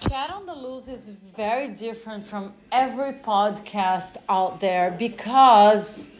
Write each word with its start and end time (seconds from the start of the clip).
Cat 0.00 0.30
on 0.30 0.46
the 0.46 0.54
Loose 0.54 0.88
is 0.88 1.10
very 1.36 1.68
different 1.68 2.26
from 2.26 2.52
every 2.72 3.12
podcast 3.12 4.16
out 4.28 4.58
there 4.60 4.90
because 4.98 6.10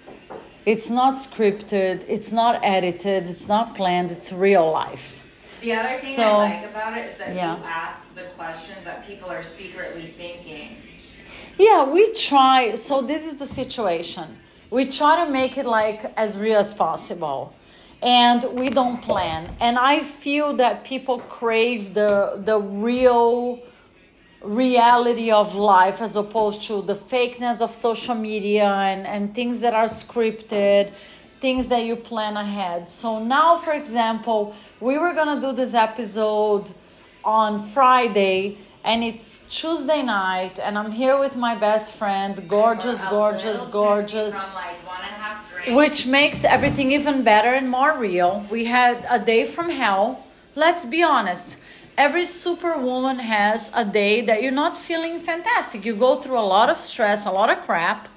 it's 0.66 0.90
not 0.90 1.14
scripted, 1.16 2.04
it's 2.06 2.30
not 2.30 2.60
edited, 2.62 3.24
it's 3.26 3.48
not 3.48 3.74
planned, 3.74 4.10
it's 4.10 4.32
real 4.32 4.70
life. 4.70 5.24
The 5.62 5.72
other 5.72 5.88
thing 5.88 6.14
So- 6.16 6.22
I 6.22 6.60
like 6.60 6.70
about 6.70 6.98
it 6.98 7.06
is 7.10 7.18
that 7.18 7.34
Yeah. 7.34 7.56
you 7.58 7.64
ask 7.64 8.14
the 8.14 8.24
questions 8.36 8.84
that 8.84 9.06
people 9.06 9.30
are 9.30 9.42
secretly 9.42 10.14
thinking. 10.16 10.76
Yeah, 11.58 11.84
we 11.84 12.12
try. 12.12 12.74
So 12.74 13.00
this 13.02 13.26
is 13.26 13.36
the 13.36 13.46
situation. 13.46 14.38
We 14.70 14.84
try 14.86 15.24
to 15.24 15.30
make 15.30 15.58
it 15.58 15.66
like 15.66 16.12
as 16.16 16.38
real 16.38 16.58
as 16.58 16.72
possible, 16.74 17.52
and 18.02 18.44
we 18.52 18.70
don't 18.70 18.98
plan. 19.02 19.48
And 19.60 19.78
I 19.78 20.00
feel 20.00 20.52
that 20.54 20.84
people 20.84 21.18
crave 21.18 21.94
the 21.94 22.40
the 22.44 22.58
real 22.58 23.58
reality 24.42 25.30
of 25.30 25.54
life 25.54 26.00
as 26.00 26.16
opposed 26.16 26.62
to 26.62 26.82
the 26.82 26.94
fakeness 26.94 27.60
of 27.60 27.74
social 27.74 28.14
media 28.14 28.64
and, 28.64 29.06
and 29.06 29.34
things 29.34 29.60
that 29.60 29.74
are 29.74 29.86
scripted, 29.86 30.92
things 31.40 31.68
that 31.68 31.84
you 31.84 31.96
plan 31.96 32.36
ahead. 32.36 32.88
So 32.88 33.22
now, 33.22 33.58
for 33.58 33.72
example, 33.72 34.54
we 34.80 34.98
were 34.98 35.12
gonna 35.12 35.40
do 35.40 35.52
this 35.52 35.74
episode 35.74 36.70
on 37.22 37.62
Friday 37.62 38.58
and 38.82 39.04
it's 39.04 39.40
Tuesday 39.48 40.02
night 40.02 40.58
and 40.58 40.78
I'm 40.78 40.90
here 40.90 41.18
with 41.18 41.36
my 41.36 41.54
best 41.54 41.92
friend, 41.92 42.48
gorgeous, 42.48 43.04
gorgeous, 43.04 43.66
gorgeous. 43.66 44.34
Like 44.34 44.86
one 44.86 45.00
and 45.02 45.10
a 45.10 45.18
half 45.18 45.50
drinks. 45.50 45.70
Which 45.72 46.06
makes 46.06 46.44
everything 46.44 46.92
even 46.92 47.22
better 47.22 47.52
and 47.52 47.68
more 47.68 47.96
real. 47.98 48.46
We 48.50 48.64
had 48.64 49.04
a 49.10 49.18
day 49.18 49.44
from 49.44 49.68
hell. 49.68 50.24
Let's 50.54 50.86
be 50.86 51.02
honest. 51.02 51.58
Every 52.00 52.24
superwoman 52.24 53.18
has 53.18 53.70
a 53.74 53.84
day 53.84 54.22
that 54.22 54.42
you're 54.42 54.60
not 54.64 54.78
feeling 54.78 55.20
fantastic. 55.20 55.84
You 55.84 55.94
go 55.94 56.22
through 56.22 56.38
a 56.38 56.48
lot 56.56 56.70
of 56.70 56.78
stress, 56.78 57.26
a 57.26 57.30
lot 57.30 57.50
of 57.50 57.58
crap. 57.66 58.08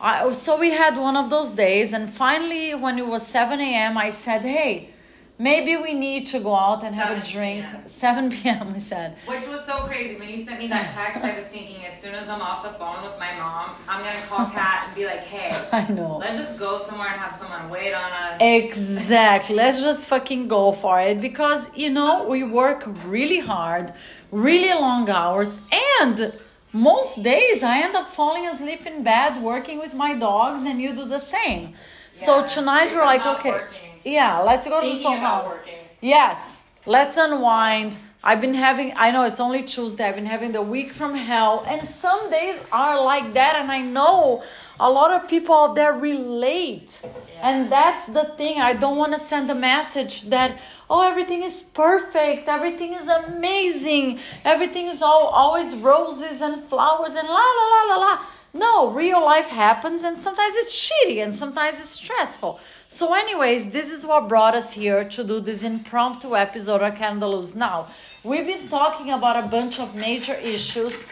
I, 0.00 0.32
so 0.32 0.58
we 0.58 0.72
had 0.72 0.96
one 0.96 1.16
of 1.16 1.30
those 1.30 1.52
days, 1.52 1.92
and 1.92 2.10
finally, 2.10 2.74
when 2.74 2.98
it 2.98 3.06
was 3.06 3.24
7 3.24 3.60
a.m., 3.60 3.96
I 3.96 4.10
said, 4.10 4.42
Hey, 4.42 4.91
maybe 5.38 5.76
we 5.76 5.92
need 5.94 6.26
to 6.28 6.38
go 6.40 6.54
out 6.54 6.84
and 6.84 6.94
have 6.94 7.18
a 7.18 7.20
drink. 7.20 7.64
p.m.. 7.64 7.82
7 7.86 8.30
p.m., 8.36 8.72
we 8.72 8.78
said. 8.78 9.16
Which 9.26 9.46
was 9.48 9.64
so 9.64 9.84
crazy. 9.86 10.16
When 10.16 10.28
you 10.28 10.36
sent 10.36 10.58
me 10.58 10.68
that 10.68 10.92
text, 10.94 11.24
I 11.24 11.34
was 11.34 11.46
thinking 11.46 11.84
as 11.84 12.00
soon 12.00 12.14
as 12.14 12.28
I'm 12.28 12.40
off 12.40 12.62
the 12.62 12.74
phone 12.78 13.02
with 13.02 13.18
my 13.18 13.34
mom, 13.36 13.76
I'm 13.88 14.02
gonna 14.04 14.20
call 14.26 14.46
Kat 14.46 14.84
and 14.86 14.94
be 14.94 15.04
like, 15.06 15.20
hey, 15.20 15.50
I 15.72 15.90
know. 15.92 16.18
let's 16.18 16.36
just 16.36 16.58
go 16.58 16.78
somewhere 16.78 17.08
and 17.08 17.20
have 17.20 17.32
someone 17.32 17.70
wait 17.70 17.92
on 17.92 18.12
us. 18.12 18.38
Exactly. 18.40 19.56
Let's 19.56 19.80
just 19.80 20.08
fucking 20.08 20.48
go 20.48 20.72
for 20.72 21.00
it 21.00 21.20
because 21.20 21.68
you 21.74 21.90
know 21.90 22.26
we 22.28 22.44
work 22.44 22.84
really 23.04 23.40
hard, 23.40 23.92
really 24.30 24.72
long 24.78 25.08
hours, 25.10 25.58
and 26.00 26.32
most 26.72 27.22
days 27.22 27.62
I 27.62 27.82
end 27.82 27.94
up 27.96 28.08
falling 28.08 28.46
asleep 28.46 28.86
in 28.86 29.02
bed 29.02 29.42
working 29.42 29.78
with 29.78 29.92
my 29.94 30.14
dogs, 30.14 30.64
and 30.64 30.80
you 30.80 30.94
do 30.94 31.04
the 31.04 31.18
same. 31.18 31.74
so 32.14 32.46
tonight 32.46 32.88
we're 32.94 33.04
like, 33.04 33.24
okay, 33.34 33.50
working. 33.50 33.81
Yeah, 34.04 34.40
let's 34.40 34.66
go 34.66 34.80
to 34.80 34.86
the 34.86 34.92
Thinking 34.92 35.02
song 35.02 35.18
house. 35.18 35.48
working. 35.48 35.74
Yes, 36.00 36.64
let's 36.86 37.16
unwind. 37.16 37.96
I've 38.24 38.40
been 38.40 38.54
having, 38.54 38.92
I 38.96 39.10
know 39.10 39.24
it's 39.24 39.40
only 39.40 39.64
Tuesday, 39.64 40.04
I've 40.04 40.14
been 40.14 40.26
having 40.26 40.52
the 40.52 40.62
week 40.62 40.92
from 40.92 41.12
hell, 41.16 41.64
and 41.66 41.86
some 41.86 42.30
days 42.30 42.56
are 42.70 43.02
like 43.04 43.34
that, 43.34 43.56
and 43.56 43.70
I 43.70 43.80
know 43.80 44.44
a 44.78 44.88
lot 44.88 45.10
of 45.10 45.28
people 45.28 45.56
out 45.56 45.74
there 45.74 45.92
relate. 45.92 47.02
And 47.40 47.70
that's 47.70 48.06
the 48.06 48.26
thing, 48.36 48.60
I 48.60 48.74
don't 48.74 48.96
want 48.96 49.12
to 49.12 49.18
send 49.18 49.50
a 49.50 49.56
message 49.56 50.22
that, 50.30 50.56
oh, 50.88 51.02
everything 51.02 51.42
is 51.42 51.62
perfect, 51.62 52.46
everything 52.48 52.92
is 52.92 53.08
amazing, 53.08 54.20
everything 54.44 54.86
is 54.86 55.02
all, 55.02 55.26
always 55.26 55.74
roses 55.74 56.40
and 56.40 56.62
flowers 56.62 57.16
and 57.16 57.26
la 57.26 57.34
la 57.34 57.66
la 57.74 57.94
la 57.94 58.06
la. 58.06 58.24
No, 58.54 58.90
real 58.92 59.24
life 59.24 59.48
happens, 59.48 60.04
and 60.04 60.16
sometimes 60.16 60.54
it's 60.58 60.90
shitty, 60.90 61.24
and 61.24 61.34
sometimes 61.34 61.80
it's 61.80 61.90
stressful. 61.90 62.60
So, 62.92 63.14
anyways, 63.14 63.70
this 63.70 63.90
is 63.90 64.04
what 64.04 64.28
brought 64.28 64.54
us 64.54 64.74
here 64.74 65.02
to 65.02 65.24
do 65.24 65.40
this 65.40 65.62
impromptu 65.62 66.36
episode 66.36 66.82
of 66.82 66.94
Candles. 66.94 67.54
Now, 67.54 67.88
we've 68.22 68.44
been 68.44 68.68
talking 68.68 69.10
about 69.10 69.42
a 69.42 69.48
bunch 69.48 69.80
of 69.80 69.94
major 69.94 70.34
issues. 70.34 71.06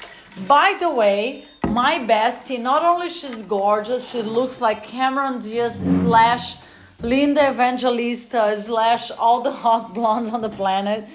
By 0.46 0.76
the 0.78 0.90
way, 0.90 1.46
my 1.66 1.98
bestie, 2.00 2.60
not 2.60 2.84
only 2.84 3.08
she's 3.08 3.40
gorgeous, 3.40 4.10
she 4.10 4.20
looks 4.20 4.60
like 4.60 4.82
Cameron 4.82 5.38
Diaz 5.40 5.82
slash 6.02 6.56
Linda 7.00 7.48
Evangelista 7.48 8.54
slash 8.58 9.10
all 9.12 9.40
the 9.40 9.50
hot 9.50 9.94
blondes 9.94 10.34
on 10.34 10.42
the 10.42 10.50
planet. 10.50 11.08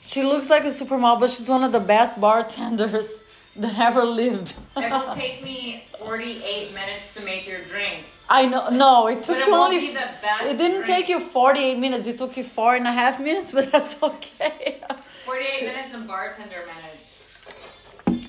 She 0.00 0.22
looks 0.22 0.48
like 0.48 0.64
a 0.64 0.72
supermodel, 0.80 1.20
but 1.20 1.30
she's 1.30 1.50
one 1.50 1.62
of 1.62 1.72
the 1.72 1.86
best 1.94 2.18
bartenders 2.18 3.22
that 3.56 3.78
ever 3.78 4.04
lived. 4.04 4.54
It 4.78 4.90
will 4.90 5.14
take 5.14 5.44
me 5.44 5.84
48 5.98 6.72
minutes 6.72 7.12
to 7.12 7.20
make 7.20 7.46
your 7.46 7.60
drink. 7.64 8.06
I 8.32 8.46
know. 8.46 8.68
No, 8.70 9.08
it 9.08 9.22
took 9.24 9.38
But 9.38 9.46
you 9.46 9.52
won't 9.52 9.74
only. 9.74 9.86
be 9.88 9.92
the 9.92 10.08
best 10.22 10.44
it 10.44 10.56
didn't 10.56 10.84
drink. 10.84 11.06
take 11.06 11.08
you 11.08 11.18
48 11.18 11.78
minutes. 11.78 12.06
It 12.06 12.16
took 12.16 12.36
you 12.36 12.44
four 12.44 12.76
and 12.76 12.86
a 12.86 12.92
half 12.92 13.18
minutes, 13.18 13.50
but 13.56 13.70
that's 13.72 14.00
okay. 14.02 14.80
48 15.26 15.44
She- 15.44 15.66
minutes 15.66 15.92
and 15.94 16.06
bartender 16.06 16.62
minutes. 16.74 17.08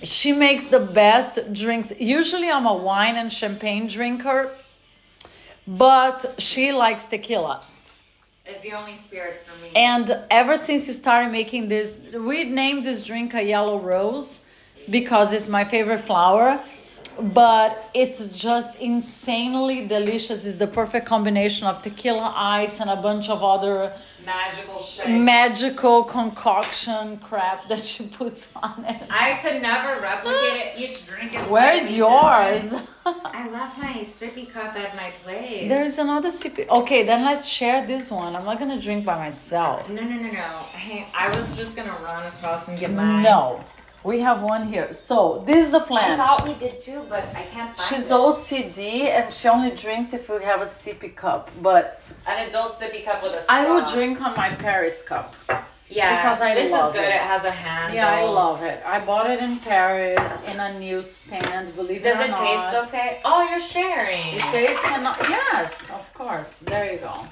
She 0.03 0.31
makes 0.33 0.65
the 0.67 0.79
best 0.79 1.53
drinks. 1.53 1.93
Usually, 1.99 2.49
I'm 2.49 2.65
a 2.65 2.73
wine 2.73 3.15
and 3.17 3.31
champagne 3.31 3.87
drinker, 3.87 4.51
but 5.67 6.35
she 6.39 6.71
likes 6.71 7.05
tequila. 7.05 7.61
It's 8.45 8.61
the 8.61 8.73
only 8.73 8.95
spirit 8.95 9.45
for 9.45 9.55
me. 9.63 9.69
And 9.75 10.17
ever 10.31 10.57
since 10.57 10.87
you 10.87 10.93
started 10.93 11.31
making 11.31 11.67
this, 11.67 11.97
we 12.13 12.43
named 12.45 12.83
this 12.83 13.03
drink 13.03 13.33
a 13.35 13.43
yellow 13.43 13.79
rose 13.79 14.45
because 14.89 15.31
it's 15.33 15.47
my 15.47 15.63
favorite 15.63 16.01
flower. 16.01 16.59
But 17.19 17.89
it's 17.93 18.27
just 18.27 18.75
insanely 18.79 19.87
delicious. 19.87 20.45
It's 20.45 20.57
the 20.57 20.67
perfect 20.67 21.05
combination 21.05 21.67
of 21.67 21.81
tequila 21.81 22.33
ice 22.35 22.79
and 22.79 22.89
a 22.89 22.95
bunch 22.95 23.29
of 23.29 23.43
other 23.43 23.93
Magical 24.25 24.85
magical 25.07 26.03
concoction 26.03 27.17
crap 27.17 27.67
that 27.69 27.83
she 27.83 28.05
puts 28.07 28.55
on 28.55 28.85
it. 28.87 29.01
I 29.09 29.39
could 29.41 29.61
never 29.63 29.99
replicate 29.99 30.61
it. 30.61 30.77
Each 30.77 31.07
drink 31.07 31.35
is. 31.35 31.47
Where's 31.49 31.95
yours? 31.95 32.61
different. 32.61 32.87
I 33.05 33.49
left 33.49 33.79
my 33.79 33.93
sippy 34.03 34.47
cup 34.51 34.75
at 34.75 34.95
my 34.95 35.09
place. 35.23 35.67
There's 35.67 35.97
another 35.97 36.29
sippy. 36.29 36.67
Okay, 36.69 37.03
then 37.03 37.25
let's 37.25 37.47
share 37.47 37.87
this 37.87 38.11
one. 38.11 38.35
I'm 38.35 38.45
not 38.45 38.59
gonna 38.59 38.79
drink 38.79 39.05
by 39.05 39.17
myself. 39.17 39.89
No, 39.89 40.03
no, 40.03 40.15
no, 40.17 40.31
no. 40.31 40.57
Hey, 40.73 41.07
I 41.17 41.35
was 41.35 41.55
just 41.57 41.75
gonna 41.75 41.97
run 42.03 42.27
across 42.27 42.67
and 42.67 42.77
get 42.77 42.91
mine. 42.91 43.23
No, 43.23 43.63
we 44.03 44.19
have 44.19 44.41
one 44.41 44.63
here. 44.67 44.91
So 44.93 45.43
this 45.45 45.65
is 45.65 45.71
the 45.71 45.79
plan. 45.81 46.11
I 46.11 46.17
thought 46.17 46.47
we 46.47 46.53
did 46.55 46.79
too, 46.79 47.05
but 47.09 47.23
I 47.35 47.43
can't 47.43 47.75
find 47.75 47.87
She's 47.89 48.09
it. 48.09 48.13
OCD 48.13 49.05
and 49.05 49.31
she 49.33 49.47
only 49.47 49.71
drinks 49.71 50.13
if 50.13 50.29
we 50.29 50.43
have 50.43 50.61
a 50.61 50.65
sippy 50.65 51.15
cup. 51.15 51.49
But 51.61 52.01
An 52.27 52.47
adult 52.47 52.73
sippy 52.79 53.03
cup 53.05 53.21
with 53.23 53.33
a 53.33 53.41
straw. 53.43 53.55
I 53.55 53.69
will 53.69 53.85
drink 53.91 54.21
on 54.21 54.35
my 54.35 54.49
Paris 54.49 55.01
cup. 55.03 55.35
Yeah, 55.87 56.21
because 56.23 56.41
I 56.41 56.55
this 56.55 56.71
love 56.71 56.95
is 56.95 57.01
good. 57.01 57.09
it. 57.09 57.15
It. 57.15 57.21
has 57.21 57.43
a 57.43 57.51
handle. 57.51 57.93
Yeah, 57.93 58.09
I 58.09 58.23
love 58.23 58.61
it. 58.63 58.81
I 58.85 58.99
bought 59.03 59.29
it 59.29 59.39
in 59.41 59.57
Paris 59.59 60.21
in 60.47 60.57
a 60.57 60.79
newsstand. 60.79 61.75
Believe 61.75 62.01
Does 62.01 62.17
it 62.17 62.21
or 62.21 62.25
it 62.25 62.29
not. 62.31 62.71
taste 62.71 62.87
okay? 62.87 63.19
Oh, 63.25 63.43
you're 63.49 63.59
sharing. 63.59 64.25
It 64.35 64.39
tastes 64.53 64.81
cannot. 64.83 65.17
Yes, 65.27 65.91
of 65.91 66.13
course. 66.13 66.59
There 66.59 66.93
you 66.93 66.97
go. 66.99 67.25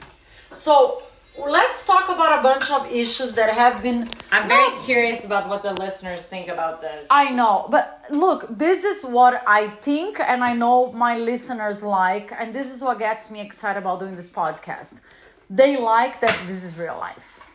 So 0.52 1.04
let's 1.48 1.86
talk 1.86 2.10
about 2.10 2.40
a 2.40 2.44
bunch 2.44 2.70
of 2.72 2.92
issues 2.92 3.34
that 3.34 3.54
have 3.54 3.82
been. 3.82 4.10
I'm 4.32 4.48
very 4.48 4.78
curious 4.84 5.26
about 5.26 5.48
what 5.48 5.64
the 5.64 5.74
listeners 5.74 6.26
think 6.26 6.48
about 6.48 6.82
this. 6.82 7.08
I 7.10 7.32
know, 7.32 7.68
but 7.70 8.06
look, 8.10 8.46
this 8.50 8.84
is 8.84 9.04
what 9.04 9.42
I 9.48 9.68
think, 9.68 10.20
and 10.20 10.44
I 10.44 10.54
know 10.54 10.92
my 10.92 11.18
listeners 11.18 11.84
like, 11.84 12.32
and 12.32 12.54
this 12.54 12.74
is 12.74 12.82
what 12.82 13.00
gets 13.00 13.32
me 13.32 13.42
excited 13.42 13.80
about 13.80 14.00
doing 14.00 14.16
this 14.16 14.30
podcast. 14.30 15.02
They 15.50 15.80
like 15.80 16.22
that 16.22 16.38
this 16.48 16.64
is 16.64 16.78
real 16.78 16.98
life. 16.98 17.48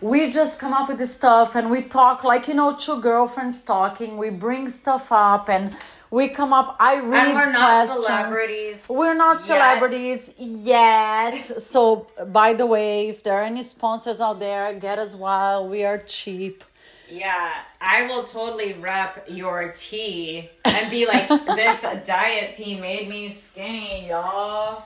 We 0.00 0.30
just 0.30 0.58
come 0.58 0.72
up 0.72 0.88
with 0.88 0.98
this 0.98 1.14
stuff 1.14 1.54
and 1.56 1.70
we 1.70 1.82
talk 1.82 2.24
like, 2.24 2.48
you 2.48 2.54
know, 2.54 2.74
two 2.74 3.00
girlfriends 3.02 3.60
talking. 3.60 4.16
We 4.16 4.30
bring 4.30 4.68
stuff 4.70 5.12
up 5.12 5.50
and 5.50 5.76
we 6.10 6.28
come 6.28 6.52
up. 6.52 6.76
I 6.80 6.98
read 6.98 7.34
we're 7.34 7.52
not 7.52 7.86
questions. 7.86 8.06
celebrities 8.06 8.84
We're 8.88 9.14
not 9.14 9.38
yet. 9.38 9.46
celebrities 9.46 10.32
yet. 10.38 11.62
so, 11.62 12.08
by 12.28 12.52
the 12.54 12.66
way, 12.66 13.08
if 13.08 13.22
there 13.22 13.34
are 13.34 13.44
any 13.44 13.62
sponsors 13.62 14.20
out 14.20 14.40
there, 14.40 14.74
get 14.74 14.98
us 14.98 15.14
while 15.14 15.68
we 15.68 15.84
are 15.84 15.98
cheap. 15.98 16.64
Yeah, 17.08 17.50
I 17.80 18.06
will 18.06 18.24
totally 18.24 18.74
rep 18.74 19.26
your 19.28 19.72
tea 19.74 20.48
and 20.64 20.90
be 20.90 21.06
like, 21.06 21.28
this 21.56 21.80
diet 22.06 22.54
tea 22.54 22.78
made 22.78 23.08
me 23.08 23.28
skinny, 23.28 24.08
y'all. 24.08 24.84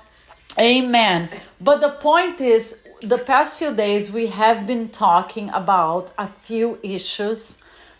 Amen. 0.59 1.29
But 1.61 1.81
the 1.81 1.91
point 1.91 2.41
is, 2.41 2.81
the 3.01 3.19
past 3.19 3.59
few 3.59 3.75
days 3.75 4.11
we 4.11 4.29
have 4.29 4.67
been 4.67 4.89
talking 4.89 5.51
about 5.51 6.13
a 6.17 6.29
few 6.29 6.79
issues 6.83 7.59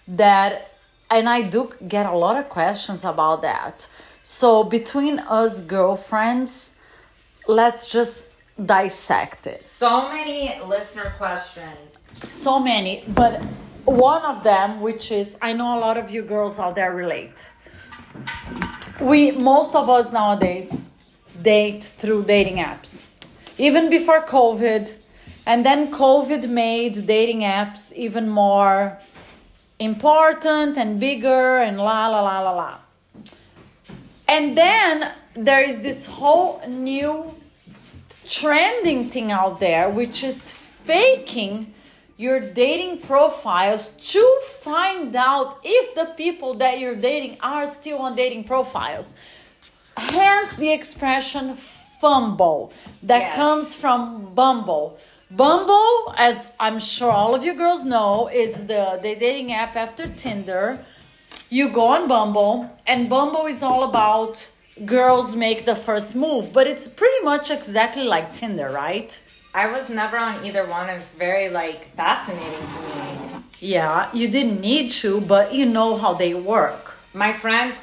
that, 0.09 0.74
and 1.15 1.29
I 1.29 1.43
do 1.43 1.73
get 1.87 2.07
a 2.07 2.17
lot 2.25 2.37
of 2.37 2.49
questions 2.49 3.05
about 3.05 3.43
that. 3.43 3.87
So, 4.23 4.65
between 4.65 5.21
us 5.21 5.61
girlfriends, 5.61 6.75
let's 7.47 7.89
just 7.89 8.33
dissect 8.65 9.47
it. 9.47 9.63
So 9.63 10.09
many 10.09 10.61
listener 10.67 11.13
questions. 11.17 11.89
So 12.25 12.59
many, 12.59 13.05
but 13.09 13.45
one 13.85 14.23
of 14.23 14.43
them, 14.43 14.81
which 14.81 15.13
is 15.13 15.39
I 15.41 15.53
know 15.53 15.79
a 15.79 15.81
lot 15.81 15.97
of 15.97 16.11
you 16.11 16.23
girls 16.23 16.59
out 16.59 16.75
there 16.75 16.93
relate. 16.95 17.39
We 19.01 19.33
most 19.33 19.75
of 19.75 19.89
us 19.91 20.13
nowadays 20.13 20.89
date 21.43 21.85
through 21.99 22.25
dating 22.25 22.57
apps. 22.57 23.09
Even 23.59 23.89
before 23.89 24.21
COVID, 24.27 24.95
and 25.47 25.65
then 25.67 25.93
COVID 25.93 26.49
made 26.49 27.07
dating 27.07 27.41
apps 27.43 27.93
even 27.93 28.29
more 28.29 28.99
important 29.85 30.77
and 30.77 30.99
bigger 30.99 31.59
and 31.59 31.79
la 31.79 32.09
la 32.09 32.21
la 32.21 32.41
la 32.41 32.51
la. 32.51 32.79
And 34.27 34.57
then 34.57 35.13
there 35.35 35.63
is 35.63 35.81
this 35.83 36.07
whole 36.07 36.61
new 36.67 37.35
trending 38.25 39.11
thing 39.11 39.31
out 39.31 39.61
there, 39.61 39.89
which 39.91 40.25
is 40.25 40.53
faking 40.53 41.75
your 42.17 42.39
dating 42.41 43.01
profiles 43.01 43.89
to 44.13 44.41
find 44.63 45.15
out 45.17 45.59
if 45.63 45.95
the 45.95 46.07
people 46.17 46.55
that 46.55 46.79
you're 46.79 46.95
dating 46.95 47.37
are 47.41 47.67
still 47.67 47.99
on 47.99 48.15
dating 48.15 48.45
profiles. 48.45 49.15
Hence 49.97 50.55
the 50.57 50.73
expression 50.73 51.57
fumble 52.01 52.73
that 53.03 53.23
Yes. 53.23 53.37
comes 53.37 53.75
from 53.75 54.35
Bumble. 54.35 54.97
Bumble, 55.37 56.15
as 56.17 56.49
I'm 56.61 56.79
sure 56.79 57.11
all 57.11 57.35
of 57.35 57.45
you 57.45 57.55
girls 57.55 57.85
know, 57.85 58.29
is 58.29 58.67
the, 58.69 59.01
the 59.03 59.17
dating 59.17 59.53
app 59.53 59.75
after 59.75 60.07
Tinder. 60.07 60.85
You 61.51 61.71
go 61.71 61.87
on 61.87 62.07
Bumble, 62.07 62.71
and 62.87 63.09
Bumble 63.11 63.47
is 63.47 63.63
all 63.63 63.83
about 63.83 64.49
girls 64.85 65.35
make 65.35 65.65
the 65.65 65.75
first 65.75 66.15
move, 66.15 66.53
but 66.53 66.67
it's 66.69 66.87
pretty 66.87 67.25
much 67.25 67.51
exactly 67.51 68.05
like 68.05 68.33
Tinder, 68.33 68.71
right? 68.71 69.21
I 69.55 69.67
was 69.67 69.89
never 69.89 70.17
on 70.19 70.45
either 70.45 70.67
one. 70.67 70.89
It's 70.89 71.13
very 71.13 71.49
like 71.49 71.93
fascinating 71.97 72.67
to 72.69 72.81
me. 72.97 73.43
Yeah, 73.61 74.11
you 74.13 74.29
didn't 74.29 74.61
need 74.61 74.91
to, 75.03 75.21
but 75.21 75.53
you 75.55 75.67
know 75.67 75.97
how 75.97 76.15
they 76.15 76.35
work. 76.35 76.97
My 77.13 77.33
friends, 77.33 77.81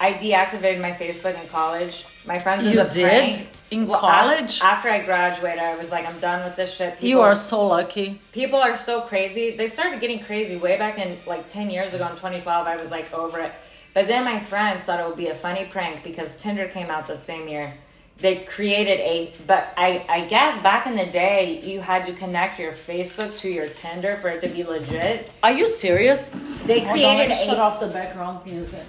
I 0.00 0.14
deactivated 0.14 0.80
my 0.80 0.92
Facebook 0.92 1.40
in 1.40 1.48
college. 1.48 2.06
My 2.26 2.38
friends 2.38 2.64
You 2.64 2.82
did? 2.88 2.92
prank. 3.34 3.48
In 3.72 3.86
Well, 3.86 3.96
af- 3.96 4.00
college? 4.02 4.60
after 4.62 4.90
I 4.90 5.00
graduated, 5.00 5.58
I 5.58 5.74
was 5.76 5.90
like, 5.90 6.06
I'm 6.06 6.18
done 6.20 6.44
with 6.44 6.56
this 6.56 6.74
shit. 6.74 6.94
People, 6.94 7.08
You 7.08 7.20
are 7.22 7.34
so 7.34 7.66
lucky. 7.66 8.20
people 8.32 8.58
are 8.60 8.76
so 8.76 9.00
crazy. 9.00 9.56
They 9.56 9.66
started 9.66 9.98
getting 10.00 10.20
crazy 10.22 10.56
way 10.56 10.76
back 10.76 10.98
in 10.98 11.18
like 11.26 11.48
10 11.48 11.70
years 11.70 11.94
ago 11.94 12.04
in 12.06 12.12
2012. 12.12 12.66
I 12.66 12.76
was 12.76 12.90
like 12.90 13.12
over 13.14 13.40
it. 13.40 13.52
But 13.94 14.08
then 14.08 14.24
my 14.24 14.40
friends 14.40 14.84
thought 14.84 15.00
it 15.00 15.06
would 15.06 15.16
be 15.16 15.28
a 15.28 15.34
funny 15.34 15.64
prank 15.64 16.04
because 16.04 16.36
Tinder 16.36 16.68
came 16.68 16.90
out 16.90 17.06
the 17.06 17.16
same 17.16 17.48
year. 17.48 17.74
They 18.18 18.36
created 18.44 19.00
a, 19.00 19.32
but 19.46 19.72
I, 19.76 20.04
I 20.08 20.20
guess 20.26 20.62
back 20.62 20.86
in 20.86 20.94
the 20.94 21.06
day, 21.06 21.60
you 21.64 21.80
had 21.80 22.04
to 22.06 22.12
connect 22.12 22.58
your 22.58 22.72
Facebook 22.72 23.36
to 23.38 23.48
your 23.50 23.68
Tinder 23.68 24.16
for 24.18 24.28
it 24.28 24.40
to 24.42 24.48
be 24.48 24.62
legit. 24.64 25.30
Are 25.42 25.50
you 25.52 25.66
serious? 25.68 26.30
They 26.66 26.80
Hold 26.80 26.88
on, 26.88 26.92
created 26.92 27.18
let 27.18 27.28
me 27.30 27.44
shut 27.46 27.56
a 27.56 27.60
off 27.60 27.80
the 27.80 27.88
background 27.88 28.44
music. 28.46 28.84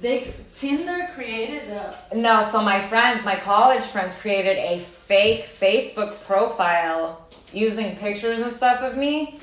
They 0.00 0.32
Tinder 0.64 1.10
created 1.14 1.68
a 1.68 1.94
No, 2.14 2.42
so 2.50 2.62
my 2.62 2.80
friends, 2.80 3.22
my 3.22 3.36
college 3.36 3.84
friends 3.84 4.14
created 4.14 4.56
a 4.56 4.78
fake 4.78 5.44
Facebook 5.44 6.18
profile 6.22 7.28
using 7.52 7.96
pictures 7.96 8.38
and 8.38 8.50
stuff 8.50 8.80
of 8.80 8.96
me 8.96 9.38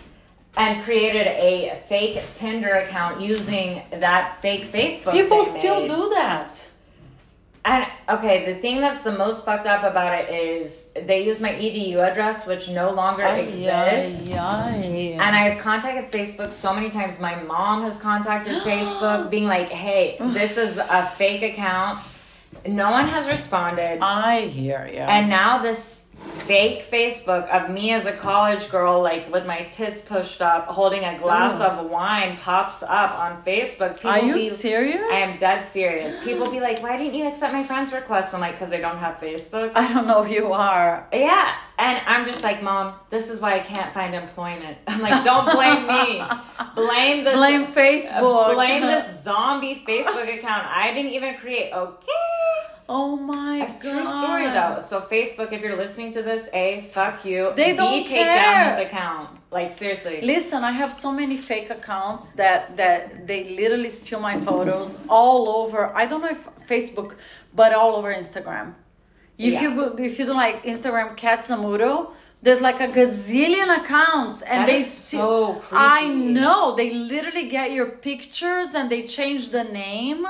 and 0.57 0.83
created 0.83 1.27
a 1.27 1.79
fake 1.88 2.19
Tinder 2.33 2.69
account 2.69 3.21
using 3.21 3.83
that 3.91 4.41
fake 4.41 4.65
Facebook. 4.71 5.12
people 5.12 5.44
still 5.44 5.81
made. 5.81 5.89
do 5.89 6.09
that. 6.09 6.59
And 7.63 7.85
okay, 8.09 8.51
the 8.51 8.59
thing 8.59 8.81
that's 8.81 9.03
the 9.03 9.11
most 9.11 9.45
fucked 9.45 9.67
up 9.67 9.83
about 9.83 10.19
it 10.19 10.33
is 10.33 10.89
they 10.95 11.23
use 11.25 11.39
my 11.39 11.49
edu 11.49 11.97
address, 11.97 12.47
which 12.47 12.69
no 12.69 12.89
longer 12.91 13.23
exists. 13.23 14.27
And 15.19 15.35
I 15.35 15.49
have 15.49 15.59
contacted 15.61 16.11
Facebook 16.11 16.51
so 16.53 16.73
many 16.73 16.89
times. 16.89 17.19
My 17.19 17.35
mom 17.43 17.83
has 17.83 17.99
contacted 17.99 18.53
Facebook, 18.63 19.29
being 19.29 19.45
like, 19.45 19.69
"Hey, 19.69 20.17
this 20.19 20.57
is 20.57 20.77
a 20.79 21.05
fake 21.05 21.43
account." 21.43 21.99
No 22.67 22.91
one 22.91 23.07
has 23.07 23.27
responded. 23.27 23.99
I 24.01 24.41
hear 24.47 24.87
you. 24.91 24.99
And 24.99 25.29
now 25.29 25.61
this 25.61 26.00
fake 26.45 26.89
Facebook 26.89 27.47
of 27.50 27.69
me 27.69 27.91
as 27.91 28.06
a 28.06 28.12
college 28.12 28.69
girl, 28.69 29.01
like 29.01 29.31
with 29.31 29.45
my 29.45 29.63
tits 29.63 30.01
pushed 30.01 30.41
up, 30.41 30.68
holding 30.68 31.03
a 31.03 31.18
glass 31.18 31.59
Ooh. 31.59 31.65
of 31.65 31.89
wine, 31.89 32.38
pops 32.38 32.83
up 32.83 33.18
on 33.18 33.41
Facebook. 33.44 33.95
People 33.95 34.12
are 34.12 34.21
you 34.21 34.35
be, 34.35 34.41
serious? 34.41 35.01
I 35.12 35.19
am 35.19 35.39
dead 35.39 35.65
serious. 35.65 36.15
People 36.23 36.50
be 36.50 36.59
like, 36.59 36.81
"Why 36.81 36.97
didn't 36.97 37.13
you 37.13 37.27
accept 37.27 37.53
my 37.53 37.63
friend's 37.63 37.94
request?" 37.94 38.33
I'm 38.33 38.41
like, 38.41 38.57
"Cause 38.59 38.73
I 38.73 38.77
don't 38.77 38.97
have 38.97 39.18
Facebook." 39.18 39.71
I 39.75 39.94
don't 39.94 40.07
know 40.07 40.23
who 40.23 40.33
you 40.33 40.53
are. 40.53 41.07
Yeah, 41.13 41.56
and 41.77 42.01
I'm 42.06 42.25
just 42.25 42.44
like, 42.44 42.62
Mom, 42.62 42.94
this 43.09 43.29
is 43.29 43.39
why 43.39 43.56
I 43.56 43.59
can't 43.59 43.94
find 43.94 44.13
employment. 44.13 44.77
I'm 44.88 45.01
like, 45.01 45.23
don't 45.23 45.51
blame 45.51 45.88
me. 45.88 46.23
Blame 46.75 47.23
this. 47.23 47.35
Blame 47.35 47.65
Facebook. 47.65 48.53
Blame 48.56 48.81
this 48.83 49.23
zombie 49.23 49.83
Facebook 49.88 50.38
account 50.38 50.68
I 50.68 50.94
didn't 50.94 51.12
even 51.12 51.35
create. 51.38 51.73
Okay. 51.73 52.12
Oh 52.89 53.15
my 53.15 53.63
It's 53.63 53.81
god. 53.81 53.91
true 53.91 54.06
story 54.06 54.45
though. 54.47 54.77
So 54.79 55.00
Facebook, 55.01 55.53
if 55.53 55.62
you're 55.62 55.77
listening 55.77 56.12
to 56.13 56.21
this, 56.21 56.50
a 56.53 56.81
fuck 56.91 57.23
you. 57.23 57.53
They 57.56 57.71
B, 57.71 57.77
don't 57.77 58.06
take 58.06 58.25
down 58.25 58.68
this 58.77 58.88
account. 58.88 59.29
Like 59.50 59.71
seriously. 59.71 60.21
Listen, 60.21 60.63
I 60.63 60.71
have 60.71 60.91
so 60.91 61.12
many 61.12 61.38
fake 61.38 61.69
accounts 61.69 62.31
that 62.33 62.75
that 62.77 63.27
they 63.27 63.56
literally 63.56 63.89
steal 63.89 64.19
my 64.19 64.39
photos 64.39 64.97
all 65.07 65.47
over. 65.50 65.95
I 65.95 66.06
don't 66.06 66.21
know 66.21 66.29
if 66.29 66.47
Facebook, 66.68 67.15
but 67.53 67.73
all 67.73 67.95
over 67.95 68.13
Instagram. 68.13 68.75
If 69.47 69.53
Yeah. 69.53 69.61
you 69.63 69.69
go, 69.79 69.85
if 70.09 70.13
you 70.19 70.25
do 70.31 70.33
like 70.45 70.57
Instagram 70.73 71.09
Kat 71.23 71.39
Zammuto, 71.47 71.93
there's 72.43 72.61
like 72.69 72.79
a 72.88 72.89
gazillion 72.99 73.69
accounts, 73.79 74.38
and 74.51 74.59
That 74.61 74.67
they 74.71 74.81
steal. 74.83 75.61
so. 75.69 75.77
I 75.97 75.99
know 76.38 76.59
they 76.79 76.89
literally 77.13 77.45
get 77.57 77.67
your 77.77 77.89
pictures 78.09 78.69
and 78.77 78.85
they 78.93 79.01
change 79.17 79.43
the 79.57 79.63
name. 79.63 80.21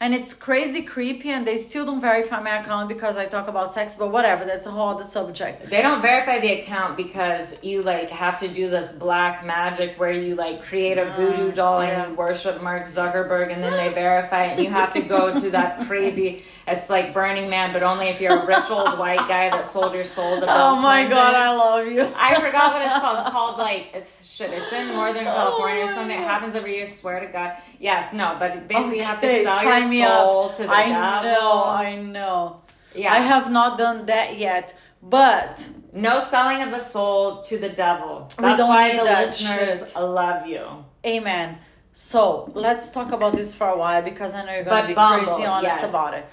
And 0.00 0.14
it's 0.14 0.32
crazy 0.32 0.82
creepy, 0.82 1.30
and 1.30 1.44
they 1.44 1.56
still 1.56 1.84
don't 1.84 2.00
verify 2.00 2.40
my 2.40 2.60
account 2.60 2.88
because 2.88 3.16
I 3.16 3.26
talk 3.26 3.48
about 3.48 3.74
sex, 3.74 3.96
but 3.96 4.12
whatever, 4.12 4.44
that's 4.44 4.64
a 4.66 4.70
whole 4.70 4.90
other 4.90 5.02
subject. 5.02 5.68
They 5.68 5.82
don't 5.82 6.00
verify 6.00 6.38
the 6.38 6.60
account 6.60 6.96
because 6.96 7.60
you 7.64 7.82
like 7.82 8.08
have 8.10 8.38
to 8.38 8.46
do 8.46 8.70
this 8.70 8.92
black 8.92 9.44
magic 9.44 9.98
where 9.98 10.12
you 10.12 10.36
like 10.36 10.62
create 10.62 10.98
a 10.98 11.10
ah, 11.10 11.16
voodoo 11.16 11.50
doll 11.50 11.82
yeah. 11.82 12.02
and 12.04 12.10
you 12.12 12.16
worship 12.16 12.62
Mark 12.62 12.84
Zuckerberg 12.84 13.52
and 13.52 13.62
then 13.62 13.72
they 13.72 13.92
verify 14.04 14.44
it 14.44 14.50
and 14.52 14.64
you 14.64 14.70
have 14.70 14.92
to 14.92 15.00
go 15.00 15.36
to 15.38 15.50
that 15.50 15.86
crazy 15.88 16.44
it's 16.68 16.88
like 16.88 17.12
Burning 17.12 17.50
Man 17.50 17.72
but 17.72 17.82
only 17.82 18.06
if 18.08 18.20
you're 18.20 18.38
a 18.38 18.46
rich 18.46 18.70
old 18.70 18.98
white 18.98 19.26
guy 19.26 19.50
that 19.50 19.64
sold 19.64 19.94
your 19.94 20.04
soul 20.04 20.36
to 20.38 20.40
Bill 20.46 20.50
Oh 20.50 20.76
my 20.76 21.06
Clinton. 21.06 21.18
god, 21.18 21.34
I 21.34 21.54
love 21.54 21.86
you. 21.86 22.12
I 22.16 22.34
forgot 22.40 22.72
what 22.72 22.82
it's 22.82 22.92
called. 23.00 23.18
It's 23.18 23.30
called 23.30 23.58
like 23.58 23.90
it's 23.94 24.28
shit. 24.28 24.52
It's 24.52 24.72
in 24.72 24.88
Northern 24.88 25.26
oh 25.26 25.32
California 25.32 25.84
or 25.84 25.88
something. 25.88 26.18
It 26.18 26.22
happens 26.24 26.54
every 26.54 26.76
year. 26.76 26.86
Swear 26.86 27.20
to 27.20 27.26
God. 27.26 27.56
Yes, 27.80 28.12
no, 28.12 28.36
but 28.38 28.66
basically 28.68 28.98
you 28.98 29.04
have 29.04 29.20
to 29.20 29.44
sell 29.44 29.62
sign 29.62 29.92
your 29.92 30.08
soul 30.08 30.44
up. 30.46 30.56
to 30.56 30.62
the 30.64 30.70
I 30.70 30.88
devil. 30.88 31.30
know, 31.30 31.64
I 31.64 31.96
know. 31.96 32.60
yeah, 32.94 33.12
I 33.12 33.18
have 33.18 33.50
not 33.50 33.78
done 33.78 34.06
that 34.06 34.36
yet, 34.38 34.74
but 35.02 35.68
no 35.92 36.18
selling 36.18 36.60
of 36.62 36.70
the 36.70 36.80
soul 36.80 37.40
to 37.42 37.56
the 37.58 37.68
devil. 37.68 38.28
That's 38.38 38.60
why 38.62 38.96
the 38.96 39.04
listeners 39.04 39.92
shit. 39.92 40.00
love 40.02 40.46
you. 40.46 40.64
amen. 41.06 41.58
So 41.92 42.50
let's 42.54 42.90
talk 42.90 43.10
about 43.12 43.32
this 43.34 43.54
for 43.54 43.68
a 43.68 43.76
while 43.76 44.02
because 44.02 44.34
I 44.34 44.44
know 44.44 44.54
you're 44.54 44.64
gonna 44.64 44.82
But 44.82 44.86
be 44.88 44.94
Bumble, 44.94 45.26
crazy 45.26 45.44
honest 45.46 45.78
yes. 45.80 45.88
about 45.88 46.14
it. 46.14 46.26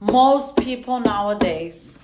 Most 0.00 0.56
people 0.56 1.00
nowadays, 1.00 1.98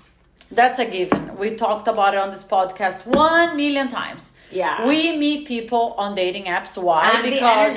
that's 0.50 0.78
a 0.80 0.85
given. 0.85 1.37
We 1.37 1.54
talked 1.54 1.87
about 1.87 2.14
it 2.14 2.18
on 2.21 2.30
this 2.30 2.42
podcast 2.45 3.07
one 3.07 3.57
million 3.57 3.88
times. 3.88 4.33
Yeah. 4.50 4.87
We 4.87 5.16
meet 5.16 5.47
people 5.47 5.95
on 5.97 6.14
dating 6.16 6.45
apps. 6.45 6.80
Why? 6.80 7.23
The 7.23 7.30
because. 7.30 7.76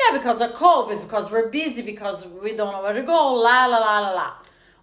Yeah, 0.00 0.16
because 0.16 0.40
of 0.40 0.52
COVID, 0.52 1.02
because 1.02 1.30
we're 1.30 1.48
busy, 1.48 1.82
because 1.82 2.26
we 2.26 2.54
don't 2.54 2.72
know 2.72 2.82
where 2.82 2.92
to 2.92 3.02
go. 3.02 3.34
La 3.34 3.66
la 3.66 3.78
la 3.78 3.98
la 4.00 4.10
la. 4.12 4.32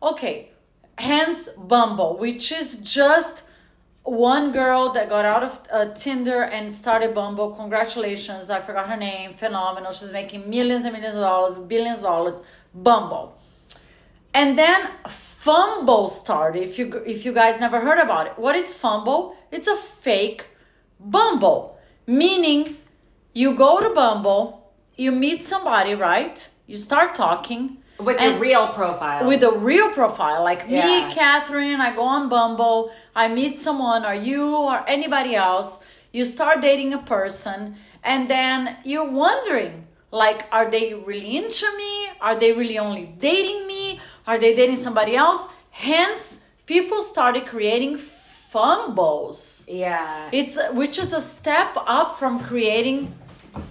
Okay, 0.03 0.51
hence 0.97 1.49
Bumble, 1.49 2.17
which 2.17 2.51
is 2.51 2.77
just 2.77 3.43
one 4.03 4.51
girl 4.51 4.91
that 4.91 5.09
got 5.09 5.25
out 5.25 5.43
of 5.43 5.59
uh, 5.71 5.93
Tinder 5.93 6.43
and 6.43 6.71
started 6.71 7.15
Bumble. 7.15 7.51
Congratulations, 7.51 8.49
I 8.49 8.59
forgot 8.59 8.89
her 8.89 8.97
name. 8.97 9.33
Phenomenal. 9.33 9.91
She's 9.91 10.11
making 10.11 10.49
millions 10.49 10.83
and 10.83 10.93
millions 10.93 11.15
of 11.15 11.21
dollars, 11.21 11.57
billions 11.59 11.99
of 11.99 12.05
dollars. 12.05 12.41
Bumble. 12.73 13.37
And 14.33 14.59
then 14.59 14.89
Fumble 15.07 16.09
started. 16.09 16.63
If 16.63 16.77
you 16.77 16.91
if 17.05 17.25
you 17.25 17.31
guys 17.31 17.59
never 17.59 17.79
heard 17.79 17.99
about 17.99 18.27
it, 18.27 18.33
what 18.37 18.55
is 18.55 18.73
Fumble? 18.73 19.35
It's 19.49 19.67
a 19.67 19.77
fake 19.77 20.47
Bumble, 20.99 21.79
meaning 22.05 22.77
you 23.33 23.55
go 23.55 23.79
to 23.79 23.93
Bumble, 23.93 24.64
you 24.97 25.11
meet 25.11 25.43
somebody, 25.45 25.93
right? 25.95 26.47
You 26.67 26.77
start 26.77 27.15
talking 27.15 27.77
With 27.99 28.19
a 28.19 28.37
real 28.39 28.67
profile. 28.69 29.25
with 29.27 29.43
a 29.43 29.51
real 29.51 29.89
profile 29.91 30.43
like 30.43 30.63
Yeah. 30.67 30.85
me 30.87 30.95
catherine 31.19 31.79
i 31.87 31.89
go 31.95 32.03
on 32.15 32.27
bumble 32.27 32.91
i 33.15 33.25
meet 33.39 33.57
someone 33.57 34.01
or 34.09 34.13
you 34.29 34.43
or 34.69 34.77
anybody 34.97 35.33
else 35.49 35.69
you 36.11 36.25
start 36.25 36.55
dating 36.69 36.91
a 36.93 37.01
person 37.15 37.59
and 38.03 38.27
then 38.27 38.57
you're 38.83 39.11
wondering 39.25 39.73
like 40.11 40.39
are 40.51 40.67
they 40.75 40.85
really 41.09 41.31
into 41.41 41.65
me 41.81 41.93
are 42.19 42.35
they 42.41 42.51
really 42.51 42.77
only 42.77 43.05
dating 43.29 43.59
me 43.73 43.83
are 44.27 44.37
they 44.43 44.53
dating 44.61 44.75
somebody 44.87 45.15
else 45.15 45.41
hence 45.71 46.21
people 46.65 46.99
started 47.01 47.43
creating 47.53 47.93
fumbles. 48.55 49.65
Yeah. 49.69 50.29
It's 50.31 50.57
which 50.73 50.97
is 50.97 51.11
a 51.13 51.21
step 51.21 51.71
up 51.99 52.17
from 52.19 52.39
creating 52.39 53.13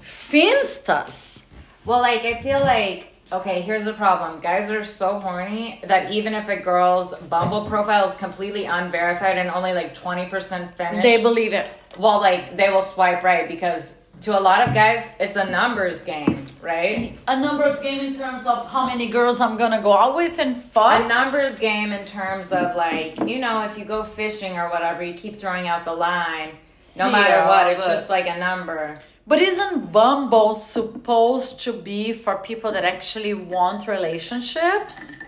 finstas. 0.02 1.44
Well, 1.84 2.00
like 2.00 2.24
I 2.24 2.40
feel 2.40 2.60
like 2.60 3.10
okay, 3.32 3.60
here's 3.62 3.84
the 3.84 3.92
problem. 3.92 4.40
Guys 4.40 4.70
are 4.70 4.84
so 4.84 5.18
horny 5.18 5.80
that 5.88 6.12
even 6.12 6.34
if 6.34 6.48
a 6.48 6.56
girl's 6.56 7.14
Bumble 7.32 7.66
profile 7.66 8.06
is 8.08 8.16
completely 8.16 8.66
unverified 8.66 9.38
and 9.38 9.50
only 9.50 9.72
like 9.72 9.92
20% 9.96 10.72
finished, 10.74 11.02
They 11.02 11.20
believe 11.20 11.52
it. 11.52 11.68
well, 11.98 12.20
like 12.20 12.56
they 12.56 12.68
will 12.70 12.82
swipe 12.82 13.24
right 13.24 13.48
because 13.48 13.92
to 14.20 14.38
a 14.38 14.40
lot 14.40 14.66
of 14.66 14.72
guys, 14.72 15.10
it's 15.18 15.36
a 15.36 15.44
numbers 15.44 16.02
game, 16.02 16.46
right? 16.62 17.18
A 17.26 17.38
numbers 17.38 17.80
game 17.80 18.00
in 18.00 18.14
terms 18.14 18.46
of 18.46 18.70
how 18.70 18.86
many 18.86 19.08
girls 19.08 19.40
I'm 19.40 19.56
gonna 19.56 19.82
go 19.82 19.92
out 19.96 20.14
with 20.14 20.38
and 20.38 20.56
fuck. 20.56 21.04
A 21.04 21.08
numbers 21.08 21.56
game 21.58 21.92
in 21.92 22.04
terms 22.06 22.52
of 22.52 22.76
like, 22.76 23.18
you 23.26 23.38
know, 23.40 23.62
if 23.64 23.76
you 23.76 23.84
go 23.84 24.04
fishing 24.04 24.56
or 24.56 24.70
whatever, 24.70 25.02
you 25.02 25.14
keep 25.14 25.36
throwing 25.40 25.66
out 25.66 25.84
the 25.84 25.92
line. 25.92 26.50
No 26.96 27.10
matter 27.10 27.30
Yeah, 27.34 27.48
what, 27.48 27.66
it's 27.72 27.84
just 27.84 28.08
like 28.08 28.28
a 28.28 28.38
number. 28.38 28.98
But 29.26 29.40
isn't 29.40 29.90
Bumble 29.90 30.54
supposed 30.54 31.60
to 31.62 31.72
be 31.72 32.12
for 32.12 32.36
people 32.38 32.72
that 32.72 32.84
actually 32.84 33.32
want 33.32 33.88
relationships? 33.88 35.18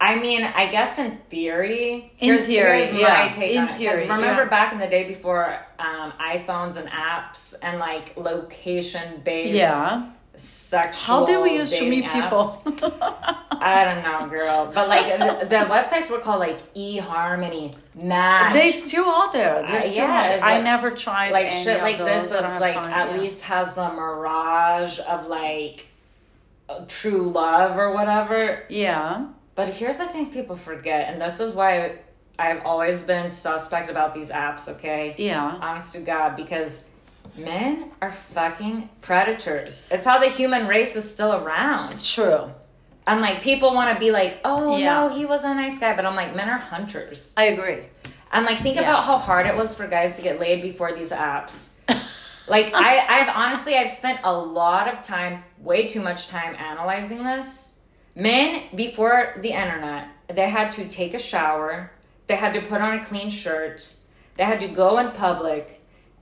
I 0.00 0.16
mean, 0.16 0.42
I 0.44 0.66
guess 0.66 0.98
in 0.98 1.18
theory. 1.30 2.12
In 2.18 2.34
here's, 2.34 2.46
theory, 2.46 2.82
here's 2.86 2.92
yeah, 3.00 3.26
my 3.26 3.32
take 3.32 3.52
in 3.52 3.58
on 3.58 3.64
it. 3.64 3.68
'Cause 3.68 3.78
theory, 3.78 4.02
remember 4.02 4.42
yeah. 4.42 4.48
back 4.48 4.72
in 4.72 4.78
the 4.78 4.86
day 4.86 5.04
before 5.04 5.58
um, 5.78 6.12
iPhones 6.20 6.76
and 6.76 6.88
apps 6.88 7.54
and 7.62 7.78
like 7.78 8.16
location 8.16 9.20
based 9.24 9.54
Yeah. 9.54 10.10
Sexual. 10.36 11.02
How 11.20 11.24
did 11.26 11.42
we 11.42 11.56
used 11.56 11.74
to 11.76 11.88
meet 11.88 12.04
people? 12.10 12.62
I 13.58 13.88
don't 13.88 14.02
know, 14.02 14.28
girl. 14.28 14.70
But 14.74 14.88
like 14.88 15.18
the, 15.18 15.46
the 15.46 15.56
websites 15.64 16.10
were 16.10 16.18
called 16.18 16.40
like 16.40 16.74
eHarmony, 16.74 17.74
Match. 17.94 18.52
they 18.52 18.70
still 18.70 19.06
out 19.08 19.32
there. 19.32 19.64
They're 19.66 19.78
Uh, 19.78 19.80
still 19.80 19.94
yeah, 19.94 20.20
out 20.20 20.28
there. 20.28 20.44
I 20.44 20.54
like- 20.56 20.64
never 20.64 20.90
tried 20.90 21.30
like 21.32 21.50
shit 21.50 21.80
like 21.82 21.98
this. 21.98 22.30
It's 22.30 22.60
like 22.60 22.74
time, 22.74 22.92
at 22.92 23.10
yeah. 23.14 23.20
least 23.20 23.42
has 23.42 23.74
the 23.74 23.88
mirage 23.90 25.00
of 25.00 25.26
like 25.28 25.86
uh, 26.68 26.84
true 26.88 27.28
love 27.30 27.76
or 27.78 27.92
whatever. 27.92 28.64
Yeah. 28.68 29.26
But 29.54 29.68
here's 29.68 29.98
the 29.98 30.06
thing 30.06 30.30
people 30.30 30.56
forget, 30.56 31.08
and 31.10 31.20
this 31.20 31.40
is 31.40 31.54
why 31.54 32.00
I've 32.38 32.62
always 32.66 33.00
been 33.02 33.30
suspect 33.30 33.88
about 33.88 34.12
these 34.12 34.28
apps, 34.28 34.68
okay? 34.68 35.14
Yeah. 35.16 35.58
Honest 35.62 35.94
to 35.94 36.00
God, 36.00 36.36
because 36.36 36.80
men 37.38 37.90
are 38.00 38.12
fucking 38.12 38.88
predators. 39.00 39.86
It's 39.90 40.04
how 40.06 40.18
the 40.18 40.28
human 40.28 40.66
race 40.66 40.96
is 40.96 41.10
still 41.10 41.32
around. 41.34 42.02
True. 42.02 42.50
And 43.06 43.20
like 43.20 43.42
people 43.42 43.72
want 43.74 43.94
to 43.94 44.00
be 44.00 44.10
like, 44.10 44.40
oh 44.44 44.76
Yeah. 44.76 45.08
no, 45.08 45.08
he 45.14 45.24
was 45.24 45.44
a 45.44 45.54
nice 45.54 45.78
guy, 45.78 45.94
but 45.94 46.04
I'm 46.06 46.16
like, 46.16 46.34
men 46.34 46.48
are 46.48 46.58
hunters. 46.58 47.32
I 47.36 47.44
agree. 47.44 47.84
And 48.32 48.44
like 48.44 48.62
think 48.62 48.76
Yeah. 48.76 48.82
about 48.82 49.04
how 49.04 49.18
hard 49.18 49.46
it 49.46 49.56
was 49.56 49.74
for 49.74 49.86
guys 49.86 50.16
to 50.16 50.22
get 50.22 50.40
laid 50.40 50.62
before 50.62 50.92
these 50.92 51.10
apps. 51.10 51.68
like 52.48 52.72
I, 52.74 52.98
I've 53.20 53.28
honestly 53.28 53.76
I've 53.76 53.90
spent 53.90 54.20
a 54.24 54.32
lot 54.32 54.92
of 54.92 55.02
time, 55.02 55.44
way 55.58 55.86
too 55.88 56.00
much 56.00 56.28
time 56.28 56.54
analyzing 56.56 57.22
this. 57.22 57.70
Men 58.16 58.64
before 58.74 59.34
the 59.42 59.50
internet, 59.50 60.08
they 60.34 60.48
had 60.48 60.72
to 60.72 60.88
take 60.88 61.14
a 61.14 61.18
shower, 61.18 61.92
they 62.26 62.34
had 62.34 62.52
to 62.54 62.60
put 62.60 62.80
on 62.80 62.98
a 62.98 63.04
clean 63.04 63.28
shirt, 63.30 63.92
they 64.36 64.44
had 64.44 64.58
to 64.60 64.68
go 64.68 64.98
in 64.98 65.10
public, 65.12 65.75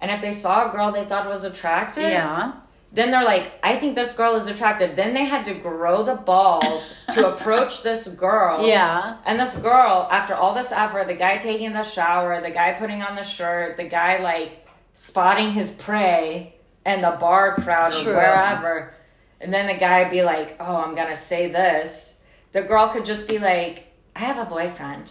and 0.04 0.10
if 0.12 0.20
they 0.20 0.32
saw 0.32 0.68
a 0.68 0.72
girl 0.72 0.92
they 0.92 1.04
thought 1.06 1.26
was 1.28 1.44
attractive, 1.44 2.04
Yeah. 2.10 2.52
then 2.92 3.10
they're 3.10 3.24
like, 3.24 3.46
I 3.62 3.76
think 3.80 3.94
this 3.94 4.12
girl 4.12 4.34
is 4.34 4.46
attractive. 4.46 4.94
Then 4.96 5.14
they 5.14 5.24
had 5.24 5.44
to 5.46 5.54
grow 5.54 6.02
the 6.04 6.14
balls 6.14 6.94
to 7.14 7.20
approach 7.32 7.82
this 7.82 8.06
girl. 8.08 8.66
Yeah. 8.66 9.16
And 9.26 9.40
this 9.40 9.56
girl, 9.56 10.06
after 10.12 10.34
all 10.34 10.52
this 10.54 10.70
effort, 10.72 11.06
the 11.08 11.14
guy 11.26 11.38
taking 11.38 11.72
the 11.72 11.82
shower, 11.82 12.40
the 12.40 12.50
guy 12.50 12.72
putting 12.74 13.00
on 13.02 13.16
the 13.16 13.22
shirt, 13.22 13.76
the 13.78 13.84
guy 13.84 14.18
like 14.20 14.66
spotting 14.92 15.50
his 15.52 15.70
prey 15.72 16.54
in 16.86 17.00
the 17.00 17.12
bar 17.18 17.54
crowd 17.56 17.92
or 17.94 18.14
wherever, 18.14 18.94
and 19.40 19.52
then 19.52 19.66
the 19.66 19.74
guy 19.88 20.08
be 20.08 20.22
like, 20.22 20.56
Oh, 20.60 20.76
I'm 20.76 20.94
gonna 20.94 21.16
say 21.16 21.48
this. 21.50 22.14
The 22.52 22.62
girl 22.62 22.88
could 22.88 23.04
just 23.04 23.28
be 23.28 23.38
like, 23.38 23.86
I 24.14 24.20
have 24.20 24.38
a 24.38 24.44
boyfriend. 24.48 25.10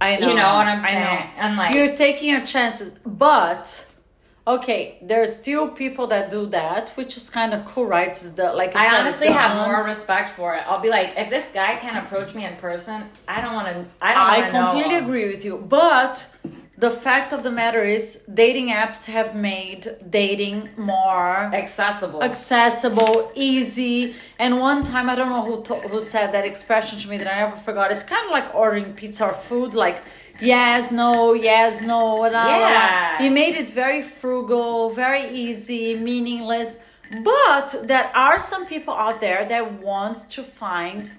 I 0.00 0.16
know. 0.18 0.28
You 0.28 0.34
know 0.34 0.54
what 0.58 0.66
I'm 0.68 0.78
I 0.78 0.90
saying? 0.92 1.02
know. 1.02 1.30
And 1.42 1.56
like 1.56 1.74
You're 1.74 1.96
taking 1.96 2.28
your 2.30 2.44
chances, 2.44 2.92
but 3.04 3.86
okay, 4.46 4.98
there's 5.02 5.34
still 5.36 5.68
people 5.68 6.06
that 6.08 6.30
do 6.30 6.46
that, 6.46 6.90
which 6.90 7.16
is 7.16 7.28
kind 7.28 7.52
of 7.52 7.64
cool, 7.64 7.86
right? 7.86 8.08
It's 8.08 8.30
the 8.30 8.52
like 8.52 8.76
I 8.76 8.98
honestly 8.98 9.26
have 9.28 9.52
hunt. 9.52 9.70
more 9.70 9.82
respect 9.84 10.36
for 10.36 10.54
it. 10.54 10.62
I'll 10.66 10.80
be 10.80 10.90
like, 10.90 11.14
if 11.16 11.30
this 11.30 11.48
guy 11.52 11.76
can't 11.76 11.98
approach 12.04 12.34
me 12.34 12.44
in 12.44 12.56
person, 12.56 13.04
I 13.26 13.40
don't 13.40 13.54
want 13.54 13.68
to. 13.68 13.84
I 14.00 14.14
don't. 14.14 14.22
I 14.22 14.38
wanna 14.40 14.52
know 14.52 14.66
completely 14.70 14.96
agree 14.96 15.26
with 15.32 15.44
you, 15.44 15.56
but 15.58 16.26
the 16.78 16.90
fact 16.90 17.32
of 17.32 17.42
the 17.42 17.50
matter 17.50 17.82
is, 17.82 18.22
dating 18.32 18.68
apps 18.68 19.06
have 19.06 19.34
made 19.34 19.96
dating 20.10 20.68
more 20.76 21.50
Accessible. 21.54 22.22
accessible, 22.22 23.32
easy. 23.34 24.14
And 24.38 24.60
one 24.60 24.84
time, 24.84 25.08
I 25.08 25.14
don't 25.14 25.30
know 25.30 25.42
who 25.42 25.62
to- 25.64 25.88
who 25.88 26.00
said 26.02 26.32
that 26.32 26.44
expression 26.44 26.98
to 26.98 27.08
me 27.08 27.16
that 27.16 27.26
I 27.34 27.36
never 27.40 27.56
forgot. 27.56 27.90
It's 27.90 28.02
kind 28.02 28.24
of 28.26 28.30
like 28.30 28.54
ordering 28.54 28.92
pizza 28.92 29.24
or 29.24 29.32
food, 29.32 29.72
like 29.74 30.02
yes, 30.40 30.90
no, 30.92 31.34
yes, 31.34 31.80
no, 31.80 32.24
and 32.24 32.32
la, 32.34 32.44
la, 32.44 32.56
la. 32.56 32.68
Yeah. 32.68 33.18
He 33.18 33.28
made 33.28 33.54
it 33.56 33.70
very 33.70 34.02
frugal, 34.02 34.90
very 34.90 35.28
easy, 35.28 35.94
meaningless. 35.96 36.78
But 37.22 37.74
there 37.84 38.10
are 38.16 38.38
some 38.38 38.66
people 38.66 38.94
out 38.94 39.20
there 39.20 39.44
that 39.44 39.80
want 39.80 40.28
to 40.30 40.42
find 40.42 41.10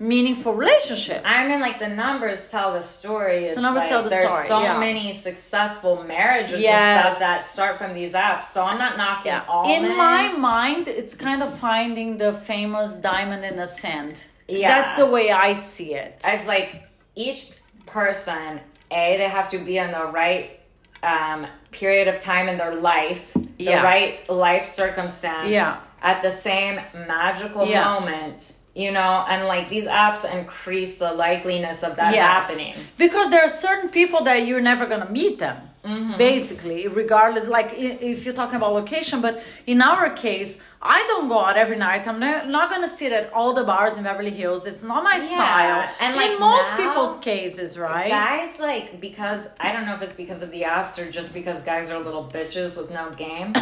meaningful 0.00 0.54
relationships. 0.54 1.22
I 1.24 1.48
mean, 1.48 1.60
like 1.60 1.78
the 1.78 1.88
numbers 1.88 2.48
tell 2.48 2.72
the 2.72 2.80
story. 2.82 3.46
It's 3.46 3.60
numbers 3.60 3.82
like, 3.82 3.90
tell 3.90 4.02
the 4.02 4.10
there's 4.10 4.30
story, 4.30 4.46
so 4.46 4.62
yeah. 4.62 4.78
many 4.78 5.10
successful 5.12 6.04
marriages 6.04 6.60
Yes. 6.60 7.06
and 7.06 7.16
stuff 7.16 7.18
that 7.18 7.40
start 7.42 7.78
from 7.78 7.94
these 7.94 8.12
apps. 8.12 8.44
So 8.44 8.62
I'm 8.62 8.78
not 8.78 8.96
knocking 8.96 9.32
yeah. 9.32 9.44
all 9.48 9.68
In 9.68 9.82
men. 9.82 9.96
my 9.96 10.32
mind, 10.32 10.86
it's 10.88 11.14
kind 11.14 11.42
of 11.42 11.58
finding 11.58 12.16
the 12.18 12.32
famous 12.32 12.92
diamond 12.94 13.44
in 13.44 13.56
the 13.56 13.66
sand. 13.66 14.22
Yeah. 14.46 14.68
That's 14.68 14.98
the 14.98 15.06
way 15.06 15.30
I 15.30 15.52
see 15.52 15.94
it. 15.94 16.22
As 16.24 16.46
like 16.46 16.84
each 17.16 17.50
person, 17.88 18.60
a 18.90 19.16
they 19.16 19.28
have 19.28 19.48
to 19.50 19.58
be 19.58 19.78
in 19.78 19.90
the 19.90 20.04
right 20.06 20.58
um, 21.02 21.46
period 21.70 22.08
of 22.08 22.18
time 22.18 22.48
in 22.48 22.58
their 22.58 22.74
life, 22.74 23.32
the 23.34 23.64
Yeah. 23.64 23.82
right 23.82 24.28
life 24.28 24.64
circumstance, 24.64 25.48
Yeah. 25.48 25.76
at 26.02 26.22
the 26.22 26.30
same 26.30 26.80
magical 27.06 27.66
Yeah. 27.66 27.84
moment. 27.84 28.52
You 28.74 28.92
know, 28.92 29.24
and 29.28 29.46
like 29.46 29.68
these 29.68 29.86
apps 29.86 30.24
increase 30.30 30.98
the 30.98 31.10
likeliness 31.10 31.82
of 31.82 31.96
that 31.96 32.14
Yes. 32.14 32.48
happening. 32.48 32.74
Because 32.96 33.30
there 33.30 33.42
are 33.44 33.48
certain 33.48 33.88
people 33.90 34.22
that 34.24 34.46
you're 34.46 34.60
never 34.60 34.86
gonna 34.86 35.10
meet 35.10 35.38
them. 35.40 35.67
Mm-hmm. 35.88 36.18
Basically, 36.18 36.86
regardless, 36.86 37.48
like 37.48 37.70
if 37.74 38.24
you're 38.24 38.34
talking 38.34 38.56
about 38.56 38.74
location, 38.74 39.22
but 39.22 39.42
in 39.66 39.80
our 39.80 40.10
case, 40.10 40.60
I 40.82 41.02
don't 41.08 41.28
go 41.28 41.38
out 41.40 41.56
every 41.56 41.76
night. 41.76 42.06
I'm 42.06 42.20
not, 42.20 42.48
not 42.48 42.68
gonna 42.70 42.88
sit 42.88 43.10
at 43.10 43.32
all 43.32 43.54
the 43.54 43.64
bars 43.64 43.96
in 43.96 44.04
Beverly 44.04 44.30
Hills. 44.30 44.66
It's 44.66 44.82
not 44.82 45.02
my 45.02 45.18
style. 45.18 45.88
and, 46.00 46.14
like, 46.14 46.32
in 46.32 46.40
most 46.40 46.70
now- 46.72 46.76
people's 46.76 47.16
cases, 47.18 47.78
right? 47.78 48.10
Guys 48.10 48.58
like 48.58 49.00
because 49.00 49.48
I 49.58 49.72
don't 49.72 49.86
know 49.86 49.94
if 49.94 50.02
it's 50.02 50.14
because 50.14 50.42
of 50.42 50.50
the 50.50 50.62
apps 50.62 50.98
or 50.98 51.10
just 51.10 51.32
because 51.32 51.62
guys 51.62 51.90
are 51.90 51.98
little 51.98 52.24
bitches 52.32 52.76
with 52.76 52.90
no 52.90 53.10
game. 53.12 53.54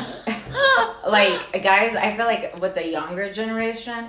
like 1.06 1.62
guys, 1.62 1.94
I 1.94 2.14
feel 2.16 2.26
like 2.26 2.60
with 2.60 2.74
the 2.74 2.88
younger 2.88 3.32
generation, 3.32 4.08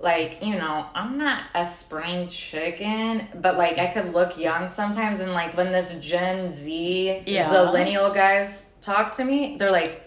like 0.00 0.42
you 0.42 0.54
know, 0.56 0.86
I'm 0.94 1.16
not 1.18 1.44
a 1.54 1.66
spring 1.66 2.28
chicken, 2.28 3.28
but 3.36 3.56
like 3.56 3.78
I 3.78 3.86
could 3.86 4.12
look 4.12 4.38
young 4.38 4.66
sometimes, 4.66 5.20
and 5.20 5.32
like 5.32 5.56
when 5.56 5.72
this 5.72 5.92
Gen 6.00 6.50
Z 6.50 7.22
Yeah. 7.26 7.50
millennial 7.50 8.10
guys 8.10 8.70
talk 8.80 9.14
to 9.16 9.24
me, 9.24 9.56
they're 9.58 9.70
like. 9.72 10.02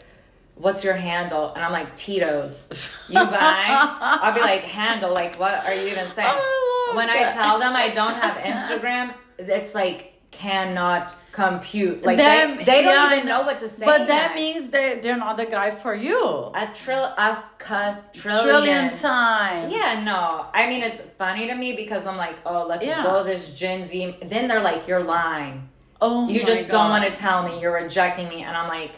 What's 0.55 0.83
your 0.83 0.93
handle? 0.93 1.53
And 1.53 1.63
I'm 1.63 1.71
like 1.71 1.95
Tito's. 1.95 2.67
You 3.07 3.23
buy? 3.23 3.67
I'll 4.21 4.33
be 4.33 4.41
like 4.41 4.63
handle. 4.65 5.13
Like 5.13 5.37
what 5.39 5.53
are 5.53 5.73
you 5.73 5.87
even 5.87 6.11
saying? 6.11 6.27
I 6.29 6.87
love 6.89 6.97
when 6.97 7.09
I 7.09 7.31
tell 7.31 7.59
them 7.59 7.73
I 7.77 7.87
don't 7.87 8.13
have 8.15 8.35
Instagram, 8.81 9.13
it's 9.37 9.73
like 9.73 10.08
cannot 10.31 11.15
compute. 11.31 12.05
Like 12.05 12.17
Them- 12.17 12.57
they, 12.57 12.63
they 12.65 12.81
don't 12.83 13.13
even 13.13 13.25
know 13.27 13.41
what 13.41 13.59
to 13.59 13.69
say. 13.69 13.85
But 13.85 14.07
that 14.07 14.31
next. 14.31 14.35
means 14.35 14.69
they 14.69 14.99
they're 15.01 15.17
not 15.17 15.37
the 15.37 15.45
guy 15.45 15.71
for 15.71 15.93
you. 15.95 16.21
a 16.55 16.69
trill 16.73 17.03
a 17.03 17.43
quadrillion. 17.59 18.43
Trillion 18.45 18.91
times. 18.91 19.73
Yeah, 19.73 20.01
no. 20.05 20.45
I 20.53 20.67
mean, 20.67 20.81
it's 20.81 21.01
funny 21.17 21.47
to 21.47 21.55
me 21.55 21.75
because 21.75 22.05
I'm 22.07 22.17
like, 22.17 22.37
oh, 22.45 22.65
let's 22.67 22.85
Yeah. 22.85 23.03
go 23.03 23.23
this 23.23 23.53
Gen 23.53 23.83
Z. 23.85 24.17
Then 24.25 24.47
they're 24.47 24.61
like, 24.61 24.87
you're 24.87 25.03
lying. 25.03 25.67
Oh, 26.01 26.29
You 26.29 26.45
just 26.45 26.69
don't 26.69 26.89
want 26.89 27.03
to 27.05 27.11
tell 27.11 27.43
me. 27.43 27.59
You're 27.59 27.73
rejecting 27.73 28.29
me, 28.29 28.43
and 28.43 28.55
I'm 28.55 28.69
like, 28.69 28.93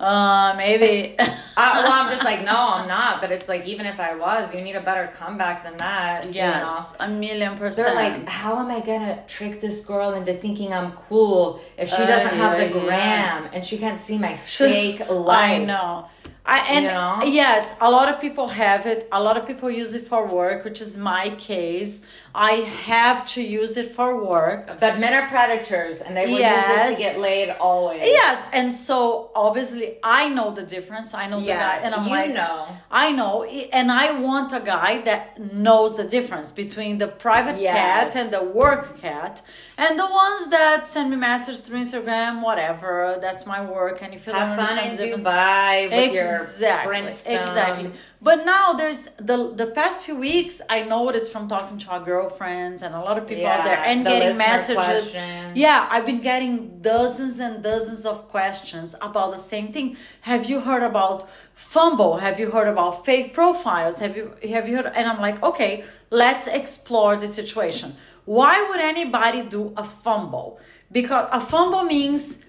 Uh, 0.00 0.54
maybe. 0.56 1.14
I, 1.56 1.82
well, 1.82 1.92
I'm 1.92 2.10
just 2.10 2.24
like, 2.24 2.44
no, 2.44 2.56
I'm 2.56 2.88
not. 2.98 3.20
But 3.20 3.30
it's 3.30 3.48
like, 3.48 3.64
even 3.66 3.86
if 3.86 4.00
I 4.00 4.14
was, 4.16 4.52
you 4.54 4.60
need 4.60 4.74
a 4.76 4.80
better 4.82 5.06
comeback 5.14 5.62
than 5.64 5.76
that. 5.76 6.24
you 6.26 6.32
know? 6.32 6.36
yes, 6.36 6.94
a 6.98 7.08
million 7.08 7.56
percent. 7.56 7.86
They're 7.86 7.94
like, 7.94 8.28
how 8.28 8.58
am 8.58 8.70
I 8.70 8.80
gonna 8.80 9.22
trick 9.26 9.60
this 9.60 9.84
girl 9.84 10.14
into 10.14 10.34
thinking 10.34 10.72
I'm 10.72 10.92
cool 10.92 11.60
if 11.78 11.88
she 11.88 11.98
doesn't 11.98 12.28
Ay, 12.32 12.34
have 12.34 12.58
the 12.58 12.78
gram 12.80 13.48
and 13.52 13.64
she 13.64 13.78
can't 13.78 14.00
see 14.00 14.18
my 14.18 14.34
fake 14.58 15.08
life? 15.08 15.60
I 15.62 15.64
know. 15.64 16.08
I, 16.46 16.58
and 16.68 16.84
You 16.84 16.90
know? 16.90 17.20
yes, 17.24 17.74
a 17.80 17.90
lot 17.90 18.12
of 18.12 18.20
people 18.20 18.48
have 18.48 18.84
it. 18.86 19.08
A 19.12 19.22
lot 19.22 19.38
of 19.38 19.46
people 19.46 19.70
use 19.70 19.94
it 19.94 20.06
for 20.06 20.26
work, 20.26 20.62
which 20.64 20.80
is 20.80 20.94
my 20.96 21.30
case. 21.36 22.02
I 22.34 22.52
have 22.90 23.24
to 23.34 23.42
use 23.42 23.76
it 23.76 23.88
for 23.92 24.08
work. 24.24 24.80
But 24.80 24.98
men 24.98 25.14
are 25.14 25.28
predators, 25.28 26.00
and 26.00 26.16
they 26.16 26.26
will 26.26 26.32
use 26.32 26.68
it 26.76 26.94
to 26.94 26.96
get 27.00 27.20
laid 27.20 27.50
always. 27.50 28.00
Yes, 28.02 28.44
and 28.52 28.74
so 28.74 29.30
obviously 29.36 29.98
I 30.02 30.28
know 30.28 30.50
the 30.52 30.64
difference. 30.64 31.14
I 31.14 31.28
know 31.28 31.40
the 31.40 31.46
guy, 31.46 31.76
and 31.84 31.94
I'm 31.94 32.04
you 32.04 32.10
like, 32.10 32.32
know. 32.34 32.66
I 32.90 33.12
know, 33.12 33.44
and 33.44 33.90
I 33.92 34.18
want 34.18 34.52
a 34.52 34.60
guy 34.60 35.00
that 35.02 35.52
knows 35.52 35.96
the 35.96 36.04
difference 36.04 36.50
between 36.50 36.98
the 36.98 37.06
private 37.08 37.58
Yes. 37.60 37.76
cat 37.76 38.16
and 38.20 38.30
the 38.32 38.42
work 38.42 38.98
cat, 38.98 39.42
and 39.78 39.96
the 39.98 40.06
ones 40.06 40.48
that 40.50 40.88
send 40.88 41.10
me 41.12 41.16
messages 41.16 41.60
through 41.60 41.80
Instagram, 41.82 42.42
whatever. 42.42 43.16
That's 43.20 43.46
my 43.46 43.60
work, 43.64 44.02
and 44.02 44.12
if 44.12 44.26
you 44.26 44.32
Have 44.32 44.56
fun 44.56 44.76
in 44.86 44.96
Dubai 44.96 45.88
with 45.90 46.12
your 46.14 46.36
exactly 46.42 46.88
Princeton. 46.90 47.38
exactly 47.38 47.90
but 48.24 48.44
now 48.54 48.72
there's 48.72 49.02
the 49.30 49.38
the 49.60 49.68
past 49.78 50.04
few 50.06 50.16
weeks 50.16 50.54
i 50.76 50.78
noticed 50.82 51.30
from 51.30 51.46
talking 51.54 51.78
to 51.78 51.88
our 51.94 52.02
girlfriends 52.12 52.82
and 52.82 52.92
a 52.94 53.02
lot 53.08 53.16
of 53.18 53.24
people 53.28 53.46
out 53.46 53.64
there 53.64 53.82
and 53.90 54.06
the 54.06 54.10
getting 54.10 54.36
messages. 54.38 54.84
questions. 54.84 55.56
yeah 55.64 55.88
i've 55.92 56.06
been 56.06 56.22
getting 56.32 56.80
dozens 56.80 57.38
and 57.38 57.62
dozens 57.62 58.02
of 58.12 58.16
questions 58.36 58.94
about 59.08 59.30
the 59.30 59.42
same 59.52 59.68
thing. 59.74 59.96
Have 60.22 60.42
you 60.50 60.58
heard 60.68 60.82
about 60.82 61.28
fumble? 61.54 62.12
Have 62.26 62.36
you 62.40 62.50
heard 62.50 62.68
about 62.74 63.04
fake 63.04 63.28
profiles? 63.34 63.98
Have 64.04 64.16
you 64.16 64.26
have 64.54 64.68
you 64.68 64.76
heard 64.76 64.90
and 64.98 65.04
i'm 65.10 65.20
like 65.20 65.38
okay 65.50 65.84
let's 66.14 66.46
explore 66.46 67.16
the 67.16 67.28
situation. 67.28 67.96
Why 68.24 68.54
would 68.68 68.80
anybody 68.80 69.42
do 69.42 69.72
a 69.76 69.84
fumble? 69.84 70.58
Because 70.90 71.28
a 71.32 71.40
fumble 71.40 71.82
means 71.82 72.44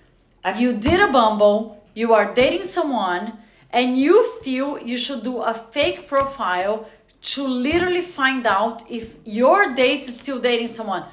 you 0.55 0.77
did 0.77 0.99
a 0.99 1.11
bumble, 1.11 1.83
you 1.93 2.13
are 2.13 2.33
dating 2.33 2.65
someone, 2.65 3.37
and 3.75 3.97
you 3.97 4.15
feel 4.43 4.79
you 4.79 4.97
should 4.97 5.21
do 5.21 5.41
a 5.41 5.53
fake 5.53 6.07
profile 6.07 6.87
to 7.33 7.45
literally 7.45 8.01
find 8.01 8.47
out 8.47 8.89
if 8.89 9.17
your 9.25 9.75
date 9.75 10.07
is 10.07 10.17
still 10.17 10.39
dating 10.39 10.69
someone. 10.69 11.03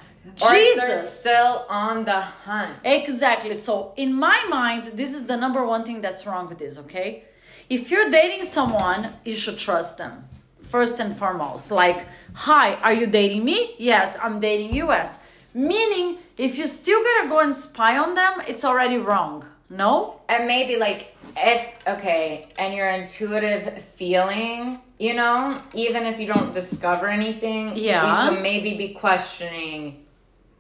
Or 0.40 0.50
Jesus. 0.52 1.20
still 1.20 1.66
on 1.68 2.04
the 2.04 2.20
hunt. 2.20 2.76
Exactly. 2.84 3.54
So, 3.54 3.92
in 3.96 4.14
my 4.14 4.38
mind, 4.48 4.84
this 4.94 5.12
is 5.12 5.26
the 5.26 5.36
number 5.36 5.66
one 5.66 5.84
thing 5.84 6.00
that's 6.00 6.24
wrong 6.26 6.48
with 6.48 6.58
this, 6.58 6.78
okay? 6.78 7.24
If 7.68 7.90
you're 7.90 8.08
dating 8.08 8.44
someone, 8.44 9.14
you 9.24 9.34
should 9.34 9.58
trust 9.58 9.98
them 9.98 10.28
first 10.60 11.00
and 11.00 11.16
foremost. 11.16 11.72
Like, 11.72 12.06
hi, 12.34 12.74
are 12.76 12.92
you 12.92 13.06
dating 13.08 13.44
me? 13.44 13.74
Yes, 13.78 14.16
I'm 14.22 14.38
dating 14.38 14.72
you. 14.72 14.86
Yes. 14.88 15.18
Meaning, 15.52 16.18
if 16.38 16.56
you 16.56 16.66
still 16.66 17.02
gotta 17.02 17.28
go 17.28 17.40
and 17.40 17.54
spy 17.54 17.98
on 17.98 18.14
them, 18.14 18.34
it's 18.46 18.64
already 18.64 18.98
wrong. 18.98 19.44
No? 19.68 20.20
And 20.28 20.46
maybe 20.46 20.76
like 20.76 21.11
if 21.36 21.66
okay, 21.86 22.48
and 22.58 22.74
your 22.74 22.88
intuitive 22.88 23.82
feeling, 23.96 24.80
you 24.98 25.14
know, 25.14 25.60
even 25.74 26.04
if 26.04 26.18
you 26.20 26.26
don't 26.26 26.52
discover 26.52 27.06
anything, 27.08 27.76
Yeah. 27.76 28.06
you 28.06 28.30
should 28.34 28.42
maybe 28.42 28.74
be 28.76 28.88
questioning 28.94 30.04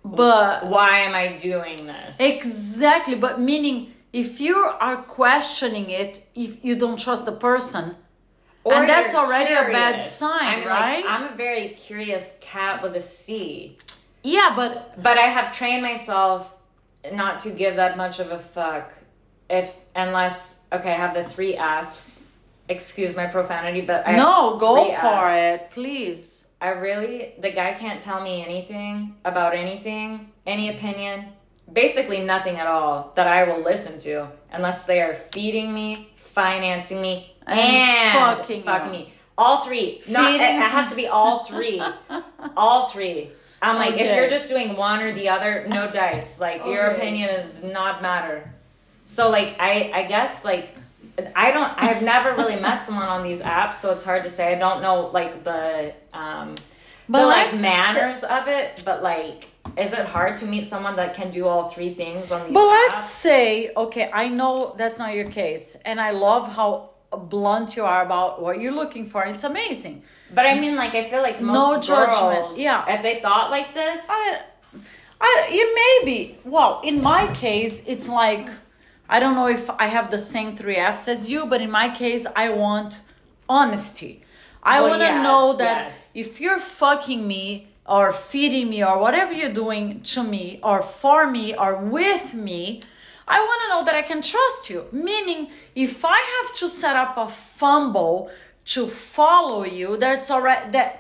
But 0.04 0.66
why 0.66 1.00
am 1.00 1.14
I 1.14 1.36
doing 1.36 1.86
this? 1.86 2.16
exactly, 2.18 3.14
but 3.14 3.40
meaning 3.40 3.92
if 4.12 4.40
you 4.40 4.56
are 4.80 4.96
questioning 4.96 5.88
it, 5.90 6.26
if 6.34 6.64
you 6.64 6.74
don't 6.76 6.98
trust 6.98 7.24
the 7.24 7.32
person, 7.32 7.96
Or 8.64 8.74
and 8.74 8.88
that's 8.88 9.14
already 9.14 9.54
a 9.54 9.64
bad 9.72 10.02
sign, 10.02 10.44
I 10.44 10.56
mean, 10.56 10.68
right? 10.68 11.04
Like, 11.04 11.04
I'm 11.12 11.32
a 11.32 11.36
very 11.36 11.68
curious 11.70 12.32
cat 12.40 12.82
with 12.82 12.94
a 12.96 13.00
C. 13.00 13.78
yeah, 14.22 14.52
but 14.56 15.00
But 15.02 15.18
I 15.18 15.28
have 15.36 15.56
trained 15.56 15.82
myself 15.82 16.52
not 17.12 17.38
to 17.40 17.50
give 17.50 17.76
that 17.76 17.96
much 17.96 18.18
of 18.20 18.30
a 18.30 18.38
fuck 18.38 18.92
if 19.50 19.74
unless 19.94 20.60
okay, 20.72 20.92
I 20.92 20.96
have 20.96 21.14
the 21.14 21.28
three 21.28 21.56
F's. 21.56 22.24
Excuse 22.68 23.14
my 23.16 23.26
profanity, 23.26 23.80
but 23.82 24.06
I 24.06 24.16
no, 24.16 24.56
go 24.56 24.84
for 24.84 25.26
Fs. 25.26 25.62
it, 25.62 25.70
please. 25.72 26.46
I 26.60 26.68
really 26.68 27.34
the 27.40 27.50
guy 27.50 27.74
can't 27.74 28.00
tell 28.00 28.22
me 28.22 28.44
anything 28.44 29.16
about 29.24 29.54
anything, 29.54 30.30
any 30.46 30.70
opinion, 30.70 31.26
basically 31.70 32.22
nothing 32.22 32.56
at 32.56 32.66
all 32.66 33.12
that 33.16 33.26
I 33.26 33.44
will 33.44 33.62
listen 33.62 33.98
to 34.00 34.28
unless 34.52 34.84
they 34.84 35.00
are 35.02 35.14
feeding 35.14 35.74
me, 35.74 36.12
financing 36.16 37.02
me, 37.02 37.34
And 37.46 37.58
and, 37.58 38.18
fucking 38.38 38.62
fucking, 38.62 38.92
me. 38.92 39.12
All 39.36 39.62
three. 39.62 40.02
Not, 40.08 40.32
it, 40.32 40.40
it 40.40 40.60
has 40.60 40.88
to 40.90 40.96
be 40.96 41.08
all 41.08 41.44
three. 41.44 41.82
all 42.56 42.86
three. 42.86 43.30
I'm 43.60 43.76
like, 43.76 43.94
if 43.94 44.14
you're 44.14 44.28
just 44.28 44.48
doing 44.48 44.76
one 44.76 45.00
or 45.00 45.12
the 45.12 45.28
other, 45.28 45.66
no 45.68 45.90
dice. 45.90 46.38
Like 46.38 46.64
your 46.66 46.86
opinion 46.86 47.30
is 47.30 47.60
does 47.60 47.64
not 47.64 48.02
matter. 48.02 48.52
So 49.04 49.30
like 49.30 49.56
I 49.58 49.90
I 49.94 50.02
guess 50.04 50.44
like 50.44 50.74
I 51.36 51.50
don't 51.50 51.72
I've 51.76 52.02
never 52.02 52.34
really 52.34 52.56
met 52.56 52.82
someone 52.86 53.06
on 53.06 53.22
these 53.22 53.40
apps, 53.40 53.74
so 53.74 53.92
it's 53.92 54.04
hard 54.04 54.22
to 54.24 54.30
say. 54.30 54.54
I 54.54 54.58
don't 54.58 54.82
know 54.82 55.10
like 55.12 55.44
the 55.44 55.92
um 56.14 56.54
But 57.08 57.20
the 57.22 57.26
like 57.26 57.60
manners 57.60 58.22
of 58.24 58.48
it, 58.48 58.82
but 58.84 59.02
like 59.02 59.48
is 59.76 59.92
it 59.92 60.04
hard 60.06 60.36
to 60.38 60.46
meet 60.46 60.64
someone 60.64 60.96
that 60.96 61.14
can 61.14 61.30
do 61.30 61.46
all 61.46 61.68
three 61.68 61.94
things 61.94 62.30
on 62.32 62.44
these 62.46 62.52
But 62.54 62.64
apps? 62.64 62.88
let's 62.94 63.08
say, 63.10 63.70
okay, 63.76 64.10
I 64.12 64.28
know 64.28 64.74
that's 64.76 64.98
not 64.98 65.14
your 65.14 65.30
case, 65.30 65.76
and 65.84 66.00
I 66.00 66.10
love 66.10 66.52
how 66.56 66.90
blunt 67.12 67.76
you 67.76 67.84
are 67.84 68.02
about 68.04 68.40
what 68.42 68.60
you're 68.60 68.72
looking 68.82 69.06
for. 69.06 69.24
It's 69.24 69.44
amazing. 69.44 70.02
But 70.34 70.46
I 70.46 70.58
mean 70.58 70.76
like 70.76 70.94
I 70.94 71.08
feel 71.10 71.22
like 71.22 71.40
most 71.40 71.54
No 71.54 71.80
judgment, 71.80 72.40
girls, 72.46 72.58
yeah. 72.58 72.84
if 72.94 73.02
they 73.02 73.20
thought 73.20 73.50
like 73.50 73.74
this 73.74 74.06
I, 74.08 74.40
I, 75.20 75.46
it 75.50 75.74
may 75.74 75.94
be. 76.10 76.38
Well, 76.44 76.80
in 76.82 77.02
my 77.02 77.32
case, 77.34 77.82
it's 77.86 78.08
like 78.08 78.48
I 79.14 79.20
don't 79.20 79.34
know 79.34 79.46
if 79.46 79.68
I 79.68 79.88
have 79.96 80.10
the 80.10 80.22
same 80.34 80.56
three 80.56 80.76
F's 80.76 81.06
as 81.06 81.28
you, 81.28 81.44
but 81.44 81.60
in 81.60 81.70
my 81.70 81.88
case, 82.02 82.24
I 82.34 82.48
want 82.48 83.02
honesty. 83.46 84.12
I 84.62 84.80
Well, 84.80 84.88
want 84.90 85.02
to 85.02 85.12
yes, 85.16 85.22
know 85.22 85.44
that 85.64 85.78
yes. 85.78 86.10
if 86.14 86.40
you're 86.40 86.58
fucking 86.58 87.22
me 87.34 87.68
or 87.86 88.10
feeding 88.10 88.70
me 88.70 88.82
or 88.82 88.96
whatever 88.98 89.32
you're 89.34 89.58
doing 89.64 90.00
to 90.14 90.22
me 90.22 90.60
or 90.62 90.80
for 90.80 91.30
me 91.30 91.54
or 91.54 91.76
with 91.76 92.32
me, 92.32 92.80
I 93.28 93.38
want 93.38 93.58
to 93.62 93.68
know 93.72 93.84
that 93.84 93.94
I 93.94 94.00
can 94.00 94.22
trust 94.22 94.70
you. 94.70 94.86
Meaning, 94.92 95.50
if 95.74 96.06
I 96.06 96.18
have 96.36 96.56
to 96.60 96.66
set 96.70 96.96
up 96.96 97.18
a 97.18 97.28
fumble 97.28 98.30
to 98.74 98.86
follow 98.86 99.62
you, 99.78 99.98
that's 99.98 100.30
already 100.30 100.70
that 100.70 100.92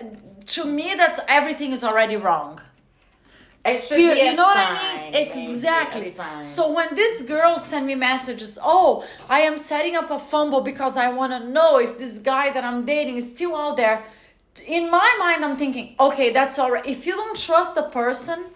to 0.54 0.66
me 0.66 0.94
that's 1.00 1.20
everything 1.28 1.72
is 1.72 1.82
already 1.82 2.16
wrong. 2.16 2.60
It 3.64 3.78
should 3.80 3.96
Fear- 3.96 4.14
you 4.14 4.34
know 4.36 4.44
what 4.44 4.56
I 4.56 5.10
mean? 5.10 5.14
Exactly. 5.14 6.12
So 6.42 6.72
when 6.72 6.94
this 6.94 7.22
girl 7.22 7.58
send 7.58 7.86
me 7.86 7.94
messages, 7.94 8.58
oh, 8.62 9.04
I 9.28 9.40
am 9.40 9.56
setting 9.58 9.94
up 9.96 10.10
a 10.10 10.18
fumble 10.18 10.60
because 10.62 10.96
I 10.96 11.12
want 11.12 11.32
to 11.32 11.48
know 11.48 11.78
if 11.78 11.98
this 11.98 12.18
guy 12.18 12.50
that 12.50 12.64
I'm 12.64 12.84
dating 12.84 13.16
is 13.16 13.26
still 13.30 13.54
out 13.56 13.76
there. 13.76 14.02
In 14.66 14.90
my 14.90 15.16
mind, 15.18 15.44
I'm 15.44 15.56
thinking, 15.56 15.94
okay, 15.98 16.30
that's 16.30 16.58
all 16.58 16.70
right. 16.70 16.84
If 16.84 17.06
you 17.06 17.14
don't 17.14 17.38
trust 17.38 17.74
the 17.74 17.84
person, 17.84 18.46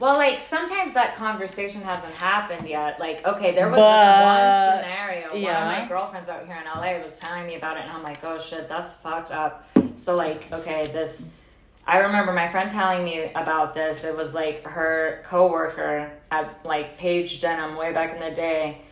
Well, 0.00 0.16
like 0.16 0.40
sometimes 0.42 0.94
that 0.94 1.14
conversation 1.16 1.82
hasn't 1.82 2.14
happened 2.14 2.68
yet. 2.68 3.00
Like, 3.00 3.26
okay, 3.26 3.50
there 3.54 3.68
was 3.68 3.78
But- 3.78 3.98
this 3.98 4.24
one 4.24 4.82
scenario. 4.82 5.28
One 5.32 5.42
yeah. 5.42 5.58
of 5.60 5.82
my 5.82 5.88
girlfriends 5.88 6.28
out 6.28 6.46
here 6.46 6.56
in 6.56 6.66
LA 6.66 7.02
was 7.02 7.18
telling 7.18 7.46
me 7.46 7.56
about 7.56 7.76
it, 7.76 7.82
and 7.84 7.90
I'm 7.92 8.02
like, 8.04 8.22
oh 8.24 8.38
shit, 8.38 8.68
that's 8.68 8.94
fucked 8.94 9.32
up. 9.32 9.68
So, 9.96 10.14
like, 10.16 10.50
okay, 10.52 10.86
this. 10.92 11.26
I 11.88 12.00
remember 12.00 12.34
my 12.34 12.48
friend 12.48 12.70
telling 12.70 13.02
me 13.02 13.32
about 13.34 13.72
this. 13.74 14.04
It 14.04 14.14
was 14.14 14.34
like 14.34 14.62
her 14.64 15.22
coworker 15.24 16.12
at 16.30 16.60
like 16.62 16.98
Paige 16.98 17.40
Denim 17.40 17.76
way 17.76 17.94
back 17.94 18.12
in 18.14 18.20
the 18.20 18.30
day, 18.30 18.82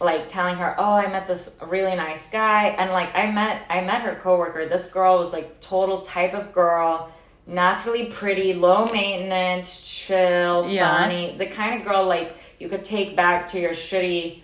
like 0.00 0.28
telling 0.28 0.56
her, 0.56 0.74
"Oh, 0.78 0.92
I 0.92 1.08
met 1.08 1.26
this 1.26 1.50
really 1.60 1.94
nice 1.94 2.26
guy," 2.30 2.68
and 2.68 2.90
like 2.90 3.14
I 3.14 3.30
met 3.30 3.66
I 3.68 3.82
met 3.82 4.00
her 4.00 4.14
coworker. 4.14 4.66
This 4.66 4.90
girl 4.90 5.18
was 5.18 5.34
like 5.34 5.60
total 5.60 6.00
type 6.00 6.32
of 6.32 6.54
girl, 6.54 7.12
naturally 7.46 8.06
pretty, 8.06 8.54
low 8.54 8.86
maintenance, 8.86 9.82
chill, 9.86 10.66
Yeah. 10.70 11.02
funny, 11.02 11.34
the 11.36 11.46
kind 11.46 11.78
of 11.78 11.86
girl 11.86 12.06
like 12.06 12.34
you 12.58 12.70
could 12.70 12.82
take 12.84 13.14
back 13.14 13.44
to 13.48 13.60
your 13.60 13.72
shitty 13.72 14.40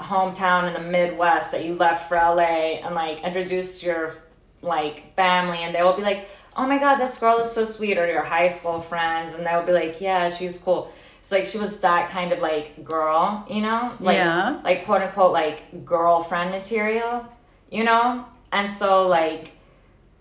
hometown 0.00 0.66
in 0.66 0.72
the 0.72 0.88
Midwest 0.90 1.52
that 1.52 1.62
you 1.66 1.74
left 1.74 2.08
for 2.08 2.16
LA 2.16 2.80
and 2.82 2.94
like 2.94 3.22
introduce 3.22 3.82
your 3.82 4.14
like 4.62 5.14
family 5.14 5.58
and 5.58 5.74
they 5.74 5.82
will 5.82 5.92
be 5.92 6.02
like, 6.02 6.26
Oh 6.56 6.66
my 6.66 6.78
god, 6.78 6.96
this 6.96 7.18
girl 7.18 7.38
is 7.38 7.50
so 7.50 7.64
sweet 7.64 7.98
or 7.98 8.06
your 8.06 8.22
high 8.22 8.48
school 8.48 8.80
friends 8.80 9.34
and 9.34 9.44
they 9.46 9.54
will 9.54 9.62
be 9.62 9.72
like, 9.72 10.00
Yeah, 10.00 10.28
she's 10.28 10.58
cool. 10.58 10.92
It's 11.20 11.32
like 11.32 11.46
she 11.46 11.58
was 11.58 11.78
that 11.80 12.10
kind 12.10 12.32
of 12.32 12.40
like 12.40 12.84
girl, 12.84 13.46
you 13.50 13.62
know? 13.62 13.94
Like 14.00 14.16
Yeah. 14.16 14.60
like 14.62 14.84
quote 14.84 15.02
unquote 15.02 15.32
like 15.32 15.84
girlfriend 15.84 16.50
material, 16.50 17.26
you 17.70 17.84
know? 17.84 18.26
And 18.52 18.70
so 18.70 19.08
like 19.08 19.52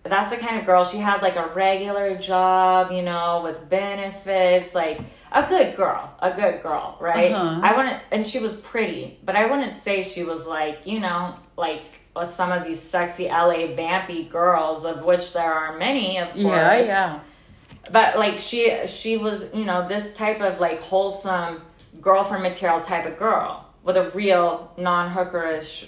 that's 0.03 0.31
the 0.31 0.37
kind 0.37 0.57
of 0.59 0.65
girl 0.65 0.83
she 0.83 0.97
had 0.97 1.21
like 1.21 1.35
a 1.37 1.47
regular 1.47 2.17
job, 2.17 2.91
you 2.91 3.01
know, 3.01 3.41
with 3.43 3.69
benefits, 3.69 4.75
like 4.75 4.99
a 5.31 5.43
good 5.47 5.75
girl, 5.75 6.13
a 6.19 6.31
good 6.31 6.61
girl, 6.61 6.97
right? 6.99 7.31
Uh-huh. 7.31 7.59
I 7.63 7.75
wouldn't, 7.75 8.01
and 8.11 8.27
she 8.27 8.39
was 8.39 8.55
pretty, 8.55 9.17
but 9.23 9.35
I 9.35 9.45
wouldn't 9.45 9.71
say 9.71 10.03
she 10.03 10.23
was 10.23 10.45
like, 10.45 10.85
you 10.85 10.99
know, 10.99 11.35
like 11.57 12.01
some 12.23 12.51
of 12.51 12.63
these 12.63 12.79
sexy 12.79 13.25
LA 13.25 13.67
vampy 13.75 14.29
girls, 14.29 14.85
of 14.85 15.03
which 15.03 15.33
there 15.33 15.51
are 15.51 15.77
many, 15.77 16.17
of 16.19 16.29
course. 16.29 16.43
yeah, 16.45 16.83
yeah. 16.83 17.19
But 17.91 18.17
like 18.17 18.37
she, 18.37 18.85
she 18.87 19.17
was, 19.17 19.47
you 19.53 19.65
know, 19.65 19.87
this 19.87 20.13
type 20.13 20.39
of 20.41 20.59
like 20.59 20.79
wholesome 20.79 21.61
girlfriend 22.01 22.43
material 22.43 22.81
type 22.81 23.05
of 23.05 23.17
girl 23.17 23.67
with 23.83 23.97
a 23.97 24.09
real 24.11 24.71
non-hookerish 24.77 25.87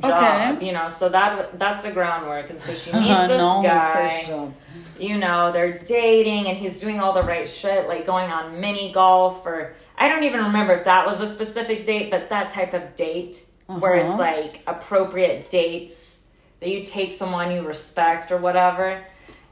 job, 0.00 0.56
okay. 0.56 0.66
you 0.66 0.72
know. 0.72 0.88
So 0.88 1.08
that 1.08 1.58
that's 1.58 1.82
the 1.82 1.90
groundwork, 1.90 2.50
and 2.50 2.60
so 2.60 2.74
she 2.74 2.92
meets 2.92 3.28
this 3.28 3.38
no, 3.38 3.62
guy. 3.62 4.50
You 4.98 5.18
know, 5.18 5.52
they're 5.52 5.78
dating, 5.78 6.46
and 6.46 6.56
he's 6.56 6.80
doing 6.80 7.00
all 7.00 7.12
the 7.12 7.22
right 7.22 7.48
shit, 7.48 7.88
like 7.88 8.06
going 8.06 8.30
on 8.30 8.60
mini 8.60 8.92
golf, 8.92 9.44
or 9.44 9.74
I 9.96 10.08
don't 10.08 10.24
even 10.24 10.44
remember 10.44 10.74
if 10.74 10.84
that 10.84 11.06
was 11.06 11.20
a 11.20 11.26
specific 11.26 11.84
date, 11.84 12.10
but 12.10 12.28
that 12.30 12.50
type 12.50 12.74
of 12.74 12.94
date 12.94 13.44
uh-huh. 13.72 13.80
where 13.80 13.94
it's 13.94 14.10
uh-huh. 14.10 14.18
like 14.18 14.62
appropriate 14.66 15.50
dates 15.50 16.20
that 16.60 16.68
you 16.68 16.84
take 16.84 17.12
someone 17.12 17.50
you 17.50 17.62
respect 17.62 18.30
or 18.30 18.38
whatever. 18.38 19.04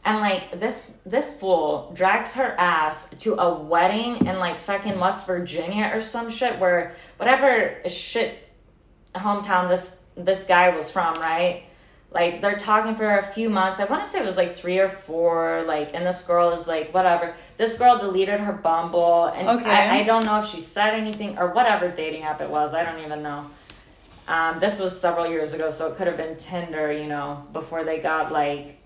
And 0.04 0.18
like 0.20 0.58
this 0.58 0.90
this 1.04 1.38
fool 1.38 1.92
drags 1.94 2.32
her 2.34 2.54
ass 2.58 3.10
to 3.18 3.34
a 3.38 3.52
wedding 3.52 4.26
in 4.26 4.38
like 4.38 4.58
fucking 4.58 4.98
West 4.98 5.26
Virginia 5.26 5.90
or 5.92 6.00
some 6.00 6.30
shit 6.30 6.58
where 6.58 6.94
whatever 7.18 7.76
shit 7.86 8.48
hometown 9.14 9.68
this 9.68 9.96
this 10.16 10.44
guy 10.44 10.74
was 10.74 10.90
from, 10.90 11.14
right? 11.16 11.64
Like 12.12 12.40
they're 12.40 12.58
talking 12.58 12.96
for 12.96 13.18
a 13.18 13.22
few 13.22 13.48
months. 13.48 13.78
I 13.78 13.84
want 13.84 14.02
to 14.02 14.08
say 14.08 14.20
it 14.20 14.26
was 14.26 14.36
like 14.36 14.56
three 14.56 14.78
or 14.78 14.88
four. 14.88 15.64
Like, 15.66 15.94
and 15.94 16.04
this 16.04 16.22
girl 16.26 16.50
is 16.50 16.66
like, 16.66 16.92
whatever. 16.92 17.34
This 17.56 17.78
girl 17.78 17.98
deleted 17.98 18.40
her 18.40 18.52
Bumble, 18.52 19.26
and 19.26 19.48
okay. 19.48 19.70
I, 19.70 20.00
I 20.00 20.02
don't 20.02 20.24
know 20.24 20.40
if 20.40 20.46
she 20.46 20.60
said 20.60 20.94
anything 20.94 21.38
or 21.38 21.52
whatever 21.52 21.88
dating 21.88 22.22
app 22.24 22.40
it 22.40 22.50
was. 22.50 22.74
I 22.74 22.82
don't 22.82 23.04
even 23.04 23.22
know. 23.22 23.50
Um, 24.30 24.60
this 24.60 24.78
was 24.78 24.98
several 24.98 25.28
years 25.28 25.54
ago, 25.54 25.70
so 25.70 25.90
it 25.90 25.96
could 25.96 26.06
have 26.06 26.16
been 26.16 26.36
Tinder, 26.36 26.92
you 26.92 27.08
know, 27.08 27.44
before 27.52 27.82
they 27.82 27.98
got 27.98 28.30
like 28.30 28.78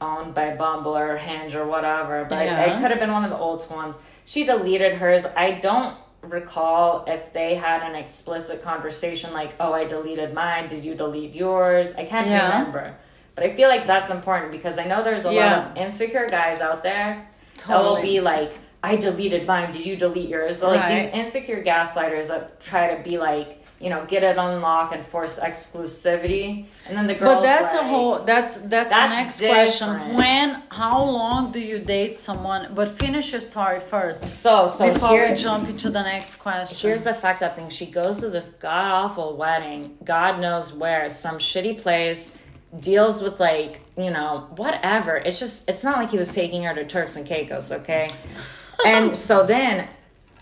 owned 0.00 0.32
by 0.32 0.54
Bumble 0.54 0.96
or 0.96 1.16
Hinge 1.16 1.56
or 1.56 1.66
whatever. 1.66 2.24
But 2.28 2.46
yeah. 2.46 2.76
it 2.76 2.80
could 2.80 2.92
have 2.92 3.00
been 3.00 3.10
one 3.10 3.24
of 3.24 3.30
the 3.30 3.36
old 3.36 3.60
school 3.60 3.78
ones. 3.78 3.98
She 4.24 4.44
deleted 4.44 4.94
hers. 4.94 5.26
I 5.36 5.52
don't 5.52 5.96
recall 6.22 7.04
if 7.08 7.32
they 7.32 7.56
had 7.56 7.82
an 7.82 7.96
explicit 7.96 8.62
conversation 8.62 9.32
like, 9.32 9.54
"Oh, 9.58 9.72
I 9.72 9.86
deleted 9.86 10.34
mine. 10.34 10.68
Did 10.68 10.84
you 10.84 10.94
delete 10.94 11.34
yours?" 11.34 11.92
I 11.94 12.04
can't 12.04 12.28
yeah. 12.28 12.58
remember. 12.60 12.94
But 13.34 13.42
I 13.42 13.56
feel 13.56 13.68
like 13.68 13.88
that's 13.88 14.10
important 14.10 14.52
because 14.52 14.78
I 14.78 14.84
know 14.84 15.02
there's 15.02 15.24
a 15.24 15.34
yeah. 15.34 15.56
lot 15.56 15.70
of 15.72 15.76
insecure 15.78 16.28
guys 16.28 16.60
out 16.60 16.84
there 16.84 17.28
totally. 17.56 17.76
that 17.76 17.90
will 17.90 18.02
be 18.02 18.20
like, 18.20 18.52
"I 18.84 18.94
deleted 18.94 19.48
mine. 19.48 19.72
Did 19.72 19.84
you 19.84 19.96
delete 19.96 20.28
yours?" 20.28 20.60
So 20.60 20.68
like 20.68 20.80
right. 20.80 21.06
these 21.06 21.12
insecure 21.12 21.60
gaslighters 21.64 22.28
that 22.28 22.60
try 22.60 22.94
to 22.94 23.02
be 23.02 23.18
like 23.18 23.61
you 23.82 23.90
know, 23.90 24.04
get 24.06 24.22
it 24.22 24.38
unlocked 24.38 24.94
and 24.94 25.04
force 25.04 25.40
exclusivity. 25.40 26.66
And 26.86 26.96
then 26.96 27.08
the 27.08 27.14
girl. 27.14 27.34
But 27.34 27.42
that's 27.42 27.74
like, 27.74 27.82
a 27.82 27.88
whole. 27.88 28.20
That's 28.20 28.54
that's, 28.58 28.68
that's 28.68 28.92
the 28.92 29.08
next 29.08 29.38
different. 29.38 29.68
question. 29.68 30.16
When? 30.16 30.62
How 30.68 31.02
long 31.02 31.50
do 31.50 31.58
you 31.58 31.80
date 31.80 32.16
someone? 32.16 32.72
But 32.74 32.88
finish 32.88 33.32
your 33.32 33.40
story 33.40 33.80
first. 33.80 34.24
So 34.28 34.68
so 34.68 34.92
before 34.92 35.08
here, 35.08 35.30
we 35.30 35.36
jump 35.36 35.68
into 35.68 35.90
the 35.90 36.02
next 36.02 36.36
question. 36.36 36.78
Here's 36.78 37.02
the 37.02 37.12
fucked 37.12 37.42
up 37.42 37.56
thing. 37.56 37.70
She 37.70 37.86
goes 37.86 38.20
to 38.20 38.30
this 38.30 38.46
god 38.60 38.92
awful 38.92 39.36
wedding, 39.36 39.98
God 40.04 40.40
knows 40.40 40.72
where, 40.72 41.10
some 41.10 41.38
shitty 41.38 41.82
place. 41.82 42.32
Deals 42.78 43.20
with 43.20 43.40
like 43.40 43.80
you 43.98 44.10
know 44.10 44.46
whatever. 44.54 45.16
It's 45.16 45.40
just 45.40 45.68
it's 45.68 45.82
not 45.82 45.98
like 45.98 46.10
he 46.10 46.18
was 46.18 46.32
taking 46.32 46.62
her 46.62 46.74
to 46.74 46.86
Turks 46.86 47.16
and 47.16 47.26
Caicos, 47.26 47.72
okay? 47.72 48.12
and 48.86 49.16
so 49.16 49.44
then 49.44 49.88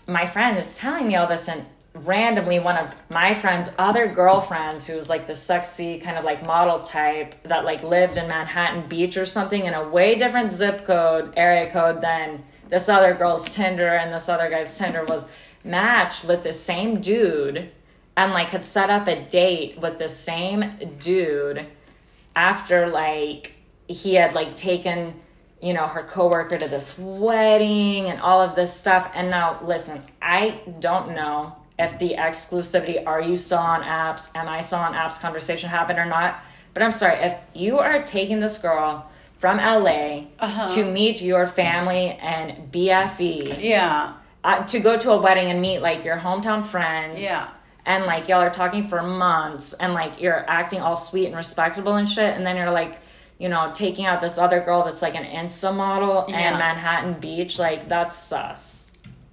my 0.07 0.27
friend 0.27 0.57
is 0.57 0.77
telling 0.77 1.07
me 1.07 1.15
all 1.15 1.27
this 1.27 1.47
and 1.47 1.65
randomly 1.93 2.59
one 2.59 2.77
of 2.77 2.93
my 3.09 3.33
friend's 3.33 3.69
other 3.77 4.07
girlfriends 4.07 4.87
who 4.87 4.95
was 4.95 5.09
like 5.09 5.27
the 5.27 5.35
sexy 5.35 5.99
kind 5.99 6.17
of 6.17 6.23
like 6.23 6.45
model 6.45 6.79
type 6.79 7.35
that 7.43 7.65
like 7.65 7.83
lived 7.83 8.17
in 8.17 8.27
Manhattan 8.27 8.87
Beach 8.87 9.17
or 9.17 9.25
something 9.25 9.65
in 9.65 9.73
a 9.73 9.87
way 9.89 10.15
different 10.15 10.53
zip 10.53 10.85
code 10.85 11.33
area 11.35 11.69
code 11.69 12.01
than 12.01 12.43
this 12.69 12.87
other 12.87 13.13
girl's 13.13 13.43
Tinder 13.49 13.89
and 13.89 14.13
this 14.13 14.29
other 14.29 14.49
guy's 14.49 14.77
Tinder 14.77 15.03
was 15.03 15.27
matched 15.65 16.23
with 16.23 16.43
the 16.43 16.53
same 16.53 17.01
dude 17.01 17.69
and 18.15 18.31
like 18.31 18.47
had 18.47 18.63
set 18.63 18.89
up 18.89 19.07
a 19.07 19.23
date 19.25 19.77
with 19.81 19.99
the 19.99 20.07
same 20.07 20.95
dude 20.97 21.65
after 22.35 22.87
like 22.87 23.51
he 23.87 24.15
had 24.15 24.33
like 24.33 24.55
taken 24.55 25.13
you 25.61 25.73
know 25.73 25.87
her 25.87 26.03
coworker 26.03 26.57
to 26.57 26.69
this 26.69 26.97
wedding 26.97 28.05
and 28.05 28.21
all 28.21 28.41
of 28.41 28.55
this 28.55 28.73
stuff. 28.73 29.11
And 29.13 29.29
now 29.29 29.59
listen 29.61 30.01
i 30.21 30.61
don't 30.79 31.13
know 31.13 31.57
if 31.81 31.97
the 31.99 32.15
exclusivity 32.17 33.03
are 33.05 33.21
you 33.21 33.35
still 33.35 33.57
on 33.57 33.81
apps? 33.81 34.29
Am 34.35 34.47
i 34.47 34.61
still 34.61 34.79
on 34.79 34.93
apps 34.93 35.19
conversation 35.19 35.69
happened 35.69 35.99
or 35.99 36.05
not? 36.05 36.39
But 36.73 36.83
i'm 36.83 36.91
sorry 36.91 37.17
if 37.19 37.37
you 37.53 37.79
are 37.79 38.03
taking 38.03 38.39
this 38.39 38.57
girl 38.57 39.09
from 39.39 39.57
la 39.57 40.23
uh-huh. 40.39 40.67
to 40.75 40.85
meet 40.85 41.21
your 41.21 41.47
family 41.47 42.11
and 42.21 42.71
bfe 42.71 43.61
yeah. 43.61 44.13
Uh, 44.43 44.63
to 44.65 44.79
go 44.79 44.97
to 44.97 45.11
a 45.11 45.21
wedding 45.21 45.51
and 45.51 45.61
meet 45.61 45.79
like 45.79 46.03
your 46.03 46.17
hometown 46.17 46.65
friends. 46.65 47.19
Yeah. 47.19 47.49
And 47.85 48.05
like 48.05 48.27
y'all 48.27 48.41
are 48.41 48.49
talking 48.49 48.87
for 48.87 49.03
months 49.03 49.73
and 49.73 49.93
like 49.93 50.19
you're 50.19 50.49
acting 50.49 50.81
all 50.81 50.95
sweet 50.95 51.27
and 51.27 51.35
respectable 51.35 51.95
and 51.95 52.09
shit. 52.09 52.35
And 52.35 52.45
then 52.45 52.55
you're 52.55 52.71
like 52.71 52.99
you 53.37 53.49
know 53.49 53.71
taking 53.75 54.05
out 54.05 54.19
this 54.19 54.39
other 54.39 54.59
girl 54.59 54.83
that's 54.83 55.03
like 55.03 55.13
an 55.15 55.25
insta 55.25 55.75
model 55.75 56.25
yeah. 56.27 56.37
and 56.37 56.57
manhattan 56.57 57.13
beach. 57.19 57.59
Like 57.59 57.87
that's 57.87 58.17
sus 58.17 58.80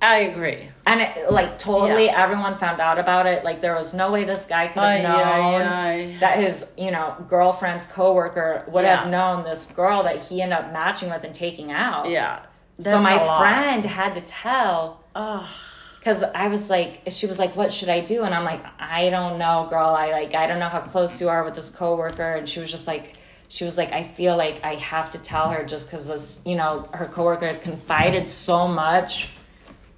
I 0.01 0.19
agree. 0.21 0.69
And 0.87 1.01
it, 1.01 1.31
like 1.33 1.59
totally 1.59 2.07
yeah. 2.07 2.23
everyone 2.23 2.57
found 2.57 2.81
out 2.81 2.99
about 2.99 3.27
it. 3.27 3.43
Like 3.43 3.61
there 3.61 3.75
was 3.75 3.95
no 3.95 4.13
way 4.13 4.25
this 4.25 4.45
guy 4.45 4.69
could 4.69 4.83
have 4.83 5.03
known 5.03 6.19
that 6.21 6.39
his, 6.39 6.65
you 6.77 6.91
know, 6.91 7.17
girlfriend's 7.29 7.85
coworker 7.85 8.65
would 8.69 8.85
yeah. 8.85 9.03
have 9.03 9.11
known 9.11 9.45
this 9.45 9.67
girl 9.67 10.05
that 10.05 10.23
he 10.23 10.41
ended 10.41 10.59
up 10.59 10.73
matching 10.73 11.11
with 11.11 11.25
and 11.25 11.35
taking 11.35 11.73
out. 11.73 12.09
Yeah. 12.09 12.43
so 12.81 13.01
my 13.01 13.19
friend 13.39 13.85
had 13.85 14.15
to 14.15 14.21
tell 14.21 15.03
Ugh. 15.17 15.49
because 15.99 16.23
I 16.23 16.47
was 16.47 16.71
like, 16.71 17.03
she 17.09 17.27
was 17.27 17.41
like, 17.41 17.57
"What 17.57 17.73
should 17.73 17.89
I 17.89 18.01
do?" 18.01 18.23
And 18.23 18.33
I'm 18.33 18.45
like, 18.45 18.65
"I 18.79 19.11
don't 19.11 19.37
know, 19.37 19.67
girl. 19.69 19.89
I 19.89 20.13
like, 20.13 20.33
I 20.35 20.47
don't 20.47 20.61
know 20.61 20.69
how 20.69 20.81
close 20.81 21.21
you 21.21 21.29
are 21.29 21.43
with 21.43 21.57
this 21.57 21.71
coworker." 21.71 22.37
And 22.37 22.49
she 22.49 22.61
was 22.61 22.71
just 22.71 22.87
like, 22.87 23.15
she 23.49 23.65
was 23.65 23.77
like, 23.77 23.93
"I 23.93 24.05
feel 24.05 24.37
like 24.37 24.63
I 24.63 24.77
have 24.77 25.11
to 25.11 25.19
tell 25.19 25.51
her 25.51 25.65
just 25.65 25.91
because 25.91 26.07
this, 26.07 26.41
you 26.47 26.55
know, 26.55 26.89
her 26.95 27.07
coworker 27.07 27.49
had 27.49 27.63
confided 27.63 28.31
so 28.31 28.69
much 28.69 29.31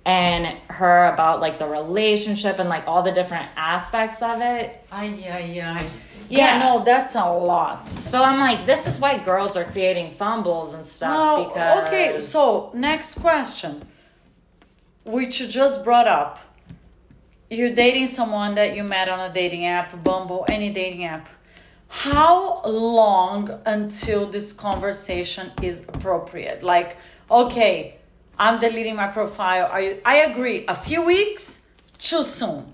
and 0.04 0.58
her 0.68 1.06
about 1.12 1.40
like 1.40 1.58
the 1.58 1.66
relationship 1.66 2.58
and 2.58 2.68
like 2.68 2.86
all 2.86 3.02
the 3.02 3.12
different 3.12 3.48
aspects 3.56 4.22
of 4.22 4.40
it. 4.40 4.84
Ay, 4.90 5.06
ay, 5.28 5.60
ay. 5.60 5.90
Yeah, 6.28 6.58
yeah, 6.58 6.58
no, 6.58 6.84
that's 6.84 7.16
a 7.16 7.24
lot. 7.24 7.88
So 7.88 8.22
I'm 8.22 8.38
like, 8.38 8.64
this 8.64 8.86
is 8.86 9.00
why 9.00 9.18
girls 9.18 9.56
are 9.56 9.64
creating 9.64 10.12
fumbles 10.12 10.74
and 10.74 10.86
stuff. 10.86 11.10
No, 11.12 11.48
because... 11.48 11.88
okay. 11.88 12.20
So 12.20 12.70
next 12.72 13.16
question, 13.16 13.84
which 15.04 15.40
you 15.40 15.48
just 15.48 15.82
brought 15.82 16.06
up, 16.06 16.38
you're 17.50 17.74
dating 17.74 18.06
someone 18.06 18.54
that 18.54 18.76
you 18.76 18.84
met 18.84 19.08
on 19.08 19.18
a 19.28 19.32
dating 19.34 19.66
app, 19.66 20.04
Bumble, 20.04 20.46
any 20.48 20.72
dating 20.72 21.04
app. 21.04 21.28
How 21.88 22.62
long 22.62 23.50
until 23.66 24.26
this 24.26 24.52
conversation 24.52 25.50
is 25.60 25.82
appropriate? 25.88 26.62
Like, 26.62 26.96
okay, 27.28 27.96
I'm 28.40 28.58
deleting 28.58 28.96
my 28.96 29.08
profile. 29.18 29.68
I 29.70 30.00
I 30.04 30.16
agree. 30.30 30.64
A 30.66 30.74
few 30.74 31.00
weeks, 31.14 31.66
too 31.98 32.24
soon. 32.24 32.72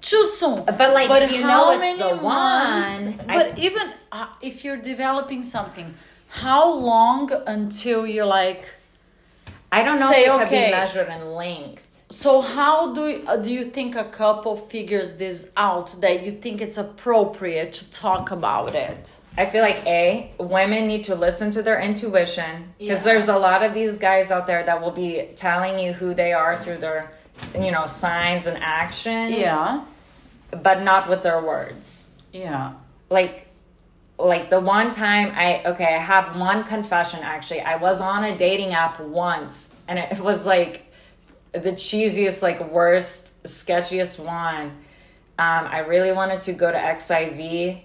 Too 0.00 0.24
soon. 0.26 0.64
But 0.80 0.88
like, 0.98 1.08
but 1.08 1.22
you 1.32 1.42
how 1.42 1.72
know 1.72 1.78
many 1.78 1.98
the 1.98 2.14
months, 2.22 3.04
one. 3.04 3.26
But 3.26 3.46
I, 3.58 3.60
even 3.66 3.86
uh, 4.12 4.26
if 4.42 4.64
you're 4.64 4.82
developing 4.94 5.42
something, 5.42 5.94
how 6.28 6.72
long 6.72 7.32
until 7.46 8.06
you're 8.06 8.32
like? 8.42 8.62
I 9.72 9.82
don't 9.82 9.98
know 9.98 10.10
say, 10.10 10.24
if 10.26 10.28
it 10.28 10.44
okay, 10.44 10.66
be 10.66 10.70
measured 10.70 11.08
in 11.08 11.32
length. 11.32 11.82
So 12.10 12.40
how 12.40 12.94
do 12.94 13.02
uh, 13.26 13.36
do 13.36 13.52
you 13.52 13.64
think 13.64 13.96
a 13.96 14.04
couple 14.04 14.56
figures 14.56 15.16
this 15.16 15.50
out 15.56 16.00
that 16.00 16.22
you 16.24 16.32
think 16.32 16.60
it's 16.60 16.78
appropriate 16.78 17.72
to 17.74 17.90
talk 17.90 18.30
about 18.30 18.74
it? 18.74 19.16
I 19.36 19.46
feel 19.46 19.62
like 19.62 19.84
a 19.86 20.32
women 20.38 20.88
need 20.88 21.04
to 21.04 21.14
listen 21.14 21.50
to 21.52 21.62
their 21.62 21.80
intuition 21.80 22.72
because 22.78 22.98
yeah. 22.98 23.02
there's 23.04 23.28
a 23.28 23.38
lot 23.38 23.62
of 23.62 23.72
these 23.72 23.98
guys 23.98 24.30
out 24.30 24.46
there 24.46 24.64
that 24.64 24.80
will 24.80 24.90
be 24.90 25.28
telling 25.36 25.78
you 25.78 25.92
who 25.92 26.14
they 26.14 26.32
are 26.32 26.58
through 26.58 26.78
their 26.78 27.12
you 27.54 27.70
know 27.70 27.86
signs 27.86 28.46
and 28.46 28.58
actions. 28.60 29.34
Yeah. 29.34 29.84
But 30.50 30.82
not 30.82 31.08
with 31.08 31.22
their 31.22 31.40
words. 31.40 32.08
Yeah. 32.32 32.72
Like 33.10 33.46
like 34.18 34.50
the 34.50 34.60
one 34.60 34.90
time 34.90 35.32
I 35.34 35.62
okay, 35.64 35.94
I 35.94 35.98
have 35.98 36.36
one 36.36 36.64
confession 36.64 37.20
actually. 37.22 37.60
I 37.60 37.76
was 37.76 38.00
on 38.00 38.24
a 38.24 38.36
dating 38.36 38.72
app 38.72 39.00
once 39.00 39.72
and 39.86 39.98
it 39.98 40.20
was 40.20 40.44
like 40.44 40.92
the 41.52 41.72
cheesiest, 41.72 42.42
like 42.42 42.70
worst, 42.70 43.42
sketchiest 43.44 44.18
one. 44.18 44.66
Um, 45.40 45.66
I 45.66 45.78
really 45.78 46.12
wanted 46.12 46.42
to 46.42 46.52
go 46.52 46.70
to 46.70 46.76
XIV 46.76 47.82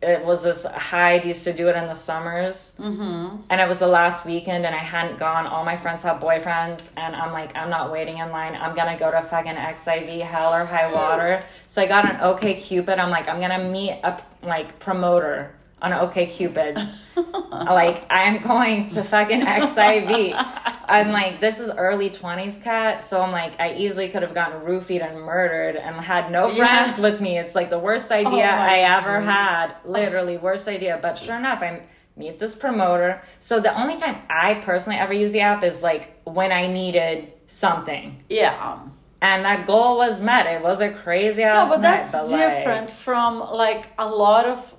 it 0.00 0.24
was 0.24 0.44
this 0.44 0.64
Hyde 0.64 1.24
used 1.24 1.44
to 1.44 1.52
do 1.52 1.68
it 1.68 1.76
in 1.76 1.86
the 1.86 1.94
summers, 1.94 2.76
mm-hmm. 2.78 3.36
and 3.50 3.60
it 3.60 3.68
was 3.68 3.80
the 3.80 3.88
last 3.88 4.24
weekend, 4.24 4.64
and 4.64 4.74
I 4.74 4.78
hadn't 4.78 5.18
gone. 5.18 5.46
All 5.46 5.64
my 5.64 5.76
friends 5.76 6.02
have 6.02 6.20
boyfriends, 6.20 6.90
and 6.96 7.16
I'm 7.16 7.32
like, 7.32 7.56
I'm 7.56 7.70
not 7.70 7.90
waiting 7.90 8.18
in 8.18 8.30
line. 8.30 8.54
I'm 8.54 8.76
gonna 8.76 8.98
go 8.98 9.10
to 9.10 9.22
fucking 9.22 9.54
XIV, 9.54 10.20
hell 10.20 10.52
or 10.52 10.64
high 10.64 10.92
water. 10.92 11.42
So 11.66 11.82
I 11.82 11.86
got 11.86 12.08
an 12.08 12.20
OK 12.20 12.54
Cupid. 12.54 12.98
I'm 12.98 13.10
like, 13.10 13.28
I'm 13.28 13.40
gonna 13.40 13.64
meet 13.64 14.00
a 14.04 14.22
like 14.42 14.78
promoter 14.78 15.54
on 15.82 15.92
OK 15.92 16.26
Cupid. 16.26 16.78
like 17.52 18.04
I'm 18.10 18.40
going 18.40 18.86
to 18.88 19.02
fucking 19.02 19.40
XIV. 19.40 20.67
I'm 20.88 21.10
like, 21.12 21.40
this 21.40 21.60
is 21.60 21.70
early 21.70 22.10
20s 22.10 22.62
cat. 22.62 23.02
So 23.02 23.20
I'm 23.20 23.32
like, 23.32 23.58
I 23.60 23.74
easily 23.74 24.08
could 24.08 24.22
have 24.22 24.34
gotten 24.34 24.60
roofied 24.60 25.08
and 25.08 25.20
murdered 25.20 25.76
and 25.76 25.96
had 25.96 26.32
no 26.32 26.48
friends 26.48 26.98
yeah. 26.98 27.02
with 27.02 27.20
me. 27.20 27.38
It's 27.38 27.54
like 27.54 27.70
the 27.70 27.78
worst 27.78 28.10
oh 28.10 28.16
idea 28.16 28.44
oh 28.44 28.62
I 28.62 28.78
ever 28.96 29.20
had. 29.20 29.74
Literally, 29.84 30.38
worst 30.38 30.66
idea. 30.66 30.98
But 31.00 31.18
sure 31.18 31.36
enough, 31.36 31.62
I 31.62 31.82
meet 32.16 32.38
this 32.38 32.54
promoter. 32.54 33.22
So 33.40 33.60
the 33.60 33.78
only 33.78 33.96
time 33.96 34.22
I 34.28 34.54
personally 34.54 34.98
ever 34.98 35.12
use 35.12 35.32
the 35.32 35.40
app 35.40 35.62
is 35.62 35.82
like 35.82 36.20
when 36.24 36.52
I 36.52 36.66
needed 36.66 37.32
something. 37.46 38.24
Yeah. 38.28 38.80
And 39.20 39.44
that 39.44 39.66
goal 39.66 39.96
was 39.96 40.20
met. 40.20 40.46
It 40.46 40.62
was 40.62 40.80
a 40.80 40.90
crazy 40.90 41.42
ass. 41.42 41.68
No, 41.68 41.76
but 41.76 41.82
that's 41.82 42.12
night, 42.12 42.22
but 42.24 42.30
different 42.30 42.88
like, 42.88 42.90
from 42.90 43.40
like 43.40 43.92
a 43.98 44.08
lot 44.08 44.46
of 44.46 44.74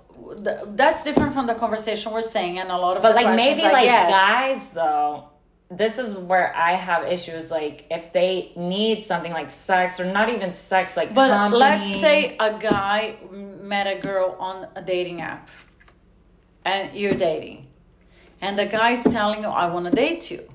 that's 0.76 1.04
different 1.04 1.34
from 1.34 1.48
the 1.48 1.56
conversation 1.56 2.12
we're 2.12 2.22
saying 2.22 2.60
and 2.60 2.70
a 2.70 2.78
lot 2.78 2.98
of 2.98 3.02
but 3.02 3.16
like 3.16 3.36
maybe 3.36 3.64
like 3.64 3.88
guys 3.88 4.70
though 4.72 5.29
this 5.72 6.00
is 6.00 6.16
where 6.16 6.56
I 6.56 6.74
have 6.74 7.06
issues. 7.06 7.52
Like 7.52 7.86
if 7.92 8.12
they 8.12 8.52
need 8.56 9.04
something 9.04 9.32
like 9.32 9.52
sex 9.52 10.00
or 10.00 10.06
not 10.06 10.30
even 10.30 10.52
sex, 10.54 10.98
like 10.98 11.14
but 11.14 11.30
company. 11.30 11.60
let's 11.60 12.00
say 12.00 12.36
a 12.40 12.58
guy 12.58 13.18
met 13.32 13.86
a 13.88 14.00
girl 14.00 14.36
on 14.40 14.68
a 14.76 14.82
dating 14.82 15.22
app, 15.22 15.50
and 16.66 16.94
you're 16.98 17.14
dating, 17.14 17.68
and 18.42 18.58
the 18.58 18.66
guy's 18.66 19.04
telling 19.04 19.44
you, 19.44 19.50
"I 19.50 19.68
want 19.68 19.86
to 19.86 19.92
date 19.92 20.32
you. 20.32 20.50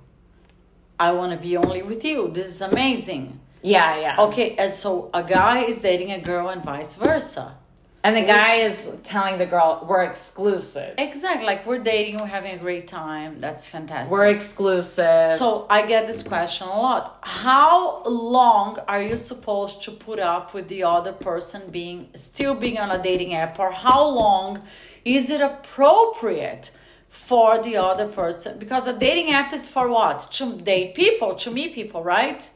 I 0.99 1.13
want 1.13 1.33
to 1.33 1.39
be 1.39 1.57
only 1.57 1.83
with 1.83 2.05
you. 2.05 2.31
This 2.33 2.49
is 2.49 2.61
amazing." 2.61 3.41
Yeah, 3.63 3.99
yeah. 3.99 4.21
Okay, 4.21 4.57
and 4.57 4.71
so 4.71 5.11
a 5.15 5.23
guy 5.23 5.61
is 5.61 5.79
dating 5.79 6.11
a 6.11 6.21
girl 6.21 6.49
and 6.49 6.63
vice 6.63 6.97
versa 6.97 7.57
and 8.05 8.15
the 8.15 8.21
Which, 8.21 8.29
guy 8.29 8.55
is 8.57 8.91
telling 9.03 9.39
the 9.39 9.47
girl, 9.47 9.85
we're 9.89 10.03
exclusive. 10.03 10.95
Exactly. 10.99 11.47
Like, 11.47 11.67
we're 11.67 11.79
dating, 11.79 12.19
we're 12.21 12.27
having 12.27 12.53
a 12.53 12.59
great 12.59 12.87
time. 12.87 13.41
That's 13.41 13.65
fantastic. 13.65 14.13
We're 14.13 14.27
exclusive. 14.27 15.29
So, 15.29 15.67
I 15.71 15.87
get 15.87 16.07
this 16.07 16.23
question 16.23 16.69
a 16.69 16.79
lot. 16.79 17.19
How 17.23 18.03
long 18.05 18.79
are 18.89 19.03
you 19.03 19.17
supposed 19.17 19.83
to 19.85 19.91
put 19.91 20.19
up 20.19 20.53
with 20.53 20.69
the 20.69 20.85
other 20.85 21.13
person 21.13 21.63
being 21.71 22.11
still 22.15 22.55
being 22.55 22.79
on 22.79 22.91
a 22.91 23.03
dating 23.03 23.35
app? 23.35 23.59
Or 23.59 23.73
how 23.73 24.07
long 24.07 24.61
is 25.05 25.31
it 25.31 25.41
appropriate 25.41 26.73
for 27.09 27.59
the 27.63 27.79
other 27.79 28.07
person? 28.07 28.59
Because 28.59 28.87
a 28.87 28.93
dating 28.93 29.33
app 29.33 29.53
is 29.55 29.67
for 29.69 29.89
what? 29.89 30.31
To 30.33 30.59
date 30.59 30.95
people, 30.95 31.37
to 31.37 31.51
meet 31.51 31.75
people, 31.75 32.05
right? 32.05 32.51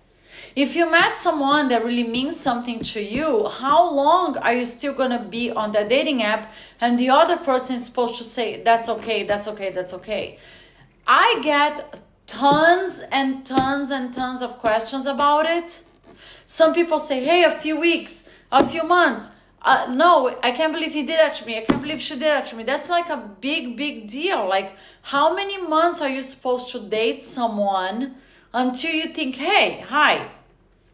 If 0.58 0.74
you 0.74 0.90
met 0.90 1.16
someone 1.16 1.68
that 1.68 1.84
really 1.84 2.02
means 2.02 2.36
something 2.36 2.80
to 2.80 3.00
you, 3.00 3.46
how 3.46 3.88
long 3.94 4.36
are 4.38 4.52
you 4.52 4.64
still 4.64 4.92
going 4.92 5.12
to 5.12 5.20
be 5.20 5.52
on 5.52 5.70
that 5.70 5.88
dating 5.88 6.20
app 6.24 6.52
and 6.80 6.98
the 6.98 7.10
other 7.10 7.36
person 7.36 7.76
is 7.76 7.84
supposed 7.84 8.16
to 8.16 8.24
say, 8.24 8.60
that's 8.64 8.88
okay, 8.88 9.22
that's 9.22 9.46
okay, 9.46 9.70
that's 9.70 9.94
okay? 9.94 10.36
I 11.06 11.38
get 11.44 12.00
tons 12.26 13.04
and 13.12 13.46
tons 13.46 13.90
and 13.90 14.12
tons 14.12 14.42
of 14.42 14.58
questions 14.58 15.06
about 15.06 15.46
it. 15.46 15.80
Some 16.44 16.74
people 16.74 16.98
say, 16.98 17.24
hey, 17.24 17.44
a 17.44 17.52
few 17.52 17.78
weeks, 17.78 18.28
a 18.50 18.66
few 18.66 18.82
months. 18.82 19.30
Uh, 19.62 19.86
no, 19.88 20.36
I 20.42 20.50
can't 20.50 20.72
believe 20.72 20.92
he 20.92 21.04
did 21.04 21.20
that 21.20 21.34
to 21.34 21.46
me. 21.46 21.58
I 21.58 21.60
can't 21.66 21.82
believe 21.82 22.00
she 22.00 22.14
did 22.14 22.22
that 22.22 22.46
to 22.46 22.56
me. 22.56 22.64
That's 22.64 22.88
like 22.88 23.08
a 23.08 23.30
big, 23.40 23.76
big 23.76 24.08
deal. 24.08 24.48
Like, 24.48 24.74
how 25.02 25.32
many 25.32 25.56
months 25.56 26.02
are 26.02 26.08
you 26.08 26.20
supposed 26.20 26.70
to 26.70 26.80
date 26.80 27.22
someone 27.22 28.16
until 28.52 28.92
you 28.92 29.14
think, 29.14 29.36
hey, 29.36 29.84
hi, 29.86 30.32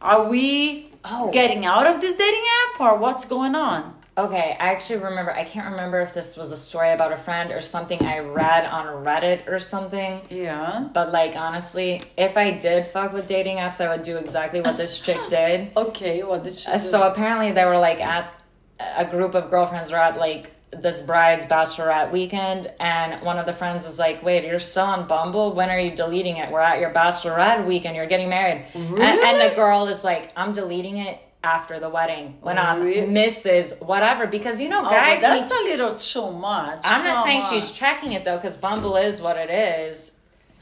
are 0.05 0.29
we 0.29 0.91
oh. 1.05 1.31
getting 1.33 1.65
out 1.65 1.87
of 1.87 2.01
this 2.01 2.17
dating 2.17 2.45
app 2.75 2.81
or 2.81 2.99
what's 2.99 3.25
going 3.25 3.55
on? 3.55 3.95
Okay, 4.17 4.57
I 4.61 4.71
actually 4.71 5.01
remember. 5.01 5.33
I 5.33 5.43
can't 5.43 5.73
remember 5.73 6.01
if 6.01 6.15
this 6.15 6.37
was 6.37 6.53
a 6.53 6.57
story 6.57 6.93
about 6.93 7.11
a 7.11 7.17
friend 7.17 7.51
or 7.51 7.61
something 7.61 8.01
I 8.05 8.21
read 8.21 8.65
on 8.65 8.87
Reddit 9.05 9.49
or 9.49 9.59
something. 9.59 10.21
Yeah. 10.31 10.89
But 10.93 11.11
like 11.11 11.35
honestly, 11.35 12.01
if 12.17 12.37
I 12.37 12.53
did 12.53 12.87
fuck 12.87 13.13
with 13.13 13.27
dating 13.27 13.57
apps, 13.57 13.81
I 13.81 13.89
would 13.89 14.05
do 14.05 14.17
exactly 14.17 14.61
what 14.61 14.77
this 14.77 15.01
chick 15.01 15.19
did. 15.31 15.73
Okay, 15.77 16.23
what 16.23 16.45
did 16.45 16.55
she? 16.55 16.69
Uh, 16.69 16.75
do? 16.75 16.79
So 16.79 17.11
apparently, 17.11 17.51
they 17.51 17.65
were 17.65 17.79
like 17.79 18.01
at 18.01 18.33
a 18.79 19.05
group 19.05 19.35
of 19.35 19.51
girlfriends 19.51 19.91
were 19.91 19.97
at 19.97 20.17
like 20.17 20.54
this 20.81 21.01
bride's 21.01 21.45
bachelorette 21.47 22.11
weekend 22.11 22.71
and 22.81 23.21
one 23.23 23.39
of 23.39 23.47
the 23.47 23.53
friends 23.53 23.87
is 23.87 23.99
like 23.99 24.23
wait 24.23 24.45
you're 24.45 24.59
still 24.59 24.85
on 24.85 25.07
bumble 25.07 25.53
when 25.53 25.71
are 25.71 25.81
you 25.81 25.91
deleting 25.95 26.37
it 26.37 26.51
we're 26.51 26.61
at 26.61 26.81
your 26.81 26.91
bachelorette 26.91 27.65
weekend 27.67 27.97
you're 27.97 28.07
getting 28.07 28.29
married 28.29 28.65
really? 28.75 29.03
and, 29.03 29.21
and 29.21 29.51
the 29.51 29.55
girl 29.55 29.87
is 29.87 30.05
like 30.05 30.33
i'm 30.37 30.53
deleting 30.53 30.99
it 30.99 31.21
after 31.43 31.79
the 31.79 31.91
wedding 31.91 32.39
when 32.41 32.59
I'm 32.59 32.81
Mrs. 32.81 33.79
Whatever 33.83 34.27
because 34.27 34.63
you 34.63 34.71
know 34.71 34.81
oh, 34.81 34.91
guys. 34.91 35.19
Oh, 35.19 35.21
that's 35.21 35.51
need, 35.51 35.59
a 35.59 35.63
little 35.63 35.95
too 35.97 36.33
much. 36.33 36.81
I'm 36.85 37.03
Come 37.03 37.05
not 37.05 37.25
saying 37.27 37.43
on. 37.43 37.53
she's 37.53 37.71
checking 37.71 38.13
it 38.13 38.25
though 38.25 38.37
because 38.37 38.57
Bumble 38.57 38.97
is 38.97 39.21
what 39.21 39.37
it 39.37 39.51
is, 39.51 40.13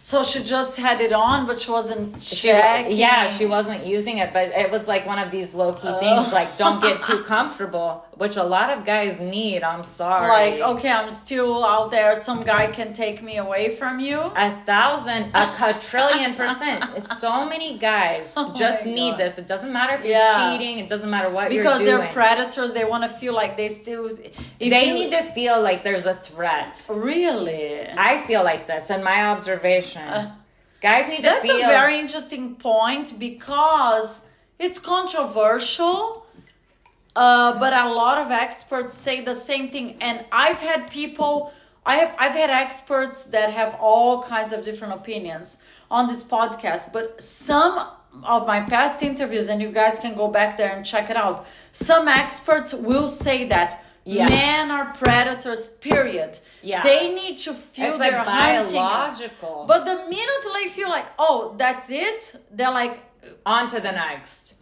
so 0.05 0.25
she 0.25 0.42
just 0.42 0.79
had 0.79 1.01
it 1.01 1.12
on, 1.12 1.46
but 1.46 1.61
she 1.61 1.70
wasn't 1.70 2.20
checking. 2.20 2.90
She, 2.90 2.98
yeah, 2.98 3.29
she 3.29 3.46
wasn't 3.46 3.87
using 3.87 4.18
it, 4.18 4.33
but 4.33 4.48
it 4.48 4.68
was 4.68 4.88
like 4.88 5.07
one 5.07 5.20
of 5.20 5.31
these 5.31 5.55
low 5.55 5.75
key 5.75 5.87
oh. 5.87 6.01
things, 6.01 6.33
like 6.33 6.59
don't 6.59 6.83
get 6.83 7.03
too 7.03 7.22
comfortable, 7.27 8.05
which 8.23 8.37
a 8.37 8.45
lot 8.45 8.71
of 8.71 8.85
guys 8.85 9.21
need. 9.21 9.65
I'm 9.65 9.83
sorry. 9.83 10.29
Like, 10.29 10.61
okay, 10.73 10.91
I'm 10.91 11.11
still 11.11 11.65
out 11.65 11.91
there. 11.91 12.15
Some 12.15 12.43
guy 12.45 12.69
can 12.69 12.93
take 12.93 13.21
me 13.21 13.39
away 13.39 13.75
from 13.75 13.99
you. 13.99 14.19
A 14.21 14.63
thousand, 14.65 15.33
a 15.35 15.47
quadrillion 15.57 16.35
percent. 16.35 16.79
so 17.19 17.33
many 17.53 17.79
guys 17.79 18.33
oh 18.37 18.55
just 18.55 18.87
need 18.87 19.19
this. 19.19 19.39
It 19.39 19.49
doesn't 19.49 19.73
matter 19.73 19.95
if 19.95 20.05
yeah. 20.05 20.51
you're 20.51 20.59
cheating. 20.59 20.79
It 20.79 20.89
doesn't 20.89 21.11
matter 21.11 21.31
what 21.31 21.49
because 21.49 21.81
they're 21.81 22.07
predators. 22.13 22.73
They 22.73 22.85
want 22.85 23.03
to 23.03 23.11
feel 23.19 23.35
like 23.35 23.57
they 23.57 23.71
still. 23.71 24.09
they 24.09 24.87
you, 24.87 24.95
need 24.95 25.11
to 25.11 25.23
feel 25.35 25.61
like 25.61 25.83
there's 25.83 26.07
a 26.07 26.15
threat. 26.15 26.87
Really, 26.89 27.89
I 27.89 28.25
feel 28.29 28.45
like 28.45 28.69
this, 28.69 28.89
in 28.89 29.03
my 29.03 29.19
observation 29.33 30.03
uh, 30.03 30.37
Guys 30.81 31.09
need 31.09 31.23
to 31.23 31.23
feel 31.23 31.33
That's 31.33 31.47
feel... 31.47 31.65
a 31.65 31.69
very 31.81 31.99
interesting 31.99 32.57
point 32.57 33.19
because 33.19 34.25
it's 34.59 34.79
controversial. 34.81 36.27
Uh, 37.14 37.59
but 37.59 37.72
a 37.72 37.92
lot 37.92 38.18
of 38.18 38.31
experts 38.31 38.94
say 38.94 39.20
the 39.20 39.35
same 39.35 39.70
thing, 39.70 39.96
and 40.01 40.25
I've 40.33 40.59
had 40.59 40.90
people, 40.90 41.53
I 41.85 41.96
have, 41.96 42.14
I've 42.18 42.33
had 42.33 42.51
experts 42.51 43.25
that 43.25 43.53
have 43.53 43.77
all 43.81 44.22
kinds 44.22 44.53
of 44.53 44.64
different 44.64 44.94
opinions 44.94 45.59
on 45.90 46.09
this 46.09 46.25
podcast. 46.25 46.92
But 46.92 47.20
some 47.20 47.87
of 48.25 48.46
my 48.46 48.61
past 48.61 49.03
interviews, 49.03 49.48
and 49.48 49.61
you 49.61 49.70
guys 49.70 49.98
can 49.98 50.14
go 50.14 50.29
back 50.29 50.57
there 50.57 50.75
and 50.75 50.87
check 50.87 51.11
it 51.11 51.16
out. 51.16 51.46
Some 51.72 52.09
experts 52.09 52.72
will 52.72 53.09
say 53.09 53.46
that 53.48 53.85
yeah. 54.05 54.27
men 54.27 54.70
are 54.70 54.94
predators. 54.94 55.68
Period. 55.68 56.38
Yeah. 56.62 56.83
They 56.83 57.12
need 57.14 57.38
to 57.38 57.55
feel 57.55 57.90
it's 57.90 57.98
their 57.98 58.18
like 58.18 58.27
biological. 58.27 59.64
But 59.68 59.85
the 59.85 59.96
minute 60.09 60.44
they 60.55 60.68
feel 60.70 60.88
like, 60.88 61.07
oh, 61.18 61.55
that's 61.59 61.90
it, 61.90 62.40
they're 62.51 62.70
like 62.70 63.01
on 63.44 63.68
to 63.68 63.81
the 63.81 63.92
next. 63.92 64.55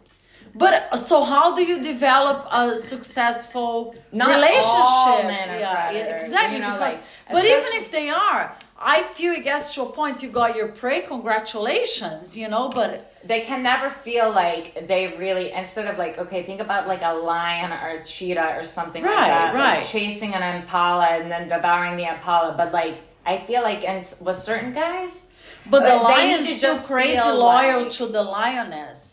But 0.53 0.97
so 0.97 1.23
how 1.23 1.55
do 1.55 1.63
you 1.63 1.81
develop 1.81 2.47
a 2.51 2.75
successful 2.75 3.95
Not 4.11 4.29
relationship? 4.29 4.65
All 4.65 5.23
men 5.23 5.49
are 5.49 5.59
yeah, 5.59 5.91
exactly. 5.91 6.57
You 6.57 6.61
know, 6.61 6.73
because, 6.73 6.95
like, 6.95 7.03
but 7.31 7.45
even 7.45 7.71
if 7.73 7.91
they 7.91 8.09
are, 8.09 8.55
I 8.77 9.03
feel 9.03 9.33
it 9.33 9.43
gets 9.43 9.73
to 9.75 9.83
a 9.83 9.91
point 9.91 10.21
you 10.23 10.29
got 10.29 10.55
your 10.55 10.67
prey. 10.67 11.01
Congratulations, 11.01 12.35
you 12.35 12.49
know, 12.49 12.69
but 12.69 13.11
they 13.23 13.41
can 13.41 13.61
never 13.63 13.89
feel 13.89 14.31
like 14.31 14.87
they 14.87 15.15
really 15.17 15.51
instead 15.51 15.87
of 15.87 15.97
like 15.97 16.17
okay 16.17 16.43
think 16.43 16.59
about 16.59 16.87
like 16.87 17.01
a 17.03 17.13
lion 17.13 17.71
or 17.71 17.99
a 17.99 18.03
cheetah 18.03 18.55
or 18.57 18.63
something 18.63 19.03
right, 19.03 19.15
like 19.15 19.27
that 19.27 19.53
right 19.53 19.77
like 19.77 19.85
chasing 19.85 20.33
an 20.33 20.61
impala 20.61 21.05
and 21.05 21.31
then 21.31 21.47
devouring 21.47 21.97
the 21.97 22.03
impala 22.03 22.53
but 22.57 22.71
like 22.71 22.97
i 23.25 23.37
feel 23.37 23.61
like 23.61 23.83
and 23.83 24.03
with 24.21 24.35
certain 24.35 24.73
guys 24.73 25.27
but 25.69 25.83
the 25.83 25.95
lion 25.95 26.39
is 26.39 26.59
just 26.59 26.87
crazy 26.87 27.19
loyal 27.19 27.83
like, 27.83 27.91
to 27.91 28.07
the 28.07 28.23
lioness 28.23 29.10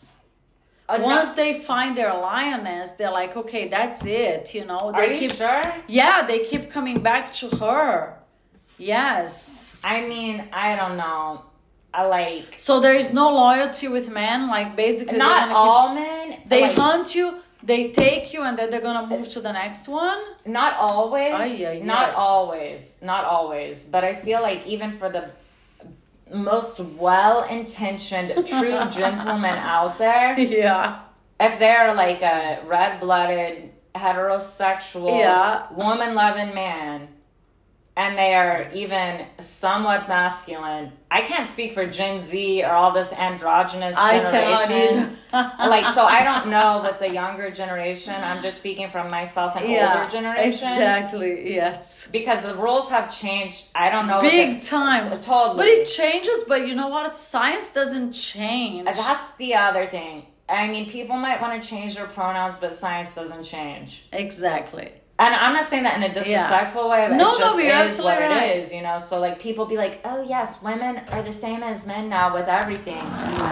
once 0.97 1.33
they 1.33 1.59
find 1.59 1.97
their 1.97 2.13
lioness 2.13 2.91
they're 2.93 3.11
like 3.11 3.35
okay 3.37 3.67
that's 3.67 4.05
it 4.05 4.53
you 4.53 4.65
know 4.65 4.91
they 4.95 5.15
Are 5.15 5.19
keep 5.19 5.33
sure 5.33 5.61
yeah 5.87 6.25
they 6.25 6.39
keep 6.39 6.69
coming 6.69 6.99
back 6.99 7.33
to 7.33 7.49
her 7.57 8.17
yes 8.77 9.79
i 9.83 10.01
mean 10.01 10.47
i 10.51 10.75
don't 10.75 10.97
know 10.97 11.43
I 11.93 12.05
like. 12.05 12.55
So 12.57 12.79
there 12.79 12.93
is 12.93 13.13
no 13.13 13.33
loyalty 13.33 13.87
with 13.87 14.11
men. 14.11 14.47
Like 14.47 14.75
basically, 14.75 15.17
not 15.17 15.49
all 15.49 15.95
keep, 15.95 16.03
men. 16.03 16.41
They 16.47 16.61
like, 16.61 16.77
hunt 16.77 17.15
you. 17.15 17.41
They 17.63 17.91
take 17.91 18.31
you, 18.33 18.43
and 18.43 18.57
then 18.57 18.69
they're 18.69 18.79
gonna 18.79 19.07
move 19.07 19.27
to 19.29 19.41
the 19.41 19.51
next 19.51 19.87
one. 19.87 20.19
Not 20.45 20.75
always. 20.77 21.33
Oh, 21.35 21.43
yeah, 21.43 21.71
yeah. 21.71 21.83
Not 21.83 22.13
always. 22.13 22.95
Not 23.01 23.25
always. 23.25 23.83
But 23.83 24.03
I 24.03 24.13
feel 24.13 24.41
like 24.41 24.65
even 24.65 24.97
for 24.97 25.09
the 25.09 25.33
most 26.33 26.79
well-intentioned, 26.79 28.45
true 28.45 28.85
gentlemen 28.89 29.55
out 29.57 29.97
there, 29.97 30.39
yeah, 30.39 31.01
if 31.39 31.59
they're 31.59 31.93
like 31.93 32.21
a 32.21 32.61
red-blooded, 32.65 33.71
heterosexual, 33.95 35.19
yeah. 35.19 35.71
woman-loving 35.73 36.53
man 36.53 37.07
and 37.97 38.17
they 38.17 38.33
are 38.33 38.69
even 38.73 39.25
somewhat 39.39 40.07
masculine. 40.07 40.91
I 41.11 41.21
can't 41.21 41.49
speak 41.49 41.73
for 41.73 41.85
Gen 41.85 42.19
Z 42.21 42.63
or 42.63 42.71
all 42.71 42.93
this 42.93 43.11
androgynous 43.11 43.95
I 43.97 44.19
generation. 44.19 45.17
like, 45.33 45.85
so 45.93 46.05
I 46.05 46.23
don't 46.23 46.49
know 46.49 46.81
with 46.89 46.99
the 46.99 47.09
younger 47.13 47.51
generation. 47.51 48.13
I'm 48.13 48.41
just 48.41 48.57
speaking 48.57 48.89
from 48.89 49.09
myself 49.09 49.55
and 49.57 49.65
older 49.65 50.09
generations. 50.09 50.61
Exactly. 50.61 51.53
Yes. 51.53 52.07
Because 52.11 52.43
the 52.43 52.55
rules 52.55 52.89
have 52.89 53.13
changed. 53.13 53.67
I 53.75 53.89
don't 53.89 54.07
know. 54.07 54.21
Big 54.21 54.61
time. 54.61 55.11
t- 55.11 55.17
Totally. 55.17 55.57
But 55.57 55.67
it 55.67 55.85
changes. 55.85 56.45
But 56.47 56.67
you 56.67 56.75
know 56.75 56.87
what? 56.87 57.17
Science 57.17 57.71
doesn't 57.71 58.13
change. 58.13 58.85
That's 58.85 59.27
the 59.37 59.55
other 59.55 59.87
thing. 59.87 60.25
I 60.47 60.67
mean, 60.67 60.89
people 60.89 61.15
might 61.15 61.39
want 61.41 61.61
to 61.61 61.67
change 61.67 61.95
their 61.95 62.07
pronouns, 62.07 62.57
but 62.57 62.73
science 62.73 63.13
doesn't 63.13 63.43
change. 63.43 64.07
exactly. 64.11 64.91
And 65.19 65.35
I'm 65.35 65.51
not 65.51 65.69
saying 65.69 65.83
that 65.83 65.97
in 65.97 66.03
a 66.03 66.13
disrespectful 66.13 66.89
way, 66.89 67.07
but 67.09 67.17
No, 67.17 67.37
no, 67.37 67.57
you're 67.57 67.73
absolutely 67.73 68.23
what 68.23 68.31
right. 68.31 68.55
it 68.55 68.63
is, 68.63 68.71
you 68.71 68.81
know. 68.81 68.97
So 68.97 69.19
like 69.19 69.37
people 69.37 69.65
be 69.65 69.75
like, 69.75 69.99
"Oh 70.05 70.23
yes, 70.23 70.61
women 70.61 71.01
are 71.11 71.21
the 71.21 71.31
same 71.31 71.61
as 71.61 71.85
men 71.85 72.07
now 72.07 72.33
with 72.33 72.47
everything," 72.47 73.03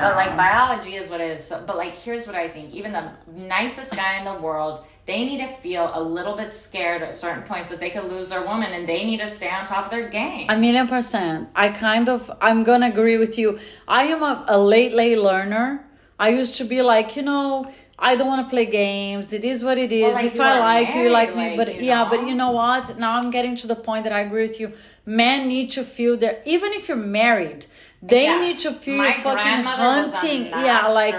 but 0.01 0.15
like 0.15 0.35
biology 0.37 0.95
is 0.95 1.09
what 1.09 1.19
it 1.19 1.29
is. 1.37 1.45
So, 1.45 1.61
but 1.67 1.75
like, 1.75 1.93
here's 1.97 2.25
what 2.25 2.35
I 2.37 2.47
think: 2.47 2.73
even 2.73 2.93
the 2.93 3.11
nicest 3.35 3.91
guy 3.91 4.17
in 4.19 4.23
the 4.23 4.39
world, 4.41 4.85
they 5.05 5.25
need 5.25 5.39
to 5.39 5.53
feel 5.57 5.91
a 5.93 6.01
little 6.01 6.37
bit 6.37 6.53
scared 6.53 7.01
at 7.01 7.11
certain 7.11 7.43
points 7.43 7.67
that 7.69 7.79
they 7.81 7.89
could 7.89 8.05
lose 8.05 8.29
their 8.29 8.43
woman, 8.45 8.71
and 8.71 8.87
they 8.87 9.03
need 9.03 9.19
to 9.19 9.27
stay 9.27 9.49
on 9.49 9.67
top 9.67 9.85
of 9.85 9.91
their 9.91 10.07
game. 10.07 10.47
A 10.49 10.55
million 10.57 10.87
percent. 10.87 11.49
I 11.53 11.67
kind 11.69 12.07
of, 12.07 12.31
I'm 12.39 12.63
gonna 12.63 12.87
agree 12.87 13.17
with 13.17 13.37
you. 13.37 13.59
I 13.89 14.03
am 14.03 14.23
a, 14.23 14.45
a 14.47 14.57
late, 14.57 14.93
late 14.93 15.17
learner. 15.19 15.83
I 16.17 16.29
used 16.29 16.55
to 16.55 16.63
be 16.63 16.81
like, 16.81 17.15
you 17.17 17.23
know, 17.23 17.69
I 17.99 18.15
don't 18.15 18.27
want 18.27 18.45
to 18.45 18.49
play 18.49 18.65
games. 18.67 19.33
It 19.33 19.43
is 19.43 19.63
what 19.63 19.77
it 19.77 19.91
is. 19.91 20.13
like, 20.13 20.25
if 20.25 20.39
I 20.39 20.59
like 20.59 20.93
you, 20.93 21.01
you 21.03 21.09
like 21.09 21.35
married, 21.35 21.51
me. 21.53 21.57
like, 21.57 21.75
But 21.75 21.83
yeah, 21.83 22.03
know? 22.03 22.09
but 22.11 22.27
you 22.27 22.35
know 22.35 22.51
what? 22.51 22.97
Now 22.99 23.17
I'm 23.17 23.31
getting 23.31 23.55
to 23.57 23.67
the 23.67 23.75
point 23.75 24.03
that 24.03 24.13
I 24.13 24.19
agree 24.19 24.43
with 24.47 24.59
you. 24.59 24.73
Men 25.05 25.47
need 25.47 25.71
to 25.71 25.83
feel 25.83 26.15
that, 26.17 26.43
even 26.45 26.73
if 26.73 26.87
you're 26.87 26.97
married, 26.97 27.65
they 28.03 28.25
Yes. 28.25 28.41
need 28.45 28.59
to 28.59 28.71
feel 28.71 28.97
My 28.97 29.11
fucking 29.11 29.33
grandmother 29.33 29.83
was 30.03 30.13
a 30.13 30.17
hunting. 30.17 30.45
Yeah, 30.45 30.87
like, 30.89 31.15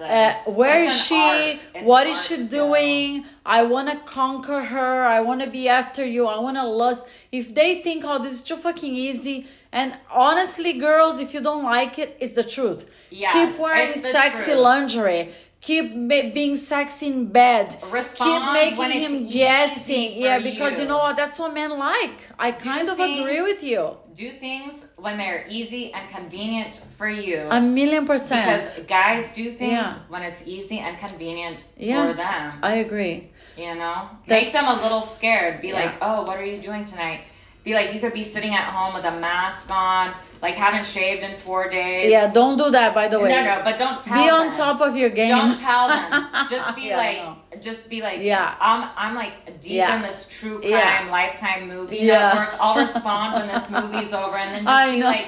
uh, 0.00 0.32
where 0.60 0.82
is 0.82 0.92
she? 1.06 1.60
What 1.82 2.08
is 2.08 2.18
she 2.26 2.36
doing? 2.48 3.24
I 3.44 3.62
want 3.62 3.88
to 3.90 3.96
conquer 3.98 4.60
her. 4.74 5.04
I 5.04 5.20
want 5.20 5.42
to 5.42 5.46
be 5.58 5.68
after 5.68 6.04
you. 6.04 6.26
I 6.26 6.38
want 6.40 6.56
to 6.56 6.64
lust. 6.64 7.06
If 7.30 7.54
they 7.54 7.80
think, 7.82 8.04
oh, 8.04 8.18
this 8.18 8.32
is 8.32 8.42
too 8.42 8.56
fucking 8.56 8.92
easy. 9.08 9.46
And 9.72 9.96
honestly, 10.10 10.72
girls, 10.72 11.20
if 11.20 11.32
you 11.34 11.40
don't 11.40 11.62
like 11.62 11.98
it, 11.98 12.16
it's 12.18 12.32
the 12.32 12.42
truth. 12.44 12.80
Yes, 13.10 13.32
Keep 13.32 13.58
wearing 13.60 13.94
sexy 13.94 14.52
truth. 14.52 14.64
lingerie. 14.64 15.28
Keep 15.66 15.96
ma- 15.96 16.30
being 16.32 16.56
sexy 16.56 17.06
in 17.08 17.26
bed. 17.26 17.76
Respond 17.90 18.44
Keep 18.56 18.78
making 18.78 19.00
him 19.04 19.14
guessing. 19.28 20.12
Yeah, 20.12 20.38
because 20.38 20.74
you. 20.76 20.82
you. 20.84 20.88
know 20.88 20.98
what? 20.98 21.16
That's 21.16 21.40
what 21.40 21.52
men 21.52 21.76
like. 21.76 22.16
I 22.38 22.52
kind 22.52 22.88
of 22.88 23.00
agree 23.00 23.42
with 23.42 23.64
you. 23.64 23.96
Do 24.14 24.30
things 24.30 24.86
when 24.96 25.18
they're 25.18 25.44
easy 25.48 25.92
and 25.92 26.08
convenient 26.08 26.80
for 26.96 27.08
you. 27.08 27.48
A 27.50 27.60
million 27.60 28.06
percent. 28.06 28.46
Because 28.46 28.78
guys 28.98 29.32
do 29.32 29.50
things 29.50 29.72
Yeah. 29.72 29.94
when 30.08 30.22
it's 30.22 30.42
easy 30.46 30.78
and 30.78 30.96
convenient 30.98 31.64
Yeah. 31.76 32.06
for 32.06 32.12
them. 32.24 32.60
I 32.62 32.74
agree. 32.86 33.16
You 33.58 33.74
know? 33.74 33.98
Make 34.28 34.28
That's- 34.28 34.52
them 34.52 34.66
a 34.68 34.80
little 34.84 35.02
scared. 35.02 35.60
Be 35.60 35.68
Yeah. 35.68 35.80
like, 35.80 35.94
oh, 36.00 36.22
what 36.22 36.36
are 36.36 36.44
you 36.52 36.58
doing 36.68 36.84
tonight? 36.84 37.22
Be 37.66 37.74
like, 37.74 37.92
you 37.92 37.98
could 37.98 38.12
be 38.14 38.22
sitting 38.22 38.54
at 38.54 38.72
home 38.72 38.94
with 38.94 39.04
a 39.04 39.10
mask 39.18 39.68
on, 39.72 40.14
like 40.40 40.54
haven't 40.54 40.86
shaved 40.86 41.24
in 41.24 41.36
four 41.36 41.68
days. 41.68 42.08
Yeah, 42.12 42.30
don't 42.30 42.56
do 42.56 42.70
that, 42.70 42.94
by 42.94 43.08
the 43.08 43.18
way. 43.18 43.28
No, 43.30 43.42
no, 43.44 43.60
but 43.64 43.76
don't 43.76 44.00
tell 44.00 44.22
Be 44.22 44.30
on 44.30 44.46
them. 44.46 44.54
top 44.54 44.80
of 44.80 44.96
your 44.96 45.10
game. 45.10 45.30
Don't 45.30 45.58
tell 45.58 45.88
them. 45.88 46.28
Just 46.48 46.76
be 46.76 46.82
Yeah, 46.82 46.96
like, 46.96 47.16
know. 47.18 47.36
just 47.60 47.88
be 47.88 48.02
like, 48.02 48.20
Yeah. 48.22 48.54
I'm, 48.60 48.88
I'm 48.96 49.14
like 49.16 49.60
deep 49.60 49.72
Yeah. 49.72 49.96
in 49.96 50.02
this 50.02 50.28
true 50.30 50.60
crime 50.60 50.70
Yeah. 50.70 51.08
lifetime 51.10 51.66
movie 51.66 51.96
Yeah. 52.02 52.28
network. 52.34 52.54
I'll 52.60 52.76
respond 52.76 53.34
when 53.34 53.48
this 53.48 53.68
movie's 53.76 54.12
over, 54.12 54.36
and 54.36 54.54
then 54.54 54.62
just 54.64 54.72
I 54.72 54.92
be 54.92 55.00
know. 55.00 55.06
like, 55.06 55.26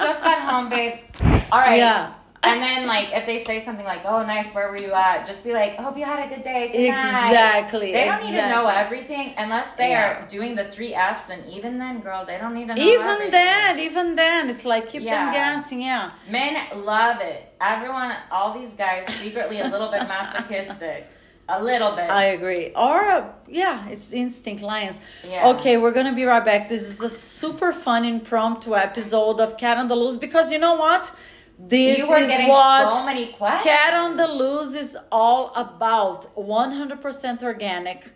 just 0.00 0.20
got 0.24 0.40
home, 0.40 0.68
babe. 0.70 0.94
All 1.52 1.60
right. 1.60 1.76
Yeah. 1.78 2.12
And 2.44 2.62
then 2.62 2.86
like 2.86 3.08
if 3.12 3.26
they 3.26 3.42
say 3.44 3.64
something 3.64 3.84
like, 3.84 4.02
"Oh, 4.04 4.22
nice, 4.24 4.52
where 4.54 4.68
were 4.70 4.80
you 4.80 4.92
at?" 4.92 5.26
Just 5.26 5.42
be 5.42 5.52
like, 5.52 5.74
"Hope 5.76 5.96
you 5.98 6.04
had 6.04 6.24
a 6.26 6.34
good 6.34 6.42
day." 6.42 6.68
Good 6.72 6.90
night." 6.90 7.30
Exactly, 7.30 7.92
They 7.92 8.04
don't 8.04 8.22
need 8.22 8.32
to 8.32 8.48
know 8.48 8.68
everything 8.68 9.34
unless 9.36 9.74
they 9.74 9.90
Yeah. 9.90 10.22
are 10.22 10.28
doing 10.28 10.54
the 10.54 10.70
three 10.70 10.94
Fs, 10.94 11.30
and 11.30 11.44
even 11.50 11.78
then, 11.78 11.98
girl, 12.00 12.24
they 12.24 12.38
don't 12.38 12.54
need 12.54 12.68
to 12.68 12.74
know 12.76 12.82
Even 12.82 13.06
everything. 13.08 13.30
then, 13.32 13.78
even 13.80 14.14
then, 14.14 14.48
it's 14.50 14.64
like 14.64 14.88
keep 14.88 15.02
them 15.02 15.32
guessing. 15.32 15.80
Yeah. 15.82 16.10
Men 16.28 16.54
love 16.84 17.20
it. 17.20 17.52
Everyone, 17.60 18.14
all 18.30 18.54
these 18.58 18.72
guys, 18.74 19.04
secretly 19.14 19.60
a 19.60 19.66
little 19.68 19.90
bit 19.90 20.02
masochistic. 20.06 21.06
A 21.50 21.62
little 21.64 21.96
bit. 21.96 22.10
I 22.10 22.24
agree. 22.24 22.72
Or 22.76 23.00
uh, 23.10 23.32
yeah, 23.48 23.88
it's 23.88 24.12
instinct 24.12 24.62
lions. 24.62 25.00
Yeah. 25.26 25.48
Okay, 25.48 25.76
we're 25.78 25.92
gonna 25.92 26.12
be 26.14 26.24
right 26.24 26.44
back. 26.44 26.68
This 26.68 26.82
is 26.88 27.00
a 27.00 27.08
super 27.08 27.72
fun 27.72 28.04
impromptu 28.04 28.76
episode 28.76 29.40
of 29.40 29.56
Cat 29.56 29.78
on 29.78 29.88
the 29.88 29.96
Loose 29.96 30.18
because 30.18 30.52
you 30.52 30.58
know 30.58 30.74
what? 30.76 31.10
This 31.58 31.98
is 31.98 32.08
what 32.08 32.94
so 32.94 33.04
many. 33.04 33.26
Cat 33.26 33.92
on 33.92 34.16
the 34.16 34.28
Loose 34.28 34.74
is 34.74 34.96
all 35.10 35.52
about. 35.56 36.34
100% 36.36 37.42
organic, 37.42 38.12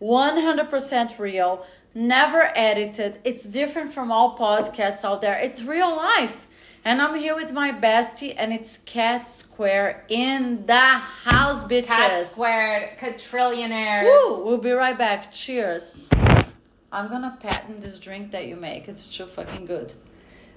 100% 0.00 1.18
real, 1.18 1.66
never 1.94 2.52
edited. 2.54 3.18
It's 3.22 3.44
different 3.44 3.92
from 3.92 4.10
all 4.10 4.36
podcasts 4.36 5.04
out 5.04 5.20
there. 5.20 5.38
It's 5.38 5.62
real 5.62 5.94
life. 5.94 6.46
And 6.86 7.02
I'm 7.02 7.16
here 7.16 7.34
with 7.34 7.52
my 7.52 7.72
bestie, 7.72 8.34
and 8.38 8.52
it's 8.52 8.78
Cat 8.78 9.28
Square 9.28 10.04
in 10.08 10.66
the 10.66 10.78
house, 10.78 11.64
bitches. 11.64 11.86
Cat 11.88 12.28
squared, 12.28 12.96
quadrillionaires. 12.98 14.04
Woo! 14.04 14.44
We'll 14.44 14.58
be 14.58 14.70
right 14.70 14.96
back. 14.96 15.32
Cheers. 15.32 16.08
I'm 16.92 17.08
gonna 17.08 17.36
patent 17.40 17.80
this 17.80 17.98
drink 17.98 18.30
that 18.30 18.46
you 18.46 18.54
make. 18.56 18.88
It's 18.88 19.08
too 19.08 19.26
fucking 19.26 19.66
good. 19.66 19.94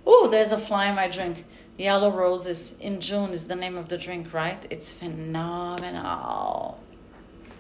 Ooh, 0.08 0.28
there's 0.30 0.52
a 0.52 0.60
fly 0.60 0.90
in 0.90 0.96
my 0.96 1.08
drink. 1.08 1.46
Yellow 1.80 2.12
roses 2.12 2.76
in 2.82 3.00
June 3.00 3.30
is 3.30 3.48
the 3.48 3.56
name 3.56 3.78
of 3.78 3.88
the 3.88 3.98
drink, 3.98 4.34
right? 4.34 4.66
It's 4.70 4.92
phenomenal. 4.92 6.78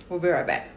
We'll 0.10 0.20
be 0.20 0.28
right 0.28 0.46
back. 0.46 0.68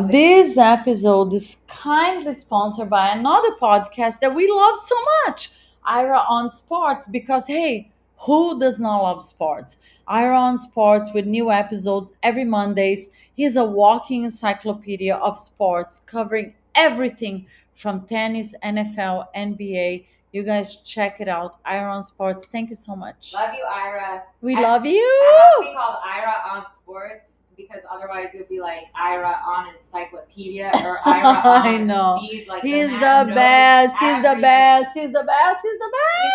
This 0.00 0.58
episode 0.58 1.32
is 1.32 1.56
kindly 1.68 2.34
sponsored 2.34 2.90
by 2.90 3.12
another 3.12 3.52
podcast 3.52 4.20
that 4.20 4.34
we 4.34 4.52
love 4.52 4.76
so 4.76 4.94
much, 5.24 5.50
Ira 5.82 6.18
on 6.28 6.50
Sports, 6.50 7.06
because 7.06 7.46
hey, 7.46 7.90
who 8.18 8.60
does 8.60 8.78
not 8.78 9.02
love 9.02 9.22
sports? 9.22 9.78
Ira 10.06 10.38
on 10.38 10.58
Sports 10.58 11.08
with 11.14 11.24
new 11.24 11.50
episodes 11.50 12.12
every 12.22 12.44
Mondays. 12.44 13.08
He's 13.34 13.56
a 13.56 13.64
walking 13.64 14.24
encyclopedia 14.24 15.14
of 15.16 15.38
sports 15.38 16.00
covering 16.00 16.52
everything 16.74 17.46
from 17.74 18.02
tennis, 18.02 18.54
NFL, 18.62 19.28
NBA. 19.34 20.04
You 20.32 20.42
guys 20.42 20.76
check 20.76 21.20
it 21.20 21.28
out. 21.28 21.58
Ira 21.64 21.92
on 21.94 22.04
Sports. 22.04 22.46
Thank 22.46 22.70
you 22.70 22.76
so 22.76 22.96
much. 22.96 23.32
Love 23.34 23.52
you, 23.54 23.64
Ira. 23.64 24.22
We 24.40 24.56
I- 24.56 24.60
love 24.60 24.84
I 24.84 24.88
you. 24.88 25.32
have 25.36 25.64
to 25.64 25.70
be 25.70 25.74
called 25.76 25.96
Ira 26.04 26.34
on 26.50 26.66
sports 26.70 27.42
because 27.56 27.82
otherwise 27.90 28.32
you'll 28.34 28.46
be 28.48 28.58
like 28.60 28.84
Ira 28.94 29.28
on 29.46 29.74
encyclopedia 29.74 30.70
or 30.84 30.98
Ira 31.06 31.26
on 31.44 31.66
I 31.66 31.76
know. 31.76 32.18
speed. 32.24 32.48
Like 32.48 32.62
He's 32.62 32.88
man 32.92 33.28
the 33.28 33.34
best. 33.34 33.94
He's 34.00 34.16
the 34.22 34.40
best. 34.40 34.88
He's 34.94 35.12
the 35.12 35.22
best. 35.22 35.60
He's 35.62 35.78
the 35.78 35.90
He 35.92 36.28
makes 36.28 36.34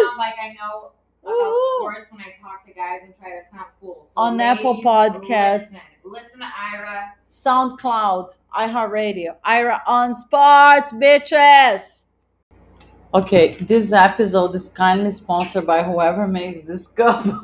me 0.00 0.06
best. 0.06 0.18
like 0.18 0.34
I 0.42 0.48
know 0.54 0.90
about 1.22 1.34
Woohoo. 1.34 1.78
sports 1.80 2.08
when 2.12 2.20
I 2.22 2.34
talk 2.40 2.64
to 2.64 2.72
guys 2.72 3.00
and 3.04 3.12
try 3.18 3.38
to 3.38 3.44
sound 3.50 3.66
cool. 3.80 4.06
So 4.06 4.18
On 4.20 4.40
Apple 4.40 4.76
ladies, 4.82 4.86
Podcast. 4.86 5.72
Listen, 5.72 5.80
listen 6.04 6.38
to 6.40 6.46
Ira. 6.72 7.12
SoundCloud, 7.26 8.36
iHeartRadio, 8.56 9.36
Ira 9.44 9.82
on 9.86 10.14
Sports, 10.14 10.92
bitches. 10.92 12.04
Okay, 13.14 13.56
this 13.60 13.92
episode 13.92 14.54
is 14.54 14.68
kindly 14.68 15.10
sponsored 15.10 15.66
by 15.66 15.82
whoever 15.82 16.26
makes 16.26 16.62
this 16.62 16.86
cup. 16.88 17.24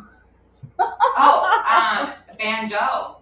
Oh, 1.14 1.62
um, 1.70 2.14
Bando. 2.38 3.18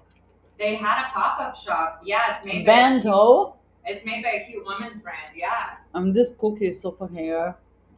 They 0.58 0.76
had 0.76 1.04
a 1.06 1.10
pop 1.12 1.38
up 1.40 1.54
shop. 1.54 2.00
Yeah, 2.04 2.34
it's 2.34 2.44
made 2.44 2.64
by 2.64 2.72
a 2.72 2.90
cute- 2.92 3.04
Bando. 3.04 3.56
It's 3.84 4.04
made 4.06 4.22
by 4.22 4.30
a 4.30 4.44
cute 4.46 4.64
woman's 4.64 5.00
brand. 5.02 5.34
Yeah. 5.36 5.74
Um, 5.92 6.12
this 6.14 6.30
cookie 6.38 6.68
is 6.68 6.80
so 6.80 6.92
fucking 6.92 7.16
good. 7.16 7.54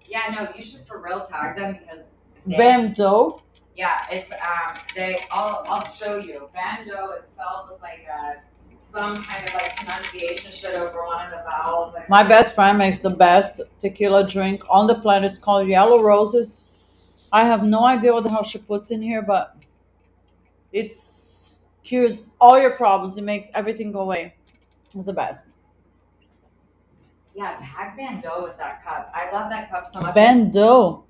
Yeah, 0.09 0.35
no, 0.35 0.49
you 0.57 0.63
should 0.63 0.85
for 0.87 0.99
real 1.01 1.21
tag 1.21 1.57
them 1.57 1.79
because 1.81 2.07
they- 2.47 2.57
Bando. 2.57 3.43
Yeah, 3.77 3.99
it's 4.11 4.33
um 4.33 4.75
they 4.97 5.21
I'll 5.31 5.65
I'll 5.69 5.89
show 5.89 6.17
you. 6.17 6.49
Bando 6.53 7.11
it's 7.19 7.31
spelled 7.31 7.69
with 7.71 7.81
like 7.81 8.05
a 8.11 8.41
some 8.83 9.17
kind 9.25 9.49
of 9.49 9.55
like 9.55 9.77
pronunciation 9.77 10.51
shit 10.53 10.75
over 10.75 11.05
one 11.05 11.25
of 11.27 11.31
the 11.31 11.43
vowels. 11.51 11.95
Like, 11.95 12.09
My 12.11 12.23
best 12.27 12.55
friend 12.55 12.77
makes 12.79 12.99
the 12.99 13.11
best 13.11 13.61
tequila 13.79 14.29
drink 14.29 14.63
on 14.69 14.87
the 14.87 14.95
planet. 14.97 15.31
It's 15.31 15.39
called 15.39 15.69
Yellow 15.69 16.03
Roses. 16.03 16.61
I 17.33 17.47
have 17.47 17.65
no 17.65 17.85
idea 17.85 18.13
what 18.13 18.25
the 18.25 18.31
hell 18.31 18.45
she 18.45 18.59
puts 18.59 18.91
in 18.91 19.01
here, 19.01 19.23
but 19.23 19.57
it's 20.73 21.61
cures 21.83 22.25
all 22.41 22.59
your 22.61 22.73
problems. 22.73 23.17
It 23.17 23.25
makes 23.25 23.49
everything 23.55 23.93
go 23.93 24.01
away. 24.01 24.35
It's 24.95 25.07
the 25.07 25.13
best. 25.13 25.55
Yeah, 27.35 27.57
tag 27.59 27.97
Bando 27.97 28.43
with 28.43 28.59
that 28.59 28.85
cup. 28.85 29.11
I 29.15 29.31
love 29.33 29.49
that 29.51 29.71
cup 29.71 29.87
so 29.87 30.01
much. 30.01 30.15
Bando. 30.15 31.05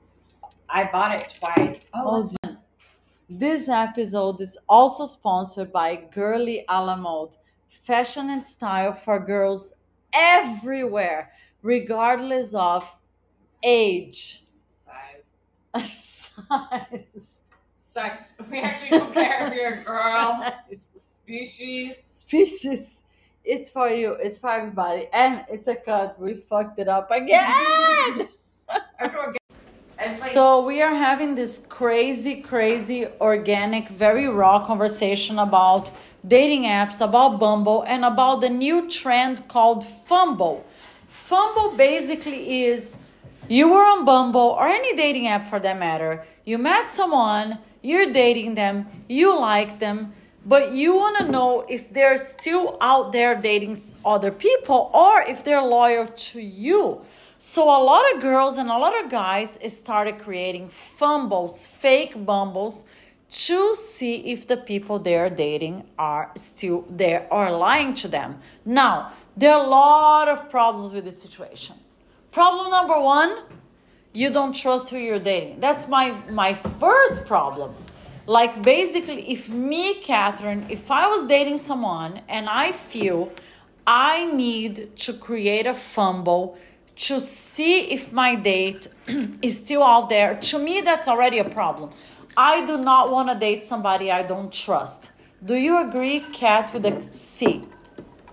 I 0.68 0.85
bought 0.85 1.16
it 1.16 1.35
twice. 1.38 1.85
Oh, 1.92 2.24
Oh, 2.44 2.56
This 3.28 3.68
episode 3.68 4.40
is 4.40 4.56
also 4.68 5.06
sponsored 5.06 5.73
by 5.73 5.96
Girly 6.14 6.64
a 6.68 6.85
la 6.85 6.94
Mode, 6.96 7.37
fashion 7.83 8.30
and 8.30 8.44
style 8.44 8.92
for 8.92 9.18
girls 9.18 9.72
everywhere, 10.14 11.33
regardless 11.62 12.54
of 12.54 12.88
age, 13.62 14.44
Size. 14.64 15.30
size, 16.40 17.38
Sex. 17.78 18.35
We 18.50 18.60
actually 18.60 18.98
don't 18.98 19.12
care 19.12 19.46
if 19.48 19.54
you're 19.54 19.80
a 19.80 19.85
girl. 19.85 20.54
Species. 20.96 21.96
species. 22.10 23.02
It's 23.44 23.70
for 23.70 23.88
you. 23.88 24.12
It's 24.14 24.38
for 24.38 24.50
everybody, 24.50 25.08
and 25.12 25.44
it's 25.48 25.68
a 25.68 25.76
cut. 25.76 26.18
We 26.20 26.35
fucked 26.35 26.78
it 26.78 26.88
up 26.88 27.10
again. 27.10 28.28
So 30.08 30.64
we 30.64 30.83
are 30.83 30.94
having 30.94 31.37
this 31.37 31.64
crazy, 31.68 32.40
crazy, 32.40 33.06
organic, 33.20 33.88
very 33.88 34.26
raw 34.26 34.64
conversation 34.64 35.38
about 35.38 35.92
dating 36.27 36.64
apps, 36.64 37.00
about 37.00 37.38
Bumble, 37.38 37.83
and 37.83 38.04
about 38.04 38.40
the 38.40 38.48
new 38.48 38.88
trend 38.88 39.48
called 39.48 39.85
Fumble. 39.85 40.64
Fumble 41.08 41.77
basically 41.77 42.64
is 42.64 42.98
you 43.48 43.68
were 43.68 43.83
on 43.83 44.04
Bumble 44.04 44.56
or 44.58 44.68
any 44.68 44.94
dating 44.96 45.27
app 45.27 45.44
for 45.44 45.58
that 45.58 45.79
matter. 45.79 46.25
You 46.44 46.58
met 46.58 46.90
someone, 46.90 47.58
you're 47.83 48.12
dating 48.12 48.54
them, 48.54 48.87
you 49.08 49.38
like 49.38 49.79
them, 49.79 50.12
but 50.44 50.73
you 50.73 50.94
want 50.94 51.18
to 51.18 51.31
know 51.31 51.64
if 51.68 51.92
they're 51.92 52.18
still 52.18 52.77
out 52.81 53.12
there 53.12 53.35
dating 53.35 53.79
other 54.04 54.31
people 54.31 54.90
or 54.92 55.23
if 55.23 55.44
they're 55.44 55.62
loyal 55.62 56.06
to 56.06 56.40
you. 56.40 57.02
So 57.38 57.64
a 57.64 57.83
lot 57.83 58.04
of 58.14 58.20
girls 58.20 58.56
and 58.58 58.68
a 58.68 58.79
lot 58.79 59.04
of 59.04 59.10
guys 59.10 59.58
started 59.68 60.20
creating 60.20 60.68
fumbles, 60.68 61.66
fake 61.66 62.25
bumbles, 62.25 62.87
to 63.33 63.74
see 63.74 64.16
if 64.30 64.46
the 64.46 64.56
people 64.56 64.98
they're 64.98 65.30
dating 65.30 65.85
are 65.98 66.30
still 66.37 66.85
there 66.90 67.26
or 67.30 67.50
lying 67.50 67.94
to 67.94 68.08
them. 68.08 68.38
Now, 68.64 69.12
there 69.37 69.54
are 69.54 69.64
a 69.64 69.68
lot 69.68 70.28
of 70.28 70.50
problems 70.50 70.92
with 70.92 71.04
this 71.04 71.20
situation. 71.20 71.76
Problem 72.30 72.70
number 72.70 73.00
one, 73.00 73.38
you 74.12 74.28
don't 74.30 74.54
trust 74.54 74.90
who 74.90 74.98
you're 74.98 75.18
dating. 75.18 75.60
That's 75.60 75.88
my 75.88 76.10
my 76.28 76.52
first 76.52 77.26
problem. 77.26 77.74
Like 78.26 78.62
basically, 78.62 79.30
if 79.30 79.48
me, 79.48 79.94
Katherine, 79.94 80.66
if 80.68 80.90
I 80.90 81.06
was 81.06 81.26
dating 81.26 81.58
someone 81.58 82.20
and 82.28 82.48
I 82.48 82.72
feel 82.72 83.33
I 83.87 84.26
need 84.26 84.96
to 84.98 85.12
create 85.14 85.66
a 85.66 85.74
fumble 85.74 86.58
to 86.94 87.20
see 87.20 87.80
if 87.90 88.12
my 88.12 88.35
date 88.35 88.88
is 89.42 89.56
still 89.56 89.83
out 89.83 90.10
there, 90.10 90.37
to 90.37 90.58
me 90.58 90.83
that's 90.83 91.08
already 91.08 91.38
a 91.38 91.48
problem. 91.48 91.90
I 92.37 92.64
do 92.64 92.78
not 92.78 93.10
want 93.10 93.28
to 93.30 93.35
date 93.38 93.64
somebody 93.64 94.10
I 94.10 94.22
don't 94.22 94.52
trust. 94.52 95.12
Do 95.44 95.54
you 95.54 95.87
agree, 95.87 96.20
Cat, 96.20 96.72
with 96.72 96.87
a 96.87 97.02
C? 97.10 97.64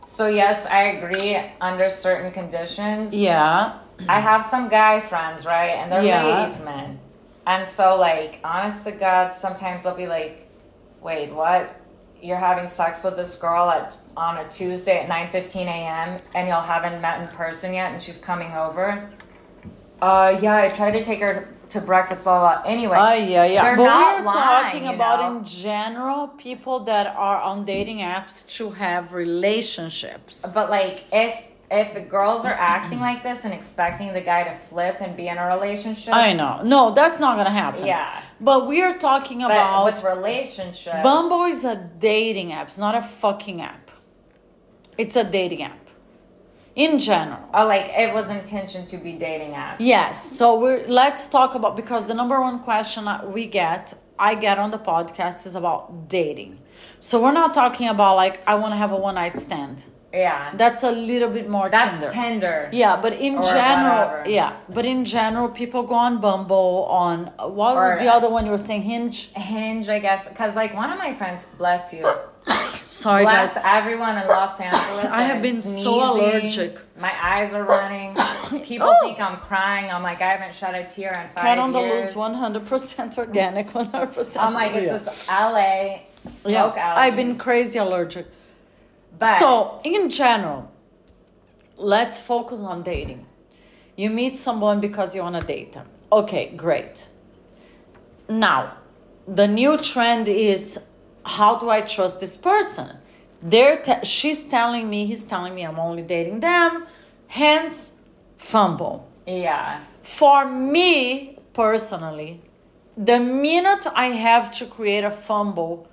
so 0.06 0.26
yes, 0.28 0.66
I 0.66 0.84
agree 0.97 1.38
under 1.62 1.89
certain 1.89 2.32
conditions. 2.32 3.14
Yeah. 3.14 3.78
I 4.08 4.20
have 4.20 4.43
some 4.43 4.68
guy 4.68 5.02
friends, 5.02 5.45
right? 5.45 5.70
And 5.78 5.91
they're 5.91 6.02
Yeah. 6.02 6.24
ladies, 6.24 6.62
men. 6.62 7.00
And 7.45 7.68
so, 7.68 7.95
like, 7.95 8.39
honest 8.43 8.84
to 8.86 8.91
God, 8.91 9.34
sometimes 9.34 9.84
they'll 9.84 9.95
be 9.95 10.08
like, 10.08 10.47
"Wait, 11.02 11.32
what? 11.32 11.76
You're 12.22 12.38
having 12.38 12.68
sex 12.68 13.04
with 13.04 13.16
this 13.16 13.36
girl 13.38 13.70
at 13.70 13.95
on 14.18 14.38
a 14.38 14.45
Tuesday 14.50 15.00
at 15.00 15.08
9:15 15.08 15.68
a.m. 15.68 16.18
and 16.36 16.47
y'all 16.47 16.62
haven't 16.62 17.00
met 17.02 17.22
in 17.22 17.28
person 17.30 17.74
yet, 17.74 17.91
and 17.91 18.02
she's 18.02 18.18
coming 18.18 18.52
over." 18.54 19.10
Uh, 20.02 20.38
yeah, 20.41 20.56
I 20.58 20.70
tried 20.70 20.91
to 20.91 21.04
take 21.04 21.20
her 21.22 21.50
to 21.70 21.82
breakfast. 21.82 22.24
Blah 22.24 22.40
blah. 22.40 22.62
blah. 22.62 22.72
Anyway, 22.72 22.96
Oh 22.98 23.14
yeah, 23.14 23.46
yeah. 23.46 23.64
they're 23.64 23.78
but 23.78 23.84
not 23.84 24.20
we're 24.20 24.26
lying, 24.26 24.64
talking 24.72 24.88
about 24.88 25.20
know? 25.22 25.38
in 25.40 25.46
general 25.46 26.28
people 26.30 26.82
that 26.82 27.08
are 27.16 27.42
on 27.42 27.66
dating 27.66 28.00
apps 28.00 28.46
to 28.58 28.70
have 28.72 29.14
relationships. 29.14 30.50
But 30.54 30.70
like, 30.70 31.04
if 31.12 31.36
if 31.72 31.94
the 31.94 32.02
girls 32.02 32.46
are 32.46 32.54
acting 32.54 33.00
like 33.00 33.22
this 33.22 33.46
and 33.46 33.54
expecting 33.54 34.12
the 34.14 34.22
guy 34.22 34.44
to 34.44 34.56
flip 34.56 34.98
and 35.02 35.16
be 35.16 35.28
in 35.28 35.38
a 35.38 35.48
relationship, 35.48 36.14
I 36.14 36.34
know. 36.34 36.62
No, 36.64 36.94
that's 36.94 37.20
not 37.20 37.38
gonna 37.38 37.52
happen. 37.52 37.86
Yeah. 37.86 38.22
But 38.42 38.68
we 38.68 38.82
are 38.82 38.98
talking 38.98 39.40
but 39.40 39.52
about 39.52 39.86
with 39.86 40.04
relationships, 40.04 40.98
Bumble 41.04 41.44
is 41.44 41.64
a 41.66 41.76
dating 42.00 42.54
app. 42.54 42.68
It's 42.68 42.78
not 42.78 42.96
a 42.96 43.02
fucking 43.02 43.62
app. 43.62 43.92
It's 44.98 45.16
a 45.16 45.24
dating 45.24 45.64
app. 45.64 45.89
In 46.86 46.92
general. 47.10 47.40
Oh, 47.54 47.66
like 47.74 47.88
it 48.04 48.10
was 48.18 48.26
intention 48.30 48.82
to 48.92 48.98
be 48.98 49.12
dating 49.28 49.54
app. 49.66 49.76
Yes. 49.96 50.14
So 50.38 50.46
we're 50.62 50.82
let's 50.88 51.24
talk 51.38 51.52
about 51.60 51.74
because 51.82 52.04
the 52.12 52.14
number 52.22 52.38
one 52.50 52.58
question 52.70 53.02
we 53.38 53.44
get, 53.62 53.84
I 54.30 54.32
get 54.36 54.56
on 54.64 54.70
the 54.72 54.82
podcast 54.92 55.46
is 55.50 55.56
about 55.62 55.82
dating. 56.20 56.52
So 57.08 57.14
we're 57.24 57.38
not 57.44 57.52
talking 57.62 57.88
about 57.96 58.14
like 58.24 58.36
I 58.52 58.56
want 58.62 58.72
to 58.76 58.78
have 58.84 58.92
a 58.92 59.00
one 59.08 59.16
night 59.16 59.38
stand. 59.38 59.78
Yeah. 60.14 60.54
That's 60.62 60.82
a 60.84 60.92
little 60.92 61.30
bit 61.38 61.48
more 61.56 61.68
That's 61.70 61.98
tender. 62.00 62.12
Tinder. 62.12 62.70
Yeah, 62.84 62.94
but 63.06 63.14
in 63.14 63.34
Or 63.36 63.44
general, 63.44 64.08
whatever. 64.08 64.30
yeah, 64.30 64.52
but 64.78 64.84
in 64.94 65.06
general, 65.06 65.50
people 65.62 65.84
go 65.84 65.94
on 66.08 66.20
Bumble 66.20 66.86
on 67.04 67.18
what 67.60 67.76
was 67.76 67.94
the 68.00 68.08
other 68.08 68.28
one 68.36 68.44
you 68.46 68.52
were 68.58 68.58
saying? 68.70 68.82
Hinge. 68.94 69.20
Hinge, 69.36 69.88
I 69.88 70.00
guess, 70.00 70.28
because 70.28 70.56
like 70.56 70.74
one 70.74 70.90
of 70.92 70.98
my 70.98 71.14
friends, 71.14 71.46
bless 71.60 71.94
you, 71.94 72.04
Sorry, 72.50 73.24
bless 73.24 73.54
guys. 73.54 73.64
everyone 73.66 74.18
in 74.18 74.28
Los 74.28 74.60
Angeles. 74.60 75.06
I 75.06 75.22
have 75.24 75.38
I'm 75.38 75.41
been 75.41 75.62
so 75.62 76.14
allergic. 76.14 76.80
My 77.00 77.14
eyes 77.24 77.54
are 77.54 77.64
running. 77.64 78.16
People 78.64 78.89
Oh. 78.89 79.02
think 79.04 79.20
I'm 79.20 79.38
crying. 79.38 79.91
I'm 79.91 80.02
like 80.04 80.22
I 80.22 80.30
haven't 80.32 80.56
shed 80.56 80.74
a 80.76 80.86
tear 80.89 81.12
in 81.14 81.30
five 81.36 81.43
Cat 81.43 81.58
on 81.60 81.72
the 81.72 81.80
years. 81.82 82.06
loose, 82.08 82.16
one 82.16 82.34
hundred 82.34 82.66
percent 82.66 83.18
organic, 83.18 83.74
one 83.76 83.86
hundred 83.88 84.14
percent. 84.14 84.43
I'm 84.45 84.54
like 84.54 84.74
this 84.74 85.28
LA 85.30 86.00
smoke 86.28 86.76
Yeah, 86.76 86.95
allergies. 86.95 86.97
I've 86.97 87.16
been 87.16 87.38
crazy 87.38 87.78
allergic. 87.80 88.26
But 89.20 89.38
So, 89.39 89.80
in 89.84 90.10
general, 90.10 90.72
let's 91.78 92.20
focus 92.20 92.62
on 92.62 92.84
dating. 92.84 93.26
You 93.95 94.10
meet 94.10 94.38
someone 94.38 94.80
because 94.80 95.14
you 95.16 95.22
want 95.22 95.39
to 95.39 95.45
date 95.45 95.74
them. 95.74 95.88
Okay, 96.12 96.54
great. 96.56 97.08
Now, 98.28 98.74
the 99.28 99.47
new 99.47 99.78
trend 99.78 100.28
is 100.28 100.80
how 101.26 101.58
do 101.58 101.70
I 101.70 101.82
trust 101.82 102.20
this 102.20 102.38
person? 102.38 102.98
They're 103.42 103.78
te- 103.82 104.04
she's 104.04 104.46
telling 104.46 104.90
me, 104.90 105.06
he's 105.06 105.24
telling 105.24 105.56
me 105.56 105.64
I'm 105.66 105.80
only 105.80 106.02
dating 106.04 106.42
them, 106.42 106.86
hence 107.28 108.00
fumble. 108.38 109.08
yeah, 109.26 109.82
For 110.04 110.46
me 110.46 111.38
personally, 111.54 112.42
the 112.98 113.20
minute 113.20 113.88
I 113.94 114.08
have 114.08 114.52
to 114.58 114.66
create 114.66 115.04
a 115.04 115.12
fumble 115.12 115.88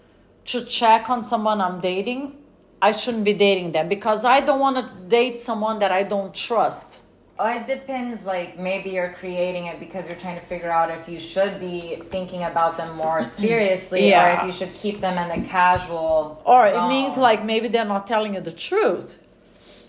to 0.47 0.65
check 0.65 1.09
on 1.11 1.23
someone 1.23 1.61
I'm 1.61 1.81
dating, 1.81 2.37
I 2.81 2.93
shouldn't 2.93 3.25
be 3.25 3.33
dating 3.33 3.73
them 3.73 3.89
because 3.89 4.25
I 4.25 4.41
don't 4.41 4.61
want 4.61 4.77
to 4.77 5.09
date 5.09 5.41
someone 5.41 5.79
that 5.81 5.93
I 5.93 6.03
don't 6.03 6.35
trust. 6.35 7.01
Oh, 7.39 7.47
it 7.49 7.67
depends. 7.67 8.25
Like 8.25 8.59
maybe 8.59 8.91
you're 8.91 9.13
creating 9.13 9.67
it 9.67 9.79
because 9.79 10.09
you're 10.09 10.17
trying 10.19 10.39
to 10.41 10.47
figure 10.47 10.71
out 10.71 10.91
if 10.91 11.09
you 11.09 11.19
should 11.19 11.61
be 11.61 12.03
thinking 12.11 12.45
about 12.45 12.77
them 12.79 12.97
more 12.97 13.23
seriously, 13.43 14.09
Yeah. 14.09 14.25
or 14.27 14.39
if 14.39 14.47
you 14.47 14.53
should 14.67 14.75
keep 14.75 15.01
them 15.01 15.19
in 15.19 15.43
the 15.43 15.47
casual. 15.49 16.41
Or 16.45 16.67
it 16.67 16.89
means 16.89 17.17
like 17.17 17.45
maybe 17.45 17.69
they're 17.69 17.85
not 17.85 18.07
telling 18.07 18.35
you 18.35 18.41
the 18.41 18.53
truth. 18.53 19.19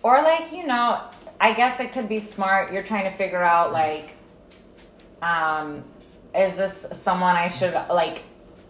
or 0.03 0.21
like 0.21 0.51
you 0.51 0.65
know, 0.67 1.01
I 1.39 1.53
guess 1.53 1.79
it 1.79 1.91
could 1.93 2.09
be 2.09 2.19
smart. 2.19 2.71
You're 2.73 2.83
trying 2.83 3.05
to 3.11 3.15
figure 3.17 3.43
out 3.43 3.71
like, 3.71 4.09
um, 5.21 5.83
is 6.35 6.55
this 6.57 6.85
someone 6.91 7.35
I 7.35 7.47
should 7.47 7.73
like, 7.89 8.23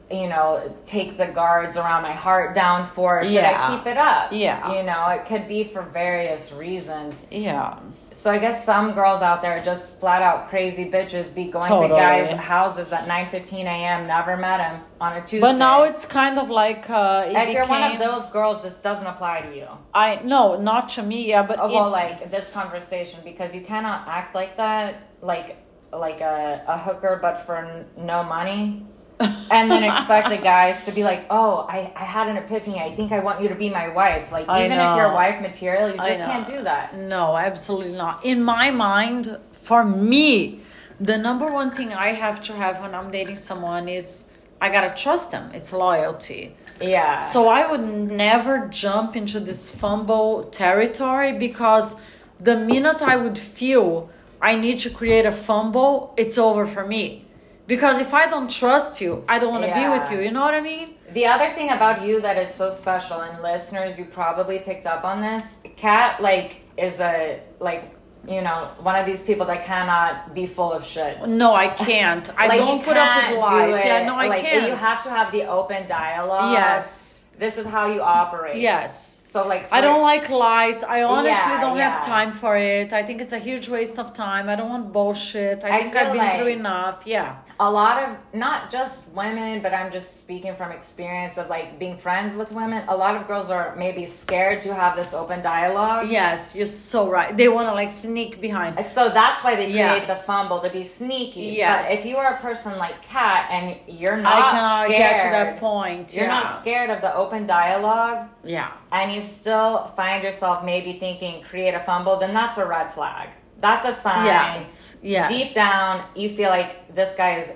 you 0.09 0.27
know, 0.27 0.73
take 0.85 1.17
the 1.17 1.25
guards 1.27 1.75
around 1.77 2.01
my 2.03 2.13
heart 2.13 2.55
down 2.55 2.87
for? 2.87 3.23
Should 3.23 3.33
Yeah. 3.33 3.57
I 3.69 3.75
keep 3.75 3.85
it 3.87 3.97
up? 3.97 4.31
Yeah. 4.31 4.73
you 4.73 4.83
know, 4.83 5.07
it 5.09 5.25
could 5.25 5.47
be 5.47 5.63
for 5.63 5.81
various 5.81 6.51
reasons. 6.51 7.25
Yeah. 7.29 7.79
So 8.11 8.31
I 8.31 8.39
guess 8.39 8.65
some 8.65 8.93
girls 8.93 9.21
out 9.21 9.43
there 9.43 9.57
are 9.57 9.63
just 9.63 9.99
flat 9.99 10.23
out 10.23 10.49
crazy 10.49 10.89
bitches 10.89 11.31
be 11.35 11.45
going 11.51 11.67
Totally. 11.67 11.89
to 11.89 11.95
guys' 11.95 12.31
houses 12.39 12.91
at 12.91 13.01
9:15 13.07 13.65
a.m. 13.65 14.07
Never 14.07 14.35
met 14.35 14.59
him 14.59 14.81
on 14.99 15.13
a 15.17 15.21
Tuesday. 15.21 15.39
But 15.41 15.57
now 15.57 15.83
it's 15.83 16.03
kind 16.05 16.39
of 16.39 16.49
like 16.49 16.89
uh, 16.89 17.25
it 17.27 17.35
if 17.35 17.53
you're 17.53 17.67
one 17.67 17.83
of 17.83 17.99
those 17.99 18.27
girls, 18.31 18.63
this 18.63 18.77
doesn't 18.77 19.05
apply 19.05 19.41
to 19.41 19.55
you. 19.55 19.67
I 19.93 20.19
no, 20.23 20.59
not 20.59 20.89
to 20.95 21.03
me. 21.03 21.27
Yeah, 21.29 21.43
but 21.43 21.59
Oh, 21.59 21.67
it- 21.69 21.73
well, 21.75 21.91
like 21.91 22.31
this 22.31 22.51
conversation 22.51 23.19
because 23.23 23.53
you 23.53 23.61
cannot 23.61 24.07
act 24.07 24.33
like 24.33 24.57
that, 24.57 25.09
like 25.21 25.57
like 25.93 26.21
a, 26.21 26.63
a 26.67 26.77
hooker, 26.77 27.19
but 27.21 27.45
for 27.45 27.57
n- 27.57 27.85
no 27.97 28.23
money. 28.23 28.83
And 29.19 29.71
then 29.71 29.83
expect 29.91 30.29
the 30.29 30.37
guys 30.37 30.83
to 30.85 30.91
be 30.91 31.03
like, 31.03 31.25
"Oh, 31.29 31.65
I, 31.69 31.91
I 31.95 32.03
had 32.03 32.27
an 32.27 32.37
epiphany. 32.37 32.79
I 32.79 32.95
think 32.95 33.11
I 33.11 33.19
want 33.19 33.41
you 33.41 33.49
to 33.49 33.55
be 33.55 33.69
my 33.69 33.89
wife." 33.89 34.31
Like 34.31 34.47
I 34.49 34.65
even 34.65 34.77
if 34.77 34.95
you're 34.97 35.13
wife 35.13 35.41
material, 35.41 35.89
you 35.89 35.97
just 35.97 36.19
can't 36.19 36.47
do 36.47 36.63
that. 36.63 36.95
No, 36.95 37.35
absolutely 37.35 37.93
not. 37.93 38.25
In 38.25 38.43
my 38.43 38.71
mind, 38.71 39.37
for 39.53 39.83
me, 39.83 40.61
the 40.99 41.17
number 41.17 41.51
one 41.51 41.71
thing 41.71 41.93
I 41.93 42.07
have 42.07 42.41
to 42.43 42.53
have 42.53 42.81
when 42.81 42.93
I'm 42.95 43.11
dating 43.11 43.35
someone 43.35 43.87
is 43.87 44.27
I 44.59 44.69
gotta 44.69 44.93
trust 44.95 45.31
them. 45.31 45.51
It's 45.53 45.71
loyalty. 45.71 46.55
Yeah. 46.81 47.19
So 47.19 47.47
I 47.47 47.69
would 47.69 47.81
never 47.81 48.67
jump 48.67 49.15
into 49.15 49.39
this 49.39 49.69
fumble 49.73 50.45
territory 50.45 51.33
because 51.33 51.95
the 52.39 52.55
minute 52.55 53.01
I 53.01 53.15
would 53.15 53.37
feel 53.37 54.09
I 54.41 54.55
need 54.55 54.79
to 54.79 54.89
create 54.89 55.25
a 55.25 55.31
fumble, 55.31 56.13
it's 56.17 56.37
over 56.37 56.65
for 56.65 56.85
me. 56.85 57.25
Because 57.67 57.99
if 57.99 58.13
I 58.13 58.27
don't 58.27 58.49
trust 58.49 59.01
you, 59.01 59.23
I 59.27 59.39
don't 59.39 59.51
want 59.51 59.65
to 59.65 59.73
be 59.73 59.89
with 59.89 60.09
you. 60.11 60.21
You 60.25 60.31
know 60.31 60.41
what 60.41 60.53
I 60.53 60.61
mean? 60.61 60.95
The 61.11 61.25
other 61.25 61.53
thing 61.53 61.69
about 61.69 62.05
you 62.05 62.21
that 62.21 62.37
is 62.37 62.53
so 62.53 62.69
special, 62.71 63.21
and 63.21 63.43
listeners, 63.43 63.99
you 63.99 64.05
probably 64.05 64.59
picked 64.59 64.85
up 64.85 65.03
on 65.03 65.21
this. 65.21 65.59
Kat, 65.75 66.21
like, 66.21 66.61
is 66.77 66.99
a 66.99 67.41
like 67.59 67.93
you 68.27 68.41
know, 68.41 68.71
one 68.81 68.95
of 68.95 69.05
these 69.05 69.21
people 69.21 69.45
that 69.45 69.63
cannot 69.63 70.33
be 70.33 70.45
full 70.45 70.73
of 70.73 70.85
shit. 70.85 71.25
No, 71.27 71.53
I 71.53 71.69
can't. 71.69 72.29
I 72.37 72.47
like 72.47 72.59
don't 72.59 72.83
put 72.83 72.97
up 72.97 73.29
with 73.29 73.39
lies. 73.39 73.85
Yeah, 73.85 74.05
no, 74.05 74.15
I 74.15 74.27
like, 74.27 74.41
can't. 74.41 74.67
You 74.67 74.75
have 74.75 75.01
to 75.03 75.09
have 75.09 75.31
the 75.31 75.43
open 75.45 75.87
dialogue. 75.87 76.51
Yes. 76.51 77.27
This 77.39 77.57
is 77.57 77.65
how 77.65 77.91
you 77.93 78.01
operate. 78.01 78.57
Yes. 78.57 79.21
So 79.27 79.47
like 79.47 79.71
I 79.71 79.81
don't 79.81 80.01
like 80.01 80.29
lies. 80.29 80.83
I 80.83 81.03
honestly 81.03 81.31
yeah, 81.31 81.61
don't 81.61 81.77
yeah. 81.77 81.91
have 81.91 82.05
time 82.05 82.31
for 82.31 82.57
it. 82.57 82.91
I 82.91 83.03
think 83.03 83.21
it's 83.21 83.33
a 83.33 83.37
huge 83.37 83.69
waste 83.69 83.99
of 83.99 84.13
time. 84.13 84.49
I 84.49 84.55
don't 84.55 84.69
want 84.69 84.91
bullshit. 84.91 85.63
I, 85.63 85.77
I 85.77 85.81
think 85.83 85.95
I've 85.95 86.13
been 86.13 86.17
like 86.17 86.37
through 86.37 86.47
enough. 86.47 87.03
Yeah. 87.05 87.37
A 87.59 87.71
lot 87.71 88.03
of 88.03 88.17
not 88.33 88.69
just 88.69 89.09
women, 89.09 89.61
but 89.63 89.73
I'm 89.73 89.91
just 89.91 90.19
speaking 90.19 90.55
from 90.55 90.71
experience 90.71 91.39
of 91.39 91.49
like 91.49 91.79
being 91.79 91.97
friends 91.97 92.35
with 92.35 92.51
women. 92.51 92.83
A 92.87 92.95
lot 92.95 93.15
of 93.15 93.27
girls 93.27 93.49
are 93.49 93.75
maybe 93.75 94.05
scared 94.05 94.61
to 94.63 94.75
have 94.75 94.95
this 94.95 95.13
open 95.13 95.41
dialogue. 95.41 96.07
Yes, 96.07 96.55
you're 96.55 96.67
so 96.67 97.09
right. 97.09 97.35
They 97.35 97.47
want 97.47 97.67
to 97.67 97.73
like 97.73 97.89
sneak 97.89 98.39
behind. 98.39 98.83
So 98.85 99.09
that's 99.09 99.43
why 99.43 99.55
they 99.55 99.65
create 99.65 99.75
yes. 99.75 100.07
the 100.07 100.31
fumble 100.31 100.59
to 100.59 100.69
be 100.69 100.83
sneaky. 100.83 101.55
Yes. 101.57 101.87
But 101.87 101.97
if 101.97 102.05
you 102.05 102.17
are 102.17 102.31
a 102.31 102.41
person 102.41 102.77
like 102.77 103.01
Kat 103.01 103.49
and 103.49 103.77
you're 103.87 104.17
not 104.17 104.33
I 104.33 104.51
cannot 104.51 104.85
scared, 104.85 104.99
get 104.99 105.23
to 105.23 105.29
that 105.31 105.57
point. 105.57 106.15
You're 106.15 106.25
yeah. 106.25 106.39
not 106.39 106.59
scared 106.59 106.89
of 106.91 107.01
the 107.01 107.15
open 107.15 107.47
dialogue. 107.47 108.29
Yeah. 108.43 108.71
And 108.91 109.11
you 109.11 109.21
still 109.21 109.91
find 109.95 110.23
yourself 110.23 110.63
maybe 110.63 110.99
thinking 110.99 111.41
create 111.43 111.73
a 111.73 111.79
fumble, 111.79 112.19
then 112.19 112.33
that's 112.33 112.57
a 112.57 112.65
red 112.67 112.93
flag. 112.93 113.29
That's 113.59 113.85
a 113.85 113.93
sign. 113.93 114.25
Yes. 114.25 114.97
Yes. 115.01 115.29
Deep 115.29 115.53
down, 115.53 116.05
you 116.15 116.29
feel 116.29 116.49
like 116.49 116.93
this 116.93 117.15
guy 117.15 117.39
is 117.39 117.51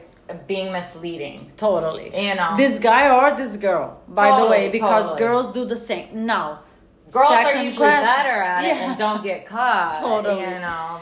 being 0.47 0.71
misleading. 0.71 1.51
Totally. 1.55 2.05
You 2.27 2.35
know. 2.35 2.53
This 2.57 2.79
guy 2.79 3.09
or 3.09 3.35
this 3.37 3.57
girl, 3.57 4.01
by 4.07 4.29
totally, 4.29 4.43
the 4.43 4.49
way, 4.49 4.69
because 4.69 5.11
totally. 5.11 5.19
girls 5.19 5.51
do 5.51 5.65
the 5.65 5.75
same. 5.75 6.25
Now, 6.25 6.61
girls 7.11 7.31
are 7.31 7.63
usually 7.63 7.87
question. 7.87 8.05
better 8.05 8.41
at 8.41 8.63
yeah. 8.63 8.69
it 8.69 8.77
and 8.89 8.97
don't 8.97 9.23
get 9.23 9.45
caught. 9.53 9.95
totally. 9.95 10.41
You 10.41 10.59
know. 10.59 10.99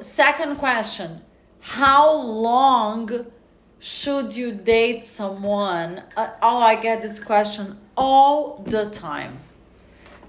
Second 0.00 0.56
question: 0.56 1.20
How 1.60 2.14
long 2.14 3.10
should 3.78 4.34
you 4.34 4.52
date 4.52 5.04
someone? 5.04 6.02
Uh, 6.16 6.30
oh, 6.40 6.58
I 6.58 6.76
get 6.76 7.02
this 7.02 7.18
question 7.18 7.78
all 7.96 8.64
the 8.66 8.86
time. 8.90 9.38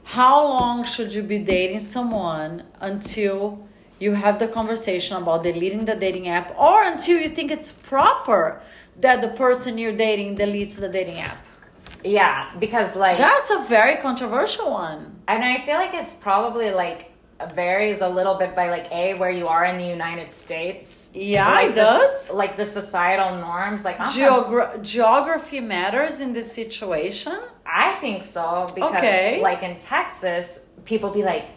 How 0.04 0.44
long 0.44 0.84
should 0.84 1.14
you 1.14 1.24
be 1.24 1.40
dating 1.40 1.80
someone 1.80 2.64
until 2.80 3.65
you 4.00 4.14
have 4.14 4.40
the 4.40 4.48
conversation 4.48 5.18
about 5.18 5.44
deleting 5.44 5.86
the 5.86 5.96
dating 5.96 6.28
app 6.28 6.58
or 6.58 6.84
until 6.84 7.20
you 7.20 7.30
think 7.30 7.52
it's 7.52 7.72
proper 7.72 8.62
that 9.00 9.22
the 9.22 9.30
person 9.30 9.78
you're 9.78 9.96
dating 9.96 10.38
deletes 10.38 10.80
the 10.80 10.90
dating 10.90 11.20
app? 11.20 11.38
Yeah, 12.04 12.52
because 12.60 12.96
like 12.96 13.18
That's 13.18 13.50
a 13.50 13.60
very 13.68 13.96
controversial 13.96 14.72
one. 14.72 15.16
And 15.28 15.44
I 15.44 15.66
feel 15.66 15.76
like 15.76 15.94
it's 15.94 16.14
probably 16.14 16.72
like 16.72 17.12
varies 17.54 18.02
a 18.02 18.08
little 18.08 18.36
bit 18.36 18.56
by 18.56 18.70
like 18.70 18.90
a 18.92 19.14
where 19.16 19.32
you 19.32 19.48
are 19.48 19.66
in 19.66 19.78
the 19.78 19.88
United 19.88 20.32
States. 20.32 21.10
Yeah, 21.14 21.50
like 21.50 21.72
it 21.72 21.76
does. 21.76 22.32
like 22.32 22.58
the 22.58 22.66
societal 22.66 23.38
norms, 23.38 23.84
like 23.84 23.98
Geogra- 23.98 24.82
geography 24.82 25.60
matters 25.60 26.22
in 26.22 26.34
this 26.34 26.52
situation. 26.52 27.38
I 27.66 27.92
think 27.94 28.24
so 28.24 28.68
because 28.74 28.96
okay. 28.96 29.42
like 29.42 29.64
in 29.64 29.78
Texas, 29.80 30.60
people 30.86 31.10
be 31.10 31.24
like, 31.24 31.48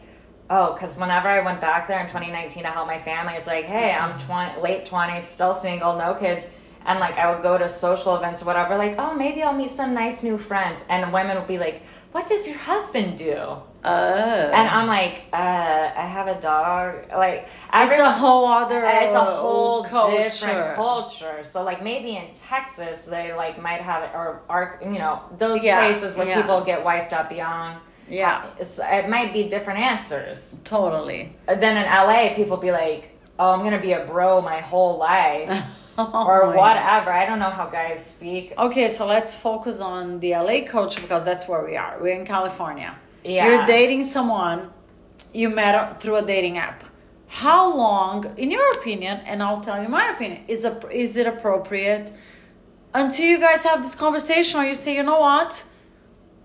oh, 0.50 0.72
because 0.72 0.96
whenever 0.96 1.28
I 1.28 1.44
went 1.44 1.60
back 1.60 1.88
there 1.88 2.00
in 2.00 2.06
2019 2.06 2.62
to 2.62 2.70
help 2.70 2.86
my 2.86 2.98
family, 2.98 3.34
it's 3.34 3.46
like, 3.46 3.66
hey, 3.66 3.92
I'm 3.92 4.18
20, 4.20 4.60
late 4.60 4.86
20s, 4.86 5.22
still 5.22 5.54
single, 5.54 5.96
no 5.96 6.14
kids. 6.14 6.46
And 6.86 7.00
like 7.00 7.18
I 7.18 7.30
would 7.32 7.42
go 7.42 7.58
to 7.58 7.68
social 7.68 8.16
events 8.16 8.42
or 8.42 8.46
whatever, 8.46 8.76
like, 8.76 8.98
oh, 8.98 9.14
maybe 9.14 9.42
I'll 9.42 9.52
meet 9.52 9.70
some 9.70 9.92
nice 9.92 10.22
new 10.22 10.38
friends. 10.38 10.84
And 10.88 11.12
women 11.12 11.36
would 11.36 11.46
be 11.46 11.58
like, 11.58 11.82
what 12.12 12.26
does 12.26 12.48
your 12.48 12.56
husband 12.56 13.18
do? 13.18 13.36
Oh. 13.84 14.50
And 14.54 14.68
I'm 14.68 14.86
like, 14.86 15.24
uh, 15.32 15.36
I 15.36 16.06
have 16.06 16.26
a 16.26 16.40
dog. 16.40 17.10
Like, 17.10 17.48
it's 17.74 18.00
a 18.00 18.10
whole 18.10 18.46
other. 18.46 18.84
It's 18.84 19.14
a 19.14 19.22
whole 19.22 19.84
culture. 19.84 20.24
different 20.24 20.74
culture. 20.74 21.44
So, 21.44 21.62
like, 21.62 21.82
maybe 21.82 22.16
in 22.16 22.32
Texas 22.32 23.04
they 23.04 23.32
like 23.34 23.60
might 23.60 23.82
have 23.82 24.02
it, 24.04 24.10
or 24.14 24.42
are 24.48 24.80
you 24.82 24.98
know 24.98 25.22
those 25.38 25.62
yeah, 25.62 25.78
places 25.78 26.16
where 26.16 26.26
yeah. 26.26 26.40
people 26.40 26.64
get 26.64 26.82
wiped 26.82 27.12
up 27.12 27.30
young. 27.30 27.80
Yeah, 28.10 28.46
it's, 28.58 28.78
it 28.82 29.08
might 29.08 29.32
be 29.32 29.48
different 29.48 29.80
answers. 29.80 30.60
Totally. 30.64 31.36
Then 31.46 31.76
in 31.76 31.84
LA, 31.84 32.34
people 32.34 32.56
be 32.56 32.72
like, 32.72 33.16
"Oh, 33.38 33.50
I'm 33.50 33.62
gonna 33.62 33.80
be 33.80 33.92
a 33.92 34.04
bro 34.04 34.40
my 34.40 34.60
whole 34.60 34.98
life." 34.98 35.64
oh 35.98 36.26
or 36.26 36.56
whatever. 36.56 37.12
I 37.12 37.26
don't 37.26 37.38
know 37.38 37.50
how 37.50 37.66
guys 37.66 38.04
speak. 38.04 38.52
Okay, 38.56 38.88
so 38.88 39.06
let's 39.06 39.34
focus 39.34 39.80
on 39.80 40.20
the 40.20 40.30
LA 40.32 40.60
culture 40.66 41.00
because 41.00 41.24
that's 41.24 41.48
where 41.48 41.64
we 41.64 41.76
are. 41.76 41.98
We're 42.00 42.14
in 42.14 42.24
California. 42.24 42.96
Yeah. 43.24 43.46
You're 43.46 43.66
dating 43.66 44.04
someone 44.04 44.70
you 45.32 45.50
met 45.50 46.00
through 46.00 46.16
a 46.16 46.22
dating 46.22 46.58
app. 46.58 46.84
How 47.26 47.74
long, 47.76 48.24
in 48.38 48.50
your 48.50 48.72
opinion, 48.78 49.20
and 49.26 49.42
I'll 49.42 49.60
tell 49.60 49.82
you 49.82 49.88
my 49.88 50.08
opinion, 50.08 50.44
is 50.48 50.64
a, 50.64 50.80
is 50.90 51.16
it 51.16 51.26
appropriate 51.26 52.10
until 52.94 53.26
you 53.26 53.38
guys 53.38 53.64
have 53.64 53.82
this 53.82 53.94
conversation 53.94 54.60
or 54.60 54.64
you 54.64 54.74
say, 54.74 54.96
you 54.96 55.02
know 55.02 55.20
what? 55.20 55.64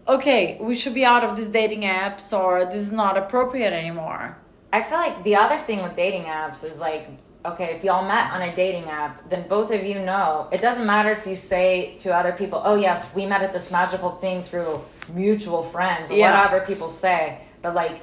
Okay, 0.08 0.58
we 0.60 0.76
should 0.76 0.94
be 0.94 1.06
out 1.06 1.24
of 1.24 1.36
these 1.36 1.50
dating 1.50 1.82
apps 1.82 2.38
or 2.38 2.66
this 2.66 2.76
is 2.76 2.92
not 2.92 3.18
appropriate 3.18 3.74
anymore. 3.74 4.38
I 4.72 4.82
feel 4.82 4.98
like 4.98 5.24
the 5.24 5.36
other 5.36 5.60
thing 5.60 5.84
with 5.84 5.96
dating 5.96 6.24
apps 6.24 6.64
is 6.64 6.80
like 6.80 7.08
okay, 7.46 7.76
if 7.76 7.84
y'all 7.84 8.08
met 8.08 8.32
on 8.32 8.42
a 8.42 8.56
dating 8.56 8.86
app, 8.86 9.30
then 9.30 9.48
both 9.48 9.72
of 9.72 9.84
you 9.84 10.00
know 10.00 10.48
it 10.52 10.62
doesn't 10.62 10.86
matter 10.86 11.12
if 11.12 11.28
you 11.28 11.36
say 11.36 11.96
to 12.00 12.16
other 12.16 12.32
people, 12.32 12.62
oh, 12.64 12.76
yes, 12.76 13.08
we 13.14 13.26
met 13.26 13.42
at 13.42 13.54
this 13.54 13.72
magical 13.72 14.12
thing 14.12 14.44
through 14.44 14.82
mutual 15.14 15.62
friends, 15.62 16.10
or 16.10 16.16
yeah. 16.16 16.42
whatever 16.42 16.66
people 16.66 16.90
say. 16.90 17.40
But 17.62 17.76
like 17.76 18.02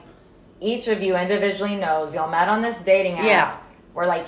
each 0.60 0.88
of 0.88 1.02
you 1.02 1.16
individually 1.16 1.76
knows 1.76 2.14
y'all 2.14 2.30
met 2.30 2.48
on 2.48 2.60
this 2.62 2.76
dating 2.78 3.18
app 3.18 3.24
yeah. 3.24 3.56
where 3.94 4.06
like 4.06 4.26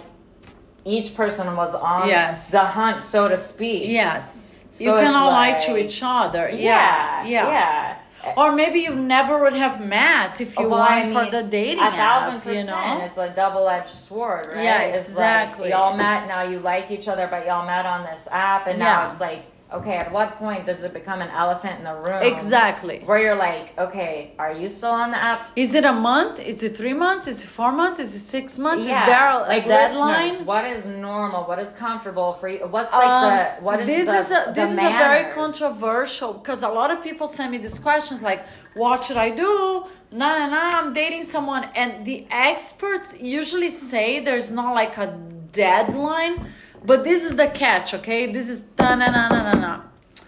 each 0.84 1.14
person 1.14 1.54
was 1.56 1.74
on 1.74 2.08
yes. 2.08 2.50
the 2.50 2.60
hunt, 2.60 3.02
so 3.02 3.28
to 3.28 3.36
speak. 3.36 3.88
Yes. 3.88 4.51
So 4.72 4.84
you 4.84 4.90
can 4.92 5.14
all 5.14 5.30
like, 5.30 5.58
lie 5.58 5.66
to 5.66 5.76
each 5.76 6.00
other. 6.02 6.50
Yeah. 6.50 7.24
Yeah. 7.24 7.48
yeah 7.48 7.98
or 8.36 8.54
maybe 8.54 8.80
you 8.80 8.94
never 8.94 9.40
would 9.40 9.54
have 9.54 9.84
met 9.84 10.40
if 10.40 10.58
you 10.58 10.68
well, 10.68 10.80
went 10.80 10.92
I 10.92 11.04
mean, 11.04 11.14
for 11.14 11.30
the 11.30 11.42
dating 11.42 11.82
a 11.82 11.90
thousand 11.90 12.36
app, 12.36 12.42
percent. 12.42 12.68
You 12.68 12.74
know? 12.74 13.04
It's 13.04 13.16
a 13.18 13.32
double 13.34 13.68
edged 13.68 13.88
sword, 13.88 14.46
right? 14.46 14.64
Yeah, 14.64 14.80
exactly. 14.82 15.64
Like 15.64 15.72
y'all 15.72 15.96
met 15.96 16.28
now 16.28 16.42
you 16.42 16.60
like 16.60 16.90
each 16.90 17.08
other, 17.08 17.26
but 17.28 17.46
y'all 17.46 17.66
met 17.66 17.86
on 17.86 18.04
this 18.04 18.28
app, 18.30 18.66
and 18.66 18.78
now 18.78 19.08
it's 19.08 19.20
like 19.20 19.44
okay, 19.74 19.96
at 19.96 20.10
what 20.12 20.36
point 20.36 20.64
does 20.66 20.82
it 20.82 20.92
become 20.92 21.20
an 21.20 21.30
elephant 21.30 21.78
in 21.78 21.84
the 21.84 21.94
room? 21.94 22.22
Exactly. 22.22 23.00
Where 23.00 23.20
you're 23.20 23.36
like, 23.36 23.76
okay, 23.78 24.32
are 24.38 24.52
you 24.52 24.68
still 24.68 24.90
on 24.90 25.10
the 25.10 25.22
app? 25.22 25.50
Is 25.56 25.74
it 25.74 25.84
a 25.84 25.92
month? 25.92 26.40
Is 26.40 26.62
it 26.62 26.76
three 26.76 26.92
months? 26.92 27.26
Is 27.26 27.42
it 27.44 27.48
four 27.48 27.72
months? 27.72 27.98
Is 27.98 28.14
it 28.14 28.20
six 28.20 28.58
months? 28.58 28.86
Yeah. 28.86 29.02
Is 29.02 29.08
there 29.08 29.30
a, 29.30 29.38
like 29.40 29.66
deadline? 29.66 30.44
What 30.44 30.64
is 30.64 30.84
normal? 30.86 31.44
What 31.44 31.58
is 31.58 31.70
comfortable 31.72 32.34
for 32.34 32.48
you? 32.48 32.60
What's 32.66 32.92
like 32.92 33.04
um, 33.04 33.30
the 33.30 33.64
what 33.64 33.80
is 33.80 33.86
this 33.86 34.06
the, 34.06 34.18
is 34.18 34.30
a 34.30 34.52
this 34.54 34.70
is 34.70 34.78
a 34.78 34.90
very 35.06 35.32
controversial 35.32 36.34
because 36.34 36.62
a 36.62 36.68
lot 36.68 36.90
of 36.90 37.02
people 37.02 37.26
send 37.26 37.50
me 37.52 37.58
these 37.58 37.78
questions 37.78 38.22
like, 38.22 38.46
what 38.74 39.04
should 39.04 39.16
I 39.16 39.30
do? 39.30 39.86
No, 40.12 40.28
no, 40.38 40.50
no, 40.50 40.60
I'm 40.78 40.92
dating 40.92 41.22
someone, 41.22 41.64
and 41.74 42.04
the 42.04 42.26
experts 42.30 43.18
usually 43.18 43.70
say 43.70 44.20
there's 44.20 44.50
not 44.50 44.74
like 44.74 44.98
a 44.98 45.08
deadline 45.52 46.52
but 46.84 47.04
this 47.04 47.24
is 47.24 47.36
the 47.36 47.48
catch, 47.48 47.94
okay? 47.94 48.32
This 48.32 48.48
is 48.48 48.64
na 48.78 48.94
na 48.94 49.10
na 49.10 49.28
na 49.28 49.52
na. 49.52 49.80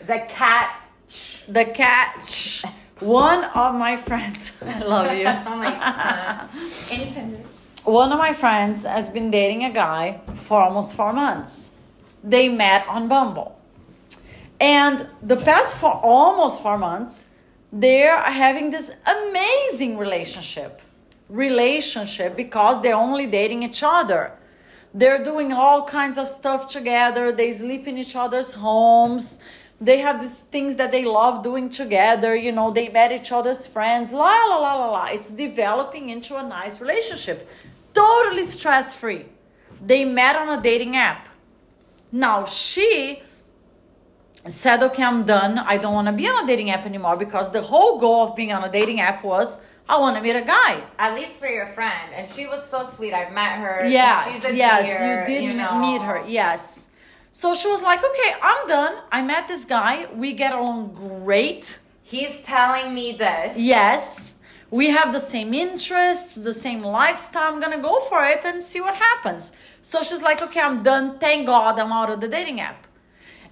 The 0.07 0.25
catch. 0.29 1.43
The 1.49 1.65
catch. 1.65 2.65
One 3.01 3.45
of 3.45 3.75
my 3.75 3.97
friends, 3.97 4.53
I 4.63 4.81
love 4.81 5.13
you. 5.17 5.27
oh 5.47 5.57
my 5.57 5.71
god. 5.71 6.49
Intended. 6.91 7.45
One 7.85 8.13
of 8.13 8.19
my 8.19 8.33
friends 8.33 8.85
has 8.85 9.09
been 9.09 9.31
dating 9.31 9.65
a 9.65 9.71
guy 9.71 10.21
for 10.35 10.61
almost 10.61 10.95
four 10.95 11.13
months. 11.13 11.73
They 12.23 12.49
met 12.49 12.87
on 12.89 13.09
Bumble. 13.09 13.61
And 14.59 15.07
the 15.23 15.37
past 15.37 15.77
for 15.77 15.93
almost 15.93 16.63
four 16.63 16.79
months, 16.79 17.27
they're 17.71 18.19
having 18.19 18.71
this 18.71 18.91
amazing 19.07 19.99
relationship. 19.99 20.81
Relationship 21.29 22.37
because 22.37 22.81
they're 22.81 22.97
only 22.97 23.27
dating 23.27 23.63
each 23.63 23.83
other 23.83 24.33
they're 24.95 25.23
doing 25.23 25.53
all 25.53 25.85
kinds 25.85 26.17
of 26.17 26.29
stuff 26.29 26.69
together. 26.69 27.33
They 27.33 27.53
sleep 27.53 27.89
in 27.89 27.99
each 27.99 28.15
other's 28.15 28.55
homes. 28.55 29.41
They 29.81 29.99
have 29.99 30.23
these 30.23 30.41
things 30.41 30.77
that 30.77 30.93
they 30.93 31.05
love 31.05 31.43
doing 31.43 31.69
together. 31.69 32.37
You 32.37 32.53
know, 32.53 32.71
they 32.71 32.89
met 32.89 33.11
each 33.11 33.33
other's 33.33 33.67
friends. 33.67 34.13
La 34.13 34.33
la 34.45 34.57
la 34.57 34.75
la 34.77 34.91
la. 34.91 35.07
It's 35.07 35.31
developing 35.31 36.11
into 36.11 36.37
a 36.37 36.43
nice 36.43 36.81
relationship. 36.81 37.49
Totally 37.93 38.45
stress 38.45 38.95
free. 38.95 39.27
They 39.83 40.05
met 40.05 40.37
on 40.37 40.57
a 40.57 40.63
dating 40.63 40.97
app. 40.97 41.29
Now 42.13 42.45
she 42.45 43.21
said, 44.47 44.83
okay, 44.83 45.03
I'm 45.03 45.25
done. 45.25 45.59
I 45.59 45.77
don't 45.77 45.95
want 45.95 46.07
to 46.07 46.13
be 46.13 46.29
on 46.29 46.45
a 46.45 46.47
dating 46.47 46.71
app 46.71 46.87
anymore 46.87 47.17
because 47.17 47.51
the 47.51 47.63
whole 47.63 47.99
goal 47.99 48.29
of 48.29 48.37
being 48.37 48.53
on 48.53 48.63
a 48.63 48.71
dating 48.71 49.01
app 49.01 49.25
was 49.25 49.61
I 49.89 49.99
want 49.99 50.17
to 50.17 50.23
meet 50.23 50.37
a 50.37 50.43
guy. 50.43 50.83
At 50.99 51.15
least 51.15 51.33
for 51.33 51.47
your 51.47 51.69
friend. 51.75 52.15
And 52.15 52.29
she 52.29 52.47
was 52.47 52.69
so 52.69 52.85
sweet. 52.85 53.13
I've 53.13 53.33
met 53.33 53.59
her. 53.59 53.87
Yes, 53.87 54.47
yes, 54.53 54.99
dear, 54.99 55.21
you 55.21 55.27
did 55.27 55.45
you 55.45 55.53
know. 55.55 55.79
meet 55.79 56.01
her. 56.01 56.25
Yes. 56.27 56.89
So 57.33 57.55
she 57.55 57.69
was 57.69 57.83
like, 57.83 57.99
okay, 57.99 58.35
I'm 58.41 58.69
done. 58.69 58.97
I 59.11 59.21
met 59.21 59.49
this 59.49 59.65
guy. 59.65 60.07
We 60.15 60.33
get 60.33 60.55
along 60.55 60.95
great. 60.95 61.81
He's 62.03 62.41
telling 62.43 62.95
me 62.95 63.13
this. 63.13 63.57
Yes. 63.59 64.35
We 64.71 64.91
have 64.91 65.13
the 65.13 65.21
same 65.21 65.53
interests, 65.53 66.37
the 66.37 66.55
same 66.55 66.83
lifestyle. 66.83 67.53
I'm 67.53 67.61
gonna 67.61 67.83
go 67.83 68.01
for 68.01 68.25
it 68.25 68.45
and 68.45 68.63
see 68.63 68.81
what 68.81 68.95
happens. 68.95 69.53
So 69.83 70.03
she's 70.03 70.23
like, 70.23 70.41
okay, 70.43 70.61
I'm 70.61 70.83
done. 70.83 71.19
Thank 71.19 71.47
God 71.47 71.79
I'm 71.79 71.93
out 71.93 72.11
of 72.11 72.21
the 72.21 72.29
dating 72.29 72.61
app. 72.61 72.87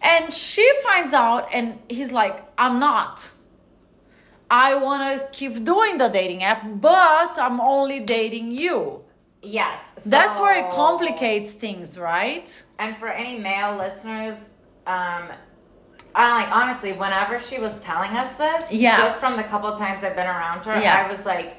And 0.00 0.32
she 0.32 0.68
finds 0.82 1.12
out, 1.12 1.48
and 1.52 1.78
he's 1.88 2.10
like, 2.10 2.42
I'm 2.56 2.80
not. 2.80 3.31
I 4.53 4.74
wanna 4.74 5.28
keep 5.32 5.64
doing 5.64 5.96
the 5.96 6.09
dating 6.09 6.42
app, 6.44 6.62
but 6.74 7.38
I'm 7.38 7.59
only 7.59 8.00
dating 8.00 8.50
you. 8.50 9.03
Yes. 9.40 9.80
So, 9.96 10.11
That's 10.11 10.38
where 10.38 10.55
it 10.62 10.70
complicates 10.70 11.53
things, 11.55 11.98
right? 11.98 12.62
And 12.78 12.94
for 12.98 13.09
any 13.09 13.38
male 13.38 13.76
listeners, 13.76 14.50
um, 14.86 15.24
I 16.14 16.42
like 16.42 16.50
honestly, 16.55 16.92
whenever 16.92 17.40
she 17.40 17.59
was 17.59 17.80
telling 17.80 18.11
us 18.11 18.36
this, 18.36 18.70
yeah. 18.70 18.98
just 18.98 19.18
from 19.18 19.38
the 19.38 19.44
couple 19.44 19.74
times 19.76 20.05
I've 20.05 20.14
been 20.14 20.26
around 20.26 20.66
her, 20.66 20.78
yeah. 20.78 21.03
I 21.03 21.11
was 21.11 21.24
like, 21.24 21.57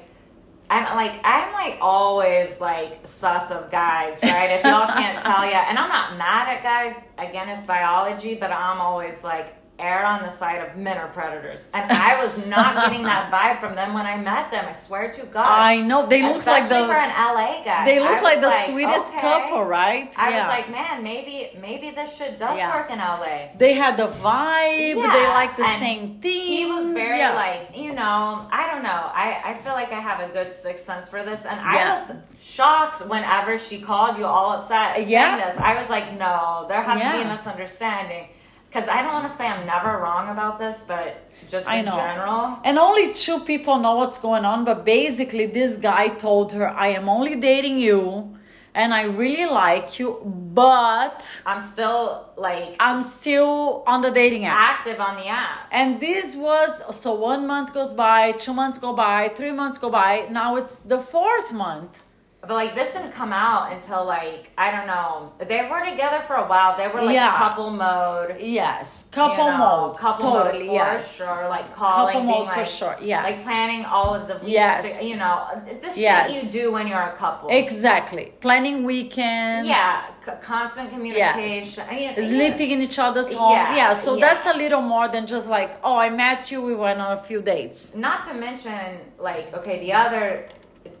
I'm 0.70 0.96
like, 0.96 1.20
I'm 1.24 1.52
like 1.52 1.78
always 1.80 2.60
like 2.60 3.00
sus 3.06 3.50
of 3.50 3.72
guys, 3.72 4.20
right? 4.22 4.50
If 4.52 4.64
y'all 4.64 4.86
can't 4.86 5.22
tell 5.24 5.44
yet, 5.44 5.66
and 5.68 5.78
I'm 5.78 5.88
not 5.88 6.16
mad 6.16 6.48
at 6.48 6.62
guys. 6.62 6.94
Again, 7.18 7.48
it's 7.48 7.66
biology, 7.66 8.36
but 8.36 8.52
I'm 8.52 8.80
always 8.80 9.24
like, 9.24 9.54
err 9.78 10.04
on 10.06 10.22
the 10.22 10.30
side 10.30 10.66
of 10.66 10.76
men 10.76 10.96
are 10.98 11.08
predators. 11.08 11.66
And 11.74 11.90
I 11.90 12.24
was 12.24 12.46
not 12.46 12.76
getting 12.76 13.02
that 13.02 13.30
vibe 13.32 13.60
from 13.60 13.74
them 13.74 13.92
when 13.92 14.06
I 14.06 14.16
met 14.16 14.50
them. 14.50 14.66
I 14.68 14.72
swear 14.72 15.12
to 15.12 15.26
God. 15.26 15.46
I 15.46 15.80
know 15.80 16.06
they 16.06 16.22
look 16.22 16.46
like 16.46 16.68
the 16.68 16.86
for 16.86 16.94
an 16.94 17.10
LA 17.10 17.64
guy. 17.64 17.84
They 17.84 17.98
look 17.98 18.22
like 18.22 18.40
the 18.40 18.48
like, 18.48 18.66
sweetest 18.66 19.12
okay. 19.12 19.20
couple, 19.20 19.64
right? 19.64 20.14
I 20.16 20.30
yeah. 20.30 20.46
was 20.46 20.48
like, 20.48 20.70
man, 20.70 21.02
maybe 21.02 21.58
maybe 21.60 21.90
this 21.90 22.16
shit 22.16 22.38
does 22.38 22.56
yeah. 22.56 22.74
work 22.74 22.90
in 22.90 22.98
LA. 22.98 23.48
They 23.58 23.74
had 23.74 23.96
the 23.96 24.06
vibe. 24.06 24.94
Yeah. 24.94 25.12
They 25.12 25.26
like 25.28 25.56
the 25.56 25.66
and 25.66 25.80
same 25.80 26.18
things. 26.20 26.48
He 26.48 26.66
was 26.66 26.92
very 26.92 27.34
like, 27.34 27.76
you 27.76 27.92
know, 27.92 28.46
I 28.52 28.70
don't 28.70 28.84
know. 28.84 28.90
I 28.90 29.40
I 29.44 29.54
feel 29.54 29.72
like 29.72 29.92
I 29.92 30.00
have 30.00 30.20
a 30.20 30.32
good 30.32 30.54
sixth 30.54 30.86
sense 30.86 31.08
for 31.08 31.24
this, 31.24 31.44
and 31.44 31.60
I 31.60 31.94
was 31.94 32.12
shocked 32.40 33.04
whenever 33.08 33.58
she 33.58 33.80
called 33.80 34.18
you 34.18 34.24
all 34.24 34.52
upset. 34.52 35.08
Yeah. 35.08 35.50
This. 35.50 35.58
I 35.58 35.80
was 35.80 35.90
like, 35.90 36.16
no, 36.16 36.64
there 36.68 36.80
has 36.80 37.02
to 37.02 37.18
be 37.18 37.22
a 37.24 37.28
misunderstanding 37.28 38.28
because 38.74 38.88
I 38.88 39.02
don't 39.02 39.12
want 39.12 39.28
to 39.30 39.36
say 39.36 39.46
I'm 39.46 39.64
never 39.66 39.98
wrong 39.98 40.30
about 40.30 40.58
this, 40.58 40.82
but 40.88 41.30
just 41.48 41.64
I 41.68 41.76
in 41.76 41.84
know. 41.84 41.92
general. 41.92 42.58
And 42.64 42.76
only 42.76 43.14
two 43.14 43.38
people 43.38 43.78
know 43.78 43.94
what's 43.94 44.18
going 44.18 44.44
on, 44.44 44.64
but 44.64 44.84
basically, 44.84 45.46
this 45.46 45.76
guy 45.76 46.08
told 46.08 46.50
her, 46.52 46.68
I 46.68 46.88
am 46.88 47.08
only 47.08 47.36
dating 47.36 47.78
you 47.78 48.36
and 48.74 48.92
I 48.92 49.02
really 49.04 49.48
like 49.48 50.00
you, 50.00 50.20
but 50.24 51.42
I'm 51.46 51.64
still 51.70 52.32
like 52.36 52.74
I'm 52.80 53.04
still 53.04 53.84
on 53.86 54.02
the 54.02 54.10
dating 54.10 54.44
app. 54.46 54.78
Active 54.78 54.98
on 54.98 55.14
the 55.16 55.28
app. 55.28 55.68
And 55.70 56.00
this 56.00 56.34
was 56.34 56.82
so 56.96 57.14
one 57.14 57.46
month 57.46 57.72
goes 57.72 57.94
by, 57.94 58.32
two 58.32 58.52
months 58.52 58.78
go 58.78 58.92
by, 58.92 59.28
three 59.28 59.52
months 59.52 59.78
go 59.78 59.88
by. 59.88 60.26
Now 60.30 60.56
it's 60.56 60.80
the 60.80 60.98
fourth 60.98 61.52
month. 61.52 62.00
But 62.46 62.54
like 62.54 62.74
this 62.74 62.92
didn't 62.92 63.12
come 63.12 63.32
out 63.32 63.72
until 63.72 64.04
like 64.04 64.50
I 64.58 64.70
don't 64.70 64.86
know. 64.86 65.32
They 65.38 65.68
were 65.68 65.84
together 65.84 66.22
for 66.26 66.36
a 66.36 66.46
while. 66.46 66.76
They 66.76 66.88
were 66.88 67.02
like 67.02 67.14
yeah. 67.14 67.36
couple 67.36 67.70
mode. 67.70 68.36
Yes, 68.40 69.06
couple 69.10 69.44
you 69.44 69.50
know, 69.52 69.58
mode. 69.58 69.96
Couple 69.96 70.32
totally, 70.32 70.66
mode 70.66 70.76
for 70.76 70.94
yes. 70.94 71.16
sure. 71.16 71.48
Like 71.48 71.74
calling, 71.74 72.12
couple 72.12 72.28
mode 72.28 72.46
like, 72.46 72.58
for 72.58 72.64
sure. 72.64 72.96
Yes. 73.00 73.24
Like 73.24 73.44
planning 73.44 73.84
all 73.84 74.14
of 74.14 74.28
the 74.28 74.34
weeks. 74.34 74.48
Yes. 74.48 75.00
To, 75.00 75.06
you 75.06 75.16
know, 75.16 75.62
this 75.80 75.96
yes. 75.96 76.32
shit 76.32 76.44
you 76.44 76.60
do 76.60 76.72
when 76.72 76.86
you're 76.86 77.00
a 77.00 77.16
couple. 77.16 77.48
Exactly. 77.50 78.32
Planning 78.40 78.84
weekends. 78.84 79.68
Yeah. 79.68 80.06
Constant 80.40 80.90
communication. 80.90 81.84
Yes. 81.90 82.30
Sleeping 82.30 82.70
in 82.70 82.82
each 82.82 82.98
other's 82.98 83.34
home. 83.34 83.52
Yeah. 83.52 83.76
yeah 83.76 83.94
so 83.94 84.16
yeah. 84.16 84.26
that's 84.26 84.46
a 84.46 84.56
little 84.56 84.80
more 84.80 85.08
than 85.08 85.26
just 85.26 85.48
like, 85.48 85.78
oh, 85.84 85.98
I 85.98 86.08
met 86.08 86.50
you. 86.50 86.62
We 86.62 86.74
went 86.74 87.00
on 87.00 87.18
a 87.18 87.22
few 87.22 87.42
dates. 87.42 87.94
Not 87.94 88.26
to 88.28 88.34
mention, 88.34 88.98
like, 89.18 89.52
okay, 89.54 89.80
the 89.80 89.92
other 89.92 90.48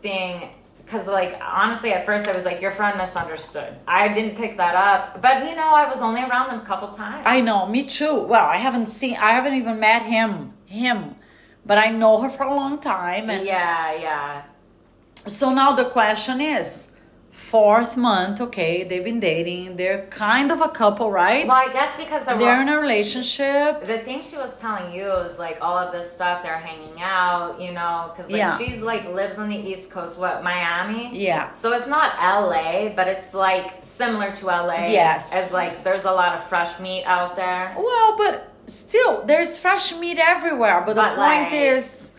thing 0.02 0.50
because 0.84 1.06
like 1.06 1.38
honestly 1.40 1.92
at 1.92 2.04
first 2.06 2.26
i 2.28 2.32
was 2.34 2.44
like 2.44 2.60
your 2.60 2.70
friend 2.72 2.98
misunderstood. 2.98 3.74
I 3.86 4.08
didn't 4.12 4.36
pick 4.36 4.56
that 4.56 4.74
up 4.74 5.20
but 5.22 5.44
you 5.48 5.54
know 5.54 5.70
i 5.74 5.88
was 5.88 6.00
only 6.02 6.22
around 6.22 6.50
them 6.50 6.60
a 6.60 6.66
couple 6.66 6.88
times. 6.88 7.22
I 7.24 7.40
know 7.40 7.66
me 7.66 7.84
too. 7.84 8.14
Well 8.22 8.46
i 8.46 8.56
haven't 8.56 8.88
seen 8.88 9.16
i 9.16 9.30
haven't 9.32 9.54
even 9.54 9.80
met 9.80 10.02
him 10.02 10.52
him 10.66 11.16
but 11.66 11.78
i 11.78 11.90
know 11.90 12.20
her 12.20 12.28
for 12.28 12.44
a 12.44 12.54
long 12.54 12.78
time 12.78 13.30
and 13.30 13.46
yeah 13.46 13.92
yeah. 13.94 14.42
So 15.26 15.52
now 15.54 15.72
the 15.74 15.86
question 15.86 16.40
is 16.40 16.93
fourth 17.34 17.96
month, 17.96 18.40
okay, 18.40 18.84
they've 18.84 19.02
been 19.02 19.18
dating. 19.18 19.74
They're 19.74 20.06
kind 20.06 20.52
of 20.52 20.60
a 20.60 20.68
couple, 20.68 21.10
right? 21.10 21.46
Well, 21.46 21.56
I 21.56 21.72
guess 21.72 21.96
because 21.96 22.24
they're 22.26 22.62
in 22.62 22.68
a 22.68 22.78
relationship. 22.80 23.84
The 23.84 23.98
thing 23.98 24.22
she 24.22 24.36
was 24.36 24.58
telling 24.60 24.94
you 24.94 25.10
is 25.10 25.36
like 25.36 25.58
all 25.60 25.76
of 25.76 25.92
this 25.92 26.12
stuff. 26.12 26.44
They're 26.44 26.58
hanging 26.58 27.00
out, 27.02 27.60
you 27.60 27.72
know, 27.72 28.12
because 28.14 28.30
like 28.30 28.38
yeah. 28.38 28.56
she's 28.56 28.80
like 28.80 29.08
lives 29.08 29.38
on 29.38 29.48
the 29.48 29.56
East 29.56 29.90
Coast, 29.90 30.16
what 30.16 30.44
Miami? 30.44 31.10
Yeah. 31.12 31.50
So 31.50 31.72
it's 31.72 31.88
not 31.88 32.14
L.A., 32.20 32.92
but 32.94 33.08
it's 33.08 33.34
like 33.34 33.82
similar 33.82 34.34
to 34.36 34.50
L.A. 34.50 34.92
Yes. 34.92 35.34
As 35.34 35.52
like 35.52 35.82
there's 35.82 36.04
a 36.04 36.12
lot 36.12 36.38
of 36.38 36.48
fresh 36.48 36.78
meat 36.78 37.02
out 37.04 37.34
there. 37.34 37.74
Well, 37.76 38.16
but 38.16 38.52
still, 38.66 39.24
there's 39.24 39.58
fresh 39.58 39.94
meat 39.96 40.18
everywhere. 40.18 40.84
But, 40.86 40.94
but 40.94 41.10
the 41.10 41.16
point 41.16 41.50
like, 41.50 41.52
is 41.52 42.12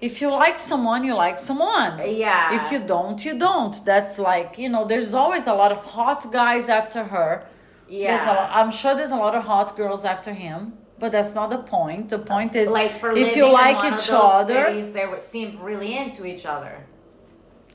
if 0.00 0.20
you 0.20 0.30
like 0.30 0.58
someone 0.58 1.04
you 1.04 1.14
like 1.14 1.38
someone. 1.38 1.98
Yeah. 2.24 2.56
If 2.58 2.72
you 2.72 2.80
don't 2.80 3.24
you 3.24 3.38
don't. 3.38 3.74
That's 3.84 4.18
like 4.18 4.58
you 4.58 4.68
know 4.68 4.84
there's 4.84 5.14
always 5.14 5.46
a 5.46 5.54
lot 5.54 5.72
of 5.72 5.84
hot 5.84 6.30
guys 6.32 6.68
after 6.68 7.04
her. 7.04 7.46
Yeah. 7.90 8.22
lot, 8.26 8.50
i'm 8.52 8.70
sure 8.70 8.94
there's 8.94 9.12
a 9.12 9.16
lot 9.16 9.34
of 9.34 9.44
hot 9.44 9.74
girls 9.74 10.04
after 10.04 10.34
him 10.34 10.74
but 10.98 11.12
that's 11.12 11.34
not 11.34 11.50
the 11.50 11.58
point. 11.58 12.08
The 12.08 12.18
point 12.18 12.54
is 12.56 12.70
like 12.70 13.00
for 13.00 13.12
if 13.12 13.36
you 13.36 13.50
like 13.50 13.78
each 13.92 14.10
other 14.10 14.82
they 14.82 15.06
would 15.06 15.22
seem 15.22 15.58
really 15.60 15.96
into 15.96 16.26
each 16.26 16.44
other. 16.44 16.84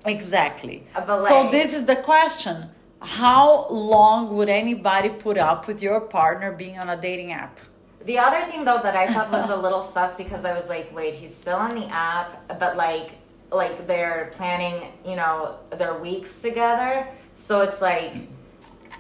Exactly. 0.06 0.86
Uh, 0.96 1.06
like, 1.08 1.18
so 1.18 1.50
this 1.50 1.74
is 1.74 1.86
the 1.86 1.96
question. 1.96 2.70
How 3.00 3.68
long 3.70 4.36
would 4.36 4.50
anybody 4.50 5.10
put 5.10 5.38
up 5.38 5.68
with 5.68 5.82
your 5.82 6.02
partner 6.02 6.52
being 6.52 6.78
on 6.78 6.90
a 6.90 7.00
dating 7.00 7.32
app 7.32 7.60
the 8.06 8.20
other 8.20 8.46
thing 8.50 8.66
though 8.66 8.82
that 8.82 8.96
I 8.96 9.12
thought 9.14 9.32
was 9.32 9.50
a 9.50 9.56
little 9.66 9.82
sus 9.82 10.16
because 10.16 10.46
I 10.46 10.54
was 10.54 10.70
like, 10.70 10.94
wait, 10.96 11.16
he's 11.16 11.34
still 11.34 11.58
on 11.58 11.76
the 11.76 11.86
app, 11.88 12.60
but 12.60 12.78
like 12.78 13.12
like 13.52 13.86
they're 13.86 14.32
planning, 14.34 14.92
you 15.06 15.16
know, 15.16 15.58
their 15.78 15.98
weeks 15.98 16.42
together. 16.42 17.08
So 17.36 17.62
it's 17.62 17.82
like 17.82 18.14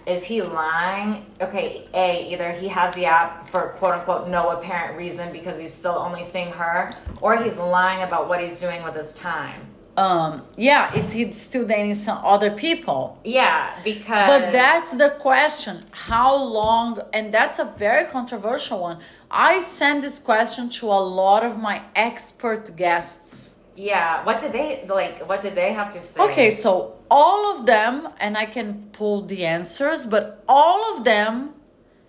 is 0.05 0.23
he 0.23 0.41
lying? 0.41 1.25
Okay, 1.39 1.87
A, 1.93 2.29
either 2.33 2.51
he 2.51 2.67
has 2.67 2.93
the 2.93 3.05
app 3.05 3.49
for 3.49 3.69
quote 3.79 3.93
unquote 3.93 4.27
no 4.27 4.49
apparent 4.49 4.97
reason 4.97 5.31
because 5.31 5.57
he's 5.57 5.73
still 5.73 5.95
only 5.95 6.23
seeing 6.23 6.51
her, 6.51 6.93
or 7.21 7.41
he's 7.41 7.57
lying 7.57 8.03
about 8.03 8.27
what 8.27 8.41
he's 8.41 8.59
doing 8.59 8.83
with 8.83 8.95
his 8.95 9.13
time 9.13 9.72
um 9.95 10.41
yeah 10.57 10.93
is 10.95 11.11
he 11.11 11.31
still 11.31 11.65
dating 11.67 11.93
some 11.93 12.19
other 12.23 12.49
people? 12.49 13.19
Yeah 13.23 13.71
because 13.83 14.27
but 14.27 14.51
that's 14.51 14.95
the 14.95 15.11
question 15.19 15.85
how 15.91 16.35
long 16.35 16.99
and 17.13 17.31
that's 17.31 17.59
a 17.59 17.65
very 17.77 18.05
controversial 18.05 18.79
one. 18.79 18.99
I 19.29 19.59
send 19.59 20.01
this 20.01 20.19
question 20.19 20.69
to 20.69 20.87
a 20.87 21.01
lot 21.21 21.43
of 21.43 21.59
my 21.59 21.83
expert 21.95 22.75
guests. 22.75 23.55
Yeah 23.75 24.23
what 24.25 24.39
did 24.39 24.51
they 24.51 24.83
like 24.87 25.27
what 25.29 25.41
did 25.41 25.53
they 25.53 25.73
have 25.73 25.93
to 25.93 26.01
say? 26.01 26.19
Okay 26.21 26.49
so 26.49 26.95
all 27.11 27.55
of 27.55 27.67
them 27.67 28.09
and 28.19 28.35
i 28.35 28.45
can 28.45 28.89
pull 28.93 29.21
the 29.21 29.45
answers 29.45 30.07
but 30.07 30.43
all 30.47 30.97
of 30.97 31.03
them 31.03 31.53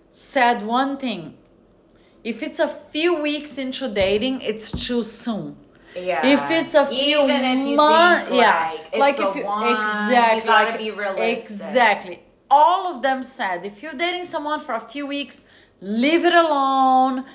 said 0.09 0.63
one 0.63 0.97
thing. 0.97 1.37
If 2.23 2.41
it's 2.41 2.57
a 2.59 2.67
few 2.67 3.21
weeks 3.21 3.59
into 3.59 3.87
dating 3.87 4.41
it's 4.41 4.71
too 4.71 5.03
soon 5.03 5.57
yeah. 5.95 6.25
If 6.25 6.51
it's 6.51 6.73
a 6.73 6.85
few 6.85 7.27
months, 7.75 8.31
yeah, 8.31 8.77
like, 8.97 9.19
if 9.19 9.35
you 9.35 9.45
one, 9.45 9.75
exactly, 9.75 10.41
you 10.41 10.47
like, 10.49 10.77
be 10.77 10.91
realistic. 10.91 11.51
exactly. 11.51 12.23
All 12.49 12.93
of 12.93 13.01
them 13.01 13.23
said 13.23 13.65
if 13.65 13.81
you're 13.81 13.93
dating 13.93 14.25
someone 14.25 14.59
for 14.59 14.75
a 14.75 14.79
few 14.79 15.07
weeks, 15.07 15.45
leave 15.81 16.25
it 16.25 16.33
alone, 16.33 17.25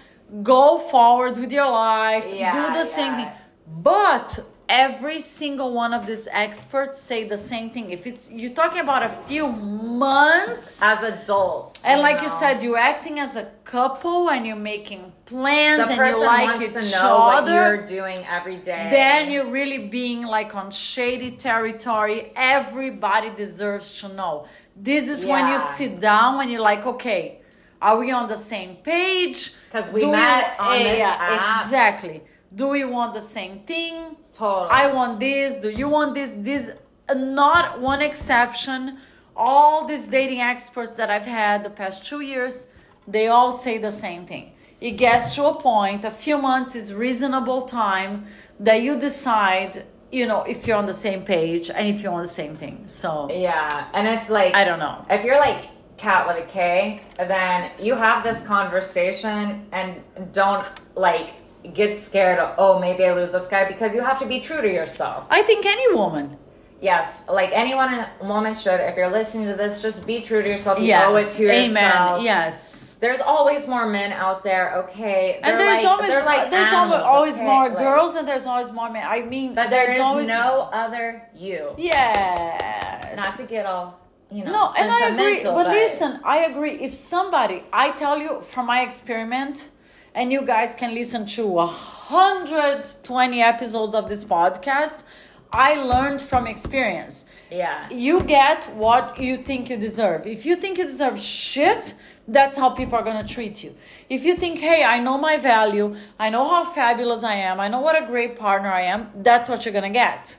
go 0.42 0.78
forward 0.78 1.36
with 1.38 1.52
your 1.52 1.70
life, 1.70 2.26
yeah, 2.32 2.52
do 2.52 2.72
the 2.72 2.80
yeah. 2.80 2.84
same 2.84 3.16
thing. 3.16 3.28
But 3.66 4.44
every 4.70 5.18
single 5.18 5.72
one 5.74 5.92
of 5.92 6.06
these 6.06 6.28
experts 6.30 6.98
say 6.98 7.24
the 7.24 7.36
same 7.36 7.70
thing. 7.70 7.90
If 7.90 8.06
it's 8.06 8.30
you're 8.30 8.52
talking 8.62 8.80
about 8.80 9.02
a 9.02 9.08
few 9.08 9.48
months 9.48 10.82
as 10.82 11.02
adults, 11.02 11.84
and 11.84 12.00
like 12.00 12.18
know. 12.18 12.22
you 12.22 12.28
said, 12.28 12.62
you're 12.62 12.78
acting 12.78 13.18
as 13.18 13.36
a 13.36 13.46
couple 13.64 14.30
and 14.30 14.46
you're 14.46 14.56
making 14.74 15.12
plans 15.30 15.88
the 15.88 15.94
and 15.94 16.16
you 16.16 16.26
like 16.26 16.60
each 16.60 16.72
to 16.72 16.90
know 16.90 17.16
other. 17.38 17.52
What 17.52 17.76
you're 17.76 17.86
doing 17.98 18.18
every 18.38 18.56
day. 18.56 18.88
Then 18.90 19.30
you're 19.30 19.50
really 19.58 19.82
being 20.00 20.22
like 20.36 20.54
on 20.60 20.70
shady 20.70 21.30
territory. 21.48 22.18
Everybody 22.36 23.30
deserves 23.44 23.88
to 24.00 24.08
know. 24.08 24.46
This 24.76 25.08
is 25.08 25.24
yeah. 25.24 25.32
when 25.32 25.44
you 25.52 25.58
sit 25.60 26.00
down 26.00 26.40
and 26.40 26.50
you're 26.50 26.68
like, 26.72 26.84
okay, 26.94 27.40
are 27.80 27.96
we 28.02 28.10
on 28.10 28.28
the 28.28 28.40
same 28.52 28.76
page? 28.76 29.38
Because 29.66 29.90
we 29.92 30.00
Do 30.00 30.10
met 30.10 30.44
eh, 30.58 30.62
on 30.66 30.78
this 30.78 31.00
app. 31.00 31.64
Exactly. 31.64 32.22
Do 32.60 32.68
we 32.76 32.84
want 32.84 33.14
the 33.14 33.26
same 33.36 33.60
thing? 33.60 34.16
Totally. 34.32 34.70
I 34.70 34.92
want 34.92 35.20
this. 35.20 35.56
Do 35.56 35.70
you 35.70 35.88
want 35.88 36.14
this? 36.14 36.30
This 36.36 36.70
uh, 37.08 37.14
not 37.14 37.80
one 37.80 38.02
exception 38.02 38.98
all 39.40 39.86
these 39.86 40.06
dating 40.06 40.40
experts 40.40 40.94
that 40.94 41.08
I've 41.08 41.24
had 41.24 41.64
the 41.64 41.70
past 41.70 42.04
two 42.04 42.20
years, 42.20 42.66
they 43.08 43.28
all 43.28 43.50
say 43.50 43.78
the 43.78 43.90
same 43.90 44.26
thing. 44.26 44.52
It 44.80 44.92
gets 44.92 45.34
to 45.34 45.44
a 45.46 45.54
point, 45.54 46.04
a 46.04 46.10
few 46.10 46.38
months 46.38 46.74
is 46.74 46.94
reasonable 46.94 47.62
time 47.62 48.26
that 48.58 48.82
you 48.82 48.98
decide, 48.98 49.84
you 50.10 50.26
know, 50.26 50.42
if 50.42 50.66
you're 50.66 50.76
on 50.76 50.86
the 50.86 50.92
same 50.92 51.22
page 51.22 51.70
and 51.70 51.86
if 51.86 52.00
you're 52.02 52.12
on 52.12 52.22
the 52.22 52.28
same 52.28 52.56
thing. 52.56 52.84
So 52.86 53.30
yeah, 53.30 53.88
and 53.92 54.08
if 54.08 54.30
like 54.30 54.54
I 54.54 54.64
don't 54.64 54.78
know, 54.78 55.04
if 55.10 55.24
you're 55.24 55.38
like 55.38 55.68
cat 55.96 56.26
with 56.26 56.38
a 56.42 56.46
K, 56.46 57.02
then 57.18 57.72
you 57.78 57.94
have 57.94 58.24
this 58.24 58.42
conversation 58.42 59.66
and 59.72 60.02
don't 60.32 60.66
like 60.94 61.34
get 61.74 61.94
scared 61.94 62.38
of 62.38 62.54
oh 62.56 62.78
maybe 62.78 63.04
I 63.04 63.12
lose 63.12 63.32
this 63.32 63.46
guy 63.46 63.68
because 63.68 63.94
you 63.94 64.00
have 64.00 64.18
to 64.20 64.26
be 64.26 64.40
true 64.40 64.62
to 64.62 64.72
yourself. 64.72 65.26
I 65.28 65.42
think 65.42 65.66
any 65.66 65.94
woman 65.94 66.38
Yes, 66.80 67.24
like 67.28 67.50
anyone, 67.52 68.06
woman 68.22 68.54
should. 68.54 68.80
If 68.80 68.96
you're 68.96 69.10
listening 69.10 69.46
to 69.48 69.54
this, 69.54 69.82
just 69.82 70.06
be 70.06 70.22
true 70.22 70.42
to 70.42 70.48
yourself. 70.48 70.78
You 70.78 70.86
yes. 70.86 71.06
owe 71.06 71.16
it 71.16 71.26
to 71.36 71.52
Amen. 71.52 71.68
yourself. 71.68 72.22
Yes. 72.22 72.79
There's 73.00 73.20
always 73.20 73.66
more 73.66 73.86
men 73.86 74.12
out 74.12 74.42
there. 74.44 74.76
Okay, 74.84 75.40
and 75.42 75.58
there's 75.58 75.82
like, 75.82 75.92
always 75.92 76.10
like 76.10 76.50
there's 76.50 76.68
animals, 76.68 77.02
always 77.02 77.36
okay? 77.36 77.44
more 77.44 77.68
like, 77.68 77.78
girls 77.78 78.14
and 78.14 78.28
there's 78.28 78.46
always 78.46 78.72
more 78.72 78.90
men. 78.90 79.04
I 79.06 79.22
mean, 79.22 79.54
but 79.54 79.70
there's 79.70 79.88
there 79.88 80.02
always 80.02 80.28
no 80.28 80.68
other 80.72 81.22
you. 81.34 81.74
Yes. 81.78 83.16
Not 83.16 83.36
to 83.38 83.44
get 83.44 83.64
all 83.64 83.98
you 84.30 84.44
know. 84.44 84.52
No, 84.52 84.74
and 84.78 84.90
I 84.90 85.08
agree. 85.08 85.42
But, 85.42 85.54
but 85.54 85.68
listen, 85.68 86.20
I 86.24 86.44
agree. 86.44 86.74
If 86.80 86.94
somebody, 86.94 87.64
I 87.72 87.90
tell 87.92 88.18
you 88.18 88.42
from 88.42 88.66
my 88.66 88.82
experiment, 88.82 89.70
and 90.14 90.30
you 90.30 90.42
guys 90.42 90.74
can 90.74 90.94
listen 90.94 91.24
to 91.24 91.46
120 91.46 93.42
episodes 93.42 93.94
of 93.94 94.08
this 94.08 94.24
podcast 94.24 95.04
I 95.52 95.74
learned 95.82 96.20
from 96.20 96.46
experience. 96.46 97.24
Yeah. 97.50 97.88
You 97.90 98.22
get 98.22 98.66
what 98.76 99.20
you 99.20 99.38
think 99.38 99.68
you 99.68 99.76
deserve. 99.76 100.26
If 100.26 100.46
you 100.46 100.56
think 100.56 100.78
you 100.78 100.84
deserve 100.84 101.18
shit, 101.18 101.94
that's 102.32 102.56
how 102.56 102.70
people 102.70 102.96
are 102.96 103.02
going 103.02 103.24
to 103.24 103.34
treat 103.34 103.62
you. 103.62 103.74
If 104.08 104.24
you 104.24 104.36
think, 104.36 104.58
hey, 104.58 104.84
I 104.84 104.98
know 105.00 105.18
my 105.18 105.36
value, 105.36 105.94
I 106.18 106.30
know 106.30 106.48
how 106.48 106.64
fabulous 106.64 107.24
I 107.24 107.34
am, 107.34 107.60
I 107.60 107.68
know 107.68 107.80
what 107.80 108.00
a 108.00 108.06
great 108.06 108.38
partner 108.38 108.70
I 108.70 108.82
am, 108.82 109.10
that's 109.16 109.48
what 109.48 109.64
you're 109.64 109.72
going 109.72 109.90
to 109.92 109.98
get. 109.98 110.38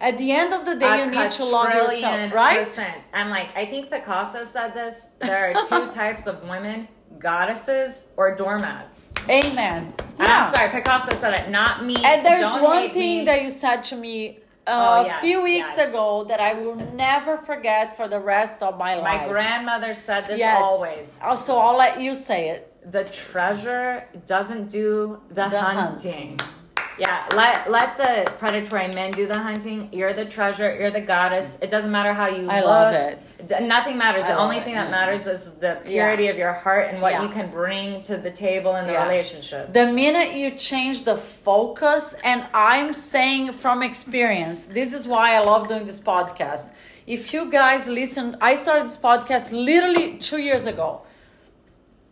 At 0.00 0.18
the 0.18 0.30
end 0.30 0.52
of 0.52 0.64
the 0.66 0.74
day, 0.74 1.02
a 1.02 1.04
you 1.04 1.10
need 1.10 1.30
to 1.30 1.44
love 1.44 1.72
yourself, 1.72 2.32
right? 2.34 2.66
Percent. 2.66 2.98
And 3.14 3.30
like, 3.30 3.56
I 3.56 3.64
think 3.64 3.90
Picasso 3.90 4.44
said 4.44 4.74
this 4.74 5.08
there 5.20 5.50
are 5.50 5.66
two 5.68 5.90
types 6.00 6.26
of 6.26 6.42
women 6.48 6.88
goddesses 7.18 8.04
or 8.16 8.34
doormats. 8.34 9.14
Amen. 9.28 9.94
Yeah. 10.18 10.46
I'm 10.46 10.54
sorry, 10.54 10.70
Picasso 10.70 11.14
said 11.14 11.34
it, 11.34 11.50
not 11.50 11.84
me. 11.84 11.96
And 12.04 12.24
there's 12.24 12.42
Don't 12.42 12.62
one 12.62 12.90
thing 12.92 13.20
me. 13.20 13.24
that 13.24 13.42
you 13.42 13.50
said 13.50 13.82
to 13.84 13.96
me 13.96 14.40
uh, 14.66 15.02
oh, 15.02 15.04
yes, 15.04 15.18
a 15.18 15.20
few 15.20 15.42
weeks 15.42 15.76
yes. 15.76 15.88
ago 15.88 16.24
that 16.24 16.40
I 16.40 16.54
will 16.54 16.74
never 16.94 17.36
forget 17.36 17.96
for 17.96 18.08
the 18.08 18.18
rest 18.18 18.62
of 18.62 18.76
my, 18.76 18.96
my 18.96 19.00
life. 19.00 19.20
My 19.22 19.28
grandmother 19.28 19.94
said 19.94 20.26
this 20.26 20.38
yes. 20.38 20.60
always. 20.62 21.16
Also, 21.22 21.54
oh, 21.54 21.58
I'll 21.58 21.78
let 21.78 22.00
you 22.00 22.14
say 22.14 22.48
it. 22.50 22.72
The 22.90 23.04
treasure 23.04 24.08
doesn't 24.26 24.68
do 24.68 25.20
the, 25.28 25.48
the 25.48 25.60
hunting. 25.60 26.38
Hunt. 26.38 26.50
Yeah, 26.98 27.28
let 27.34 27.70
let 27.70 27.98
the 27.98 28.30
predatory 28.38 28.88
men 28.88 29.10
do 29.10 29.26
the 29.26 29.38
hunting. 29.38 29.90
You're 29.92 30.14
the 30.14 30.24
treasure. 30.24 30.74
You're 30.74 30.90
the 30.90 31.00
goddess. 31.00 31.58
It 31.60 31.68
doesn't 31.68 31.90
matter 31.90 32.14
how 32.14 32.28
you 32.28 32.48
I 32.48 32.60
look. 32.60 32.66
love 32.66 32.94
it. 32.94 33.18
Nothing 33.48 33.98
matters. 33.98 34.24
I 34.24 34.28
the 34.28 34.38
only 34.38 34.60
thing 34.60 34.74
it. 34.74 34.76
that 34.76 34.84
mm-hmm. 34.84 34.92
matters 34.92 35.26
is 35.26 35.52
the 35.52 35.80
purity 35.84 36.24
yeah. 36.24 36.30
of 36.30 36.36
your 36.36 36.52
heart 36.52 36.90
and 36.90 37.00
what 37.02 37.12
yeah. 37.12 37.22
you 37.22 37.28
can 37.28 37.50
bring 37.50 38.02
to 38.04 38.16
the 38.16 38.30
table 38.30 38.76
in 38.76 38.86
the 38.86 38.92
yeah. 38.92 39.08
relationship. 39.08 39.72
The 39.72 39.92
minute 39.92 40.34
you 40.34 40.50
change 40.52 41.02
the 41.02 41.16
focus, 41.16 42.14
and 42.24 42.46
I'm 42.54 42.92
saying 42.92 43.52
from 43.52 43.82
experience, 43.82 44.66
this 44.66 44.92
is 44.92 45.06
why 45.06 45.34
I 45.36 45.40
love 45.40 45.68
doing 45.68 45.86
this 45.86 46.00
podcast. 46.00 46.72
If 47.06 47.32
you 47.32 47.50
guys 47.50 47.86
listen, 47.86 48.36
I 48.40 48.56
started 48.56 48.86
this 48.86 48.96
podcast 48.96 49.52
literally 49.52 50.18
two 50.18 50.38
years 50.38 50.66
ago, 50.66 51.02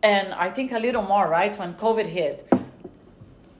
and 0.03 0.33
I 0.33 0.49
think 0.49 0.71
a 0.71 0.79
little 0.79 1.03
more, 1.03 1.27
right? 1.27 1.57
When 1.57 1.73
COVID 1.73 2.05
hit 2.05 2.47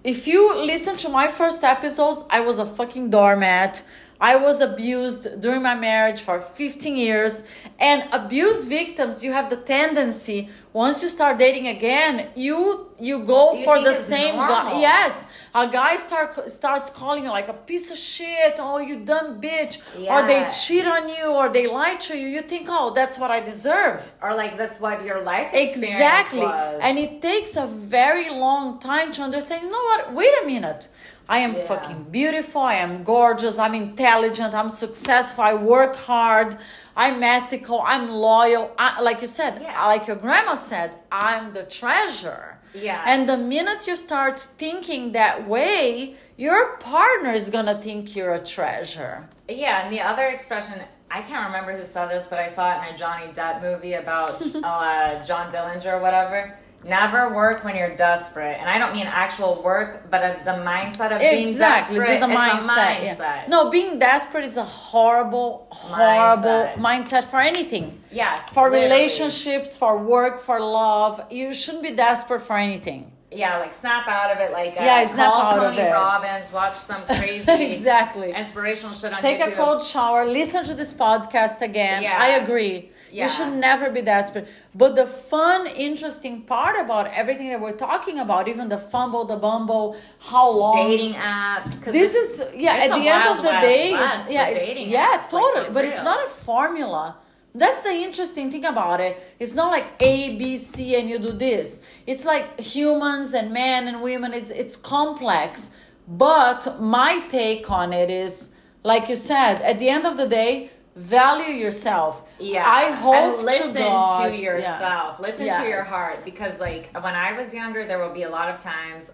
if 0.05 0.27
you 0.27 0.55
listen 0.55 0.95
to 0.97 1.09
my 1.09 1.27
first 1.27 1.63
episodes, 1.63 2.25
I 2.29 2.41
was 2.41 2.59
a 2.59 2.65
fucking 2.65 3.09
doormat. 3.09 3.81
I 4.19 4.35
was 4.35 4.61
abused 4.61 5.41
during 5.41 5.61
my 5.61 5.75
marriage 5.75 6.21
for 6.21 6.41
15 6.41 6.95
years. 6.95 7.43
And 7.79 8.07
abuse 8.11 8.65
victims, 8.65 9.23
you 9.23 9.31
have 9.33 9.49
the 9.49 9.57
tendency 9.57 10.49
once 10.75 11.01
you 11.01 11.07
start 11.07 11.37
dating 11.37 11.67
again, 11.67 12.31
you 12.35 12.89
you 12.99 13.19
go 13.19 13.53
you 13.53 13.63
for 13.63 13.81
the 13.81 13.93
same 13.93 14.35
guy. 14.35 14.77
Yes, 14.77 15.25
a 15.53 15.69
guy 15.69 15.95
start 15.95 16.51
starts 16.51 16.89
calling 16.89 17.23
you 17.23 17.29
like 17.29 17.47
a 17.47 17.53
piece 17.53 17.89
of 17.91 17.97
shit. 17.97 18.55
Oh, 18.59 18.79
you 18.79 18.95
dumb 19.11 19.39
bitch. 19.39 19.73
Yeah. 19.97 20.13
Or 20.13 20.27
they 20.27 20.41
cheat 20.49 20.85
on 20.85 21.07
you, 21.07 21.27
or 21.39 21.47
they 21.47 21.65
lie 21.67 21.95
to 22.07 22.17
you. 22.17 22.27
You 22.27 22.41
think, 22.41 22.67
oh, 22.69 22.91
that's 22.93 23.17
what 23.17 23.31
I 23.31 23.39
deserve. 23.39 24.11
Or 24.21 24.35
like 24.35 24.57
that's 24.57 24.81
what 24.81 25.05
your 25.05 25.21
life 25.21 25.47
is. 25.53 25.77
exactly. 25.77 26.39
Was. 26.39 26.79
And 26.81 26.99
it 26.99 27.21
takes 27.21 27.55
a 27.55 27.67
very 27.67 28.29
long 28.29 28.77
time 28.79 29.13
to 29.13 29.21
understand. 29.21 29.63
You 29.63 29.71
know 29.71 29.85
what? 29.91 30.13
Wait 30.13 30.33
a 30.43 30.45
minute. 30.45 30.89
I 31.27 31.39
am 31.39 31.53
yeah. 31.53 31.67
fucking 31.67 32.03
beautiful. 32.11 32.61
I 32.61 32.75
am 32.75 33.03
gorgeous. 33.03 33.57
I'm 33.57 33.73
intelligent. 33.73 34.53
I'm 34.53 34.69
successful. 34.69 35.43
I 35.43 35.53
work 35.53 35.95
hard. 35.95 36.57
I'm 36.95 37.21
ethical. 37.23 37.81
I'm 37.85 38.09
loyal. 38.09 38.71
I, 38.77 39.01
like 39.01 39.21
you 39.21 39.27
said, 39.27 39.59
yeah. 39.61 39.85
like 39.85 40.07
your 40.07 40.15
grandma 40.15 40.55
said, 40.55 40.97
I'm 41.11 41.53
the 41.53 41.63
treasure. 41.63 42.59
Yeah. 42.73 43.03
And 43.07 43.27
the 43.27 43.37
minute 43.37 43.87
you 43.87 43.95
start 43.95 44.39
thinking 44.39 45.13
that 45.13 45.47
way, 45.47 46.15
your 46.37 46.77
partner 46.77 47.31
is 47.31 47.49
going 47.49 47.65
to 47.65 47.75
think 47.75 48.15
you're 48.15 48.33
a 48.33 48.43
treasure. 48.43 49.27
Yeah. 49.49 49.83
And 49.83 49.93
the 49.93 50.01
other 50.01 50.27
expression, 50.27 50.81
I 51.09 51.21
can't 51.21 51.47
remember 51.47 51.77
who 51.77 51.85
said 51.85 52.09
this, 52.09 52.27
but 52.29 52.39
I 52.39 52.49
saw 52.49 52.71
it 52.73 52.87
in 52.87 52.95
a 52.95 52.97
Johnny 52.97 53.27
Depp 53.27 53.61
movie 53.61 53.93
about 53.93 54.41
uh, 54.63 55.25
John 55.25 55.51
Dillinger 55.51 55.93
or 55.93 56.01
whatever 56.01 56.57
Never 56.85 57.33
work 57.33 57.63
when 57.63 57.75
you're 57.75 57.95
desperate, 57.95 58.57
and 58.59 58.69
I 58.69 58.77
don't 58.77 58.93
mean 58.93 59.07
actual 59.07 59.59
work, 59.63 60.11
but 60.11 60.45
the 60.45 60.51
mindset 60.51 61.11
of 61.13 61.19
being 61.19 61.47
exactly, 61.47 61.97
desperate. 61.97 62.13
Exactly, 62.13 62.35
the 62.35 62.39
mindset. 62.39 62.99
mindset. 62.99 63.17
Yeah. 63.17 63.45
No, 63.47 63.71
being 63.71 63.97
desperate 63.97 64.43
is 64.43 64.57
a 64.57 64.63
horrible, 64.63 65.67
horrible 65.71 66.43
mindset, 66.43 66.75
mindset 66.75 67.23
for 67.25 67.39
anything. 67.39 67.99
Yes, 68.11 68.47
for 68.49 68.69
literally. 68.69 68.85
relationships, 68.85 69.75
for 69.75 69.97
work, 69.97 70.39
for 70.39 70.59
love. 70.59 71.23
You 71.31 71.55
shouldn't 71.55 71.81
be 71.81 71.95
desperate 71.95 72.43
for 72.43 72.55
anything. 72.55 73.11
Yeah, 73.31 73.57
like 73.57 73.73
snap 73.73 74.07
out 74.07 74.31
of 74.31 74.37
it. 74.37 74.51
Like 74.51 74.73
uh, 74.77 74.83
yeah, 74.83 75.05
snap 75.07 75.33
out 75.33 75.55
Tony 75.55 75.79
of 75.79 75.87
it. 75.87 75.91
Robbins, 75.91 76.51
watch 76.53 76.75
some 76.75 77.03
crazy 77.07 77.51
exactly 77.51 78.31
inspirational 78.31 78.93
shit 78.93 79.11
on 79.11 79.21
Take 79.21 79.39
YouTube. 79.39 79.53
a 79.53 79.55
cold 79.55 79.83
shower, 79.83 80.23
listen 80.23 80.63
to 80.65 80.75
this 80.75 80.93
podcast 80.93 81.61
again. 81.61 82.03
Yeah. 82.03 82.15
I 82.21 82.27
agree 82.43 82.91
yeah. 83.15 83.23
You 83.23 83.29
should 83.29 83.53
never 83.53 83.89
be 83.89 84.01
desperate. 84.01 84.47
But 84.73 84.95
the 84.95 85.07
fun, 85.07 85.67
interesting 85.67 86.41
part 86.41 86.75
about 86.85 87.07
everything 87.21 87.49
that 87.49 87.61
we're 87.61 87.79
talking 87.89 88.19
about, 88.19 88.47
even 88.47 88.67
the 88.67 88.77
fumble, 88.77 89.23
the 89.25 89.37
bumble, 89.37 89.95
how 90.19 90.49
long 90.49 90.87
dating 90.87 91.13
apps. 91.13 91.79
This 91.99 92.13
is 92.13 92.43
yeah. 92.53 92.83
At 92.85 92.91
the 92.99 93.07
end 93.07 93.25
of 93.33 93.37
the 93.37 93.55
day, 93.71 93.93
it's 93.93 94.19
yeah, 94.29 94.47
it's, 94.47 94.91
yeah, 94.91 95.17
apps, 95.17 95.29
totally. 95.29 95.65
Like, 95.65 95.73
but 95.73 95.85
it's 95.85 96.03
not 96.03 96.19
a 96.27 96.29
formula. 96.29 97.17
That's 97.53 97.83
the 97.83 97.95
interesting 98.07 98.51
thing 98.51 98.65
about 98.65 98.99
it. 98.99 99.13
It's 99.39 99.55
not 99.55 99.71
like 99.71 99.85
A, 100.01 100.35
B, 100.37 100.57
C, 100.57 100.97
and 100.97 101.09
you 101.09 101.17
do 101.17 101.31
this. 101.31 101.79
It's 102.05 102.25
like 102.25 102.59
humans 102.59 103.33
and 103.33 103.53
men 103.53 103.87
and 103.87 104.01
women. 104.01 104.33
It's 104.33 104.51
it's 104.51 104.75
complex. 104.75 105.71
But 106.07 106.81
my 106.81 107.11
take 107.29 107.71
on 107.71 107.93
it 107.93 108.09
is, 108.09 108.51
like 108.83 109.07
you 109.07 109.15
said, 109.15 109.61
at 109.61 109.79
the 109.79 109.89
end 109.89 110.05
of 110.05 110.17
the 110.17 110.27
day, 110.27 110.71
value 110.95 111.53
yourself. 111.53 112.27
Yeah. 112.39 112.63
I 112.65 112.91
hope 112.91 113.37
and 113.37 113.45
listen 113.45 113.73
to, 113.73 113.79
God, 113.79 114.29
to 114.29 114.41
yourself. 114.41 115.17
Yeah. 115.19 115.27
Listen 115.27 115.45
yes. 115.45 115.63
to 115.63 115.69
your 115.69 115.83
heart 115.83 116.17
because 116.23 116.59
like 116.59 116.93
when 116.93 117.15
I 117.15 117.39
was 117.39 117.53
younger 117.53 117.85
there 117.85 117.99
will 117.99 118.13
be 118.13 118.23
a 118.23 118.29
lot 118.29 118.53
of 118.53 118.61
times 118.61 119.11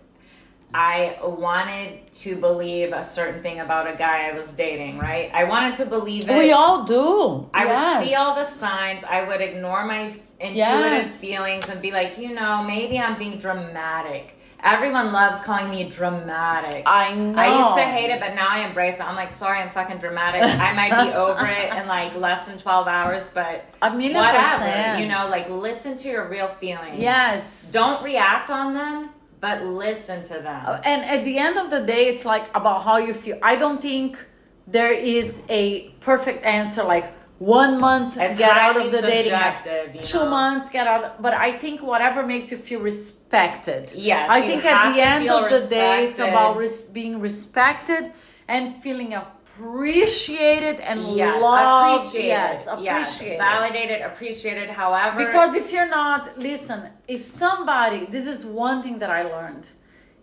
I 0.73 1.17
wanted 1.21 2.13
to 2.13 2.37
believe 2.37 2.93
a 2.93 3.03
certain 3.03 3.41
thing 3.41 3.59
about 3.59 3.93
a 3.93 3.95
guy 3.97 4.29
I 4.29 4.33
was 4.33 4.53
dating, 4.53 4.99
right? 4.99 5.29
I 5.33 5.43
wanted 5.43 5.75
to 5.75 5.85
believe 5.85 6.29
it. 6.29 6.37
We 6.37 6.53
all 6.53 6.85
do. 6.85 7.49
I 7.53 7.65
yes. 7.65 7.99
would 7.99 8.07
see 8.07 8.15
all 8.15 8.35
the 8.35 8.45
signs. 8.45 9.03
I 9.03 9.27
would 9.27 9.41
ignore 9.41 9.85
my 9.85 10.05
intuitive 10.39 10.55
yes. 10.55 11.19
feelings 11.19 11.67
and 11.67 11.81
be 11.81 11.91
like, 11.91 12.17
you 12.17 12.33
know, 12.33 12.63
maybe 12.63 12.97
I'm 12.99 13.17
being 13.17 13.37
dramatic 13.37 14.37
Everyone 14.63 15.11
loves 15.11 15.39
calling 15.41 15.69
me 15.71 15.89
dramatic. 15.89 16.83
I 16.85 17.15
know. 17.15 17.41
I 17.41 17.57
used 17.57 17.75
to 17.77 17.83
hate 17.83 18.11
it, 18.11 18.19
but 18.19 18.35
now 18.35 18.47
I 18.47 18.67
embrace 18.67 18.95
it. 18.95 19.01
I'm 19.01 19.15
like, 19.15 19.31
sorry, 19.31 19.59
I'm 19.59 19.71
fucking 19.71 19.97
dramatic. 19.97 20.43
I 20.43 20.73
might 20.73 21.05
be 21.05 21.13
over 21.15 21.45
it 21.47 21.73
in 21.73 21.87
like 21.87 22.15
less 22.15 22.45
than 22.45 22.59
12 22.59 22.87
hours, 22.87 23.29
but 23.33 23.65
a 23.81 23.89
million 23.89 24.17
whatever. 24.17 24.47
Percent. 24.47 25.01
You 25.01 25.07
know, 25.07 25.27
like 25.29 25.49
listen 25.49 25.97
to 25.97 26.07
your 26.07 26.29
real 26.29 26.47
feelings. 26.47 26.99
Yes. 26.99 27.71
Don't 27.71 28.03
react 28.03 28.51
on 28.51 28.73
them, 28.75 29.09
but 29.39 29.63
listen 29.63 30.23
to 30.25 30.35
them. 30.35 30.63
Uh, 30.65 30.79
and 30.83 31.03
at 31.05 31.25
the 31.25 31.39
end 31.39 31.57
of 31.57 31.71
the 31.71 31.81
day, 31.81 32.07
it's 32.07 32.25
like 32.25 32.55
about 32.55 32.83
how 32.83 32.97
you 32.97 33.13
feel. 33.13 33.39
I 33.41 33.55
don't 33.55 33.81
think 33.81 34.23
there 34.67 34.93
is 34.93 35.41
a 35.49 35.89
perfect 36.01 36.45
answer 36.45 36.83
like 36.83 37.13
one 37.41 37.79
month 37.79 38.17
it's 38.17 38.37
get 38.37 38.55
out 38.65 38.77
of 38.77 38.91
the 38.91 39.01
dating 39.01 39.33
apps 39.33 39.63
two 40.11 40.19
know? 40.19 40.29
months 40.29 40.69
get 40.69 40.85
out 40.85 41.19
but 41.25 41.33
i 41.33 41.51
think 41.63 41.81
whatever 41.81 42.19
makes 42.33 42.51
you 42.51 42.57
feel 42.57 42.79
respected 42.79 43.91
yes 43.95 44.29
i 44.29 44.39
think 44.41 44.63
at 44.63 44.93
the 44.93 45.01
end 45.01 45.29
of 45.29 45.49
the 45.49 45.61
day 45.67 46.05
it's 46.05 46.19
about 46.19 46.55
res- 46.55 46.83
being 46.99 47.19
respected 47.19 48.03
and 48.47 48.63
feeling 48.83 49.13
appreciated 49.13 50.79
and 50.81 51.15
yes, 51.15 51.41
loved. 51.41 52.05
appreciated. 52.07 52.27
Yes, 52.27 52.67
Yes, 52.79 53.17
appreciated. 53.17 53.37
validated, 53.37 54.01
appreciated. 54.01 54.69
However, 54.69 55.17
Because 55.25 55.53
if 55.55 55.71
you're 55.71 55.87
not, 55.89 56.37
listen, 56.37 56.89
if 57.07 57.23
somebody, 57.23 58.05
this 58.05 58.27
is 58.27 58.45
one 58.45 58.81
thing 58.81 58.99
that 58.99 59.09
I 59.09 59.23
learned. 59.23 59.69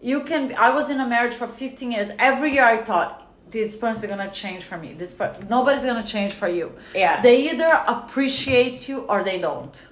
You 0.01 0.23
can, 0.23 0.55
I 0.57 0.71
was 0.71 0.91
in 0.91 1.01
a 1.01 1.07
marriage 1.07 1.35
for 1.35 1.47
15 1.47 1.93
years. 1.93 2.11
Every 2.19 2.53
year 2.55 2.65
I 2.65 2.79
thought, 2.79 3.28
this 3.51 3.77
person's 3.77 4.11
gonna 4.11 4.29
change 4.31 4.65
for 4.65 4.77
me. 4.79 4.93
This 4.95 5.13
per- 5.13 5.35
nobody's 5.49 5.85
gonna 5.85 6.03
change 6.03 6.33
for 6.33 6.49
you. 6.49 6.73
Yeah. 6.95 7.21
They 7.23 7.51
either 7.51 7.83
appreciate 7.87 8.89
you 8.89 9.01
or 9.09 9.23
they 9.23 9.39
don't. 9.39 9.87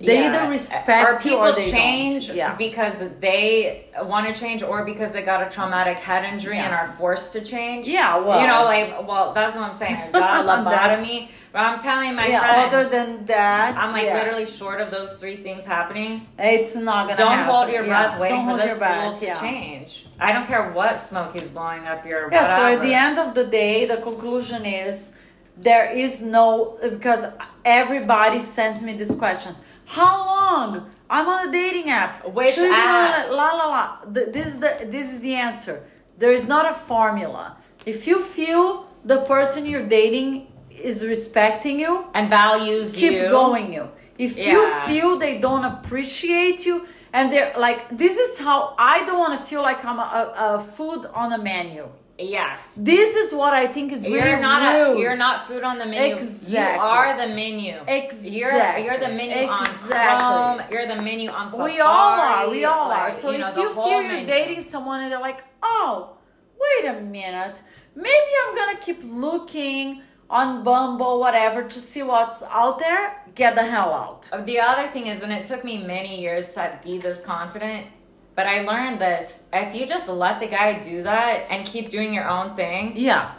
They 0.00 0.20
Yeah. 0.20 0.28
either 0.34 0.50
respect 0.50 1.08
or 1.08 1.12
you 1.12 1.18
people 1.36 1.46
or 1.46 1.52
they 1.52 1.70
change 1.70 2.26
don't. 2.28 2.36
Yeah. 2.36 2.54
because 2.56 3.04
they 3.20 3.86
want 4.02 4.26
to 4.34 4.38
change 4.40 4.62
or 4.64 4.84
because 4.84 5.12
they 5.12 5.22
got 5.22 5.46
a 5.46 5.50
traumatic 5.50 5.98
head 5.98 6.24
injury 6.24 6.58
and 6.58 6.74
are 6.74 6.92
forced 6.98 7.32
to 7.34 7.40
change. 7.40 7.86
Yeah, 7.86 8.16
well- 8.18 8.40
you 8.40 8.46
know, 8.48 8.64
like, 8.64 9.06
well, 9.06 9.32
that's 9.32 9.54
what 9.54 9.62
I'm 9.64 9.74
saying. 9.76 9.96
I 9.96 10.10
got 10.10 10.44
a 10.44 10.48
lobotomy, 10.48 11.28
but 11.52 11.58
I'm 11.60 11.78
telling 11.80 12.14
my 12.14 12.26
yeah. 12.26 12.40
friends, 12.40 12.74
Other 12.74 12.88
than 12.88 13.26
that, 13.26 13.76
I'm 13.76 13.92
like 13.92 14.04
yeah. 14.06 14.14
literally 14.18 14.46
short 14.46 14.80
of 14.80 14.90
those 14.90 15.18
three 15.20 15.36
things 15.36 15.64
happening. 15.66 16.26
it's 16.38 16.74
not 16.74 17.08
gonna. 17.08 17.16
Don't 17.18 17.32
happen. 17.38 17.54
hold 17.54 17.70
your 17.70 17.84
Yeah. 17.84 17.88
breath 18.08 18.20
waiting 18.20 18.36
Don't 18.36 18.44
for 18.46 18.50
hold 18.50 18.60
this 18.60 18.68
your 18.68 18.78
breath. 18.78 19.20
to 19.20 19.26
yeah. 19.26 19.40
change. 19.40 20.06
I 20.18 20.32
don't 20.32 20.46
care 20.46 20.70
what 20.72 20.98
smoke 20.98 21.36
is 21.36 21.48
blowing 21.50 21.86
up 21.86 22.06
your. 22.06 22.30
Yeah, 22.32 22.56
so 22.56 22.66
at 22.74 22.80
the 22.82 22.94
end 22.94 23.18
of 23.18 23.34
the 23.34 23.44
day, 23.44 23.84
the 23.84 23.98
conclusion 23.98 24.64
is 24.64 25.12
there 25.56 25.90
is 25.94 26.22
no 26.22 26.78
because 26.82 27.26
everybody 27.64 28.38
sends 28.40 28.82
me 28.82 28.94
these 28.94 29.14
questions. 29.14 29.60
How 29.86 30.26
long? 30.26 30.90
I'm 31.10 31.28
on 31.28 31.48
a 31.48 31.52
dating 31.52 31.90
app. 31.90 32.26
Which 32.26 32.54
Should 32.54 32.72
app? 32.72 33.26
on 33.28 33.32
a- 33.32 33.36
La 33.36 33.50
la 33.52 33.66
la. 33.66 33.96
This 34.06 34.46
is 34.46 34.58
the 34.58 34.86
this 34.88 35.12
is 35.12 35.20
the 35.20 35.34
answer. 35.34 35.84
There 36.18 36.32
is 36.32 36.46
not 36.48 36.64
a 36.70 36.74
formula. 36.74 37.56
If 37.84 38.06
you 38.06 38.20
feel 38.22 38.86
the 39.04 39.20
person 39.22 39.66
you're 39.66 39.86
dating 39.86 40.46
is 40.90 41.04
respecting 41.14 41.80
you, 41.80 41.92
and 42.14 42.28
values 42.30 42.94
keep 42.94 43.12
you. 43.12 43.28
going 43.28 43.72
you 43.72 43.84
if 44.18 44.32
you 44.38 44.58
feel 44.86 45.16
they 45.18 45.38
don't 45.38 45.64
appreciate 45.64 46.66
you 46.66 46.86
and 47.14 47.32
they're 47.32 47.52
like 47.66 47.80
this 48.02 48.16
is 48.24 48.38
how 48.38 48.74
i 48.78 48.96
don't 49.06 49.18
want 49.24 49.38
to 49.38 49.44
feel 49.50 49.62
like 49.62 49.80
i'm 49.84 49.98
a, 49.98 50.02
a, 50.02 50.22
a 50.56 50.60
food 50.60 51.06
on 51.14 51.32
a 51.32 51.38
menu 51.38 51.84
Yes. 52.18 52.58
this 52.76 53.16
is 53.16 53.32
what 53.40 53.52
i 53.54 53.66
think 53.66 53.90
is 53.90 54.04
really 54.06 54.18
You're 54.28 54.38
not 54.40 54.60
rude 54.74 54.96
a, 54.96 55.00
you're 55.00 55.16
not 55.16 55.48
food 55.48 55.64
on 55.70 55.76
the 55.78 55.86
menu. 55.86 56.14
Exactly. 56.14 56.76
You 56.76 56.92
are 56.96 57.10
the 57.22 57.28
menu. 57.34 57.74
Exactly. 57.88 58.38
You're 58.38 58.78
you're 58.84 58.98
the 59.06 59.08
menu 59.20 59.40
Exactly. 59.50 59.98
on 59.98 60.58
Chrome. 60.58 60.60
You're 60.72 60.88
the 60.94 61.00
menu 61.02 61.28
on 61.30 61.48
Safari. 61.48 61.72
we 61.72 61.80
all 61.80 62.20
are 62.30 62.50
we 62.50 62.64
all 62.64 62.90
are 62.92 63.10
so 63.10 63.30
you 63.30 63.42
if 63.44 63.54
the 63.54 63.60
you 63.62 63.68
feel 63.74 63.86
you're 64.02 64.12
menu. 64.20 64.26
dating 64.26 64.60
someone 64.74 65.00
and 65.02 65.10
they're 65.10 65.26
like 65.30 65.42
oh 65.64 66.16
wait 66.62 66.84
a 66.94 67.00
minute 67.00 67.56
maybe 67.96 68.30
i'm 68.42 68.52
gonna 68.60 68.78
keep 68.86 69.00
looking 69.02 70.02
on 70.32 70.64
bumble 70.64 71.20
whatever 71.20 71.62
to 71.74 71.80
see 71.80 72.02
what's 72.02 72.42
out 72.44 72.78
there 72.78 73.22
get 73.34 73.54
the 73.54 73.62
hell 73.74 73.92
out 73.92 74.22
The 74.46 74.58
other 74.58 74.88
thing 74.94 75.06
is, 75.06 75.22
and 75.22 75.32
it 75.32 75.44
took 75.46 75.62
me 75.64 75.74
many 75.96 76.20
years 76.20 76.54
to 76.54 76.78
be 76.82 76.98
this 76.98 77.20
confident, 77.20 77.86
but 78.34 78.46
I 78.46 78.62
learned 78.62 78.98
this: 79.00 79.40
if 79.52 79.74
you 79.76 79.86
just 79.86 80.08
let 80.08 80.40
the 80.40 80.46
guy 80.48 80.80
do 80.80 81.02
that 81.04 81.46
and 81.50 81.66
keep 81.66 81.90
doing 81.90 82.12
your 82.12 82.28
own 82.28 82.56
thing, 82.56 82.94
yeah 82.96 83.34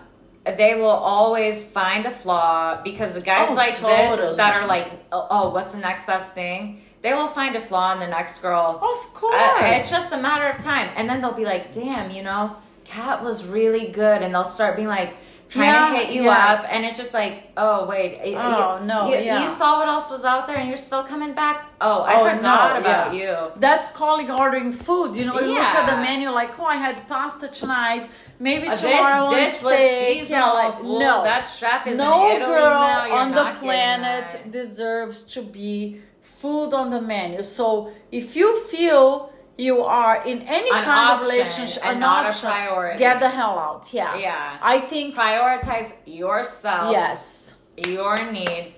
they 0.46 0.76
will 0.76 0.90
always 1.16 1.64
find 1.64 2.06
a 2.06 2.12
flaw 2.12 2.82
because 2.84 3.14
the 3.14 3.22
guys 3.22 3.48
Oh, 3.50 3.54
like 3.54 3.76
totally. 3.78 4.28
this 4.30 4.38
that 4.38 4.54
are 4.58 4.68
like, 4.68 4.92
oh, 5.14 5.26
oh, 5.30 5.50
what's 5.52 5.72
the 5.72 5.80
next 5.80 6.06
best 6.06 6.34
thing? 6.34 6.82
They 7.02 7.14
will 7.14 7.30
find 7.30 7.56
a 7.56 7.62
flaw 7.62 7.94
in 7.94 8.00
the 8.00 8.08
next 8.08 8.40
girl. 8.40 8.78
Of 8.82 9.14
course. 9.14 9.36
Uh, 9.42 9.72
it's 9.74 9.90
just 9.90 10.12
a 10.12 10.18
matter 10.18 10.46
of 10.48 10.58
time. 10.64 10.90
And 10.98 11.08
then 11.10 11.22
they'll 11.22 11.34
be 11.34 11.46
like, 11.46 11.72
damn, 11.74 12.12
you 12.12 12.24
know, 12.24 12.58
Kat 12.84 13.24
was 13.24 13.46
really 13.46 13.88
good. 13.88 14.22
And 14.22 14.34
they'll 14.34 14.44
start 14.44 14.76
being 14.76 14.90
like, 14.90 15.16
trying 15.54 15.68
Yeah, 15.70 15.90
to 15.90 15.98
hit 16.06 16.14
you 16.16 16.24
yes. 16.24 16.66
up. 16.66 16.74
And 16.74 16.86
it's 16.86 16.98
just 16.98 17.14
like, 17.14 17.36
oh, 17.66 17.86
wait. 17.92 18.10
Oh, 18.24 18.80
you, 18.80 18.86
no, 18.92 18.98
You, 19.10 19.18
yeah. 19.20 19.44
you 19.44 19.50
saw 19.60 19.70
what 19.80 19.88
else 19.96 20.08
was 20.16 20.24
out 20.26 20.44
there 20.48 20.58
and 20.58 20.68
you're 20.68 20.78
still 20.90 21.04
coming 21.04 21.34
back? 21.34 21.58
Oh, 21.80 22.02
I 22.02 22.14
Oh, 22.16 22.24
forgot 22.36 22.42
no, 22.74 22.80
about 22.82 23.14
yeah. 23.16 23.20
you. 23.20 23.52
That's 23.66 23.88
calling 23.90 24.30
ordering 24.32 24.72
food. 24.72 25.16
You 25.16 25.26
know, 25.26 25.40
you 25.40 25.54
look 25.54 25.74
at 25.82 25.86
the 25.92 25.98
menu 26.08 26.30
like, 26.42 26.52
oh, 26.60 26.66
I 26.66 26.78
had 26.88 26.96
pasta 27.08 27.48
tonight. 27.62 28.10
Maybe 28.40 28.68
Uh, 28.68 28.76
tomorrow 28.76 29.26
on 29.26 29.34
this 29.36 29.54
dish 29.54 29.62
steak. 29.62 30.30
Yeah, 30.30 30.52
like 30.52 30.78
no, 30.84 31.24
That 31.24 31.42
chef 31.42 31.88
is 31.88 31.98
no 31.98 32.38
girl. 32.40 33.14
On 33.22 33.32
the 33.32 33.46
planet 33.60 34.52
deserves 34.52 35.24
to 35.34 35.42
be 35.42 36.02
food 36.22 36.74
on 36.74 36.90
the 36.90 37.02
menu. 37.02 37.42
So 37.44 37.92
if 38.12 38.36
you 38.36 38.48
feel 38.74 39.33
you 39.58 39.82
are 39.84 40.26
in 40.26 40.42
any 40.44 40.70
An 40.72 40.84
kind 40.84 41.10
of 41.12 41.22
relationship, 41.22 41.86
an 41.86 42.00
not 42.00 42.26
a 42.26 42.30
option, 42.30 42.50
priority. 42.50 42.98
get 43.00 43.20
the 43.20 43.30
hell 43.30 43.58
out. 43.60 43.90
Yeah, 43.94 44.16
Yeah. 44.18 44.58
I 44.62 44.80
think 44.80 45.16
Prioritize 45.16 45.94
yourself. 46.06 46.92
yes. 46.92 47.54
your 47.78 48.16
needs. 48.32 48.76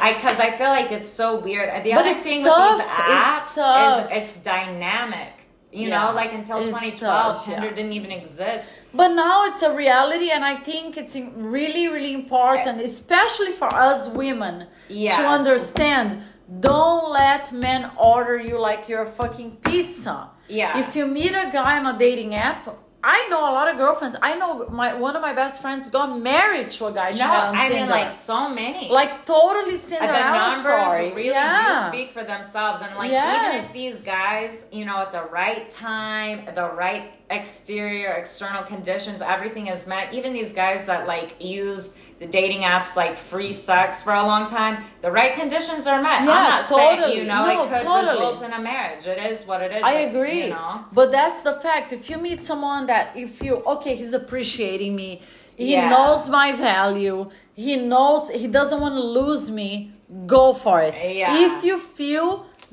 I 0.00 0.14
because 0.14 0.38
I 0.40 0.50
feel 0.50 0.68
like 0.68 0.90
it's 0.90 1.08
so 1.08 1.36
weird. 1.38 1.68
The 1.84 1.92
But 1.92 2.00
other 2.00 2.10
it's 2.10 2.24
thing 2.24 2.42
tough. 2.42 2.78
with 2.78 2.86
these 2.86 2.96
It's 2.96 3.28
apps 3.30 3.54
tough. 3.54 4.12
is 4.12 4.22
it's 4.22 4.34
dynamic. 4.44 5.32
You 5.70 5.88
Yeah. 5.88 6.06
know, 6.08 6.12
like 6.12 6.32
until 6.34 6.58
It's 6.58 6.66
2012, 6.66 7.36
tough, 7.36 7.44
Tinder 7.46 7.68
yeah. 7.68 7.74
didn't 7.74 7.92
even 7.94 8.10
exist. 8.12 8.66
But 8.92 9.08
now 9.08 9.46
it's 9.46 9.62
a 9.62 9.72
reality, 9.74 10.28
and 10.30 10.44
I 10.44 10.56
think 10.56 10.98
it's 10.98 11.16
really, 11.34 11.88
really 11.88 12.12
important, 12.12 12.80
eh. 12.80 12.84
especially 12.84 13.52
for 13.52 13.68
us 13.74 14.08
women, 14.08 14.66
Yes. 14.88 15.16
to 15.16 15.22
understand. 15.26 16.22
Don't 16.60 17.10
let 17.10 17.52
men 17.52 17.90
order 17.96 18.38
you 18.40 18.60
like 18.60 18.88
you're 18.88 19.06
fucking 19.06 19.56
pizza. 19.64 20.30
Yeah. 20.48 20.78
If 20.78 20.94
you 20.96 21.06
meet 21.06 21.30
a 21.32 21.48
guy 21.52 21.78
on 21.78 21.86
a 21.94 21.98
dating 21.98 22.34
app, 22.34 22.76
I 23.04 23.26
know 23.30 23.50
a 23.50 23.52
lot 23.52 23.68
of 23.68 23.76
girlfriends. 23.78 24.14
I 24.22 24.36
know 24.36 24.68
my 24.68 24.94
one 24.94 25.16
of 25.16 25.22
my 25.22 25.32
best 25.32 25.60
friends 25.60 25.88
got 25.88 26.20
married 26.20 26.70
to 26.72 26.86
a 26.86 26.92
guy 26.92 27.10
she 27.12 27.18
No, 27.20 27.28
met 27.28 27.44
on 27.44 27.56
I 27.56 27.68
Tinder. 27.68 27.80
mean 27.80 27.90
like 27.90 28.12
so 28.12 28.48
many. 28.48 28.88
like 28.90 29.24
totally 29.26 29.76
Cinderella 29.76 30.12
the 30.38 30.62
numbers 30.62 30.82
story. 30.84 31.12
really 31.12 31.30
yeah. 31.30 31.90
do 31.90 31.96
speak 31.96 32.12
for 32.12 32.22
themselves 32.22 32.80
and 32.82 32.94
like 32.96 33.10
even 33.10 33.58
if 33.60 33.72
these 33.72 34.04
guys 34.04 34.64
you 34.70 34.84
know 34.84 34.98
at 34.98 35.10
the 35.10 35.24
right 35.32 35.68
time 35.70 36.44
the 36.54 36.68
right 36.84 37.12
exterior 37.30 38.12
external 38.12 38.62
conditions 38.62 39.20
everything 39.20 39.66
is 39.66 39.84
met 39.86 40.14
even 40.14 40.32
these 40.32 40.52
guys 40.52 40.86
that 40.86 41.08
like 41.08 41.34
use 41.40 41.94
the 42.22 42.28
dating 42.40 42.62
apps 42.74 42.90
like 43.02 43.14
free 43.32 43.52
sex 43.52 43.88
for 44.04 44.12
a 44.22 44.24
long 44.30 44.44
time 44.58 44.74
the 45.06 45.10
right 45.18 45.34
conditions 45.42 45.82
are 45.92 46.00
met 46.08 46.18
Yeah, 46.22 46.30
i'm 46.30 46.50
not 46.56 46.68
saying 46.68 46.96
totally. 47.00 47.16
you 47.18 47.24
know 47.32 47.42
No, 47.44 47.64
it 47.64 47.68
could 47.70 47.82
totally. 47.92 48.12
result 48.16 48.42
in 48.46 48.52
a 48.60 48.62
marriage 48.72 49.04
it 49.14 49.18
is 49.30 49.38
what 49.48 49.60
it 49.66 49.72
is 49.76 49.82
I 49.82 49.94
but, 49.94 50.08
agree. 50.10 50.44
you 50.44 50.50
know 50.50 50.72
But 50.98 51.08
that's 51.18 51.40
the 51.48 51.54
fact. 51.66 51.86
If 51.98 52.02
you 52.10 52.16
meet 52.28 52.40
someone 52.50 52.82
that 52.92 53.04
if 53.24 53.32
you 53.44 53.52
okay, 53.74 53.94
he's 54.00 54.14
appreciating 54.22 54.92
me, 55.02 55.10
he 55.62 55.72
Yeah. 55.72 55.88
knows 55.94 56.20
my 56.40 56.48
value, 56.72 57.18
he 57.64 57.72
knows 57.92 58.22
he 58.42 58.48
doesn't 58.58 58.80
want 58.84 58.94
to 59.00 59.06
lose 59.20 59.44
me, 59.60 59.70
go 60.36 60.44
for 60.64 60.76
it. 60.88 60.94
Yeah. 61.20 61.44
If 61.46 61.54
you 61.68 61.74
feel 61.98 62.26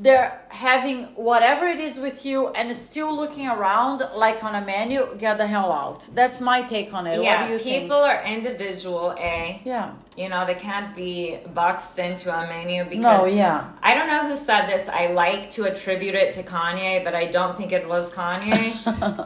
they're 0.06 0.32
having 0.50 1.04
whatever 1.16 1.66
it 1.68 1.80
is 1.80 2.00
with 2.00 2.26
you 2.26 2.48
and 2.50 2.76
still 2.76 3.16
looking 3.16 3.48
around 3.48 4.04
like 4.16 4.44
on 4.44 4.56
a 4.56 4.62
menu, 4.66 5.16
get 5.18 5.38
the 5.38 5.46
hell 5.48 5.72
out. 5.72 6.08
That's 6.14 6.42
my 6.42 6.62
take 6.64 6.94
on 6.94 7.06
it. 7.08 7.22
yeah 7.22 7.42
what 7.42 7.48
do 7.48 7.54
you 7.54 7.60
people 7.60 8.02
think? 8.04 8.10
are 8.10 8.24
individual 8.24 9.12
a 9.18 9.62
Yeah. 9.64 9.92
you 10.18 10.28
know 10.28 10.46
they 10.46 10.56
can't 10.56 10.96
be 10.96 11.38
boxed 11.54 11.98
into 12.00 12.28
a 12.36 12.42
menu 12.48 12.84
because 12.86 13.22
No, 13.22 13.26
yeah. 13.26 13.70
I 13.84 13.94
don't 13.94 14.08
know 14.14 14.24
who 14.28 14.36
said 14.36 14.64
this. 14.68 14.84
I 14.90 15.04
like 15.26 15.44
to 15.52 15.60
attribute 15.72 16.16
it 16.24 16.30
to 16.38 16.42
Kanye, 16.44 17.04
but 17.06 17.14
I 17.24 17.26
don't 17.38 17.56
think 17.60 17.72
it 17.80 17.88
was 17.88 18.12
Kanye. 18.20 18.60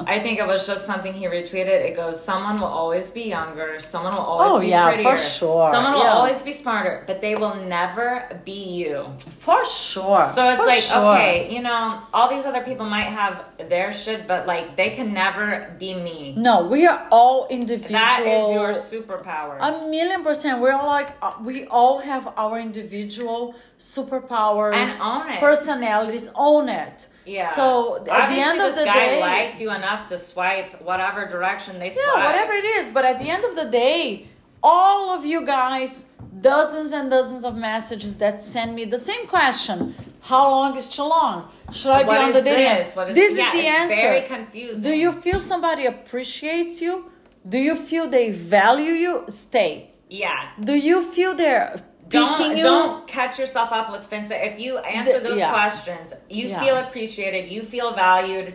I 0.13 0.19
think 0.24 0.39
it 0.43 0.47
was 0.53 0.67
just 0.67 0.86
something 0.86 1.13
he 1.21 1.26
retweeted. 1.28 1.80
It 1.89 1.95
goes, 1.95 2.15
"Someone 2.32 2.55
will 2.61 2.74
always 2.82 3.07
be 3.19 3.24
younger. 3.38 3.69
Someone 3.80 4.13
will 4.17 4.28
always 4.34 4.51
Oh, 4.51 4.59
be 4.59 4.67
yeah, 4.76 4.88
prettier. 4.89 5.15
for 5.15 5.17
sure. 5.39 5.71
Someone 5.71 5.93
will 5.93 6.03
Yeah. 6.09 6.19
always 6.19 6.41
be 6.49 6.53
smarter, 6.63 6.95
but 7.07 7.21
they 7.26 7.36
will 7.41 7.55
never 7.78 8.07
be 8.49 8.61
you." 8.82 8.97
For 9.45 9.61
sure. 9.65 10.26
So 10.36 10.41
it's 10.49 10.57
For 10.61 10.67
like, 10.74 10.82
sure. 10.84 10.97
okay, 11.12 11.12
you 11.55 11.61
know, 11.61 12.01
all 12.14 12.30
these 12.30 12.45
other 12.45 12.64
people 12.64 12.86
might 12.86 13.09
have 13.22 13.45
their 13.70 13.91
shit, 13.91 14.28
but 14.28 14.47
like 14.47 14.76
they 14.76 14.89
can 14.91 15.14
never 15.14 15.76
be 15.80 15.93
me. 15.93 16.34
No, 16.38 16.55
we 16.68 16.86
are 16.88 17.07
all 17.11 17.47
individual. 17.49 17.99
That 17.99 18.22
is 18.22 18.43
your 18.57 18.72
superpower. 18.74 19.57
A 19.59 19.72
million 19.89 20.24
percent. 20.24 20.59
We're 20.61 20.74
all 20.74 20.88
like 20.88 21.09
uh, 21.22 21.34
we 21.41 21.66
all 21.68 21.99
have 21.99 22.24
our 22.38 22.59
individual 22.59 23.55
superpowers 23.80 24.74
And 24.76 24.91
own 25.03 25.32
it. 25.34 25.39
personalities. 25.39 26.30
Own 26.36 26.70
it. 26.70 27.07
yeah. 27.26 27.45
So 27.57 27.97
at 28.20 28.28
the 28.28 28.39
end 28.49 28.59
of 28.61 28.76
this 28.76 28.80
the 28.84 28.86
guy 28.86 28.93
day, 28.93 29.20
liked 29.22 29.59
you 29.61 29.72
enough 29.72 30.07
to 30.09 30.18
swipe 30.18 30.82
whatever 30.82 31.26
direction 31.28 31.80
they 31.80 31.89
swipe. 31.89 32.03
yeah, 32.05 32.26
whatever 32.26 32.53
it 32.53 32.66
is. 32.80 32.89
But 32.89 33.05
at 33.05 33.18
the 33.20 33.30
end 33.30 33.43
of 33.45 33.55
the 33.55 33.66
day, 33.66 34.28
all 34.61 35.11
of 35.18 35.26
you 35.26 35.45
guys, 35.45 36.05
dozens 36.41 36.91
and 36.91 37.09
dozens 37.09 37.43
of 37.43 37.53
messages 37.57 38.16
that 38.18 38.43
send 38.43 38.76
me 38.76 38.84
the 38.86 38.99
same 38.99 39.26
question: 39.28 39.95
How 40.32 40.49
long 40.49 40.78
is 40.78 40.88
too 40.88 41.03
long? 41.03 41.49
Should 41.71 41.91
I 41.91 42.03
What 42.03 42.17
be 42.17 42.24
on 42.28 42.32
the 42.32 42.41
dating? 42.41 42.78
this? 42.78 42.95
What 42.95 43.09
is 43.09 43.15
this 43.15 43.38
yeah, 43.38 43.47
is 43.49 43.53
the 43.59 43.67
answer. 43.67 43.95
Very 43.95 44.21
confusing. 44.36 44.84
Do 44.84 44.91
you 45.03 45.11
feel 45.11 45.39
somebody 45.39 45.86
appreciates 45.86 46.82
you? 46.82 47.11
Do 47.53 47.57
you 47.57 47.76
feel 47.76 48.07
they 48.07 48.32
value 48.32 48.93
you? 49.05 49.26
Stay. 49.28 49.91
Yeah. 50.09 50.49
Do 50.69 50.76
you 50.89 51.01
feel 51.01 51.36
they're 51.36 51.82
Don't, 52.07 52.38
picking 52.38 52.55
you? 52.57 52.63
don't 52.63 53.05
catch 53.05 53.38
yourself 53.38 53.69
up 53.74 53.91
with 53.91 54.05
Vincent. 54.09 54.39
If 54.49 54.59
you 54.59 54.78
answer 54.78 55.19
The- 55.19 55.28
those 55.30 55.39
yeah. 55.39 55.51
questions, 55.51 56.13
you 56.30 56.47
Yeah. 56.47 56.61
feel 56.63 56.78
appreciated, 56.78 57.51
you 57.51 57.61
feel 57.63 57.93
valued, 57.93 58.47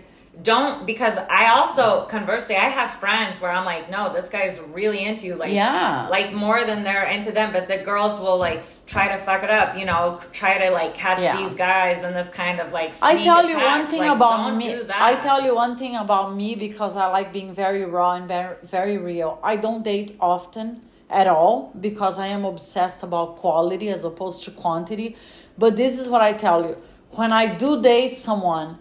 don't 0.43 0.87
because 0.87 1.17
I 1.31 1.49
also 1.51 2.07
conversely 2.07 2.55
I 2.57 2.69
have 2.69 2.93
friends 3.01 3.41
where 3.41 3.51
I'm 3.51 3.65
like, 3.65 3.91
no, 3.91 4.13
this 4.13 4.29
guy's 4.29 4.61
really 4.61 5.05
into 5.05 5.27
you, 5.27 5.35
like 5.35 5.53
Yeah. 5.53 6.07
like 6.11 6.33
more 6.33 6.65
than 6.65 6.85
they're 6.85 7.07
into 7.07 7.33
them. 7.33 7.53
But 7.53 7.67
the 7.67 7.79
girls 7.79 8.21
will 8.21 8.39
like 8.39 8.65
try 8.87 9.09
to 9.09 9.19
fuck 9.19 9.43
it 9.43 9.51
up, 9.51 9.77
you 9.77 9.85
know, 9.85 10.21
try 10.33 10.59
to 10.59 10.71
like 10.71 10.95
catch 10.95 11.21
Yeah. 11.23 11.37
these 11.39 11.55
guys 11.55 12.05
and 12.05 12.15
this 12.15 12.29
kind 12.29 12.61
of 12.61 12.73
like. 12.73 12.95
I 13.03 13.21
tell 13.23 13.49
you 13.49 13.57
one 13.57 13.87
thing 13.89 14.01
Like, 14.03 14.17
about 14.17 14.55
me. 14.55 14.81
I 14.95 15.17
tell 15.17 15.43
you 15.43 15.55
one 15.55 15.77
thing 15.77 15.97
about 15.97 16.35
me 16.37 16.55
because 16.55 16.97
I 16.97 17.07
like 17.07 17.33
being 17.33 17.53
very 17.53 17.85
raw 17.85 18.13
and 18.13 18.29
very, 18.29 18.57
very 18.63 18.97
real. 18.99 19.39
I 19.43 19.57
don't 19.57 19.83
date 19.83 20.17
often 20.21 20.83
at 21.11 21.27
all 21.27 21.73
because 21.81 22.19
I 22.19 22.29
am 22.29 22.45
obsessed 22.45 23.03
about 23.03 23.39
quality 23.39 23.89
as 23.89 24.05
opposed 24.05 24.45
to 24.45 24.51
quantity. 24.51 25.17
But 25.57 25.75
this 25.77 25.99
is 25.99 26.09
what 26.09 26.21
I 26.23 26.33
tell 26.35 26.63
you. 26.65 26.77
When 27.13 27.33
I 27.33 27.47
do 27.47 27.83
date 27.83 28.17
someone, 28.19 28.79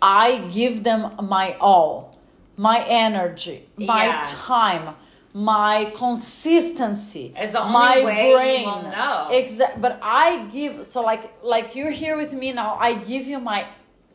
I 0.00 0.38
give 0.50 0.84
them 0.84 1.12
my 1.28 1.56
all, 1.60 2.16
my 2.56 2.84
energy, 2.86 3.66
my 3.76 4.06
Yeah. 4.06 4.22
time, 4.24 4.94
my 5.34 5.92
consistency, 5.94 7.32
the 7.34 7.60
only 7.60 7.72
my 7.72 8.04
way 8.04 8.28
you 8.30 8.36
brain. 8.36 8.64
will 8.66 8.82
know. 8.82 9.28
Exactly. 9.30 9.80
But 9.80 9.98
I 10.02 10.44
give 10.46 10.86
so 10.86 11.02
like 11.02 11.32
like 11.42 11.74
you're 11.76 11.90
here 11.90 12.16
with 12.16 12.32
me 12.32 12.52
now. 12.52 12.76
I 12.80 12.94
give 12.94 13.26
you 13.26 13.38
my 13.38 13.66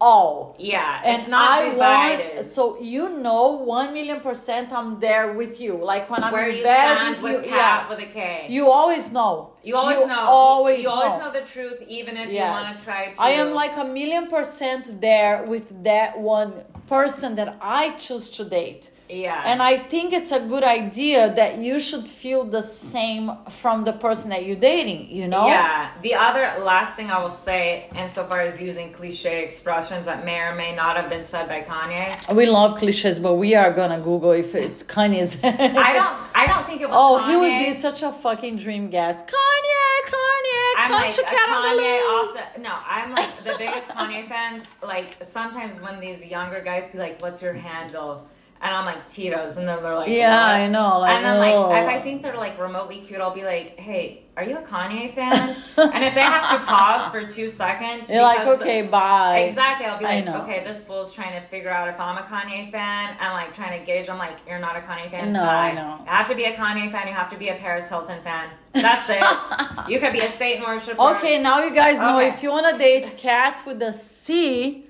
all. 0.01 0.55
Yeah, 0.59 1.01
And 1.05 1.21
it's 1.21 1.29
not 1.29 1.59
I 1.61 1.69
divided. 1.69 2.35
want 2.35 2.47
so 2.47 2.77
you 2.81 3.09
know 3.25 3.43
one 3.77 3.93
million 3.93 4.19
percent 4.19 4.71
I'm 4.73 4.99
there 4.99 5.33
with 5.33 5.61
you. 5.61 5.73
Like 5.91 6.09
when 6.09 6.23
I'm 6.23 6.33
Where 6.33 6.49
in 6.49 6.63
bed 6.63 7.07
with 7.07 7.21
with 7.23 7.45
you, 7.45 7.51
cat 7.51 7.85
yeah. 7.85 7.89
with 7.89 7.99
a 7.99 8.11
K. 8.11 8.45
You 8.49 8.69
always 8.69 9.11
know. 9.11 9.53
You 9.63 9.75
always 9.77 9.99
You 9.99 10.07
know. 10.07 10.19
Always 10.21 10.83
you 10.83 10.89
know. 10.89 10.95
always 10.95 11.19
know 11.21 11.31
the 11.31 11.45
truth, 11.53 11.81
even 11.87 12.17
if 12.17 12.29
you 12.31 12.39
want 12.39 12.65
to 12.67 12.71
Yes. 12.73 12.83
try 12.83 13.11
to. 13.13 13.21
I 13.21 13.29
am 13.31 13.51
like 13.53 13.75
a 13.77 13.85
million 13.85 14.27
percent 14.27 14.99
there 15.01 15.43
with 15.43 15.83
that 15.83 16.19
one 16.19 16.51
person 16.87 17.35
that 17.35 17.55
I 17.61 17.91
choose 17.91 18.29
to 18.31 18.43
date. 18.43 18.89
Yeah, 19.13 19.43
And 19.45 19.61
I 19.61 19.77
think 19.77 20.13
it's 20.13 20.31
a 20.31 20.39
good 20.39 20.63
idea 20.63 21.33
that 21.35 21.57
you 21.59 21.79
should 21.79 22.07
feel 22.07 22.43
the 22.43 22.63
same 22.63 23.31
from 23.49 23.83
the 23.83 23.93
person 23.93 24.29
that 24.31 24.45
you're 24.45 24.55
dating, 24.73 25.09
you 25.09 25.27
know? 25.27 25.47
Yeah. 25.47 25.91
The 26.01 26.15
other 26.15 26.43
last 26.63 26.95
thing 26.95 27.11
I 27.11 27.21
will 27.21 27.29
say, 27.29 27.89
insofar 27.95 28.41
as 28.41 28.59
using 28.59 28.91
cliche 28.91 29.43
expressions 29.43 30.05
that 30.05 30.25
may 30.25 30.39
or 30.39 30.55
may 30.55 30.73
not 30.75 30.95
have 30.97 31.09
been 31.09 31.23
said 31.23 31.47
by 31.47 31.61
Kanye, 31.61 32.33
We 32.35 32.45
love 32.47 32.77
cliches, 32.79 33.19
but 33.19 33.35
we 33.35 33.55
are 33.55 33.71
gonna 33.71 33.99
Google 33.99 34.31
if 34.31 34.55
it's 34.55 34.81
Kanye's. 34.83 35.31
I 35.43 35.93
don't. 35.99 36.15
I 36.35 36.47
don't 36.47 36.65
think 36.65 36.81
it 36.81 36.89
was. 36.89 36.95
Oh, 36.99 37.19
Kanye. 37.21 37.29
he 37.29 37.35
would 37.37 37.57
be 37.65 37.73
such 37.73 38.01
a 38.03 38.11
fucking 38.11 38.55
dream 38.57 38.89
guest. 38.89 39.27
Kanye, 39.27 39.87
Kanye, 40.13 40.73
I'm 40.77 40.87
come 40.89 41.01
like 41.01 41.13
to 41.15 41.21
a 41.21 41.25
Cat 41.25 41.49
on 41.49 41.61
the 41.77 41.83
Kanye 41.83 41.99
Loose. 41.99 42.37
also. 42.37 42.61
No, 42.61 42.73
I'm 42.95 43.11
like 43.11 43.31
the 43.43 43.55
biggest 43.57 43.87
Kanye 43.89 44.27
fans. 44.27 44.63
Like 44.81 45.17
sometimes 45.21 45.79
when 45.79 45.99
these 45.99 46.25
younger 46.25 46.61
guys 46.61 46.87
be 46.87 46.97
like, 46.97 47.21
"What's 47.21 47.41
your 47.41 47.53
handle?" 47.53 48.27
And 48.63 48.73
I'm 48.73 48.85
like 48.85 49.07
Tito's, 49.09 49.57
and 49.57 49.67
then 49.67 49.83
they're 49.83 49.95
like, 49.95 50.07
Yeah, 50.07 50.31
"What?" 50.31 50.61
I 50.61 50.67
know, 50.69 50.99
like, 50.99 51.11
and 51.11 51.25
then 51.25 51.37
like 51.37 51.53
oh. 51.53 51.65
if 51.75 51.87
I 51.87 51.99
oh. 51.99 52.01
think 52.01 52.23
they're 52.23 52.37
like 52.37 52.57
remotely 52.57 53.01
cute, 53.01 53.19
I'll 53.19 53.35
be 53.35 53.43
like, 53.43 53.77
"Hey, 53.77 54.23
are 54.37 54.43
you 54.43 54.57
a 54.57 54.61
Kanye 54.61 55.13
fan?" 55.13 55.33
and 55.77 56.03
if 56.05 56.15
they 56.15 56.21
have 56.21 56.49
to 56.57 56.65
pause 56.65 57.11
for 57.11 57.25
two 57.27 57.49
seconds, 57.49 58.09
You're 58.09 58.21
like, 58.21 58.39
because 58.39 58.59
the- 58.59 58.63
okay, 58.63 58.81
bye. 58.83 59.39
Exactly. 59.39 59.85
I'll 59.85 59.99
be 59.99 60.05
like, 60.05 60.27
okay, 60.43 60.63
this 60.63 60.81
fool's 60.81 61.13
trying 61.13 61.39
to 61.39 61.45
figure 61.49 61.69
out 61.69 61.89
if 61.89 61.99
I'm 61.99 62.17
a 62.17 62.21
Kanye 62.21 62.71
fan. 62.71 63.17
I'm 63.19 63.33
like 63.33 63.53
trying 63.53 63.77
to 63.77 63.85
gauge. 63.85 64.07
I'm 64.07 64.17
like, 64.17 64.37
you're 64.47 64.59
not 64.59 64.77
a 64.77 64.79
Kanye 64.79 65.11
fan. 65.11 65.33
No, 65.33 65.41
Bye. 65.41 65.71
I 65.71 65.73
know. 65.73 65.97
You 65.99 66.05
have 66.09 66.29
to 66.29 66.35
be 66.35 66.45
a 66.45 66.53
Kanye 66.53 66.89
fan. 66.89 67.07
You 67.07 67.13
have 67.13 67.29
to 67.31 67.37
be 67.37 67.49
a 67.49 67.55
Paris 67.55 67.89
Hilton 67.89 68.21
fan. 68.23 68.49
That's 68.73 69.09
it. 69.09 69.23
you 69.91 69.99
could 69.99 70.13
be 70.13 70.19
a 70.19 70.31
Satan 70.31 70.63
worshiper. 70.63 71.01
Okay, 71.17 71.37
now 71.41 71.61
you 71.61 71.75
guys 71.75 71.99
know 71.99 72.17
Okay. 72.17 72.29
if 72.29 72.41
you 72.41 72.49
wanna 72.49 72.77
date 72.77 73.17
Cat 73.17 73.61
with 73.65 73.81
a 73.81 73.91
C, 73.91 74.87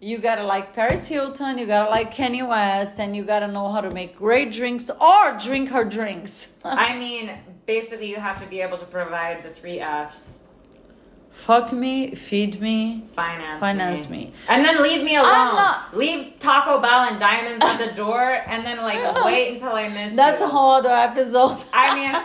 you 0.00 0.18
gotta 0.18 0.44
like 0.44 0.74
Paris 0.74 1.08
Hilton, 1.08 1.58
you 1.58 1.66
gotta 1.66 1.90
like 1.90 2.14
Kanye 2.14 2.46
West, 2.46 2.98
and 2.98 3.16
you 3.16 3.24
gotta 3.24 3.48
know 3.48 3.68
how 3.68 3.80
to 3.80 3.90
make 3.90 4.16
great 4.16 4.52
drinks 4.52 4.90
or 4.90 5.36
drink 5.38 5.70
her 5.70 5.84
drinks. 5.84 6.48
I 6.64 6.96
mean, 6.96 7.32
basically, 7.66 8.08
you 8.10 8.16
have 8.16 8.40
to 8.40 8.46
be 8.46 8.60
able 8.60 8.78
to 8.78 8.86
provide 8.86 9.42
the 9.42 9.50
three 9.50 9.80
F's. 9.80 10.38
Fuck 11.30 11.72
me, 11.72 12.16
feed 12.16 12.60
me, 12.60 13.04
Finance, 13.14 13.60
finance 13.60 14.10
me. 14.10 14.16
me. 14.18 14.32
and 14.48 14.64
then 14.64 14.82
leave 14.82 15.04
me 15.04 15.14
alone. 15.14 15.54
Not- 15.54 15.96
Leave 15.96 16.36
Taco 16.40 16.80
Bell 16.80 17.02
and 17.04 17.20
diamonds 17.20 17.64
at 17.64 17.76
the 17.78 17.94
door, 17.94 18.20
and 18.46 18.66
then 18.66 18.78
like 18.78 18.98
wait 19.24 19.52
until 19.54 19.70
I 19.72 19.88
miss. 19.88 20.14
That's 20.14 20.40
you. 20.40 20.46
a 20.46 20.50
whole 20.50 20.72
other 20.72 20.90
episode. 20.90 21.62
I 21.72 21.94
mean, 21.94 22.10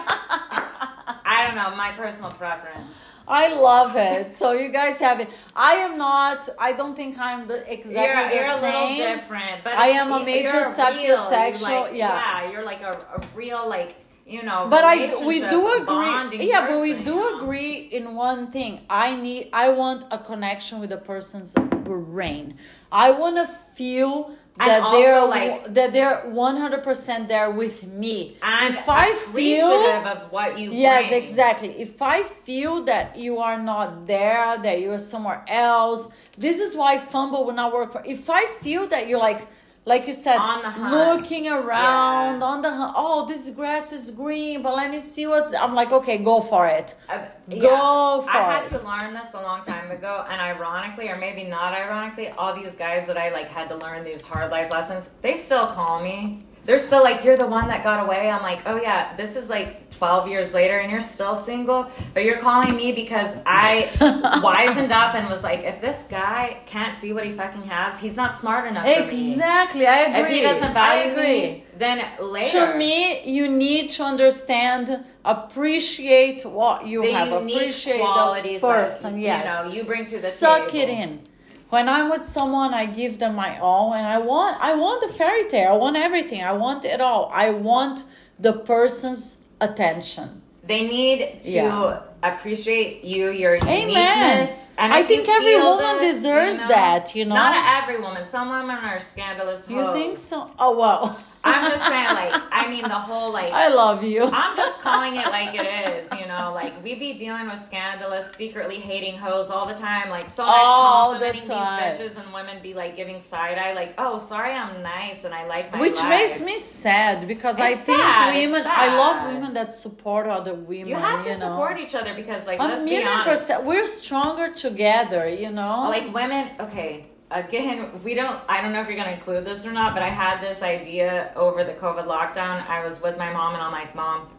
I 1.25 1.45
don't 1.45 1.55
know. 1.55 1.75
My 1.75 1.91
personal 1.91 2.31
preference. 2.31 2.91
I 3.27 3.53
love 3.53 3.95
it. 3.95 4.35
So 4.35 4.51
you 4.51 4.69
guys 4.69 4.99
have 4.99 5.19
it. 5.19 5.29
I 5.55 5.75
am 5.75 5.97
not. 5.97 6.49
I 6.59 6.73
don't 6.73 6.95
think 6.95 7.17
I'm 7.17 7.47
the 7.47 7.59
exactly 7.71 8.01
you're, 8.01 8.29
the 8.29 8.35
you're 8.35 8.55
a 8.55 8.59
same. 8.59 8.97
little 8.97 9.15
different, 9.15 9.63
but 9.63 9.73
I 9.73 9.87
am 9.87 10.11
a 10.11 10.17
you're 10.17 10.25
major 10.25 10.63
you 11.01 11.15
like- 11.15 11.95
yeah. 11.95 12.43
yeah, 12.43 12.51
you're 12.51 12.65
like 12.65 12.81
a, 12.81 12.91
a 13.15 13.23
real 13.35 13.67
like 13.67 13.95
you 14.25 14.43
know. 14.43 14.67
But 14.69 14.83
I 14.83 15.25
we 15.25 15.39
do 15.39 15.81
agree. 15.81 16.47
Yeah, 16.47 16.67
but 16.67 16.81
we 16.81 16.93
do 16.93 17.15
know? 17.15 17.37
agree 17.37 17.73
in 17.73 18.15
one 18.15 18.51
thing. 18.51 18.81
I 18.89 19.15
need. 19.15 19.49
I 19.53 19.69
want 19.69 20.05
a 20.11 20.17
connection 20.17 20.79
with 20.79 20.91
a 20.91 20.97
person's 20.97 21.53
brain. 21.53 22.57
I 22.91 23.11
want 23.11 23.37
to 23.37 23.47
feel 23.47 24.35
that 24.57 24.81
also, 24.83 24.97
they're 24.97 25.25
like- 25.25 25.73
that 25.73 25.93
they're 25.93 26.21
one 26.29 26.57
hundred 26.57 26.83
percent 26.83 27.27
there 27.27 27.49
with 27.49 27.85
me. 27.87 28.37
And 28.41 28.75
if 28.75 28.87
I 28.87 29.13
feel 29.13 29.71
of 29.71 30.31
what 30.31 30.59
you 30.59 30.71
Yes, 30.71 31.09
bring. 31.09 31.21
exactly. 31.23 31.69
If 31.81 32.01
I 32.01 32.23
feel 32.23 32.83
that 32.83 33.17
you 33.17 33.39
are 33.39 33.57
not 33.59 34.05
there, 34.07 34.57
that 34.59 34.79
you're 34.79 34.99
somewhere 34.99 35.43
else, 35.47 36.09
this 36.37 36.59
is 36.59 36.75
why 36.75 36.97
fumble 36.97 37.45
will 37.45 37.53
not 37.53 37.73
work. 37.73 37.93
For, 37.93 38.03
if 38.05 38.29
I 38.29 38.45
feel 38.45 38.87
that 38.87 39.07
you're 39.07 39.19
like, 39.19 39.47
like 39.85 40.07
you 40.07 40.13
said, 40.13 40.37
On 40.37 40.61
the 40.61 40.69
hunt. 40.69 40.93
looking 40.93 41.47
around 41.49 42.39
Yeah. 42.39 42.45
on 42.51 42.61
the 42.61 42.71
oh, 42.95 43.25
this 43.27 43.49
grass 43.49 43.91
is 43.91 44.11
green, 44.11 44.61
but 44.61 44.75
let 44.75 44.89
me 44.91 44.99
see 44.99 45.27
what's. 45.27 45.53
I'm 45.53 45.75
like, 45.75 45.91
okay, 45.91 46.17
go 46.17 46.39
for 46.39 46.67
it. 46.67 46.95
Uh, 47.09 47.19
Go 47.59 48.21
for 48.21 48.29
I 48.37 48.41
had 48.53 48.63
it. 48.65 48.69
to 48.69 48.85
learn 48.87 49.13
this 49.13 49.33
a 49.33 49.41
long 49.41 49.65
time 49.65 49.91
ago, 49.91 50.25
and 50.29 50.39
ironically, 50.41 51.09
or 51.09 51.17
maybe 51.17 51.43
not 51.43 51.73
ironically, 51.73 52.29
all 52.29 52.53
these 52.55 52.73
guys 52.75 53.05
that 53.07 53.17
I 53.17 53.29
like 53.31 53.49
had 53.49 53.67
to 53.69 53.75
learn 53.75 54.03
these 54.05 54.21
hard 54.21 54.49
life 54.51 54.71
lessons, 54.71 55.09
they 55.21 55.35
still 55.35 55.65
call 55.65 56.01
me. 56.01 56.43
They're 56.65 56.79
still 56.79 57.03
like, 57.03 57.25
"You're 57.25 57.35
the 57.35 57.45
one 57.45 57.67
that 57.67 57.83
got 57.83 58.01
away." 58.05 58.29
I'm 58.31 58.41
like, 58.41 58.61
"Oh 58.65 58.77
yeah, 58.81 59.13
this 59.17 59.35
is 59.35 59.49
like 59.49 59.82
12 59.97 60.27
years 60.27 60.53
later, 60.53 60.79
and 60.79 60.91
you're 60.91 61.01
still 61.01 61.35
single, 61.35 61.89
but 62.13 62.23
you're 62.23 62.39
calling 62.39 62.75
me 62.75 62.91
because 62.91 63.35
I 63.45 63.89
wisened 64.43 64.91
up 64.91 65.15
and 65.15 65.29
was 65.29 65.43
like, 65.43 65.63
if 65.63 65.81
this 65.81 66.03
guy 66.09 66.61
can't 66.65 66.97
see 66.97 67.13
what 67.13 67.25
he 67.25 67.33
fucking 67.33 67.63
has, 67.63 67.99
he's 67.99 68.15
not 68.15 68.37
smart 68.37 68.67
enough. 68.67 68.85
Exactly, 68.85 69.87
I 69.87 69.99
agree. 69.99 70.21
If 70.21 70.27
he 70.29 70.41
doesn't 70.41 70.73
value 70.73 71.09
I 71.09 71.11
agree. 71.11 71.41
me, 71.41 71.63
then 71.77 72.05
later. 72.21 72.71
To 72.71 72.77
me, 72.77 73.23
you 73.23 73.47
need 73.47 73.91
to 73.91 74.03
understand, 74.03 75.05
appreciate 75.23 76.45
what 76.45 76.85
you 76.87 77.01
have, 77.11 77.31
appreciate 77.31 77.97
the 77.97 78.03
qualities 78.03 78.61
that, 78.61 78.67
person. 78.67 79.17
you 79.17 79.23
yes, 79.23 79.65
know, 79.65 79.71
you 79.71 79.83
bring 79.83 80.03
to 80.03 80.11
the 80.11 80.17
Suck 80.17 80.73
it 80.75 80.89
in. 80.89 81.21
When 81.69 81.89
I'm 81.89 82.09
with 82.09 82.27
someone, 82.27 82.73
I 82.73 82.85
give 82.85 83.17
them 83.17 83.33
my 83.35 83.57
all, 83.57 83.93
and 83.95 84.05
I 84.05 84.19
want, 84.19 84.61
I 84.61 84.75
want 84.75 85.01
the 85.01 85.11
fairy 85.11 85.45
tale. 85.45 85.73
I 85.73 85.75
want 85.77 85.97
everything. 85.97 86.43
I 86.43 86.53
want 86.53 86.85
it 86.85 87.01
all. 87.01 87.31
I 87.33 87.49
want 87.49 88.05
the 88.39 88.53
person's 88.53 89.37
attention. 89.63 90.41
They 90.65 90.81
need 90.81 91.41
to 91.43 91.51
Yeah. 91.51 91.99
appreciate 92.21 93.03
you, 93.03 93.29
your 93.31 93.55
Amen. 93.55 93.89
uniqueness. 93.89 94.69
And 94.77 94.93
I 94.93 95.03
think 95.03 95.27
every 95.27 95.57
woman 95.57 95.99
this, 95.99 96.15
deserves 96.15 96.59
you 96.59 96.63
know, 96.63 96.69
that, 96.69 97.15
you 97.15 97.25
know? 97.25 97.35
Not 97.35 97.83
every 97.83 97.99
woman. 98.01 98.25
Some 98.25 98.49
women 98.49 98.77
are 98.89 98.99
scandalous. 98.99 99.69
You 99.69 99.81
hoes. 99.83 99.93
think 99.93 100.17
so? 100.17 100.49
Oh 100.57 100.77
well. 100.77 101.17
I'm 101.45 101.69
just 101.71 101.85
saying, 101.87 102.05
like, 102.05 102.41
I 102.51 102.69
mean, 102.69 102.83
the 102.83 102.89
whole 102.89 103.31
like. 103.33 103.51
I 103.51 103.67
love 103.67 104.03
you. 104.03 104.23
I'm 104.23 104.55
just 104.55 104.79
calling 104.79 105.15
it 105.17 105.25
like 105.27 105.53
it 105.53 105.65
is, 106.05 106.09
you 106.19 106.25
know. 106.27 106.51
Like 106.55 106.81
we 106.83 106.95
be 106.95 107.13
dealing 107.13 107.49
with 107.49 107.59
scandalous, 107.59 108.31
secretly 108.33 108.77
hating 108.79 109.17
hoes 109.17 109.49
all 109.49 109.65
the 109.65 109.73
time. 109.73 110.09
Like 110.09 110.29
so 110.29 110.43
nice 110.45 110.53
All 110.55 111.19
the 111.19 111.31
time. 111.31 111.33
these 111.33 111.49
bitches, 111.49 112.17
and 112.23 112.33
women 112.33 112.61
be 112.61 112.73
like 112.73 112.95
giving 112.95 113.19
side 113.19 113.57
eye, 113.57 113.73
like, 113.73 113.93
"Oh, 113.97 114.17
sorry, 114.17 114.53
I'm 114.53 114.81
nice 114.81 115.23
and 115.25 115.33
I 115.33 115.45
like 115.47 115.71
my 115.73 115.79
Which 115.79 115.97
life." 115.97 116.09
makes 116.09 116.41
me 116.41 116.57
sad 116.57 117.27
because 117.27 117.59
I 117.59 117.75
think 117.75 117.99
sad, 117.99 118.35
it's 118.35 118.51
women. 118.51 118.67
I 118.73 118.95
love 118.97 119.33
women 119.33 119.53
that 119.53 119.73
support 119.73 120.27
other 120.27 120.53
women. 120.53 120.87
You 120.87 120.95
have 120.95 121.23
to 121.25 121.31
know? 121.31 121.39
support 121.39 121.79
each 121.79 121.93
other 121.95 122.13
because, 122.13 122.47
like, 122.47 122.59
A 122.59 122.63
let's 122.63 122.83
be 122.83 122.91
million 122.91 123.07
honest. 123.09 123.27
percent. 123.29 123.63
We're 123.65 123.85
stronger 123.85 124.53
together, 124.53 125.27
you 125.29 125.51
know? 125.51 125.89
like 125.89 126.13
women 126.13 126.49
okay 126.59 127.05
again 127.33 128.01
we 128.03 128.13
don't 128.13 128.39
i 128.47 128.61
don't 128.61 128.71
know 128.73 128.81
if 128.81 128.87
you're 128.87 128.95
going 128.95 129.07
to 129.07 129.13
include 129.13 129.43
this 129.43 129.65
or 129.65 129.71
not 129.71 129.93
but 129.93 130.03
i 130.03 130.09
had 130.09 130.39
this 130.41 130.61
idea 130.61 131.31
over 131.35 131.63
the 131.63 131.73
covid 131.73 132.05
lockdown. 132.05 132.65
I 132.69 132.83
was 132.83 133.01
with 133.01 133.17
my 133.17 133.31
mom 133.33 133.53
and 133.55 133.61
i'm 133.63 133.71
like 133.71 133.95
mom 133.95 134.29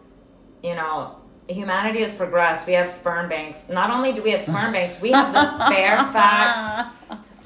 you 0.63 0.75
know 0.75 1.17
humanity 1.47 2.01
has 2.01 2.11
progressed. 2.15 2.67
We 2.67 2.73
have 2.73 2.89
sperm 2.89 3.29
banks. 3.29 3.69
Not 3.69 3.91
only 3.91 4.15
do 4.15 4.23
we 4.23 4.31
have 4.31 4.41
sperm 4.41 4.73
banks 4.79 5.01
we 5.03 5.11
have 5.11 5.35
the 5.35 5.75
fairfax 5.75 6.89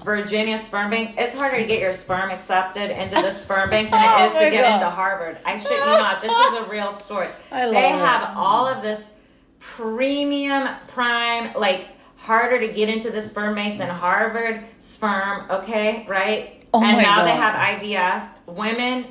virginia 0.05 0.57
sperm 0.57 0.90
bank. 0.90 1.16
It's 1.18 1.34
harder 1.34 1.59
to 1.59 1.64
get 1.66 1.80
your 1.80 1.92
sperm 1.92 2.30
accepted 2.30 2.90
into 2.90 3.16
the 3.16 3.32
sperm 3.32 3.70
bank 3.70 3.90
than 3.90 4.03
it 4.03 4.09
oh 4.22 4.26
is 4.26 4.32
Oh 4.36 4.44
to 4.44 4.51
get 4.51 4.62
God. 4.62 4.74
into 4.74 4.90
harvard. 4.90 5.38
I 5.44 5.57
shit 5.57 5.72
you 5.72 5.78
not 5.78 6.22
this 6.22 6.30
is 6.32 6.53
a 6.55 6.64
real 6.70 6.92
story. 6.92 7.28
I 7.51 7.64
love 7.64 7.74
they 7.74 7.88
it. 7.92 7.96
have 7.99 8.36
all 8.36 8.66
of 8.68 8.82
this 8.82 9.11
premium 9.59 10.68
prime 10.86 11.53
like 11.55 11.88
harder 12.18 12.60
to 12.60 12.68
get 12.68 12.88
into 12.88 13.10
the 13.10 13.20
sperm 13.20 13.54
bank 13.54 13.78
than 13.78 13.88
harvard 13.88 14.62
sperm 14.78 15.50
okay 15.50 16.04
right 16.06 16.58
Oh 16.74 16.84
and 16.84 16.98
now 16.98 17.24
they 17.24 17.30
have 17.30 17.54
IVF. 17.54 18.28
Women, 18.46 19.06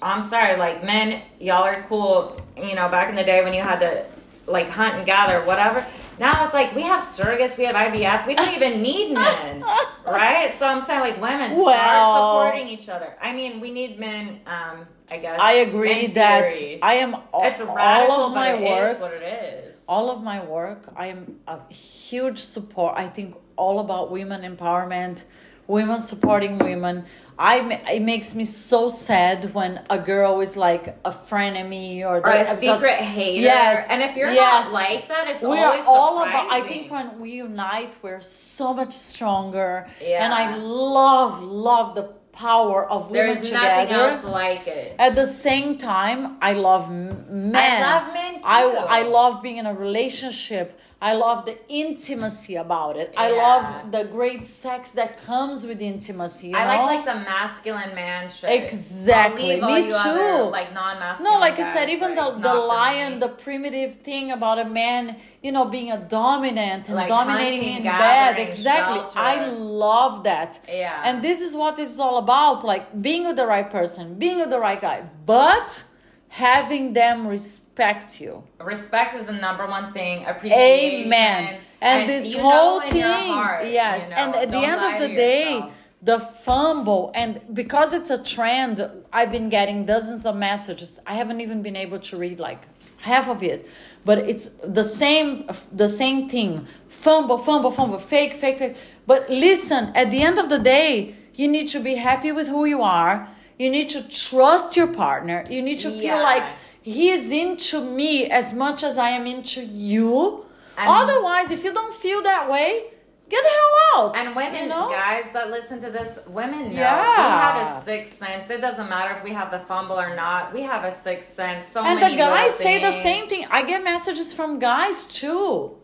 I'm 0.00 0.22
sorry, 0.22 0.56
like 0.56 0.82
men, 0.82 1.22
y'all 1.38 1.64
are 1.64 1.84
cool. 1.88 2.40
You 2.56 2.74
know, 2.74 2.88
back 2.88 3.10
in 3.10 3.14
the 3.14 3.24
day 3.24 3.44
when 3.44 3.52
you 3.52 3.62
had 3.62 3.80
to 3.80 4.06
like 4.50 4.70
hunt 4.70 4.96
and 4.96 5.06
gather, 5.06 5.44
whatever. 5.44 5.86
Now 6.18 6.44
it's 6.44 6.54
like 6.54 6.74
we 6.74 6.82
have 6.82 7.02
surrogates, 7.02 7.56
we 7.56 7.64
have 7.64 7.74
IVF. 7.74 8.26
We 8.26 8.34
don't 8.34 8.54
even 8.54 8.82
need 8.82 9.14
men, 9.14 9.60
right? 10.06 10.52
So 10.58 10.66
I'm 10.66 10.80
saying 10.80 11.00
like 11.00 11.20
women 11.20 11.52
Well- 11.52 11.64
start 11.64 12.52
supporting 12.52 12.68
each 12.68 12.88
other. 12.88 13.14
I 13.20 13.32
mean, 13.32 13.60
we 13.60 13.70
need 13.70 13.98
men. 13.98 14.40
Um, 14.46 14.86
I 15.10 15.16
guess. 15.16 15.40
I 15.40 15.52
agree 15.54 16.08
that 16.08 16.52
theory. 16.52 16.82
I 16.82 16.94
am 16.94 17.14
all, 17.32 17.46
it's 17.46 17.60
radical, 17.60 18.14
all 18.14 18.26
of 18.26 18.34
my 18.34 18.52
but 18.52 18.60
it 18.60 18.64
is 18.64 18.68
work. 18.70 19.00
what 19.00 19.12
it 19.14 19.22
is. 19.68 19.84
all 19.88 20.10
of 20.10 20.22
my 20.22 20.44
work 20.44 20.82
i 20.96 21.06
am 21.06 21.40
a 21.46 21.58
huge 21.72 22.38
support 22.40 22.92
i 22.98 23.06
think 23.08 23.34
all 23.56 23.80
about 23.80 24.10
women 24.10 24.42
empowerment 24.42 25.24
women 25.66 26.02
supporting 26.02 26.58
women 26.58 27.06
i 27.38 27.58
it 27.92 28.02
makes 28.02 28.34
me 28.34 28.44
so 28.44 28.88
sad 28.88 29.54
when 29.54 29.80
a 29.90 29.98
girl 29.98 30.40
is 30.40 30.56
like 30.56 30.98
a 31.04 31.12
frenemy 31.12 32.00
or, 32.02 32.16
Or 32.16 32.30
a 32.30 32.38
because- 32.38 32.58
secret 32.58 33.00
hater. 33.00 33.42
yes 33.42 33.86
And 33.90 34.02
if 34.02 34.16
you're 34.16 34.30
yes. 34.30 34.64
not 34.64 34.72
like 34.72 35.06
that, 35.08 35.28
it's 35.28 35.44
we 35.44 35.58
always 35.62 35.82
are 35.82 35.86
all 35.86 36.22
about 36.22 36.50
i 36.50 36.60
think 36.62 36.90
when 36.90 37.20
we 37.20 37.30
unite 37.48 37.96
we're 38.02 38.20
so 38.20 38.74
much 38.74 38.92
stronger 38.92 39.86
Yeah. 40.00 40.24
and 40.24 40.30
i 40.34 40.56
love 40.56 41.42
love 41.42 41.94
the 41.94 42.06
power 42.32 42.80
of 42.88 43.10
women 43.10 43.34
There's 43.34 43.46
together 43.50 43.92
nothing 43.92 43.96
else 43.96 44.24
like 44.24 44.64
it. 44.68 44.94
at 45.06 45.16
the 45.16 45.26
same 45.26 45.76
time, 45.76 46.36
I 46.40 46.52
love 46.52 46.88
men. 46.88 47.80
love 47.90 48.12
men 48.14 48.34
too. 48.34 48.40
I, 48.44 49.00
I 49.00 49.02
love 49.02 49.42
being 49.42 49.56
in 49.56 49.66
a 49.66 49.74
relationship. 49.74 50.78
I 51.00 51.12
love 51.12 51.46
the 51.46 51.56
intimacy 51.68 52.56
about 52.56 52.96
it. 52.96 53.14
I 53.16 53.30
love 53.30 53.92
the 53.92 54.02
great 54.02 54.44
sex 54.48 54.90
that 54.92 55.22
comes 55.22 55.64
with 55.64 55.80
intimacy. 55.80 56.52
I 56.52 56.76
know? 56.76 56.82
like 56.86 56.96
like 56.96 57.04
the 57.04 57.20
masculine 57.24 57.94
man 57.94 58.28
shit. 58.28 58.50
Exactly. 58.50 59.62
I'll 59.62 59.72
leave 59.72 59.84
all 59.84 59.84
Me 59.84 59.90
too. 59.90 59.96
Other, 59.96 60.42
like 60.50 60.74
non-masculine. 60.74 61.32
no, 61.32 61.38
like 61.38 61.56
I 61.60 61.62
said, 61.72 61.88
even 61.88 62.16
like, 62.16 62.42
the 62.42 62.48
the 62.48 62.54
lion, 62.54 63.20
the 63.20 63.28
primitive 63.28 63.96
thing 64.08 64.32
about 64.32 64.58
a 64.58 64.64
man, 64.64 65.16
you 65.40 65.52
know, 65.52 65.66
being 65.66 65.92
a 65.92 65.98
dominant 65.98 66.88
and 66.88 66.96
Like 66.96 67.08
dominating 67.08 67.62
hunting, 67.62 67.76
in 67.76 67.82
bed. 67.84 68.38
Exactly. 68.40 68.96
shelter. 68.96 69.18
I 69.20 69.46
love 69.84 70.24
that. 70.24 70.58
Yeah. 70.66 71.00
And 71.04 71.22
this 71.22 71.40
is 71.40 71.54
what 71.54 71.76
this 71.76 71.90
is 71.92 72.00
all 72.00 72.18
about, 72.18 72.64
like 72.64 73.00
being 73.00 73.24
with 73.24 73.36
the 73.36 73.46
right 73.46 73.70
person, 73.70 74.14
being 74.18 74.38
with 74.40 74.50
the 74.50 74.58
right 74.58 74.80
guy, 74.80 75.04
but 75.26 75.84
having 76.28 76.92
them 76.92 77.26
respect 77.26 78.20
you. 78.20 78.44
respect 78.60 79.14
is 79.14 79.26
the 79.26 79.32
number 79.32 79.66
one 79.66 79.92
thing. 79.92 80.24
Appreciation. 80.26 81.06
Amen. 81.06 81.60
And, 81.80 82.08
this 82.08 82.34
you 82.34 82.40
whole 82.40 82.80
thing, 82.80 83.02
heart, 83.02 83.66
yes. 83.66 84.02
you 84.02 84.10
know, 84.10 84.16
and 84.16 84.36
at 84.36 84.50
the 84.50 84.58
end 84.58 84.82
of 84.82 85.00
the 85.00 85.14
day, 85.14 85.54
yourself. 85.54 85.72
the 86.02 86.18
fumble, 86.18 87.12
and 87.14 87.40
because 87.52 87.92
it's 87.92 88.10
a 88.10 88.18
trend, 88.18 88.88
I've 89.12 89.30
been 89.30 89.48
getting 89.48 89.86
dozens 89.86 90.26
of 90.26 90.36
messages. 90.36 90.98
I 91.06 91.14
haven't 91.14 91.40
even 91.40 91.62
been 91.62 91.76
able 91.76 92.00
to 92.00 92.16
read 92.16 92.40
like 92.40 92.66
half 92.98 93.28
of 93.28 93.44
it, 93.44 93.68
but 94.04 94.18
it's 94.18 94.46
the 94.64 94.82
same, 94.82 95.48
the 95.70 95.88
same 95.88 96.28
thing: 96.28 96.66
fumble, 96.88 97.38
fumble, 97.38 97.70
fumble, 97.70 98.00
fake, 98.00 98.34
fake, 98.34 98.58
fake. 98.58 98.76
But 99.06 99.30
listen, 99.30 99.92
at 99.94 100.10
the 100.10 100.20
end 100.22 100.40
of 100.40 100.48
the 100.48 100.58
day, 100.58 101.14
you 101.34 101.46
need 101.46 101.68
to 101.68 101.78
be 101.78 101.94
happy 101.94 102.32
with 102.32 102.48
who 102.48 102.64
you 102.64 102.82
are. 102.82 103.28
You 103.58 103.70
need 103.70 103.88
to 103.90 104.02
trust 104.08 104.76
your 104.76 104.86
partner. 104.86 105.44
You 105.50 105.62
need 105.62 105.80
to 105.80 105.90
feel 105.90 106.18
Yeah. 106.18 106.22
like 106.32 106.46
he 106.82 107.10
is 107.10 107.30
into 107.30 107.80
me 107.80 108.26
as 108.30 108.52
much 108.52 108.82
as 108.82 108.96
I 108.98 109.10
am 109.10 109.26
into 109.26 109.60
you. 109.62 110.44
Otherwise, 110.76 111.50
if 111.50 111.64
you 111.64 111.72
don't 111.72 111.92
feel 111.94 112.22
that 112.22 112.48
way, 112.48 112.84
get 113.28 113.42
the 113.42 113.48
hell 113.58 114.04
out. 114.06 114.18
And 114.18 114.36
women, 114.36 114.62
you 114.62 114.68
know? 114.68 114.88
guys 114.90 115.26
that 115.32 115.50
listen 115.50 115.80
to 115.80 115.90
this, 115.90 116.20
women 116.28 116.72
know 116.72 116.80
Yeah. 116.80 117.16
we 117.16 117.22
have 117.46 117.78
a 117.78 117.80
sixth 117.82 118.16
sense. 118.16 118.48
It 118.48 118.60
doesn't 118.60 118.88
matter 118.88 119.12
if 119.16 119.24
we 119.24 119.32
have 119.32 119.50
the 119.50 119.58
fumble 119.70 119.98
or 119.98 120.14
not. 120.14 120.54
We 120.54 120.62
have 120.62 120.84
a 120.84 120.92
sixth 120.92 121.32
sense. 121.32 121.66
So 121.66 121.82
and 121.84 122.00
the 122.00 122.14
guys 122.16 122.54
say 122.54 122.78
the 122.78 122.92
same 122.92 123.26
thing. 123.28 123.44
I 123.50 123.62
get 123.62 123.82
messages 123.82 124.32
from 124.32 124.58
guys 124.60 125.04
too. 125.04 125.76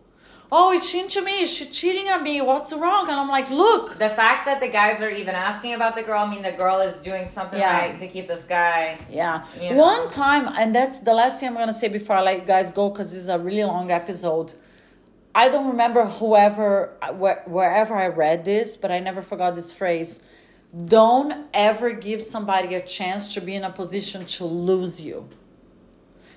Oh, 0.52 0.72
it's 0.72 0.92
into 0.94 1.20
me. 1.22 1.46
She's 1.46 1.68
cheating 1.76 2.08
on 2.08 2.22
me. 2.22 2.40
What's 2.40 2.72
wrong? 2.72 3.08
And 3.08 3.18
I'm 3.18 3.28
like, 3.28 3.50
look. 3.50 3.98
The 3.98 4.10
fact 4.10 4.46
that 4.46 4.60
the 4.60 4.68
guys 4.68 5.02
are 5.02 5.10
even 5.10 5.34
asking 5.34 5.74
about 5.74 5.96
the 5.96 6.02
girl, 6.02 6.20
I 6.24 6.30
mean, 6.30 6.42
the 6.42 6.52
girl 6.52 6.80
is 6.80 6.96
doing 6.98 7.24
something 7.26 7.58
Yeah. 7.58 7.76
right 7.78 7.98
to 7.98 8.06
keep 8.06 8.28
this 8.28 8.44
guy. 8.44 8.98
Yeah. 9.10 9.44
You 9.60 9.70
know? 9.70 9.76
One 9.76 10.10
time, 10.10 10.48
and 10.56 10.74
that's 10.74 11.00
the 11.00 11.12
last 11.14 11.40
thing 11.40 11.48
I'm 11.48 11.54
going 11.54 11.66
to 11.66 11.72
say 11.72 11.88
before 11.88 12.16
I 12.16 12.22
let 12.22 12.38
you 12.40 12.44
guys 12.46 12.70
go 12.70 12.90
because 12.90 13.10
this 13.10 13.20
is 13.20 13.28
a 13.28 13.38
really 13.38 13.64
long 13.64 13.90
episode. 13.90 14.54
I 15.34 15.48
don't 15.48 15.66
remember 15.68 16.04
whoever, 16.04 16.96
where, 17.14 17.42
wherever 17.46 17.94
I 17.96 18.06
read 18.06 18.44
this, 18.44 18.76
but 18.76 18.92
I 18.92 19.00
never 19.00 19.22
forgot 19.22 19.56
this 19.56 19.72
phrase. 19.72 20.22
Don't 20.86 21.46
ever 21.52 21.92
give 21.92 22.22
somebody 22.22 22.74
a 22.74 22.80
chance 22.80 23.32
to 23.34 23.40
be 23.40 23.54
in 23.54 23.64
a 23.64 23.70
position 23.70 24.24
to 24.26 24.44
lose 24.44 25.00
you. 25.00 25.28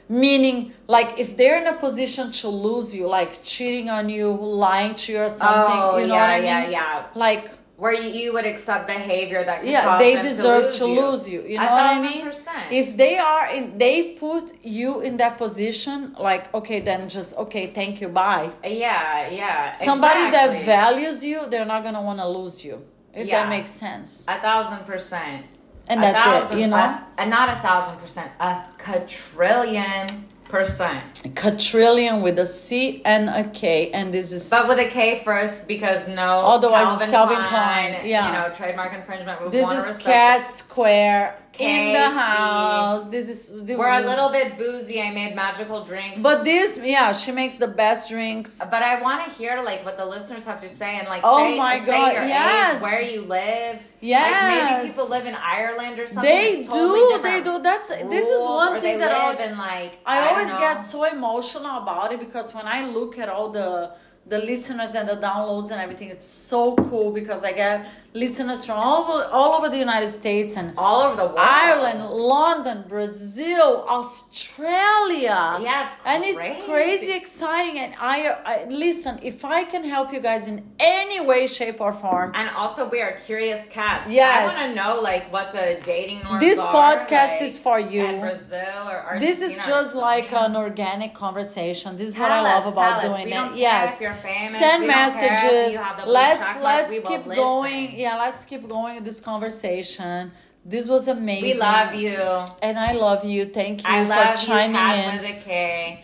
Meaning, 0.09 0.73
like, 0.87 1.19
if 1.19 1.35
they're 1.35 1.57
in 1.61 1.67
a 1.67 1.73
position 1.77 2.31
to 2.41 2.47
lose 2.47 2.95
you, 2.95 3.07
like 3.07 3.43
cheating 3.43 3.89
on 3.89 4.09
you, 4.09 4.31
lying 4.31 4.95
to 4.95 5.11
you 5.13 5.19
or 5.21 5.29
something, 5.29 5.75
Oh, 5.77 5.97
you 5.97 6.07
know 6.07 6.15
yeah, 6.15 6.21
what 6.21 6.29
I 6.29 6.37
mean? 6.37 6.71
yeah, 6.71 6.79
yeah. 6.79 7.05
Like, 7.15 7.45
Where 7.77 7.93
you, 7.93 8.09
you 8.21 8.33
would 8.35 8.47
accept 8.53 8.87
behavior 8.87 9.41
that 9.49 9.59
yeah 9.63 9.99
they 10.03 10.13
deserve 10.29 10.65
to 10.73 10.77
to 10.79 10.85
lose, 10.87 10.99
lose 11.01 11.23
you 11.33 11.39
you 11.51 11.57
know 11.61 11.71
what 11.77 11.85
i 11.95 11.97
mean 12.07 12.23
percent. 12.29 12.65
if 12.81 12.87
they 13.01 13.13
are 13.31 13.45
in 13.57 13.63
they 13.83 13.95
put 14.25 14.45
you 14.79 14.91
in 15.07 15.13
that 15.21 15.33
position 15.43 15.97
like 16.29 16.43
okay 16.59 16.79
then 16.89 17.01
just 17.17 17.29
okay 17.43 17.65
thank 17.79 17.93
you 18.01 18.09
bye 18.21 18.49
Yeah, 18.63 19.29
yeah. 19.41 19.73
somebody 19.89 20.23
exactly. 20.25 20.57
that 20.57 20.65
values 20.77 21.17
you 21.29 21.37
they're 21.51 21.69
not 21.75 21.81
gonna 21.85 22.01
want 22.09 22.19
to 22.25 22.27
lose 22.39 22.57
you 22.67 22.75
if 23.19 23.25
Yeah. 23.27 23.35
that 23.37 23.45
makes 23.55 23.71
sense 23.85 24.09
A 24.35 24.37
thousand 24.47 24.81
percent. 24.91 25.41
And 25.89 25.99
A 25.99 26.03
that's 26.03 26.53
it, 26.53 26.59
you 26.59 26.67
know? 26.67 26.75
a- 26.77 27.03
and 27.17 27.29
not 27.29 27.49
a 27.57 27.61
thousand 27.61 27.97
percent, 27.97 28.29
a 28.39 28.61
quadrillion 28.77 30.25
percent. 30.49 31.03
quadrillion 31.35 32.21
with 32.21 32.39
a 32.39 32.45
c 32.45 33.01
and 33.03 33.27
a 33.29 33.43
k 33.49 33.91
and 33.91 34.13
this 34.13 34.31
is 34.31 34.49
But 34.49 34.67
with 34.69 34.79
a 34.79 34.87
K 34.87 35.21
first 35.25 35.67
because 35.67 36.07
no. 36.07 36.39
Otherwise 36.39 37.01
it's 37.01 37.11
Calvin 37.11 37.43
Klein, 37.43 38.05
yeah. 38.05 38.27
You 38.27 38.33
know, 38.49 38.55
trademark 38.55 38.93
infringement. 38.93 39.43
We 39.43 39.49
this 39.49 39.69
is 39.69 39.97
cat 39.97 40.49
square 40.49 41.35
in 41.59 41.93
the 41.93 42.09
house 42.09 43.05
this 43.05 43.27
is 43.29 43.63
this 43.63 43.77
We're 43.77 43.99
a 44.03 44.05
little 44.11 44.29
bit 44.29 44.57
boozy. 44.57 45.01
I 45.01 45.11
made 45.11 45.35
magical 45.35 45.83
drinks. 45.83 46.21
but 46.21 46.43
this 46.43 46.77
yeah 46.77 47.11
she 47.13 47.31
makes 47.31 47.57
the 47.57 47.67
best 47.67 48.09
drinks 48.09 48.59
But 48.73 48.81
I 48.83 49.01
want 49.01 49.25
to 49.25 49.31
hear 49.39 49.61
like 49.63 49.83
what 49.85 49.97
the 49.97 50.05
listeners 50.05 50.43
have 50.45 50.59
to 50.61 50.69
say 50.69 50.91
and 50.99 51.07
like 51.07 51.21
Oh 51.23 51.37
say, 51.39 51.57
my 51.57 51.79
God, 51.79 52.13
your 52.13 52.23
yes. 52.27 52.77
age, 52.77 52.81
where 52.81 53.01
you 53.01 53.21
live. 53.21 53.79
Yes. 53.99 54.31
Like 54.31 54.81
maybe 54.81 54.89
people 54.89 55.09
live 55.09 55.25
in 55.25 55.35
Ireland 55.35 55.99
or 55.99 56.07
something. 56.07 56.23
they 56.23 56.63
totally 56.65 57.17
do 57.17 57.21
they 57.23 57.41
do 57.41 57.53
that's 57.61 57.87
this 57.89 58.27
is 58.35 58.45
one 58.45 58.79
thing 58.79 58.97
that 58.99 59.11
I 59.11 59.19
always 59.23 59.39
in 59.39 59.57
like 59.57 59.99
I, 60.05 60.19
don't 60.19 60.29
always 60.29 60.49
get 60.65 60.79
so 60.83 61.03
emotional 61.05 61.77
about 61.83 62.13
it 62.13 62.19
because 62.19 62.53
when 62.53 62.67
I 62.67 62.79
look 62.97 63.17
at 63.17 63.29
all 63.29 63.49
the 63.49 63.91
the 64.27 64.39
listeners 64.39 64.93
and 64.93 65.07
the 65.07 65.15
downloads 65.15 65.71
and 65.71 65.79
everything, 65.79 66.09
it's 66.09 66.27
so 66.27 66.75
cool 66.75 67.11
because 67.11 67.45
I 67.45 67.53
get 67.53 67.87
listeners 68.23 68.61
from 68.65 68.77
all 68.77 68.95
over 69.03 69.17
all 69.37 69.51
over 69.57 69.67
the 69.75 69.81
United 69.89 70.09
States 70.21 70.51
and 70.59 70.67
all 70.77 70.99
over 71.05 71.15
the 71.23 71.27
world. 71.33 71.37
Ireland, 71.67 72.01
London, 72.37 72.77
Brazil, 72.87 73.67
Australia. 73.97 75.39
Yeah, 75.61 75.87
it's 75.87 75.95
and 76.05 76.23
it's 76.23 76.65
crazy. 76.65 77.13
exciting. 77.13 77.77
And 77.83 77.93
I, 77.99 78.17
I 78.53 78.55
listen. 78.85 79.19
If 79.21 79.43
I 79.45 79.63
can 79.63 79.83
help 79.83 80.07
you 80.13 80.19
guys 80.29 80.47
in 80.47 80.57
any 80.79 81.19
way, 81.29 81.41
shape, 81.47 81.79
or 81.81 81.93
form, 81.93 82.31
And 82.35 82.49
also, 82.61 82.81
we 82.89 82.99
are 83.01 83.13
curious 83.29 83.61
cats. 83.69 84.11
Yes. 84.11 84.33
I 84.41 84.45
want 84.49 84.59
to 84.69 84.75
know 84.81 84.93
like 85.01 85.31
what 85.31 85.47
the 85.53 85.65
dating 85.91 86.19
norms 86.23 86.41
This 86.47 86.59
are, 86.59 86.73
podcast 86.81 87.31
like, 87.33 87.41
is 87.47 87.57
for 87.65 87.79
you. 87.79 88.05
Brazil 88.19 88.81
or 88.91 88.97
Argentina. 89.07 89.19
this 89.27 89.39
is 89.47 89.53
just 89.71 89.91
like 89.95 90.29
an 90.33 90.55
organic 90.55 91.11
conversation. 91.13 91.97
This 91.97 92.09
is 92.13 92.17
what 92.19 92.29
Tell 92.29 92.45
I 92.45 92.53
love 92.55 92.65
about 92.73 93.03
us. 93.03 93.05
doing 93.09 93.27
it. 93.27 93.55
yes, 93.67 93.99
famous. 93.99 94.57
send 94.61 94.83
We 94.83 94.87
don't 94.87 94.95
care 94.95 95.07
if 95.07 95.13
messages. 95.13 95.73
you 95.73 95.79
have 95.87 95.97
the 95.97 96.03
blue 96.03 96.13
Let's 96.13 96.49
let's 96.69 96.93
keep 97.09 97.23
going. 97.45 97.85
Yeah, 98.03 98.06
let's 98.15 98.45
keep 98.45 98.67
going 98.67 98.95
with 98.95 99.05
this 99.05 99.19
conversation. 99.19 100.31
This 100.63 100.87
was 100.87 101.07
amazing. 101.07 101.43
We 101.43 101.53
love 101.53 101.93
you. 101.95 102.19
and 102.61 102.77
I 102.77 102.91
love 102.91 103.23
you. 103.23 103.45
Thank 103.45 103.83
you 103.83 103.89
I 103.89 104.03
for 104.03 104.09
love 104.09 104.39
you, 104.39 104.47
chiming 104.47 104.75
cat 104.75 105.13
in. 105.13 105.21
with 105.21 105.37
a 105.37 105.41
K. 105.41 106.01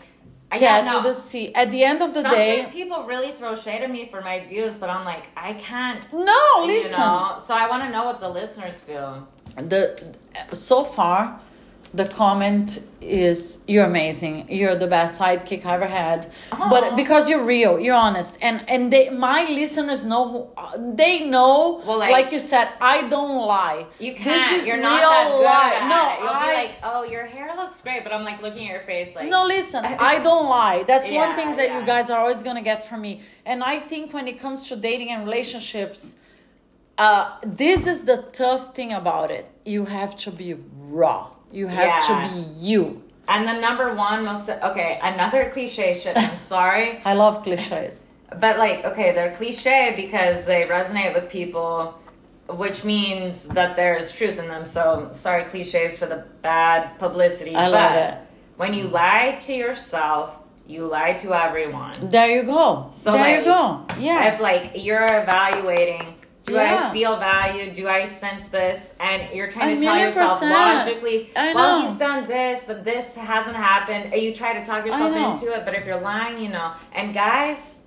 I 0.51 0.59
Cat 0.59 0.85
no. 0.85 0.99
with 0.99 1.07
a 1.07 1.13
C. 1.13 1.53
At 1.53 1.71
the 1.71 1.83
end 1.83 2.01
of 2.01 2.13
the 2.13 2.21
day, 2.23 2.67
people 2.71 3.03
really 3.05 3.31
throw 3.31 3.55
shade 3.55 3.81
at 3.81 3.89
me 3.91 4.07
for 4.09 4.21
my 4.21 4.39
views, 4.45 4.77
but 4.77 4.89
I'm 4.89 5.03
like, 5.03 5.25
I 5.35 5.53
can't. 5.53 6.05
no, 6.13 6.63
listen. 6.65 6.91
know? 6.91 7.37
So 7.39 7.55
I 7.55 7.67
want 7.67 7.83
to 7.83 7.89
know 7.89 8.05
what 8.05 8.19
the 8.19 8.29
listeners 8.29 8.79
feel. 8.79 9.27
the 9.57 10.15
so 10.53 10.83
far 10.83 11.39
the 11.95 12.05
comment 12.05 12.79
is 13.01 13.59
you're 13.67 13.85
amazing 13.85 14.49
you're 14.49 14.75
the 14.75 14.87
best 14.87 15.19
sidekick 15.21 15.63
i 15.65 15.75
ever 15.75 15.85
had 15.85 16.19
Aw. 16.51 16.69
but 16.69 16.95
because 16.95 17.29
you're 17.29 17.43
real 17.43 17.79
you're 17.79 17.95
honest 17.95 18.37
and 18.41 18.67
and 18.67 18.91
they 18.93 19.09
my 19.09 19.43
listeners 19.43 20.03
know 20.05 20.23
who 20.31 20.95
they 20.95 21.15
know 21.25 21.81
Well, 21.85 21.99
like, 21.99 22.11
like- 22.11 22.31
you 22.31 22.39
said 22.39 22.69
i 22.81 22.97
don't 23.15 23.45
lie 23.45 23.85
You 23.99 24.13
can't. 24.13 24.25
this 24.25 24.61
is 24.61 24.67
You're 24.67 24.77
real 24.77 24.89
not 24.89 25.01
that 25.01 25.27
good 25.29 25.43
lie 25.43 25.87
no. 25.93 26.01
You'll 26.23 26.33
i 26.43 26.49
be 26.49 26.55
like, 26.63 26.75
oh, 26.83 27.03
your 27.13 27.25
hair 27.25 27.49
looks 27.55 27.79
great, 27.81 28.03
but 28.03 28.11
I'm 28.13 28.23
like 28.23 28.41
looking 28.41 28.63
at 28.67 28.71
your 28.77 28.81
face 28.91 29.09
like. 29.15 29.29
no, 29.29 29.45
listen, 29.45 29.81
I 30.11 30.19
don't 30.27 30.47
lie. 30.49 30.83
That's 30.91 31.09
one 31.11 31.35
thing 31.35 31.55
that 31.59 31.69
you 31.79 31.85
guys 31.85 32.09
are 32.09 32.19
always 32.23 32.41
going 32.47 32.55
to 32.55 32.61
get 32.71 32.79
from 32.87 32.99
me. 33.01 33.21
And 33.45 33.63
I 33.63 33.79
think 33.79 34.13
when 34.13 34.27
it 34.27 34.37
comes 34.39 34.67
to 34.69 34.75
dating 34.75 35.09
and 35.13 35.23
relationships, 35.23 36.15
uh, 36.97 37.37
this 37.45 37.87
is 37.87 38.01
the 38.11 38.17
tough 38.31 38.75
thing 38.75 38.91
about 38.93 39.29
it. 39.31 39.45
You 39.65 39.85
have 39.85 40.15
to 40.25 40.31
be 40.31 40.55
raw. 40.99 41.29
You 41.53 41.67
have 41.67 41.87
Yeah. 42.09 42.27
to 42.27 42.33
be 42.33 42.39
you. 42.59 43.01
And 43.27 43.47
the 43.47 43.53
number 43.53 43.93
one 43.93 44.25
most 44.25 44.49
okay, 44.49 44.99
another 45.01 45.49
cliche 45.53 45.93
shit. 45.93 46.17
I'm 46.17 46.35
sorry, 46.55 46.99
I 47.05 47.13
love 47.13 47.43
cliches. 47.43 48.03
but 48.39 48.57
like 48.57 48.83
okay, 48.83 49.13
they're 49.15 49.33
cliche 49.35 49.93
because 49.95 50.43
they 50.45 50.63
resonate 50.65 51.13
with 51.13 51.29
people, 51.29 51.97
which 52.49 52.83
means 52.83 53.43
that 53.57 53.75
there's 53.77 54.11
truth 54.11 54.37
in 54.39 54.47
them. 54.49 54.65
So 54.65 55.09
sorry, 55.13 55.43
cliches 55.45 55.95
for 55.97 56.07
the 56.07 56.25
bad 56.41 56.97
publicity. 56.99 57.55
I 57.55 57.65
but 57.67 57.71
love 57.71 57.95
it. 57.95 58.17
when 58.57 58.73
you 58.73 58.85
lie 58.89 59.37
to 59.45 59.53
yourself, 59.53 60.35
you 60.67 60.85
lie 60.87 61.13
to 61.13 61.33
everyone. 61.33 61.93
There 62.09 62.29
you 62.35 62.43
go. 62.43 62.89
So, 62.93 63.11
there 63.13 63.21
like, 63.21 63.37
you 63.39 63.43
go. 63.45 63.85
Yeah. 63.99 64.33
If 64.33 64.41
like 64.41 64.71
you're 64.75 65.05
evaluating, 65.05 66.15
do 66.45 66.53
Yeah. 66.55 66.89
I 66.89 66.93
feel 66.93 67.17
valued? 67.17 67.73
Do 67.73 67.87
I 67.87 68.05
sense 68.05 68.47
this? 68.49 68.93
And 68.99 69.33
you're 69.33 69.49
trying 69.49 69.79
to 69.79 69.83
tell 69.83 69.97
yourself 69.97 70.39
percent. 70.39 70.53
logically, 70.53 71.29
well, 71.35 71.87
he's 71.87 71.97
done 71.97 72.27
this, 72.27 72.63
but 72.67 72.83
this 72.83 73.15
hasn't 73.15 73.55
happened. 73.55 74.13
You 74.13 74.33
try 74.35 74.53
to 74.53 74.65
talk 74.65 74.85
yourself 74.85 75.15
into 75.15 75.53
it, 75.53 75.63
but 75.65 75.73
if 75.73 75.85
you're 75.85 76.01
lying, 76.01 76.37
you 76.41 76.49
know. 76.49 76.73
And 76.91 77.13
guys, 77.13 77.79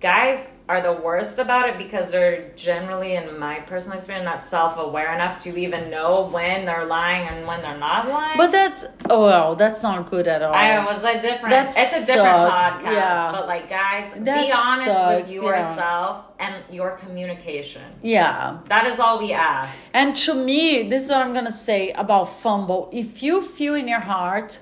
guys 0.00 0.48
are 0.68 0.80
the 0.80 0.92
worst 0.92 1.38
about 1.38 1.68
it 1.68 1.76
because 1.76 2.10
they're 2.12 2.52
generally, 2.54 3.16
in 3.16 3.38
my 3.38 3.58
personal 3.60 3.98
experience, 3.98 4.24
not 4.24 4.40
self-aware 4.42 5.12
enough 5.14 5.42
to 5.42 5.56
even 5.58 5.90
know 5.90 6.28
when 6.32 6.64
they're 6.64 6.86
lying 6.86 7.26
and 7.28 7.46
when 7.46 7.60
they're 7.60 7.76
not 7.76 8.08
lying. 8.08 8.38
but 8.38 8.50
that's 8.52 8.84
oh 9.10 9.24
well, 9.24 9.56
that's 9.56 9.82
not 9.82 10.08
good 10.08 10.26
at 10.28 10.42
all. 10.42 10.54
I 10.54 10.84
was 10.84 11.02
a 11.02 11.20
different. 11.20 11.50
That 11.50 11.74
it's 11.76 12.04
a 12.04 12.06
different 12.06 12.52
podcast, 12.52 12.92
yeah. 12.94 13.32
but 13.32 13.46
like, 13.46 13.68
guys, 13.68 14.12
That 14.14 14.46
be 14.46 14.52
honest 14.52 14.86
sucks, 14.86 15.22
with 15.22 15.30
yeah. 15.32 15.42
yourself 15.42 16.24
and 16.38 16.54
your 16.70 16.92
communication. 16.92 17.82
yeah. 18.02 18.58
That 18.68 18.86
is 18.86 19.00
all 19.00 19.18
we 19.18 19.32
ask. 19.32 19.76
And 19.92 20.14
to 20.24 20.34
me, 20.34 20.88
this 20.88 21.04
is 21.04 21.10
what 21.10 21.18
I'm 21.26 21.34
gonna 21.34 21.50
say 21.50 21.90
about 21.92 22.26
fumble. 22.26 22.88
If 22.92 23.22
you 23.22 23.42
feel 23.42 23.74
in 23.74 23.88
your 23.88 24.00
heart 24.00 24.60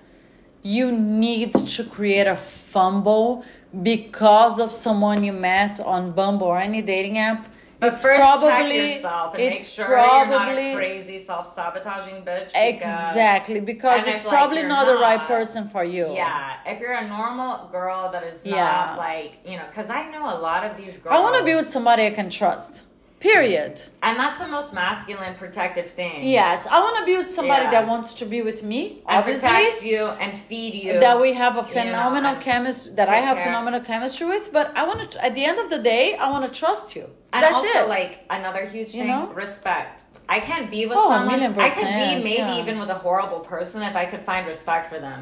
you 0.62 0.90
need 0.92 1.54
to 1.54 1.84
create 1.84 2.26
a 2.26 2.36
fumble 2.36 3.44
because 3.82 4.58
of 4.58 4.72
someone 4.72 5.22
you 5.24 5.32
met 5.32 5.80
on 5.80 6.12
Bumble 6.12 6.46
or 6.46 6.58
any 6.58 6.82
dating 6.82 7.18
app, 7.18 7.46
But 7.80 7.92
it's 7.92 8.02
first 8.02 8.18
probably 8.18 8.48
check 8.50 8.94
yourself 8.96 9.34
and 9.34 9.42
make 9.44 9.52
it's 9.54 9.68
sure 9.68 9.88
you're 9.88 9.96
not 9.98 10.26
probably 10.28 10.72
a 10.72 10.76
crazy 10.76 11.18
self-sabotaging 11.18 12.24
bitch. 12.24 12.46
because- 12.46 13.10
exactly 13.10 13.60
because 13.60 14.06
it's 14.06 14.16
if, 14.20 14.24
like, 14.24 14.34
probably 14.34 14.62
not, 14.64 14.86
the 14.86 14.96
right 14.96 15.24
person 15.26 15.68
for 15.68 15.84
you. 15.84 16.12
Yeah, 16.12 16.54
if 16.66 16.80
you're 16.80 16.94
a 16.94 17.06
normal 17.06 17.68
girl 17.70 18.10
that 18.10 18.24
is 18.24 18.44
not 18.44 18.56
Yeah. 18.56 18.94
like 18.96 19.32
you 19.44 19.56
know, 19.58 19.64
because 19.68 19.90
I 19.90 20.08
know 20.10 20.24
a 20.36 20.38
lot 20.40 20.64
of 20.64 20.76
these 20.76 20.96
girls. 20.98 21.14
I 21.14 21.20
want 21.20 21.36
to 21.36 21.44
be 21.44 21.54
with 21.54 21.70
somebody 21.70 22.06
I 22.06 22.10
can 22.10 22.30
trust. 22.30 22.84
Period. 23.20 23.80
and 24.02 24.16
that's 24.18 24.38
the 24.38 24.46
most 24.46 24.72
masculine, 24.72 25.34
protective 25.34 25.90
thing. 25.90 26.22
Yes, 26.22 26.68
I 26.68 26.78
want 26.80 26.96
to 26.98 27.04
be 27.04 27.16
with 27.16 27.28
somebody 27.30 27.64
Yeah. 27.64 27.70
that 27.72 27.88
wants 27.88 28.12
to 28.14 28.24
be 28.24 28.42
with 28.42 28.62
me. 28.62 29.02
and 29.08 29.18
Obviously, 29.18 29.48
protect 29.48 29.82
you 29.84 30.04
and 30.22 30.38
feed 30.38 30.74
you. 30.74 31.00
that 31.00 31.20
we 31.20 31.32
have 31.32 31.54
a 31.56 31.62
know, 31.62 31.68
phenomenal 31.76 32.32
and 32.34 32.40
chemistry 32.42 32.94
that 32.94 33.08
I 33.08 33.16
have 33.16 33.36
care. 33.36 33.46
phenomenal 33.46 33.80
chemistry 33.80 34.26
with. 34.28 34.52
But 34.52 34.66
I 34.76 34.82
want 34.86 35.10
to. 35.12 35.24
At 35.24 35.34
the 35.34 35.44
end 35.44 35.58
of 35.58 35.68
the 35.68 35.78
day, 35.78 36.14
I 36.16 36.30
want 36.30 36.46
to 36.46 36.52
trust 36.60 36.94
you. 36.94 37.06
And 37.32 37.42
That's 37.42 37.54
also, 37.54 37.80
it. 37.84 37.88
like 37.88 38.12
another 38.30 38.64
huge 38.66 38.94
You 38.94 39.04
know? 39.06 39.26
respect. 39.44 40.04
I 40.28 40.38
can't 40.40 40.70
be 40.70 40.86
with 40.86 40.96
Oh, 40.98 41.10
a 41.10 41.14
someone. 41.14 41.40
I 41.42 41.70
could 41.70 41.86
be 41.86 42.22
maybe 42.22 42.30
yeah. 42.38 42.60
even 42.60 42.78
with 42.78 42.90
a 42.90 42.98
horrible 43.06 43.40
person 43.40 43.82
if 43.82 43.96
I 43.96 44.04
could 44.04 44.24
find 44.30 44.46
respect 44.46 44.84
for 44.92 44.98
them. 45.00 45.20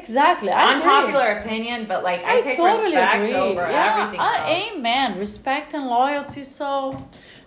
exactly. 0.00 0.50
I 0.50 0.74
agree. 0.76 0.88
Unpopular 0.90 1.28
opinion, 1.40 1.86
but 1.92 2.04
like 2.04 2.22
I, 2.24 2.38
I 2.38 2.40
take 2.42 2.56
totally 2.56 2.94
respect 2.96 3.14
agree. 3.14 3.34
over 3.34 3.62
yeah, 3.70 3.86
everything. 3.90 4.20
Uh, 4.20 4.24
else. 4.24 4.50
amen. 4.76 5.18
Respect 5.18 5.68
and 5.74 5.84
loyalty. 5.88 6.42
So, 6.44 6.68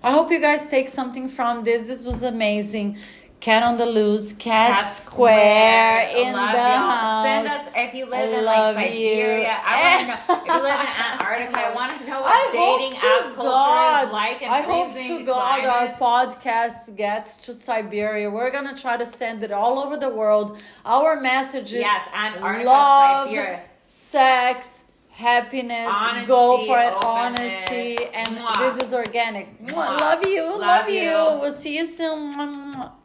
I 0.04 0.12
hope 0.12 0.32
you 0.32 0.42
guys 0.42 0.66
take 0.66 0.90
something 0.90 1.30
from 1.30 1.64
this. 1.64 1.84
This 1.88 2.06
was 2.06 2.22
amazing. 2.24 2.98
Cat 3.40 3.62
on 3.62 3.76
the 3.76 3.86
loose, 3.86 4.32
cat, 4.32 4.72
Cat 4.72 4.88
square, 4.88 6.08
in 6.16 6.32
Love 6.34 6.54
the 6.54 6.60
house. 6.62 7.26
Send 7.26 7.48
us 7.50 7.68
if 7.76 7.94
you 7.94 8.06
live 8.06 8.30
I 8.34 8.38
in 8.40 8.46
like 8.46 8.78
you. 8.78 9.10
Siberia. 9.10 9.62
I 9.66 9.76
want 9.84 10.08
to 10.08 10.08
know 10.28 10.36
if 10.40 10.46
you 10.48 10.64
live 10.64 10.80
in 10.80 10.88
Antarctica. 10.88 11.60
I 11.60 11.74
want 11.76 12.00
to 12.00 12.08
know 12.08 12.22
what 12.22 12.32
I 12.32 12.52
dating 12.54 12.94
app 12.98 13.36
culture 13.36 13.50
God, 13.50 14.08
is 14.08 14.14
like 14.14 14.42
in 14.42 14.50
I 14.50 14.62
hope 14.62 14.94
to 14.94 15.26
God 15.26 15.62
climates. 15.62 16.02
our 16.02 16.08
podcast 16.32 16.96
gets 16.96 17.36
to 17.46 17.54
Siberia. 17.54 18.30
We're 18.30 18.50
gonna 18.52 18.78
try 18.78 18.96
to 18.96 19.06
send 19.06 19.44
it 19.44 19.52
all 19.52 19.78
over 19.78 19.98
the 19.98 20.10
world. 20.10 20.58
Our 20.86 21.20
message 21.20 21.74
is 21.74 21.82
Yes, 21.82 22.08
Antarctica, 22.14 22.70
love, 22.70 23.28
Siberia. 23.28 23.62
sex, 23.82 24.84
happiness. 25.24 26.28
go 26.28 26.66
for 26.68 26.78
it, 26.80 26.94
openness. 26.94 27.40
honesty, 27.40 27.98
and 28.14 28.28
Mwah. 28.38 28.58
this 28.76 28.88
is 28.88 28.94
organic. 28.94 29.48
Mwah. 29.66 30.00
Love 30.00 30.26
you, 30.28 30.44
love, 30.52 30.60
Love 30.60 30.90
you. 30.90 31.02
you. 31.02 31.40
We'll 31.42 31.54
see 31.54 31.76
you 31.78 31.86
soon. 31.88 33.03